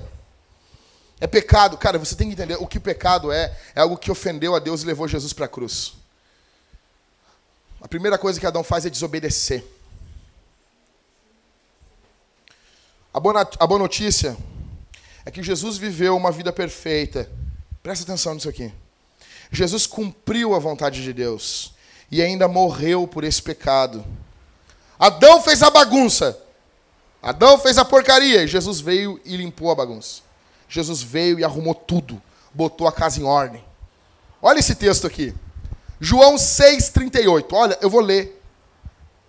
É 1.22 1.26
pecado. 1.28 1.78
Cara, 1.78 2.00
você 2.00 2.16
tem 2.16 2.26
que 2.26 2.32
entender 2.32 2.56
o 2.58 2.66
que 2.66 2.80
pecado 2.80 3.30
é. 3.30 3.56
É 3.76 3.80
algo 3.80 3.96
que 3.96 4.10
ofendeu 4.10 4.56
a 4.56 4.58
Deus 4.58 4.82
e 4.82 4.86
levou 4.86 5.06
Jesus 5.06 5.32
para 5.32 5.44
a 5.44 5.48
cruz. 5.48 5.92
A 7.80 7.86
primeira 7.86 8.18
coisa 8.18 8.40
que 8.40 8.46
Adão 8.46 8.64
faz 8.64 8.84
é 8.84 8.90
desobedecer. 8.90 9.64
A 13.14 13.20
boa, 13.20 13.48
a 13.56 13.66
boa 13.68 13.78
notícia 13.78 14.36
é 15.24 15.30
que 15.30 15.44
Jesus 15.44 15.76
viveu 15.76 16.16
uma 16.16 16.32
vida 16.32 16.52
perfeita. 16.52 17.30
Presta 17.84 18.02
atenção 18.02 18.34
nisso 18.34 18.48
aqui. 18.48 18.74
Jesus 19.48 19.86
cumpriu 19.86 20.56
a 20.56 20.58
vontade 20.58 21.04
de 21.04 21.12
Deus 21.12 21.72
e 22.10 22.20
ainda 22.20 22.48
morreu 22.48 23.06
por 23.06 23.22
esse 23.22 23.40
pecado. 23.40 24.04
Adão 24.98 25.40
fez 25.40 25.62
a 25.62 25.70
bagunça. 25.70 26.36
Adão 27.22 27.60
fez 27.60 27.78
a 27.78 27.84
porcaria. 27.84 28.44
Jesus 28.44 28.80
veio 28.80 29.20
e 29.24 29.36
limpou 29.36 29.70
a 29.70 29.76
bagunça. 29.76 30.31
Jesus 30.72 31.02
veio 31.02 31.38
e 31.38 31.44
arrumou 31.44 31.74
tudo, 31.74 32.20
botou 32.54 32.88
a 32.88 32.92
casa 32.92 33.20
em 33.20 33.24
ordem. 33.24 33.62
Olha 34.40 34.58
esse 34.58 34.74
texto 34.74 35.06
aqui. 35.06 35.34
João 36.00 36.36
6,38. 36.36 37.46
Olha, 37.52 37.78
eu 37.82 37.90
vou 37.90 38.00
ler. 38.00 38.42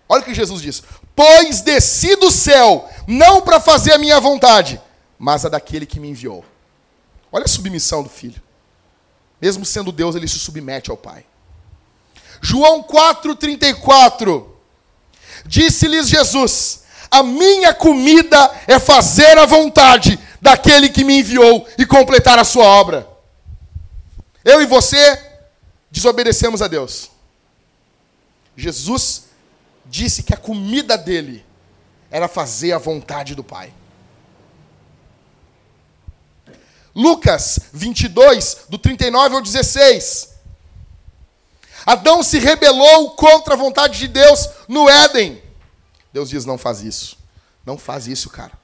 Olha 0.08 0.22
o 0.22 0.24
que 0.24 0.32
Jesus 0.32 0.62
diz: 0.62 0.82
Pois 1.14 1.60
desci 1.60 2.16
do 2.16 2.30
céu, 2.30 2.88
não 3.06 3.42
para 3.42 3.60
fazer 3.60 3.92
a 3.92 3.98
minha 3.98 4.18
vontade, 4.18 4.80
mas 5.18 5.44
a 5.44 5.50
daquele 5.50 5.84
que 5.84 6.00
me 6.00 6.08
enviou. 6.08 6.42
Olha 7.30 7.44
a 7.44 7.48
submissão 7.48 8.02
do 8.02 8.08
filho. 8.08 8.42
Mesmo 9.38 9.66
sendo 9.66 9.92
Deus, 9.92 10.16
ele 10.16 10.26
se 10.26 10.38
submete 10.38 10.90
ao 10.90 10.96
Pai. 10.96 11.26
João 12.40 12.82
4,34. 12.82 14.46
Disse-lhes 15.44 16.08
Jesus: 16.08 16.84
A 17.10 17.22
minha 17.22 17.74
comida 17.74 18.50
é 18.66 18.78
fazer 18.78 19.36
a 19.36 19.44
vontade 19.44 20.18
daquele 20.44 20.90
que 20.90 21.02
me 21.02 21.20
enviou 21.20 21.66
e 21.78 21.86
completar 21.86 22.38
a 22.38 22.44
sua 22.44 22.66
obra. 22.66 23.08
Eu 24.44 24.60
e 24.60 24.66
você 24.66 24.98
desobedecemos 25.90 26.60
a 26.60 26.68
Deus. 26.68 27.10
Jesus 28.54 29.24
disse 29.86 30.22
que 30.22 30.34
a 30.34 30.36
comida 30.36 30.98
dele 30.98 31.42
era 32.10 32.28
fazer 32.28 32.72
a 32.72 32.78
vontade 32.78 33.34
do 33.34 33.42
Pai. 33.42 33.72
Lucas 36.94 37.58
22, 37.72 38.66
do 38.68 38.76
39 38.76 39.36
ao 39.36 39.40
16. 39.40 40.28
Adão 41.86 42.22
se 42.22 42.38
rebelou 42.38 43.12
contra 43.12 43.54
a 43.54 43.56
vontade 43.56 43.98
de 43.98 44.08
Deus 44.08 44.46
no 44.68 44.90
Éden. 44.90 45.42
Deus 46.12 46.28
diz: 46.28 46.44
não 46.44 46.58
faz 46.58 46.82
isso. 46.82 47.16
Não 47.64 47.78
faz 47.78 48.06
isso, 48.06 48.28
cara. 48.28 48.63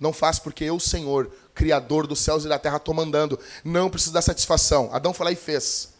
Não 0.00 0.12
faz 0.14 0.38
porque 0.38 0.64
eu, 0.64 0.80
Senhor, 0.80 1.30
Criador 1.54 2.06
dos 2.06 2.20
céus 2.20 2.46
e 2.46 2.48
da 2.48 2.58
terra, 2.58 2.78
estou 2.78 2.94
mandando. 2.94 3.38
Não 3.62 3.90
preciso 3.90 4.14
dar 4.14 4.22
satisfação. 4.22 4.88
Adão 4.92 5.12
foi 5.12 5.26
lá 5.26 5.32
e 5.32 5.36
fez. 5.36 5.90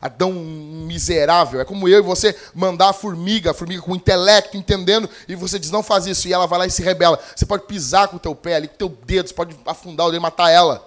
Adão 0.00 0.32
miserável. 0.32 1.60
É 1.60 1.64
como 1.64 1.88
eu 1.88 2.00
e 2.00 2.02
você 2.02 2.36
mandar 2.52 2.90
a 2.90 2.92
formiga, 2.92 3.52
a 3.52 3.54
formiga 3.54 3.80
com 3.80 3.94
intelecto, 3.94 4.56
entendendo, 4.56 5.08
e 5.28 5.36
você 5.36 5.58
diz, 5.58 5.70
não 5.70 5.82
faz 5.82 6.04
isso. 6.06 6.26
E 6.26 6.32
ela 6.32 6.46
vai 6.46 6.58
lá 6.58 6.66
e 6.66 6.70
se 6.70 6.82
rebela. 6.82 7.18
Você 7.34 7.46
pode 7.46 7.64
pisar 7.64 8.08
com 8.08 8.16
o 8.16 8.20
teu 8.20 8.34
pé 8.34 8.56
ali, 8.56 8.68
com 8.68 8.74
o 8.74 8.76
teu 8.76 8.88
dedo, 8.88 9.28
você 9.28 9.34
pode 9.34 9.56
afundar 9.64 10.06
o 10.06 10.10
dedo 10.10 10.20
e 10.20 10.22
matar 10.22 10.50
ela. 10.50 10.86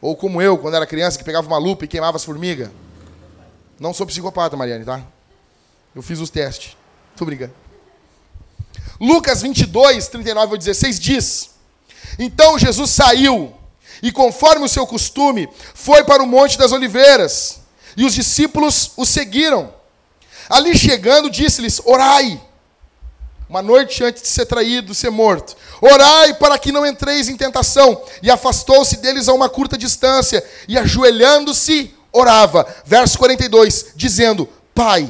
Ou 0.00 0.14
como 0.14 0.42
eu, 0.42 0.58
quando 0.58 0.74
era 0.74 0.86
criança, 0.86 1.16
que 1.16 1.24
pegava 1.24 1.46
uma 1.46 1.58
lupa 1.58 1.84
e 1.84 1.88
queimava 1.88 2.16
as 2.16 2.24
formigas. 2.24 2.68
Não 3.80 3.94
sou 3.94 4.06
psicopata, 4.06 4.56
Mariane, 4.56 4.84
tá? 4.84 5.02
Eu 5.94 6.02
fiz 6.02 6.20
os 6.20 6.30
testes. 6.30 6.76
Tô 7.16 7.24
brincando. 7.24 7.65
Lucas 9.00 9.42
22, 9.42 10.08
39 10.08 10.52
ao 10.52 10.58
16 10.58 10.98
diz: 10.98 11.50
Então 12.18 12.58
Jesus 12.58 12.90
saiu 12.90 13.54
e, 14.02 14.10
conforme 14.12 14.64
o 14.64 14.68
seu 14.68 14.86
costume, 14.86 15.48
foi 15.74 16.04
para 16.04 16.22
o 16.22 16.26
Monte 16.26 16.58
das 16.58 16.72
Oliveiras, 16.72 17.60
e 17.96 18.04
os 18.04 18.14
discípulos 18.14 18.92
o 18.96 19.04
seguiram. 19.04 19.72
Ali 20.48 20.76
chegando, 20.76 21.30
disse-lhes: 21.30 21.80
Orai, 21.84 22.40
uma 23.48 23.62
noite 23.62 24.02
antes 24.02 24.22
de 24.22 24.28
ser 24.28 24.46
traído, 24.46 24.94
ser 24.94 25.10
morto. 25.10 25.56
Orai 25.80 26.34
para 26.34 26.58
que 26.58 26.72
não 26.72 26.86
entreis 26.86 27.28
em 27.28 27.36
tentação. 27.36 28.02
E 28.22 28.30
afastou-se 28.30 28.96
deles 28.96 29.28
a 29.28 29.34
uma 29.34 29.48
curta 29.48 29.78
distância, 29.78 30.44
e 30.68 30.76
ajoelhando-se, 30.78 31.94
orava. 32.12 32.66
Verso 32.84 33.18
42, 33.18 33.92
dizendo: 33.94 34.48
Pai, 34.74 35.08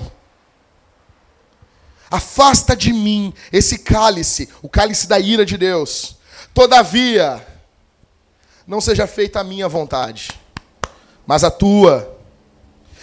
afasta 2.11 2.77
de 2.77 2.93
mim 2.93 3.33
esse 3.53 3.78
cálice, 3.78 4.49
o 4.62 4.69
cálice 4.69 5.07
da 5.07 5.19
ira 5.19 5.45
de 5.45 5.57
Deus. 5.57 6.16
Todavia, 6.55 7.47
não 8.66 8.81
seja 8.81 9.07
feita 9.07 9.41
a 9.41 9.45
minha 9.45 9.69
vontade, 9.69 10.31
mas 11.27 11.45
a 11.45 11.51
tua. 11.51 12.16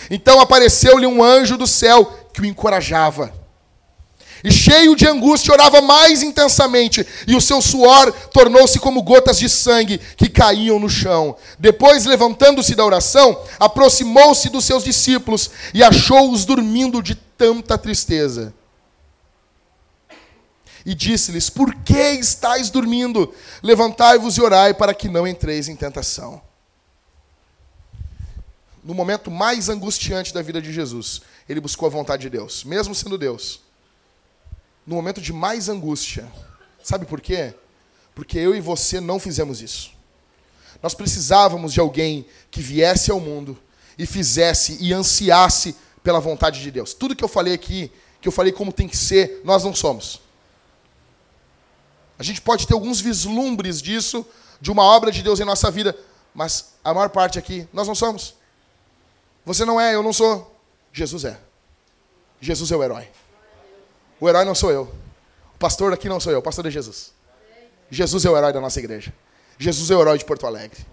Então 0.10 0.40
apareceu-lhe 0.42 1.06
um 1.06 1.24
anjo 1.24 1.58
do 1.58 1.68
céu 1.68 2.06
que 2.34 2.42
o 2.42 2.46
encorajava. 2.46 3.34
E 4.44 4.52
cheio 4.52 4.94
de 4.94 5.08
angústia, 5.08 5.54
orava 5.54 5.82
mais 5.82 6.22
intensamente, 6.22 7.08
e 7.26 7.34
o 7.34 7.40
seu 7.40 7.62
suor 7.62 8.12
tornou-se 8.34 8.78
como 8.78 9.02
gotas 9.02 9.40
de 9.40 9.48
sangue 9.48 9.98
que 10.18 10.28
caíam 10.28 10.80
no 10.80 10.90
chão. 10.90 11.38
Depois, 11.58 12.04
levantando-se 12.04 12.76
da 12.76 12.84
oração, 12.84 13.42
aproximou-se 13.58 14.50
dos 14.50 14.66
seus 14.66 14.84
discípulos 14.84 15.50
e 15.74 15.82
achou-os 15.82 16.44
dormindo 16.44 17.02
de 17.02 17.16
tanta 17.16 17.78
tristeza. 17.78 18.54
E 20.86 20.94
disse-lhes: 20.94 21.50
Por 21.50 21.74
que 21.76 22.12
estáis 22.14 22.70
dormindo? 22.70 23.34
Levantai-vos 23.62 24.38
e 24.38 24.42
orai 24.42 24.74
para 24.74 24.94
que 24.94 25.08
não 25.08 25.28
entreis 25.28 25.68
em 25.68 25.76
tentação. 25.76 26.42
No 28.84 28.94
momento 28.94 29.32
mais 29.32 29.70
angustiante 29.70 30.34
da 30.34 30.42
vida 30.42 30.62
de 30.62 30.74
Jesus, 30.74 31.22
ele 31.48 31.62
buscou 31.62 31.88
a 31.88 31.92
vontade 31.92 32.24
de 32.24 32.30
Deus, 32.30 32.64
mesmo 32.64 32.94
sendo 32.94 33.18
Deus 33.18 33.62
no 34.86 34.96
momento 34.96 35.22
de 35.22 35.32
mais 35.32 35.70
angústia. 35.70 36.30
Sabe 36.84 37.06
por 37.06 37.22
quê? 37.22 37.54
Porque 38.14 38.38
eu 38.38 38.54
e 38.54 38.62
você 38.62 39.00
não 39.00 39.20
fizemos 39.20 39.62
isso. 39.62 39.92
Nós 40.82 40.94
precisávamos 40.94 41.74
de 41.74 41.80
alguém 41.80 42.26
que 42.52 42.62
viesse 42.62 43.10
ao 43.10 43.20
mundo 43.20 43.58
e 43.98 44.06
fizesse 44.06 44.78
e 44.82 44.94
ansiasse 44.94 45.76
pela 46.04 46.20
vontade 46.20 46.62
de 46.62 46.70
Deus. 46.70 46.94
Tudo 46.94 47.16
que 47.16 47.24
eu 47.24 47.30
falei 47.30 47.54
aqui, 47.54 47.90
que 48.20 48.28
eu 48.28 48.32
falei 48.32 48.52
como 48.52 48.74
tem 48.74 48.88
que 48.88 48.98
ser, 48.98 49.42
nós 49.46 49.64
não 49.64 49.74
somos. 49.74 50.20
A 52.18 52.24
gente 52.24 52.42
pode 52.42 52.68
ter 52.68 52.74
alguns 52.74 53.00
vislumbres 53.00 53.82
disso, 53.82 54.26
de 54.62 54.72
uma 54.72 54.84
obra 54.84 55.12
de 55.12 55.22
Deus 55.22 55.40
em 55.40 55.46
nossa 55.46 55.70
vida, 55.72 55.98
mas 56.34 56.74
a 56.84 56.94
maior 56.94 57.10
parte 57.10 57.38
aqui, 57.38 57.68
nós 57.74 57.88
não 57.88 57.96
somos. 57.96 58.36
Você 59.46 59.66
não 59.66 59.80
é, 59.80 59.96
eu 59.96 60.04
não 60.04 60.14
sou. 60.14 60.56
Jesus 60.92 61.26
é. 61.26 61.40
Jesus 62.40 62.72
é 62.72 62.76
o 62.76 62.84
herói. 62.84 63.08
O 64.20 64.30
herói 64.30 64.46
não 64.46 64.56
sou 64.56 64.72
eu. 64.72 64.84
O 65.56 65.58
pastor 65.58 65.92
aqui 65.94 66.08
não 66.08 66.20
sou 66.20 66.32
eu. 66.32 66.40
O 66.40 66.42
pastor 66.42 66.66
é 66.66 66.72
Jesus. 66.72 67.14
Jesus 67.90 68.26
é 68.26 68.30
o 68.30 68.38
herói 68.38 68.54
da 68.54 68.62
nossa 68.62 68.80
igreja. 68.80 69.14
Jesus 69.58 69.92
é 69.92 69.96
o 69.96 70.02
herói 70.02 70.18
de 70.18 70.26
Porto 70.26 70.46
Alegre. 70.48 70.86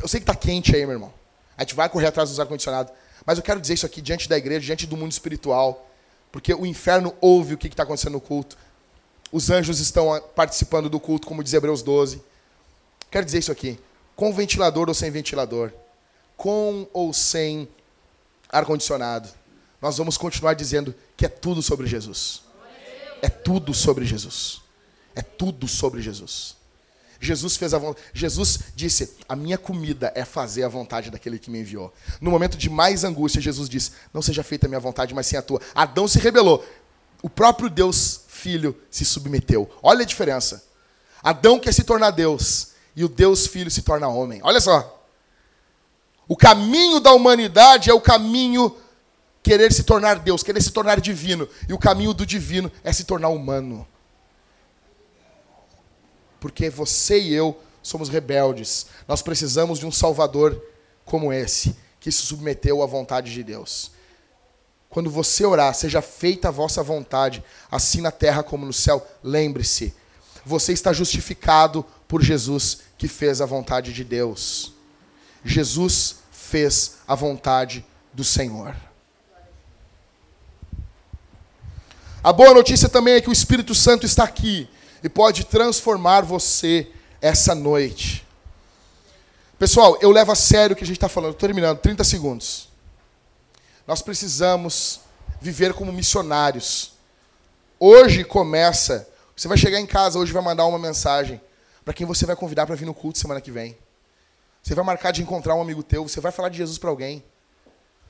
Eu 0.00 0.08
sei 0.08 0.20
que 0.20 0.24
está 0.24 0.34
quente 0.34 0.74
aí, 0.74 0.84
meu 0.84 0.94
irmão. 0.94 1.12
A 1.56 1.62
gente 1.62 1.74
vai 1.74 1.88
correr 1.88 2.06
atrás 2.06 2.28
dos 2.28 2.38
ar-condicionado. 2.38 2.92
Mas 3.24 3.38
eu 3.38 3.44
quero 3.44 3.60
dizer 3.60 3.74
isso 3.74 3.86
aqui 3.86 4.00
diante 4.00 4.28
da 4.28 4.36
igreja, 4.36 4.64
diante 4.64 4.86
do 4.86 4.96
mundo 4.96 5.12
espiritual. 5.12 5.88
Porque 6.30 6.52
o 6.52 6.66
inferno 6.66 7.14
ouve 7.20 7.54
o 7.54 7.58
que 7.58 7.66
está 7.66 7.82
acontecendo 7.82 8.12
no 8.12 8.20
culto. 8.20 8.56
Os 9.32 9.50
anjos 9.50 9.80
estão 9.80 10.22
participando 10.34 10.88
do 10.88 11.00
culto, 11.00 11.26
como 11.26 11.42
diz 11.42 11.52
Hebreus 11.52 11.82
12. 11.82 12.22
Quero 13.10 13.24
dizer 13.24 13.38
isso 13.38 13.52
aqui. 13.52 13.78
Com 14.14 14.32
ventilador 14.32 14.88
ou 14.88 14.94
sem 14.94 15.10
ventilador. 15.10 15.72
Com 16.36 16.86
ou 16.92 17.12
sem 17.12 17.68
ar-condicionado 18.48 19.28
nós 19.80 19.98
vamos 19.98 20.16
continuar 20.16 20.54
dizendo 20.54 20.94
que 21.16 21.24
é 21.26 21.28
tudo 21.28 21.62
sobre 21.62 21.86
Jesus. 21.86 22.42
É 23.22 23.28
tudo 23.28 23.72
sobre 23.74 24.04
Jesus. 24.04 24.60
É 25.14 25.22
tudo 25.22 25.68
sobre 25.68 26.02
Jesus. 26.02 26.56
Jesus 27.18 27.56
fez 27.56 27.72
a 27.72 27.78
vontade. 27.78 28.04
Jesus 28.12 28.58
disse: 28.74 29.16
"A 29.28 29.34
minha 29.34 29.56
comida 29.56 30.12
é 30.14 30.24
fazer 30.24 30.64
a 30.64 30.68
vontade 30.68 31.10
daquele 31.10 31.38
que 31.38 31.50
me 31.50 31.60
enviou". 31.60 31.92
No 32.20 32.30
momento 32.30 32.58
de 32.58 32.68
mais 32.68 33.04
angústia, 33.04 33.40
Jesus 33.40 33.68
disse: 33.68 33.92
"Não 34.12 34.20
seja 34.20 34.42
feita 34.42 34.66
a 34.66 34.68
minha 34.68 34.80
vontade, 34.80 35.14
mas 35.14 35.26
sim 35.26 35.36
a 35.36 35.42
tua". 35.42 35.60
Adão 35.74 36.06
se 36.06 36.18
rebelou. 36.18 36.64
O 37.22 37.30
próprio 37.30 37.70
Deus 37.70 38.22
Filho 38.46 38.80
se 38.88 39.04
submeteu. 39.04 39.68
Olha 39.82 40.02
a 40.02 40.06
diferença. 40.06 40.64
Adão 41.20 41.58
quer 41.58 41.74
se 41.74 41.82
tornar 41.82 42.12
Deus 42.12 42.74
e 42.94 43.04
o 43.04 43.08
Deus 43.08 43.44
Filho 43.44 43.68
se 43.72 43.82
torna 43.82 44.06
homem. 44.06 44.40
Olha 44.44 44.60
só. 44.60 45.04
O 46.28 46.36
caminho 46.36 47.00
da 47.00 47.12
humanidade 47.12 47.90
é 47.90 47.92
o 47.92 48.00
caminho 48.00 48.76
querer 49.42 49.72
se 49.72 49.82
tornar 49.82 50.20
Deus, 50.20 50.44
querer 50.44 50.62
se 50.62 50.70
tornar 50.70 51.00
divino. 51.00 51.48
E 51.68 51.72
o 51.72 51.78
caminho 51.78 52.14
do 52.14 52.24
divino 52.24 52.70
é 52.84 52.92
se 52.92 53.02
tornar 53.02 53.30
humano. 53.30 53.84
Porque 56.38 56.70
você 56.70 57.18
e 57.18 57.34
eu 57.34 57.60
somos 57.82 58.08
rebeldes. 58.08 58.86
Nós 59.08 59.22
precisamos 59.22 59.80
de 59.80 59.86
um 59.86 59.90
Salvador 59.90 60.62
como 61.04 61.32
esse, 61.32 61.74
que 61.98 62.12
se 62.12 62.22
submeteu 62.22 62.80
à 62.80 62.86
vontade 62.86 63.32
de 63.32 63.42
Deus. 63.42 63.90
Quando 64.96 65.10
você 65.10 65.44
orar, 65.44 65.74
seja 65.74 66.00
feita 66.00 66.48
a 66.48 66.50
vossa 66.50 66.82
vontade, 66.82 67.44
assim 67.70 68.00
na 68.00 68.10
terra 68.10 68.42
como 68.42 68.64
no 68.64 68.72
céu, 68.72 69.06
lembre-se, 69.22 69.94
você 70.42 70.72
está 70.72 70.90
justificado 70.90 71.84
por 72.08 72.22
Jesus 72.22 72.78
que 72.96 73.06
fez 73.06 73.42
a 73.42 73.44
vontade 73.44 73.92
de 73.92 74.02
Deus. 74.02 74.72
Jesus 75.44 76.20
fez 76.32 77.00
a 77.06 77.14
vontade 77.14 77.84
do 78.10 78.24
Senhor. 78.24 78.74
A 82.24 82.32
boa 82.32 82.54
notícia 82.54 82.88
também 82.88 83.16
é 83.16 83.20
que 83.20 83.28
o 83.28 83.34
Espírito 83.34 83.74
Santo 83.74 84.06
está 84.06 84.24
aqui 84.24 84.66
e 85.04 85.10
pode 85.10 85.44
transformar 85.44 86.22
você 86.22 86.90
essa 87.20 87.54
noite. 87.54 88.26
Pessoal, 89.58 89.98
eu 90.00 90.10
levo 90.10 90.32
a 90.32 90.34
sério 90.34 90.72
o 90.72 90.76
que 90.76 90.84
a 90.84 90.86
gente 90.86 90.96
está 90.96 91.06
falando. 91.06 91.32
Estou 91.32 91.46
terminando, 91.46 91.80
30 91.80 92.02
segundos. 92.02 92.74
Nós 93.86 94.02
precisamos 94.02 95.00
viver 95.40 95.72
como 95.72 95.92
missionários. 95.92 96.94
Hoje 97.78 98.24
começa. 98.24 99.08
Você 99.36 99.46
vai 99.46 99.56
chegar 99.56 99.78
em 99.78 99.86
casa, 99.86 100.18
hoje 100.18 100.32
vai 100.32 100.42
mandar 100.42 100.66
uma 100.66 100.78
mensagem 100.78 101.40
para 101.84 101.94
quem 101.94 102.06
você 102.06 102.26
vai 102.26 102.34
convidar 102.34 102.66
para 102.66 102.74
vir 102.74 102.84
no 102.84 102.94
culto 102.94 103.18
semana 103.18 103.40
que 103.40 103.50
vem. 103.50 103.76
Você 104.62 104.74
vai 104.74 104.84
marcar 104.84 105.12
de 105.12 105.22
encontrar 105.22 105.54
um 105.54 105.62
amigo 105.62 105.82
teu, 105.82 106.08
você 106.08 106.20
vai 106.20 106.32
falar 106.32 106.48
de 106.48 106.56
Jesus 106.56 106.78
para 106.78 106.90
alguém. 106.90 107.22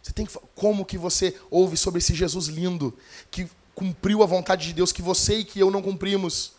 Você 0.03 0.13
tem 0.13 0.25
que 0.25 0.39
como 0.55 0.87
que 0.87 0.97
você 0.97 1.39
ouve 1.51 1.77
sobre 1.77 1.99
esse 1.99 2.15
Jesus 2.15 2.47
lindo 2.47 2.97
que 3.31 3.47
cumpriu 3.75 4.23
a 4.23 4.27
vontade 4.27 4.69
de 4.69 4.73
Deus 4.73 4.93
que 4.93 5.03
você 5.03 5.41
e 5.41 5.45
que 5.45 5.61
eu 5.61 5.71
não 5.71 5.83
cumprimos? 5.83 6.53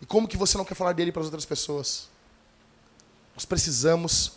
E 0.00 0.06
como 0.06 0.26
que 0.26 0.36
você 0.36 0.56
não 0.56 0.64
quer 0.64 0.74
falar 0.74 0.92
dele 0.92 1.12
para 1.12 1.20
as 1.20 1.26
outras 1.26 1.44
pessoas? 1.44 2.08
Nós 3.34 3.44
precisamos 3.44 4.32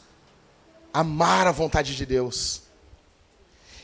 amar 0.93 1.47
a 1.47 1.51
vontade 1.51 1.95
de 1.95 2.05
Deus. 2.05 2.64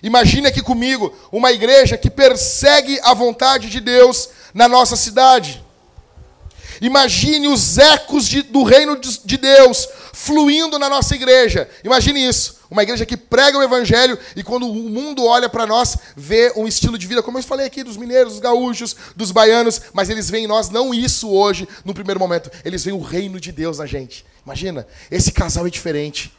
Imagine 0.03 0.47
aqui 0.47 0.61
comigo 0.61 1.13
uma 1.31 1.51
igreja 1.51 1.97
que 1.97 2.09
persegue 2.09 2.99
a 3.03 3.13
vontade 3.13 3.69
de 3.69 3.79
Deus 3.79 4.29
na 4.53 4.67
nossa 4.67 4.95
cidade. 4.95 5.63
Imagine 6.81 7.47
os 7.47 7.77
ecos 7.77 8.27
de, 8.27 8.41
do 8.41 8.63
reino 8.63 8.99
de, 8.99 9.19
de 9.23 9.37
Deus 9.37 9.87
fluindo 10.13 10.79
na 10.79 10.89
nossa 10.89 11.13
igreja. 11.13 11.69
Imagine 11.83 12.27
isso. 12.27 12.59
Uma 12.71 12.81
igreja 12.81 13.05
que 13.05 13.15
prega 13.15 13.57
o 13.57 13.61
evangelho 13.61 14.17
e 14.35 14.41
quando 14.43 14.67
o 14.67 14.73
mundo 14.73 15.25
olha 15.25 15.47
para 15.47 15.67
nós, 15.67 15.97
vê 16.15 16.51
um 16.55 16.67
estilo 16.67 16.97
de 16.97 17.05
vida, 17.05 17.21
como 17.21 17.37
eu 17.37 17.43
falei 17.43 17.67
aqui, 17.67 17.83
dos 17.83 17.97
mineiros, 17.97 18.33
dos 18.33 18.41
gaúchos, 18.41 18.95
dos 19.15 19.29
baianos, 19.31 19.81
mas 19.93 20.09
eles 20.09 20.29
veem 20.29 20.45
em 20.45 20.47
nós 20.47 20.69
não 20.69 20.93
isso 20.93 21.29
hoje, 21.29 21.67
no 21.85 21.93
primeiro 21.93 22.19
momento. 22.19 22.49
Eles 22.65 22.83
veem 22.83 22.97
o 22.97 23.01
reino 23.01 23.39
de 23.39 23.51
Deus 23.51 23.77
na 23.77 23.85
gente. 23.85 24.25
Imagina, 24.43 24.87
esse 25.11 25.31
casal 25.31 25.67
é 25.67 25.69
diferente. 25.69 26.33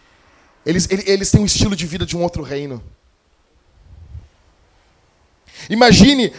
Eles, 0.66 0.88
eles, 0.90 1.06
eles 1.06 1.30
têm 1.30 1.40
um 1.40 1.46
estilo 1.46 1.76
de 1.76 1.86
vida 1.86 2.04
de 2.04 2.16
um 2.16 2.22
outro 2.22 2.42
reino. 2.42 2.82
Imagine 5.70 6.32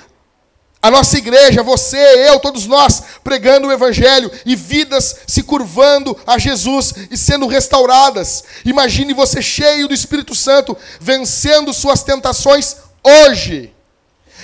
a 0.83 0.91
nossa 0.91 1.17
igreja, 1.17 1.63
você, 1.63 1.97
eu, 2.29 2.41
todos 2.41 2.67
nós, 2.67 3.03
pregando 3.23 3.69
o 3.69 3.71
Evangelho 3.71 4.29
e 4.45 4.53
vidas 4.53 5.15
se 5.25 5.41
curvando 5.41 6.19
a 6.27 6.37
Jesus 6.37 6.93
e 7.09 7.17
sendo 7.17 7.47
restauradas. 7.47 8.43
Imagine 8.65 9.13
você 9.13 9.41
cheio 9.41 9.87
do 9.87 9.93
Espírito 9.93 10.35
Santo, 10.35 10.75
vencendo 10.99 11.73
suas 11.73 12.03
tentações 12.03 12.75
hoje. 13.01 13.73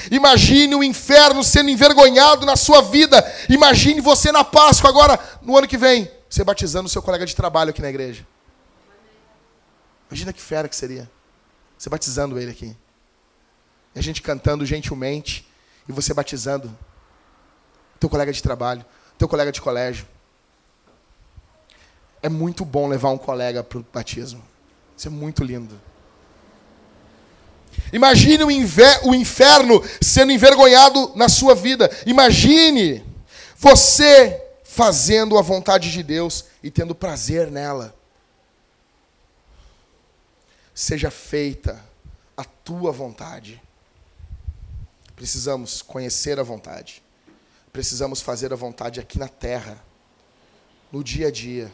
Imagine 0.09 0.75
o 0.75 0.83
inferno 0.83 1.43
sendo 1.43 1.69
envergonhado 1.69 2.45
na 2.45 2.55
sua 2.55 2.81
vida. 2.81 3.21
Imagine 3.49 3.99
você 3.99 4.31
na 4.31 4.45
Páscoa, 4.45 4.89
agora, 4.89 5.19
no 5.41 5.57
ano 5.57 5.67
que 5.67 5.77
vem, 5.77 6.09
você 6.29 6.41
batizando 6.41 6.87
seu 6.87 7.01
colega 7.01 7.25
de 7.25 7.35
trabalho 7.35 7.71
aqui 7.71 7.81
na 7.81 7.89
igreja. 7.89 8.25
Imagina 10.09 10.31
que 10.31 10.41
fera 10.41 10.69
que 10.69 10.75
seria. 10.75 11.11
Você 11.77 11.89
batizando 11.89 12.39
ele 12.39 12.51
aqui. 12.51 12.73
A 13.99 14.03
gente 14.03 14.21
cantando 14.21 14.65
gentilmente 14.65 15.45
e 15.87 15.91
você 15.91 16.13
batizando 16.13 16.75
teu 17.99 18.09
colega 18.09 18.31
de 18.31 18.41
trabalho, 18.41 18.85
teu 19.17 19.27
colega 19.27 19.51
de 19.51 19.61
colégio. 19.61 20.07
É 22.21 22.29
muito 22.29 22.63
bom 22.63 22.87
levar 22.87 23.09
um 23.09 23.17
colega 23.17 23.61
para 23.63 23.79
o 23.79 23.85
batismo. 23.93 24.43
Isso 24.97 25.07
é 25.07 25.11
muito 25.11 25.43
lindo. 25.43 25.79
Imagine 27.91 28.43
o, 28.43 28.47
o 29.09 29.15
inferno 29.15 29.83
sendo 30.01 30.31
envergonhado 30.31 31.11
na 31.15 31.27
sua 31.27 31.53
vida. 31.53 31.89
Imagine 32.05 33.03
você 33.57 34.41
fazendo 34.63 35.37
a 35.37 35.41
vontade 35.41 35.91
de 35.91 36.01
Deus 36.03 36.45
e 36.63 36.71
tendo 36.71 36.95
prazer 36.95 37.51
nela. 37.51 37.93
Seja 40.73 41.11
feita 41.11 41.83
a 42.37 42.45
tua 42.45 42.91
vontade. 42.91 43.61
Precisamos 45.19 45.81
conhecer 45.81 46.39
a 46.39 46.43
vontade. 46.43 47.03
Precisamos 47.73 48.21
fazer 48.21 48.53
a 48.53 48.55
vontade 48.55 49.01
aqui 49.01 49.19
na 49.19 49.27
terra, 49.27 49.77
no 50.89 51.03
dia 51.03 51.27
a 51.27 51.31
dia. 51.31 51.69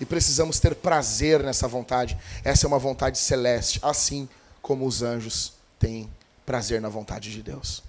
E 0.00 0.06
precisamos 0.06 0.58
ter 0.58 0.74
prazer 0.74 1.42
nessa 1.42 1.68
vontade. 1.68 2.16
Essa 2.42 2.64
é 2.64 2.68
uma 2.68 2.78
vontade 2.78 3.18
celeste, 3.18 3.78
assim 3.82 4.26
como 4.62 4.86
os 4.86 5.02
anjos 5.02 5.52
têm 5.78 6.10
prazer 6.46 6.80
na 6.80 6.88
vontade 6.88 7.30
de 7.30 7.42
Deus. 7.42 7.82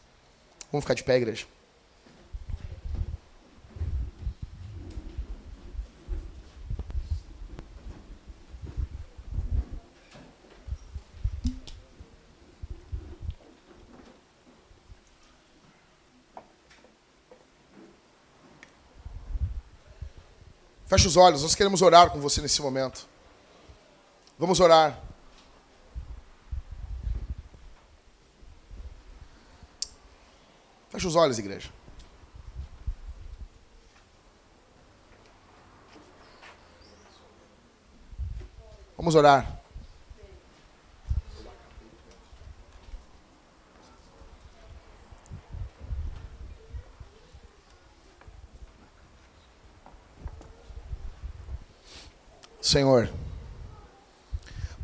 Vamos 0.70 0.84
ficar 0.84 0.94
de 0.94 1.06
pé, 1.06 1.16
igreja? 1.16 1.46
Feche 20.92 21.08
os 21.08 21.16
olhos, 21.16 21.42
nós 21.42 21.56
queremos 21.56 21.82
orar 21.82 22.10
com 22.10 22.20
você 22.20 22.42
nesse 22.42 22.62
momento. 22.62 23.08
Vamos 24.38 24.60
orar. 24.60 25.00
Feche 30.90 31.08
os 31.08 31.16
olhos, 31.16 31.40
igreja. 31.40 31.70
Vamos 38.98 39.16
orar. 39.16 39.61
Senhor, 52.72 53.11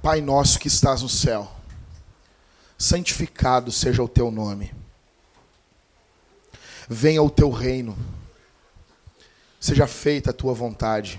Pai 0.02 0.20
nosso 0.20 0.60
que 0.60 0.68
estás 0.68 1.02
no 1.02 1.08
céu, 1.08 1.50
santificado 2.78 3.72
seja 3.72 4.04
o 4.04 4.10
teu 4.10 4.30
nome. 4.30 4.74
Venha 6.90 7.24
o 7.24 7.30
teu 7.30 7.50
reino. 7.50 7.98
Seja 9.58 9.88
feita 9.88 10.32
a 10.32 10.34
tua 10.34 10.54
vontade, 10.54 11.18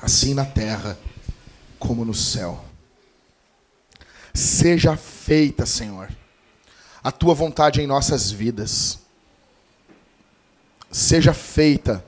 assim 0.00 0.32
na 0.32 0.44
terra 0.44 0.96
como 1.76 2.04
no 2.04 2.14
céu. 2.14 2.64
Seja 4.32 4.96
feita, 4.96 5.66
Senhor, 5.66 6.08
a 7.02 7.10
tua 7.10 7.34
vontade 7.34 7.80
em 7.80 7.86
nossas 7.86 8.30
vidas. 8.30 9.00
Seja 10.88 11.34
feita 11.34 12.04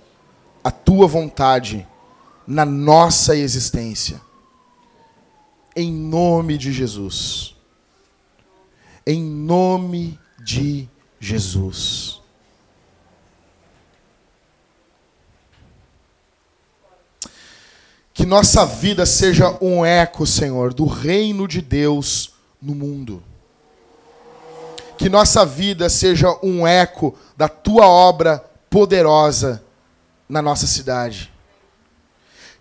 a 0.63 0.71
tua 0.71 1.09
vontade 1.09 1.85
na 2.47 2.65
nossa 2.65 3.37
existência. 3.37 4.21
Em 5.75 5.93
nome 5.93 6.59
de 6.59 6.73
Jesus. 6.73 7.57
Em 9.07 9.23
nome 9.23 10.19
de 10.45 10.89
Jesus. 11.19 12.21
Que 18.15 18.27
nossa 18.27 18.67
vida 18.67 19.07
seja 19.07 19.57
um 19.61 19.85
eco, 19.85 20.27
Senhor, 20.27 20.75
do 20.75 20.85
reino 20.85 21.49
de 21.49 21.63
Deus 21.63 22.35
no 22.61 22.75
mundo. 22.75 23.23
Que 24.99 25.09
nossa 25.09 25.45
vida 25.45 25.89
seja 25.89 26.29
um 26.43 26.67
eco 26.67 27.17
da 27.37 27.49
tua 27.49 27.87
obra 27.87 28.39
poderosa 28.69 29.65
na 30.29 30.43
nossa 30.43 30.67
cidade. 30.67 31.32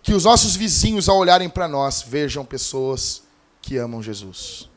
Que 0.02 0.12
os 0.12 0.24
nossos 0.24 0.56
vizinhos, 0.56 1.08
ao 1.08 1.16
olharem 1.16 1.48
para 1.48 1.68
nós, 1.68 2.04
vejam 2.06 2.44
pessoas 2.44 3.22
que 3.60 3.76
amam 3.76 4.02
Jesus. 4.02 4.68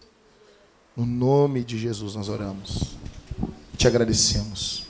No 0.95 1.06
nome 1.06 1.64
de 1.64 1.77
Jesus 1.77 2.15
nós 2.15 2.30
oramos. 2.30 2.95
Te 3.76 3.88
agradecemos. 3.88 4.84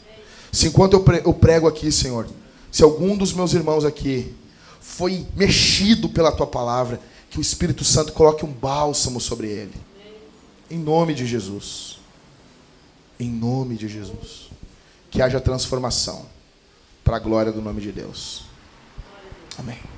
Se 0.52 0.68
enquanto 0.68 0.94
eu 1.24 1.34
prego 1.34 1.68
aqui, 1.68 1.91
Senhor, 1.91 2.28
se 2.72 2.84
algum 2.84 3.18
dos 3.18 3.34
meus 3.34 3.53
irmãos 3.53 3.86
aqui 3.86 4.34
foi 4.80 5.26
mexido 5.36 6.10
pela 6.10 6.32
tua 6.32 6.45
palavra, 6.45 6.99
que 7.30 7.40
o 7.40 7.41
Espírito 7.41 7.84
Santo 7.84 8.14
coloque 8.14 8.45
um 8.45 8.52
bálsamo 8.52 9.20
sobre 9.20 9.48
ele. 9.48 9.74
Em 10.70 10.78
nome 10.78 11.14
de 11.14 11.26
Jesus. 11.26 11.99
Em 13.20 13.30
nome 13.30 13.76
de 13.76 13.88
Jesus. 13.88 14.49
Que 15.10 15.22
haja 15.22 15.40
transformação 15.40 16.26
para 17.03 17.18
a 17.18 17.20
glória 17.20 17.52
do 17.52 17.62
nome 17.62 17.82
de 17.82 17.91
Deus. 17.91 18.44
Amém. 19.57 19.95